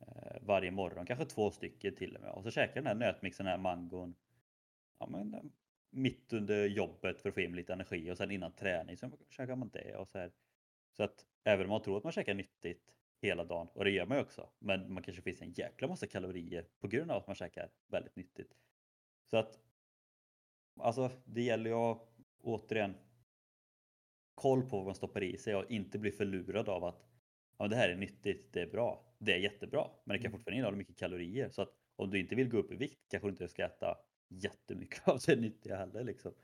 eh, 0.00 0.42
varje 0.42 0.70
morgon, 0.70 1.06
kanske 1.06 1.24
två 1.24 1.50
stycken 1.50 1.94
till 1.94 2.16
och 2.16 2.22
med, 2.22 2.30
och 2.30 2.42
så 2.42 2.50
käkar 2.50 2.74
jag 2.74 2.84
den 2.84 2.86
här 2.86 3.12
nötmixen, 3.12 3.46
den 3.46 3.50
här 3.50 3.58
mangon, 3.58 4.14
ja 4.98 5.06
men 5.06 5.34
eh, 5.34 5.42
mitt 5.90 6.32
under 6.32 6.66
jobbet 6.66 7.20
för 7.20 7.28
att 7.28 7.34
få 7.34 7.40
in 7.40 7.56
lite 7.56 7.72
energi 7.72 8.10
och 8.10 8.16
sen 8.16 8.30
innan 8.30 8.52
träning 8.52 8.96
så 8.96 9.10
käkar 9.28 9.56
man 9.56 9.70
det 9.72 9.96
och 9.96 10.08
så 10.08 10.18
här. 10.18 10.32
Så 10.96 11.02
att 11.02 11.26
även 11.44 11.66
om 11.66 11.70
man 11.70 11.82
tror 11.82 11.96
att 11.96 12.04
man 12.04 12.12
käkar 12.12 12.34
nyttigt 12.34 12.97
hela 13.22 13.44
dagen, 13.44 13.68
och 13.74 13.84
det 13.84 13.90
gör 13.90 14.06
man 14.06 14.16
ju 14.18 14.22
också, 14.22 14.50
men 14.58 14.92
man 14.92 15.02
kanske 15.02 15.22
finns 15.22 15.42
en 15.42 15.52
jäkla 15.52 15.88
massa 15.88 16.06
kalorier 16.06 16.68
på 16.80 16.88
grund 16.88 17.10
av 17.10 17.16
att 17.16 17.26
man 17.26 17.36
käkar 17.36 17.70
väldigt 17.88 18.16
nyttigt. 18.16 18.56
Så 19.30 19.36
att 19.36 19.60
alltså 20.80 21.10
det 21.24 21.42
gäller 21.42 21.70
ju 21.70 21.76
att 21.76 22.08
återigen 22.40 22.94
koll 24.34 24.62
på 24.62 24.76
vad 24.76 24.86
man 24.86 24.94
stoppar 24.94 25.22
i 25.22 25.38
sig 25.38 25.54
och 25.56 25.70
inte 25.70 25.98
bli 25.98 26.12
förlurad 26.12 26.68
av 26.68 26.84
att 26.84 27.06
ja, 27.58 27.68
det 27.68 27.76
här 27.76 27.88
är 27.88 27.96
nyttigt, 27.96 28.52
det 28.52 28.60
är 28.62 28.66
bra, 28.66 29.16
det 29.18 29.32
är 29.32 29.38
jättebra, 29.38 29.90
men 30.04 30.14
det 30.14 30.18
kan 30.18 30.26
Mm. 30.26 30.32
fortfarande 30.32 30.56
innehålla 30.56 30.76
mycket 30.76 30.98
kalorier. 30.98 31.50
Så 31.50 31.62
att 31.62 31.74
om 31.96 32.10
du 32.10 32.18
inte 32.20 32.34
vill 32.34 32.48
gå 32.50 32.58
upp 32.58 32.72
i 32.72 32.76
vikt 32.76 33.08
kanske 33.10 33.28
du 33.28 33.30
inte 33.30 33.48
ska 33.48 33.64
äta 33.64 33.98
jättemycket 34.28 35.08
av 35.08 35.18
det 35.26 35.36
nyttiga 35.36 35.76
heller 35.76 36.04
liksom. 36.04 36.34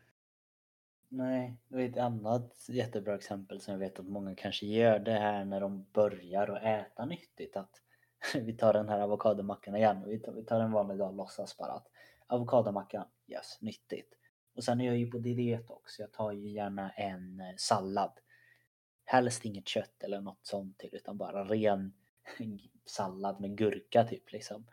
Nej, 1.16 1.56
det 1.68 1.82
är 1.82 1.88
ett 1.88 1.96
annat 1.96 2.66
jättebra 2.68 3.14
exempel 3.14 3.60
som 3.60 3.72
jag 3.72 3.78
vet 3.78 3.98
att 3.98 4.06
många 4.06 4.34
kanske 4.34 4.66
gör 4.66 4.98
det 4.98 5.12
här 5.12 5.44
när 5.44 5.60
de 5.60 5.86
börjar 5.92 6.48
att 6.48 6.62
äta 6.62 7.04
nyttigt. 7.04 7.56
Att 7.56 7.80
vi 8.34 8.52
tar 8.52 8.72
den 8.72 8.88
här 8.88 9.00
avokadomackan 9.00 9.76
igen. 9.76 10.04
Vi 10.06 10.18
tar, 10.18 10.32
vi 10.32 10.44
tar 10.44 10.60
en 10.60 10.72
vanlig 10.72 10.98
dag, 10.98 11.08
och 11.08 11.16
låtsas 11.16 11.56
bara 11.56 11.72
att 11.72 11.86
avokadomackan, 12.26 13.06
yes, 13.26 13.58
nyttigt. 13.60 14.14
Och 14.54 14.64
sen 14.64 14.80
är 14.80 14.84
jag 14.84 14.96
ju 14.96 15.10
på 15.10 15.18
diet 15.18 15.70
också. 15.70 16.02
Jag 16.02 16.12
tar 16.12 16.32
ju 16.32 16.50
gärna 16.50 16.90
en 16.90 17.40
eh, 17.40 17.54
sallad. 17.56 18.12
Helst 19.04 19.44
inget 19.44 19.68
kött 19.68 20.02
eller 20.02 20.20
något 20.20 20.46
sånt 20.46 20.78
till 20.78 20.90
utan 20.92 21.16
bara 21.18 21.44
ren 21.44 21.92
sallad 22.86 23.40
med 23.40 23.56
gurka 23.58 24.04
typ 24.04 24.32
liksom. 24.32 24.66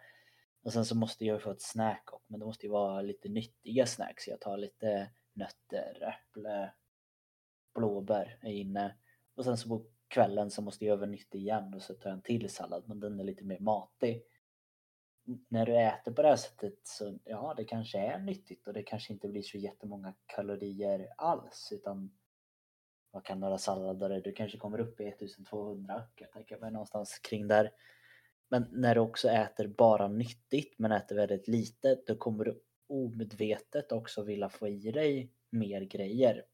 Och 0.64 0.74
sen 0.74 0.86
så 0.86 0.96
måste 0.96 1.26
jag 1.26 1.42
få 1.42 1.52
ett 1.52 1.62
snack 1.62 2.14
också, 2.14 2.26
men 2.28 2.39
det 2.39 2.46
måste 2.46 2.66
ju 2.66 2.72
vara 2.72 3.02
lite 3.02 3.30
nyttiga 3.30 3.86
snacks. 3.86 4.28
Jag 4.28 4.39
tar 4.39 4.58
lite 4.58 5.10
nötter, 5.34 6.04
äpple, 6.04 6.74
blåbär 7.76 8.40
är 8.42 8.52
inne. 8.52 8.98
Och 9.36 9.46
sen 9.46 9.58
så 9.58 9.70
på 9.70 9.86
kvällen 10.08 10.52
så 10.52 10.62
måste 10.62 10.86
jag 10.86 10.94
över 10.94 11.08
nytt 11.08 11.36
igen 11.36 11.74
och 11.74 11.82
så 11.82 11.94
tar 11.94 12.10
jag 12.10 12.18
en 12.18 12.22
till 12.22 12.50
sallad, 12.50 12.84
men 12.88 13.00
den 13.00 13.20
är 13.20 13.24
lite 13.24 13.44
mer 13.44 13.60
matig. 13.60 14.24
När 15.48 15.66
du 15.66 15.78
äter 15.78 16.12
på 16.12 16.22
det 16.22 16.28
här 16.28 16.36
sättet 16.36 16.80
så 16.84 17.20
ja, 17.24 17.54
det 17.58 17.64
kanske 17.64 18.00
är 18.00 18.20
nyttigt 18.20 18.68
och 18.68 18.74
det 18.74 18.84
kanske 18.84 19.14
inte 19.14 19.28
blir 19.28 19.42
så 19.42 19.58
jättemånga 19.58 20.14
kalorier 20.26 21.08
alls 21.18 21.70
utan 21.72 22.18
vad 23.12 23.26
kan 23.26 23.40
några 23.40 23.58
sallader, 23.58 24.22
du 24.22 24.32
kanske 24.32 24.58
kommer 24.58 24.80
upp 24.80 25.02
i 25.02 25.08
1200 25.08 25.94
kan 26.16 26.26
jag 26.26 26.32
tänka 26.32 26.58
mig 26.58 26.72
någonstans 26.72 27.20
kring 27.20 27.48
där. 27.48 27.72
Men 28.50 28.68
när 28.72 28.96
du 28.96 29.02
också 29.02 29.30
äter 29.30 29.68
bara 29.68 30.08
nyttigt 30.08 30.80
men 30.80 30.92
äter 30.92 31.16
väldigt 31.16 31.48
lite 31.48 32.02
då 32.08 32.16
kommer 32.16 32.46
du 32.46 32.62
omedvetet 32.92 33.92
också 33.92 34.24
vilja 34.24 34.50
få 34.50 34.68
i 34.68 34.92
dig 34.92 35.32
mer 35.50 35.82
grejer 35.82 36.46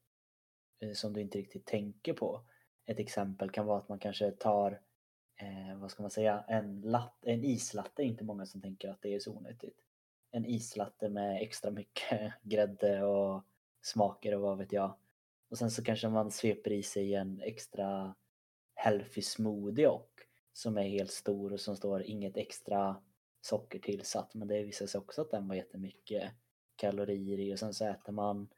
eh, 0.80 0.92
som 0.92 1.12
du 1.12 1.20
inte 1.20 1.38
riktigt 1.38 1.66
tänker 1.66 2.12
på. 2.12 2.42
Ett 2.86 2.98
exempel 2.98 3.50
kan 3.50 3.66
vara 3.66 3.78
att 3.78 3.88
man 3.88 3.98
kanske 3.98 4.30
tar 4.30 4.80
eh, 5.36 5.78
vad 5.78 5.90
ska 5.90 6.02
man 6.02 6.10
säga, 6.10 6.44
en, 6.48 6.80
latte, 6.80 7.30
en 7.30 7.44
islatte 7.44 8.02
är 8.02 8.06
inte 8.06 8.24
många 8.24 8.46
som 8.46 8.60
tänker 8.60 8.88
att 8.88 9.02
det 9.02 9.14
är 9.14 9.20
så 9.20 9.36
onyttigt. 9.36 9.78
En 10.30 10.44
islatte 10.44 11.08
med 11.08 11.42
extra 11.42 11.70
mycket 11.70 12.32
grädde 12.42 13.02
och 13.04 13.44
smaker 13.82 14.34
och 14.34 14.40
vad 14.40 14.58
vet 14.58 14.72
jag. 14.72 14.96
Och 15.50 15.58
sen 15.58 15.70
så 15.70 15.84
kanske 15.84 16.08
man 16.08 16.30
sveper 16.30 16.72
i 16.72 16.82
sig 16.82 17.14
en 17.14 17.40
extra 17.40 18.14
healthy 18.74 19.22
smoothie 19.22 19.88
och 19.88 20.10
som 20.52 20.78
är 20.78 20.82
helt 20.82 21.10
stor 21.10 21.52
och 21.52 21.60
som 21.60 21.76
står 21.76 22.02
inget 22.02 22.36
extra 22.36 22.96
socker 23.40 23.78
tillsatt 23.78 24.34
men 24.34 24.48
det 24.48 24.62
visade 24.62 24.88
sig 24.88 24.98
också 24.98 25.22
att 25.22 25.30
den 25.30 25.48
var 25.48 25.54
jättemycket 25.54 26.32
kalorier 26.76 27.38
i 27.38 27.54
och 27.54 27.58
sen 27.58 27.74
så 27.74 27.86
äter 27.86 28.12
man 28.12 28.48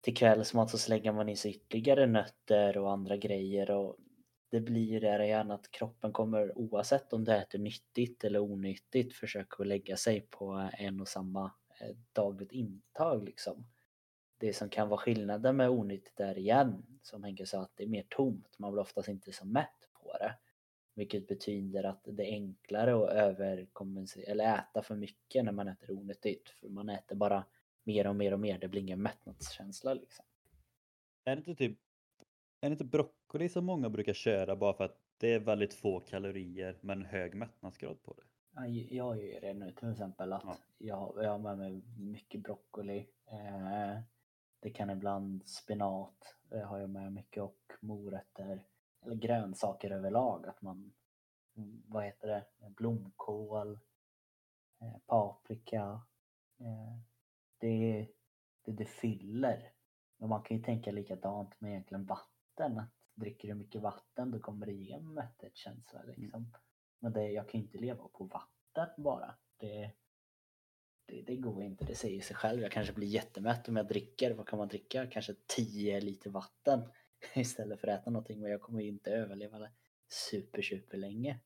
till 0.00 0.16
kvällsmat 0.16 0.70
så 0.70 0.78
slänger 0.78 1.12
man 1.12 1.28
i 1.28 1.36
sig 1.36 1.50
ytterligare 1.50 2.06
nötter 2.06 2.78
och 2.78 2.92
andra 2.92 3.16
grejer 3.16 3.70
och 3.70 3.96
det 4.50 4.60
blir 4.60 4.84
ju 4.84 5.00
det 5.00 5.24
igen 5.24 5.50
att 5.50 5.70
kroppen 5.70 6.12
kommer 6.12 6.58
oavsett 6.58 7.12
om 7.12 7.24
du 7.24 7.32
äter 7.32 7.58
nyttigt 7.58 8.24
eller 8.24 8.38
onyttigt 8.38 9.14
försöka 9.14 9.62
att 9.62 9.66
lägga 9.66 9.96
sig 9.96 10.20
på 10.20 10.70
en 10.72 11.00
och 11.00 11.08
samma 11.08 11.52
eh, 11.80 11.96
dagligt 12.12 12.52
intag 12.52 13.24
liksom. 13.24 13.66
Det 14.38 14.52
som 14.52 14.68
kan 14.68 14.88
vara 14.88 15.00
skillnaden 15.00 15.56
med 15.56 15.70
onyttigt 15.70 16.20
är 16.20 16.38
igen, 16.38 16.86
som 17.02 17.24
Henke 17.24 17.46
sa, 17.46 17.62
att 17.62 17.72
det 17.74 17.84
är 17.84 17.88
mer 17.88 18.06
tomt. 18.08 18.58
Man 18.58 18.72
blir 18.72 18.82
oftast 18.82 19.08
inte 19.08 19.32
så 19.32 19.46
mätt 19.46 19.88
på 20.02 20.12
det. 20.12 20.34
Vilket 20.96 21.28
betyder 21.28 21.84
att 21.84 22.00
det 22.04 22.22
är 22.24 22.32
enklare 22.32 22.94
att 23.04 23.10
överkompensera 23.10 24.30
eller 24.32 24.58
äta 24.58 24.82
för 24.82 24.94
mycket 24.96 25.44
när 25.44 25.52
man 25.52 25.68
äter 25.68 25.90
onyttigt. 25.90 26.48
För 26.50 26.68
man 26.68 26.88
äter 26.88 27.16
bara 27.16 27.44
mer 27.84 28.06
och 28.06 28.16
mer 28.16 28.32
och 28.32 28.40
mer, 28.40 28.58
det 28.58 28.68
blir 28.68 28.80
ingen 28.80 29.02
mättnadskänsla 29.02 29.94
liksom. 29.94 30.24
Är 31.24 31.36
det 31.36 31.38
inte 31.40 31.54
typ 31.54 31.78
är 32.60 32.68
det 32.70 32.72
inte 32.72 32.84
broccoli 32.84 33.48
som 33.48 33.64
många 33.64 33.88
brukar 33.90 34.12
köra 34.12 34.56
bara 34.56 34.74
för 34.74 34.84
att 34.84 35.00
det 35.18 35.34
är 35.34 35.40
väldigt 35.40 35.74
få 35.74 36.00
kalorier 36.00 36.78
men 36.80 37.04
hög 37.04 37.34
mättnadsgrad 37.34 38.02
på 38.02 38.12
det? 38.14 38.22
Ja, 38.54 38.66
Jag 38.66 39.22
gör 39.24 39.40
det 39.40 39.54
nu 39.54 39.72
till 39.72 39.90
exempel 39.90 40.32
att 40.32 40.42
Ja. 40.44 40.56
jag, 40.78 41.14
jag 41.24 41.30
har 41.30 41.38
med 41.38 41.58
mig 41.58 41.82
mycket 41.98 42.40
broccoli. 42.42 42.98
Eh, 43.26 44.00
det 44.60 44.70
kan 44.70 44.90
ibland 44.90 45.48
spenat 45.48 46.34
det 46.50 46.64
har 46.64 46.78
jag 46.78 46.90
med 46.90 47.12
mycket 47.12 47.42
och 47.42 47.72
morötter. 47.80 48.64
Eller 49.06 49.16
grönsaker 49.16 49.90
överlag. 49.90 50.46
Att 50.46 50.62
man, 50.62 50.92
mm, 51.56 51.82
vad 51.86 52.04
heter 52.04 52.28
det, 52.28 52.44
blomkål, 52.68 53.78
eh, 54.80 54.98
paprika. 55.06 56.00
Eh, 56.60 56.98
det, 57.58 58.08
det, 58.62 58.72
det 58.72 58.86
fyller. 58.86 59.72
Men 60.18 60.28
man 60.28 60.42
kan 60.42 60.56
ju 60.56 60.62
tänka 60.62 60.92
likadant 60.92 61.60
med 61.60 61.70
egentligen 61.70 62.06
vatten. 62.06 62.78
Att 62.78 62.90
dricker 63.14 63.48
du 63.48 63.54
mycket 63.54 63.82
vatten 63.82 64.30
då 64.30 64.38
kommer 64.38 64.66
det 64.66 64.72
ge 64.72 64.92
en 64.92 65.14
mätthetskänsla 65.14 66.02
liksom. 66.02 66.52
Men 66.98 67.12
det, 67.12 67.30
jag 67.30 67.48
kan 67.48 67.60
ju 67.60 67.66
inte 67.66 67.78
leva 67.78 68.08
på 68.08 68.24
vatten 68.24 69.02
bara. 69.02 69.34
Det, 69.56 69.90
det, 71.06 71.22
det 71.22 71.36
går 71.36 71.62
inte, 71.62 71.84
det 71.84 71.94
säger 71.94 72.20
sig 72.20 72.36
själv. 72.36 72.62
Jag 72.62 72.72
kanske 72.72 72.92
blir 72.92 73.06
jättemätt 73.06 73.68
om 73.68 73.76
jag 73.76 73.88
dricker, 73.88 74.34
vad 74.34 74.48
kan 74.48 74.58
man 74.58 74.68
dricka? 74.68 75.06
Kanske 75.06 75.34
10 75.46 76.00
liter 76.00 76.30
vatten 76.30 76.82
istället 77.34 77.80
för 77.80 77.88
att 77.88 78.00
äta 78.00 78.10
någonting. 78.10 78.40
Men 78.40 78.50
jag 78.50 78.60
kommer 78.60 78.80
ju 78.82 78.88
inte 78.88 79.10
överleva 79.10 79.68
super, 80.08 80.62
super 80.62 80.96
länge 80.98 81.38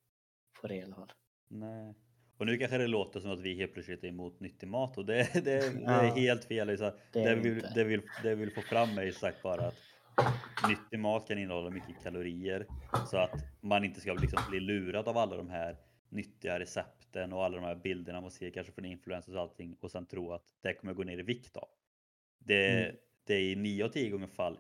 på 0.61 0.67
det 0.69 0.75
i 0.77 0.83
alla 0.83 0.95
fall. 0.95 1.13
Nej. 1.49 1.95
Och 2.37 2.47
nu 2.47 2.57
kanske 2.57 2.79
det 2.79 2.87
låter 2.87 3.21
som 3.21 3.31
att 3.31 3.41
vi 3.41 3.55
helt 3.55 3.73
plötsligt 3.73 4.05
är 4.05 4.09
emot 4.09 4.41
nyttig 4.41 4.67
mat 4.69 4.99
och 4.99 5.07
det, 5.07 5.31
det, 5.35 5.41
det 5.41 5.53
är 5.53 5.83
Ja. 5.83 6.15
helt 6.15 6.45
fel. 6.45 6.67
Det 6.67 6.77
Det, 7.13 7.35
vi, 7.35 7.51
vill- 7.51 7.67
det, 7.75 7.85
vill, 7.85 8.03
det 8.23 8.35
vi 8.35 8.45
vill 8.45 8.55
få 8.55 8.61
fram 8.63 8.99
är 8.99 9.11
sagt 9.11 9.43
bara 9.43 9.67
att 9.67 9.75
nyttig 10.69 10.99
mat 10.99 11.29
kan 11.29 11.39
innehålla 11.39 11.71
mycket 11.71 12.03
kalorier 12.03 12.67
så 13.11 13.17
att 13.17 13.35
man 13.61 13.85
inte 13.85 14.01
ska 14.01 14.13
liksom 14.15 14.43
bli 14.51 14.61
lurad 14.61 15.09
av 15.09 15.17
alla 15.19 15.37
de 15.37 15.51
här 15.51 15.77
nyttiga 16.09 16.59
recepten 16.61 17.33
och 17.33 17.45
alla 17.45 17.57
de 17.57 17.65
här 17.65 17.75
bilderna 17.75 18.21
man 18.21 18.31
ser 18.31 18.51
kanske 18.51 18.73
från 18.73 18.85
influencers 18.85 19.35
och 19.35 19.41
allting 19.41 19.77
och 19.81 19.91
sen 19.91 20.07
tro 20.07 20.33
att 20.33 20.45
det 20.61 20.75
kommer 20.75 20.93
gå 20.93 21.03
ner 21.03 21.19
i 21.19 21.23
vikt 21.23 21.57
av. 21.57 21.69
Det, 22.39 22.83
Mm. 22.83 22.97
det 23.25 23.35
är 23.35 23.41
i 23.41 23.57
9 23.57 23.85
av 23.85 23.89
10 23.89 24.11
gånger 24.11 24.27
fall 24.27 24.59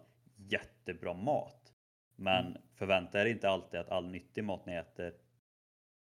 jättebra 0.53 1.14
mat. 1.14 1.72
Men 2.16 2.46
Mm. 2.46 2.62
förvänta 2.74 3.20
er 3.22 3.26
inte 3.26 3.48
alltid 3.48 3.80
att 3.80 3.88
all 3.90 4.07
nyttig 4.11 4.44
mat 4.44 4.66
ni 4.66 4.74
äter 4.74 5.14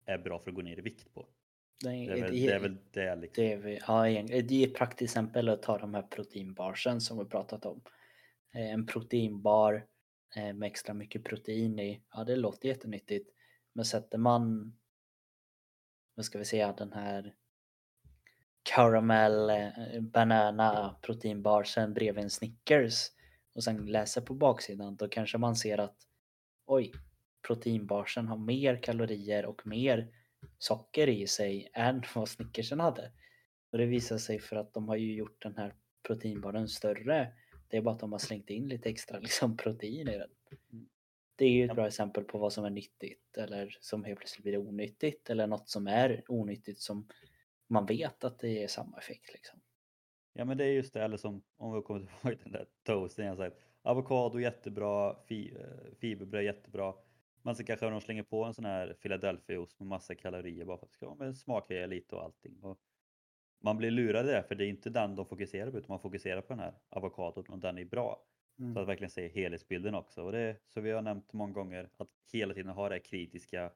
är 0.07 0.19
bra 0.19 0.39
för 0.39 0.51
att 0.51 0.55
gå 0.55 0.63
ner 0.63 0.79
i 0.79 0.81
vikt 0.81 1.15
på. 1.15 1.27
Det 1.85 1.89
Det 1.91 2.13
är 2.13 2.23
väl 2.23 2.33
det, 2.33 2.47
är 2.53 2.59
väl 2.61 2.77
det 2.91 3.17
liksom. 3.17 3.45
Det 3.45 3.53
är, 3.53 3.83
ja, 3.89 4.03
det 4.43 4.65
är 4.65 4.69
ett 4.69 4.75
praktiskt 4.75 5.11
exempel 5.11 5.49
att 5.49 5.63
ta 5.63 5.79
de 5.79 5.95
här 5.95 6.03
proteinbarsen 6.03 7.01
som 7.01 7.19
vi 7.19 7.25
pratat 7.25 7.67
om. 7.67 7.83
Eh, 8.55 8.73
En 8.73 8.87
proteinbar 8.87 9.87
eh, 10.37 10.53
med 10.55 10.67
extra 10.67 10.95
mycket 10.95 11.25
protein 11.25 11.79
i, 11.79 12.03
ja 12.13 12.25
det 12.25 12.37
låter 12.37 12.69
jättenyttigt. 12.69 13.31
Men 13.73 13.85
sätter 13.85 14.19
man, 14.19 14.77
vad 16.15 16.25
ska 16.25 16.39
vi 16.39 16.45
säga, 16.45 16.73
den 16.73 16.93
här 16.93 17.35
caramel 18.63 19.51
eh, 19.51 20.01
banana 20.01 20.97
proteinbarsen 21.03 21.95
bredvid 21.95 22.25
en 22.25 22.31
Snickers 22.31 23.09
och 23.53 23.65
sen 23.65 23.87
läser 23.87 24.21
på 24.21 24.35
baksidan 24.35 24.97
då 24.97 25.09
kanske 25.09 25.39
man 25.39 25.57
ser 25.57 25.79
att 25.79 25.97
oj, 26.67 26.93
proteinbarsen 27.47 28.29
har 28.29 28.37
mer 28.37 28.83
kalorier 28.83 29.47
och 29.47 29.67
mer 29.67 30.09
socker 30.59 31.09
i 31.09 31.27
sig 31.27 31.71
än 31.73 32.03
vad 32.15 32.29
Snickersen 32.29 32.81
hade. 32.81 33.13
Och 33.71 33.79
det 33.79 33.87
visar 33.87 34.19
sig 34.19 34.41
för 34.41 34.57
att 34.57 34.75
de 34.75 34.89
har 34.89 34.97
ju 34.97 35.15
gjort 35.15 35.43
den 35.43 35.57
här 35.57 35.75
proteinbaren 36.03 36.69
större. 36.69 37.33
Det 37.69 37.77
är 37.77 37.83
bara 37.83 37.95
att 37.95 38.01
de 38.01 38.13
har 38.13 38.19
slängt 38.19 38.51
in 38.51 38.69
lite 38.69 38.89
extra 38.89 39.19
liksom, 39.21 39.57
protein 39.57 40.09
i 40.09 40.19
den. 40.19 40.31
Mm. 40.73 40.89
Det 41.37 41.45
är 41.45 41.51
ju 41.51 41.65
ett 41.65 41.75
bra 41.75 41.87
exempel 41.87 42.25
på 42.25 42.39
vad 42.39 42.53
som 42.53 42.65
är 42.65 42.71
nyttigt 42.71 43.37
eller 43.37 43.77
som 43.81 44.05
helt 44.05 44.19
plötsligt 44.19 44.43
blir 44.43 44.59
onyttigt 44.59 45.31
eller 45.31 45.47
något 45.47 45.69
som 45.69 45.87
är 45.87 46.25
onyttigt 46.29 46.81
som 46.81 47.09
man 47.67 47.87
vet 47.87 48.25
att 48.25 48.39
det 48.39 48.49
ger 48.49 48.69
samma 48.69 48.99
effekt. 48.99 49.33
Liksom. 49.33 49.61
Ja 50.33 50.45
men 50.45 50.59
det 50.59 50.65
är 50.65 50.73
just 50.73 50.95
det, 50.95 51.03
eller 51.03 51.17
som 51.17 51.43
om 51.57 51.75
vi 51.75 51.83
kommer 51.83 52.01
tillbaka 52.01 52.37
till 52.37 52.45
den 52.45 52.53
där 52.53 52.67
toasten 52.83 53.27
jag 53.27 53.37
sagt. 53.37 53.57
Avokado 53.83 54.39
jättebra, 54.39 55.17
fi, 55.27 55.57
eh, 55.57 55.95
fiberbröd 56.01 56.45
jättebra. 56.45 56.95
Men 57.43 57.57
så 57.57 57.65
kanske 57.65 57.91
de 57.91 58.01
slänger 58.01 58.23
på 58.23 58.45
en 58.45 58.55
sån 58.55 58.65
här 58.65 58.97
Philadelphiaost 59.03 59.81
med 59.81 59.89
massa 59.89 60.15
kalorier 60.15 60.65
bara 60.65 60.79
för 60.79 60.87
att 60.87 60.91
det 60.91 60.97
ska 60.97 61.15
med 61.15 61.37
smakhöja 61.37 61.87
lite 61.87 62.17
och 62.17 62.23
allting. 62.23 62.63
Och 62.63 62.79
man 63.61 63.77
blir 63.77 63.91
lurad 63.91 64.29
i 64.29 64.33
det 64.33 64.43
för 64.49 64.55
det 64.55 64.65
är 64.65 64.69
inte 64.69 64.91
den 64.91 65.17
de 65.17 65.27
fokuserar 65.27 65.71
på 65.71 65.79
utan 65.79 65.89
man 65.89 66.01
fokuserar 66.01 66.41
på 66.41 66.49
den 66.49 66.59
här 66.59 66.75
avokadon 66.89 67.45
och 67.49 67.59
den 67.59 67.79
är 67.79 67.85
bra. 67.85 68.27
Så 68.75 68.81
att 68.81 68.89
verkligen 68.89 69.11
se 69.11 69.29
helhetsbilden 69.29 69.95
också. 69.95 70.23
Och 70.23 70.33
det 70.33 70.39
är, 70.39 70.57
så 70.69 70.81
vi 70.81 70.91
har 70.91 71.03
nämnt 71.03 71.33
många 71.33 71.53
gånger 71.53 71.91
att 71.97 72.09
hela 72.33 72.55
tiden 72.55 72.73
ha 72.73 72.89
det 72.89 72.99
kritiska 72.99 73.73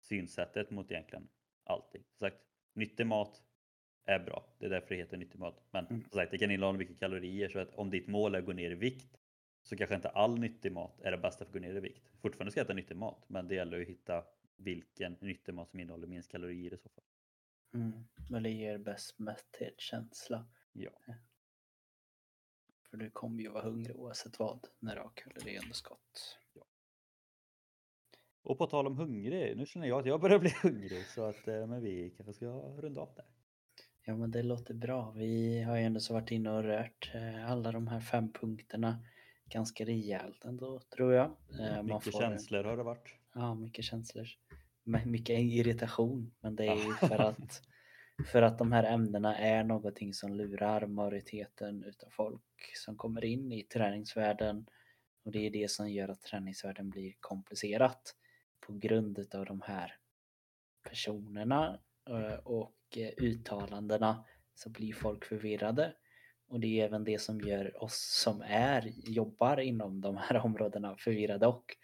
synsättet 0.00 0.70
mot 0.70 0.90
egentligen 0.90 1.28
allting. 1.64 2.02
Som 2.02 2.18
sagt, 2.18 2.36
nyttig 2.74 3.06
mat 3.06 3.42
är 4.08 4.18
bra. 4.18 4.44
Det 4.58 4.66
är 4.66 4.70
därför 4.70 4.88
det 4.88 4.96
heter 4.96 5.16
nyttig 5.16 5.38
mat. 5.38 5.62
Men 5.70 5.86
Mm. 5.86 6.02
som 6.02 6.10
sagt, 6.10 6.30
det 6.30 6.38
kan 6.38 6.50
innehålla 6.50 6.78
mycket 6.78 6.98
kalorier 6.98 7.48
så 7.48 7.58
att 7.58 7.74
om 7.74 7.90
ditt 7.90 8.06
mål 8.08 8.34
är 8.34 8.38
att 8.38 8.44
gå 8.46 8.52
ner 8.52 8.70
i 8.70 8.74
vikt 8.74 9.18
så 9.62 9.76
kanske 9.76 9.94
inte 9.96 10.08
all 10.08 10.38
nyttig 10.38 10.72
mat 10.72 11.00
är 11.00 11.10
det 11.10 11.18
bästa 11.18 11.38
för 11.38 11.44
att 11.44 11.52
gå 11.52 11.58
ner 11.58 11.74
i 11.74 11.80
vikt. 11.80 12.08
Fortfarande 12.20 12.50
ska 12.50 12.60
jag 12.60 12.64
äta 12.64 12.74
nyttig 12.74 12.96
mat, 12.96 13.24
men 13.28 13.48
det 13.48 13.54
gäller 13.54 13.80
att 13.80 13.88
hitta 13.88 14.24
vilken 14.56 15.16
nyttig 15.20 15.54
mat 15.54 15.70
som 15.70 15.80
innehåller 15.80 16.06
minst 16.06 16.30
kalorier 16.30 16.74
i 16.74 16.78
så 16.78 16.88
fall. 16.88 17.04
Mm. 17.74 17.92
Men 18.30 18.42
det 18.42 18.50
ger 18.50 18.78
bäst 18.78 19.18
mätthetskänsla. 19.18 20.46
Ja. 20.72 20.90
För 22.90 22.96
du 22.96 23.10
kommer 23.10 23.42
ju 23.42 23.48
vara 23.48 23.64
hungrig 23.64 23.96
oavsett 23.96 24.38
vad 24.38 24.66
när 24.78 24.94
du 24.94 25.00
har 25.00 25.10
kaloriunderskott. 25.14 26.38
Och 28.42 28.58
på 28.58 28.66
tal 28.66 28.86
om 28.86 28.96
hungrig, 28.96 29.56
nu 29.56 29.66
känner 29.66 29.86
jag 29.86 30.00
att 30.00 30.06
jag 30.06 30.20
börjar 30.20 30.38
bli 30.38 30.50
hungrig 30.62 31.06
så 31.06 31.24
att 31.24 31.48
eh, 31.48 31.66
men 31.66 31.82
vi 31.82 32.10
kanske 32.10 32.32
ska 32.32 32.46
runda 32.78 33.00
av 33.00 33.14
där. 33.16 33.24
Ja 34.08 34.16
men 34.16 34.30
det 34.30 34.42
låter 34.42 34.74
bra. 34.74 35.10
Vi 35.10 35.62
har 35.62 35.76
ju 35.76 35.82
ändå 35.82 36.00
så 36.00 36.14
varit 36.14 36.30
inne 36.30 36.50
och 36.50 36.62
rört 36.62 37.10
eh, 37.14 37.50
alla 37.50 37.72
de 37.72 37.88
här 37.88 38.00
fem 38.00 38.32
punkterna 38.32 39.04
ganska 39.48 39.84
rejält 39.84 40.44
ändå 40.44 40.80
tror 40.80 41.12
jag. 41.12 41.26
Eh, 41.60 41.76
man 41.76 41.86
Mycket 41.86 42.12
får- 42.12 42.20
känslor 42.20 42.64
har 42.64 42.76
det 42.76 42.82
varit. 42.82 43.14
Ja, 43.34 43.54
mycket 43.54 43.84
känslor. 43.84 44.26
Men 44.84 45.10
Mycket 45.10 45.38
irritation. 45.38 46.34
Men 46.40 46.56
det 46.56 46.66
är 46.66 46.76
ju 46.76 46.92
för 47.08 47.18
att, 47.18 47.62
för 48.32 48.42
att 48.42 48.58
de 48.58 48.72
här 48.72 48.84
ämnena 48.84 49.38
är 49.38 49.64
någonting 49.64 50.14
som 50.14 50.34
lurar 50.34 50.86
majoriteten 50.86 51.84
utav 51.84 52.08
folk 52.10 52.76
som 52.76 52.96
kommer 52.96 53.24
in 53.24 53.52
i 53.52 53.62
träningsvärlden. 53.62 54.66
Och 55.24 55.32
det 55.32 55.46
är 55.46 55.50
det 55.50 55.70
som 55.70 55.90
gör 55.90 56.08
att 56.08 56.22
träningsvärlden 56.22 56.90
blir 56.90 57.14
komplicerat. 57.20 58.14
På 58.66 58.72
grund 58.72 59.18
utav 59.18 59.44
de 59.44 59.60
här 59.60 59.96
personerna 60.82 61.78
eh, 62.10 62.34
och 62.34 62.74
Eh, 62.96 63.10
uttalandena 63.16 64.24
så 64.54 64.70
blir 64.70 64.92
folk 64.92 65.24
förvirrade. 65.24 65.94
Och 66.48 66.60
det 66.60 66.80
är 66.80 66.84
även 66.84 67.04
det 67.04 67.18
som 67.18 67.40
gör 67.40 67.82
oss 67.82 68.20
som 68.24 68.42
är, 68.46 68.92
jobbar 68.94 69.60
inom 69.60 70.00
de 70.00 70.16
här 70.16 70.36
områdena 70.44 70.96
förvirrade 70.96 71.46
och 71.46 71.76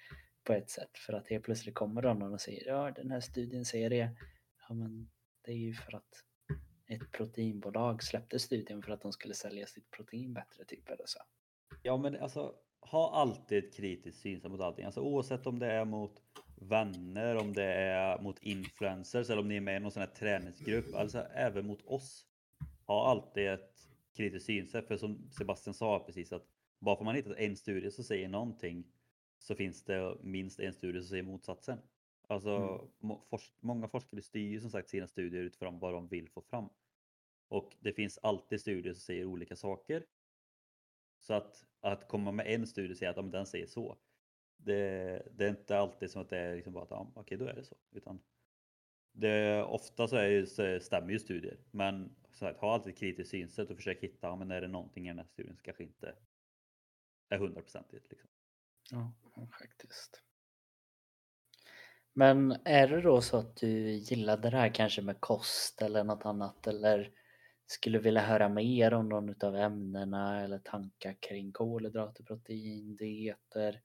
på 0.45 0.53
ett 0.53 0.71
sätt. 0.71 0.99
För 1.07 1.13
att 1.13 1.29
helt 1.29 1.45
plötsligt 1.45 1.75
kommer 1.75 2.03
det 2.03 2.15
någon 2.15 2.33
och 2.33 2.41
säger 2.41 2.67
ja 2.67 2.91
den 2.91 3.11
här 3.11 3.21
studien 3.21 3.65
säger 3.65 3.91
det. 3.91 4.11
Ja 4.69 4.75
men 4.75 5.11
det 5.45 5.53
är 5.53 5.57
ju 5.57 5.75
för 5.75 5.97
att 5.97 6.25
ett 6.87 7.13
proteinbolag 7.13 8.03
släppte 8.03 8.39
studien 8.39 8.83
för 8.83 8.93
att 8.93 9.03
de 9.03 9.13
skulle 9.13 9.35
sälja 9.35 9.67
sitt 9.67 9.91
protein 9.91 10.35
bättre 10.35 10.65
typ 10.65 10.89
eller 10.89 11.07
så. 11.07 11.19
Ja 11.83 11.97
men 11.97 12.17
alltså 12.17 12.55
ha 12.81 13.15
alltid 13.15 13.65
ett 13.65 13.75
kritiskt 13.75 14.21
synsätt 14.21 14.51
mot 14.51 14.61
allting. 14.61 14.85
Alltså 14.85 15.01
oavsett 15.01 15.47
om 15.47 15.59
det 15.59 15.73
är 15.73 15.85
mot 15.85 16.23
vänner, 16.69 17.37
om 17.37 17.53
det 17.53 17.65
är 17.75 18.19
mot 18.23 18.43
influencers 18.43 19.31
eller 19.31 19.41
om 19.43 19.49
ni 19.49 19.57
är 19.57 19.61
med 19.61 19.77
i 19.77 19.81
någon 19.81 19.93
sån 19.93 20.01
här 20.01 20.07
träningsgrupp. 20.11 20.95
Alltså 20.95 21.19
även 21.19 21.67
mot 21.67 21.83
oss. 21.87 22.27
Ha 22.87 23.07
alltid 23.11 23.49
ett 23.49 23.89
kritiskt 24.17 24.47
synsätt. 24.47 24.87
För 24.89 24.97
som 24.97 25.31
Sebastian 25.31 25.75
sa 25.75 25.99
precis 25.99 26.33
att 26.33 26.47
bara 26.79 26.97
för 26.97 27.05
man 27.05 27.15
hittat 27.15 27.37
en 27.37 27.57
studie 27.57 27.91
som 27.91 28.05
säger 28.05 28.29
någonting 28.29 28.85
så 29.39 29.55
finns 29.55 29.83
det 29.85 30.17
minst 30.23 30.61
en 30.61 30.73
studie 30.73 30.99
som 31.01 31.09
säger 31.09 31.23
motsatsen. 31.23 31.79
Alltså 32.29 32.51
Mm. 33.03 33.17
forsk- 33.31 33.53
många 33.61 33.89
forskare 33.89 34.23
styr 34.23 34.49
ju 34.51 34.61
som 34.61 34.71
sagt 34.71 34.89
sina 34.89 35.07
studier 35.07 35.43
utifrån 35.43 35.79
vad 35.79 35.93
de 35.93 36.09
vill 36.09 36.29
få 36.29 36.41
fram. 36.43 36.69
Och 37.49 37.77
det 37.81 37.93
finns 37.93 38.19
alltid 38.23 38.61
studier 38.61 38.93
som 38.95 39.01
säger 39.01 39.25
olika 39.25 39.57
saker. 39.57 40.05
Så 41.21 41.35
att, 41.35 41.65
att 41.81 42.09
komma 42.09 42.33
med 42.33 42.47
en 42.47 42.67
studie 42.67 42.93
och 42.93 42.97
säga 42.97 43.11
att 43.11 43.17
ja, 43.17 43.23
den 43.23 43.47
säger 43.47 43.67
så. 43.67 43.97
Det, 44.65 45.23
det 45.33 45.45
är 45.45 45.49
inte 45.49 45.79
alltid 45.79 46.11
som 46.11 46.23
att 46.23 46.31
det 46.31 46.39
är 46.39 46.57
liksom 46.57 46.73
bara 46.73 46.85
att 46.85 46.91
ja, 46.91 47.13
okej 47.15 47.39
då 47.39 47.47
är 47.47 47.55
det 47.55 47.65
så. 47.65 47.77
Utan 47.93 48.21
det, 49.13 49.63
ofta 49.63 50.09
så, 50.09 50.17
är 50.17 50.45
så 50.45 50.81
stämmer 50.81 51.13
ju 51.13 51.19
studier. 51.19 51.59
Men 51.71 52.17
så 52.33 52.47
att, 52.47 52.57
ha 52.57 52.75
alltid 52.75 52.93
ett 52.93 52.99
kritiskt 52.99 53.31
synsätt 53.31 53.71
och 53.71 53.77
försök 53.77 54.03
hitta, 54.03 54.27
ja, 54.27 54.37
men 54.37 54.51
är 54.51 54.61
det 54.61 54.69
någonting 54.69 55.07
i 55.07 55.11
den 55.11 55.19
här 55.19 55.27
studien 55.27 55.57
som 55.57 55.63
kanske 55.65 55.83
inte 55.83 56.15
är 57.29 57.39
hundraprocentigt. 57.39 58.11
Liksom. 58.11 58.31
Ja, 58.91 59.13
faktiskt. 59.59 60.23
Men 62.13 62.57
är 62.65 62.89
det 62.89 63.01
då 63.01 63.21
så 63.21 63.37
att 63.37 63.57
du 63.57 63.91
gillade 63.91 64.51
det 64.51 64.57
här 64.57 64.75
kanske 64.75 65.03
med 65.03 65.21
kost 65.21 65.83
eller 65.83 66.05
något 66.05 66.27
annat 66.27 66.67
eller 66.67 67.13
skulle 67.67 67.99
vilja 67.99 68.21
höra 68.21 68.49
mer 68.49 68.95
om 68.95 69.09
någon 69.09 69.29
utav 69.29 69.57
ämnena 69.57 70.41
eller 70.41 70.59
tankar 70.59 71.17
kring 71.21 71.53
kolhydrater, 71.53 72.25
protein, 72.25 72.97
dieter, 72.97 73.81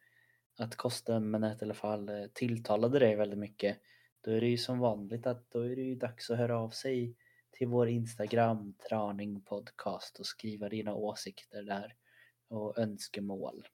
att 0.60 0.76
kostämnet 0.76 1.62
i 1.62 1.66
alla 1.66 1.74
fall 1.74 2.10
eh, 2.10 2.26
tilltalade 2.34 3.00
dig 3.00 3.16
väldigt 3.16 3.40
mycket. 3.40 3.78
Då 4.22 4.32
är 4.32 4.42
det 4.42 4.48
ju 4.48 4.58
som 4.58 4.80
vanligt 4.80 5.28
att 5.28 5.52
då 5.52 5.62
är 5.62 5.76
det 5.76 5.82
ju 5.82 5.96
dags 5.96 6.30
att 6.30 6.38
höra 6.38 6.60
av 6.60 6.70
sig 6.70 7.16
till 7.52 7.68
vår 7.68 7.90
Instagram, 7.90 8.74
Traning 8.90 9.42
Podcast 9.42 10.20
och 10.20 10.26
skriva 10.26 10.70
dina 10.70 10.94
åsikter 10.94 11.64
där 11.64 11.96
och 12.48 12.78
önskemål. 12.78 13.68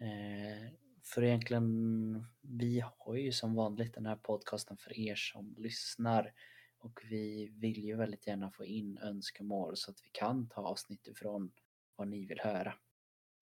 Eh, 0.00 0.72
för 1.04 1.24
egentligen, 1.24 2.26
vi 2.40 2.84
har 2.98 3.14
ju 3.14 3.32
som 3.32 3.54
vanligt 3.54 3.94
den 3.94 4.06
här 4.06 4.16
podcasten 4.16 4.76
för 4.76 4.98
er 4.98 5.14
som 5.14 5.54
lyssnar 5.58 6.32
och 6.78 7.00
vi 7.10 7.48
vill 7.52 7.84
ju 7.84 7.96
väldigt 7.96 8.26
gärna 8.26 8.50
få 8.50 8.64
in 8.64 8.98
önskemål 8.98 9.76
så 9.76 9.90
att 9.90 10.04
vi 10.04 10.08
kan 10.12 10.48
ta 10.48 10.60
avsnitt 10.60 11.06
ifrån 11.06 11.52
vad 11.96 12.08
ni 12.08 12.26
vill 12.26 12.40
höra. 12.40 12.74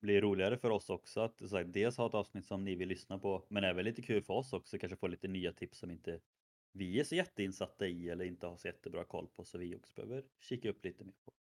Blir 0.03 0.21
roligare 0.21 0.59
för 0.59 0.71
oss 0.71 0.91
också 0.91 1.21
att 1.21 1.39
så 1.39 1.49
sagt, 1.49 1.73
dels 1.73 1.97
ha 1.97 2.07
ett 2.07 2.15
avsnitt 2.15 2.47
som 2.47 2.65
ni 2.65 2.75
vill 2.75 2.89
lyssna 2.89 3.19
på 3.19 3.45
men 3.49 3.65
även 3.65 3.85
lite 3.85 4.03
kul 4.03 4.23
för 4.23 4.35
oss 4.35 4.53
också 4.53 4.79
kanske 4.79 4.97
få 4.97 5.07
lite 5.07 5.29
nya 5.29 5.53
tips 5.53 5.79
som 5.79 5.91
inte 5.91 6.21
vi 6.73 7.01
är 7.01 7.05
så 7.05 7.15
jätteinsatta 7.15 7.87
i 7.87 8.09
eller 8.09 8.25
inte 8.25 8.47
har 8.47 8.57
så 8.57 8.69
jättebra 8.69 9.05
koll 9.05 9.29
på 9.37 9.45
så 9.45 9.59
vi 9.59 9.77
också 9.77 9.93
behöver 9.95 10.25
kika 10.41 10.71
upp 10.71 10.85
lite 10.85 11.05
mer 11.05 11.15
på. 11.25 11.33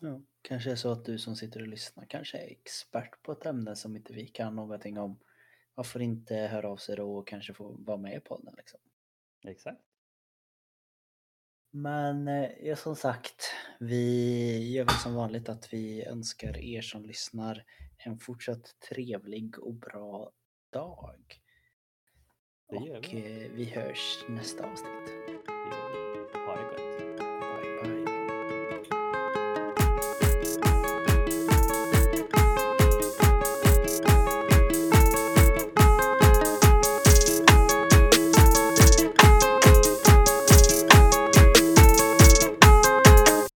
Ja, 0.00 0.20
kanske 0.42 0.70
är 0.70 0.76
så 0.76 0.92
att 0.92 1.04
du 1.04 1.18
som 1.18 1.36
sitter 1.36 1.60
och 1.60 1.68
lyssnar 1.68 2.06
kanske 2.06 2.38
är 2.38 2.50
expert 2.50 3.22
på 3.22 3.32
ett 3.32 3.46
ämne 3.46 3.76
som 3.76 3.96
inte 3.96 4.12
vi 4.12 4.26
kan 4.26 4.56
någonting 4.56 4.98
om. 4.98 5.18
Varför 5.74 6.00
inte 6.00 6.34
höra 6.34 6.68
av 6.68 6.76
sig 6.76 6.96
då 6.96 7.16
och 7.16 7.28
kanske 7.28 7.54
få 7.54 7.76
vara 7.78 7.96
med 7.96 8.16
i 8.16 8.20
podden 8.20 8.54
liksom. 8.56 8.80
Exakt. 9.44 9.82
Men 11.70 12.28
eh, 12.28 12.50
ja, 12.62 12.76
som 12.76 12.96
sagt, 12.96 13.52
vi 13.80 14.72
gör 14.72 14.84
väl 14.84 14.94
som 14.94 15.14
vanligt 15.14 15.48
att 15.48 15.72
vi 15.72 16.04
önskar 16.04 16.56
er 16.56 16.82
som 16.82 17.04
lyssnar 17.04 17.64
en 18.04 18.18
fortsatt 18.18 18.80
trevlig 18.88 19.58
och 19.58 19.74
bra 19.74 20.32
dag. 20.72 21.40
Och 22.66 22.86
vi. 22.86 23.44
eh, 23.44 23.50
vi 23.52 23.64
hörs 23.64 24.24
nästa 24.28 24.70
avsnitt. 24.70 25.21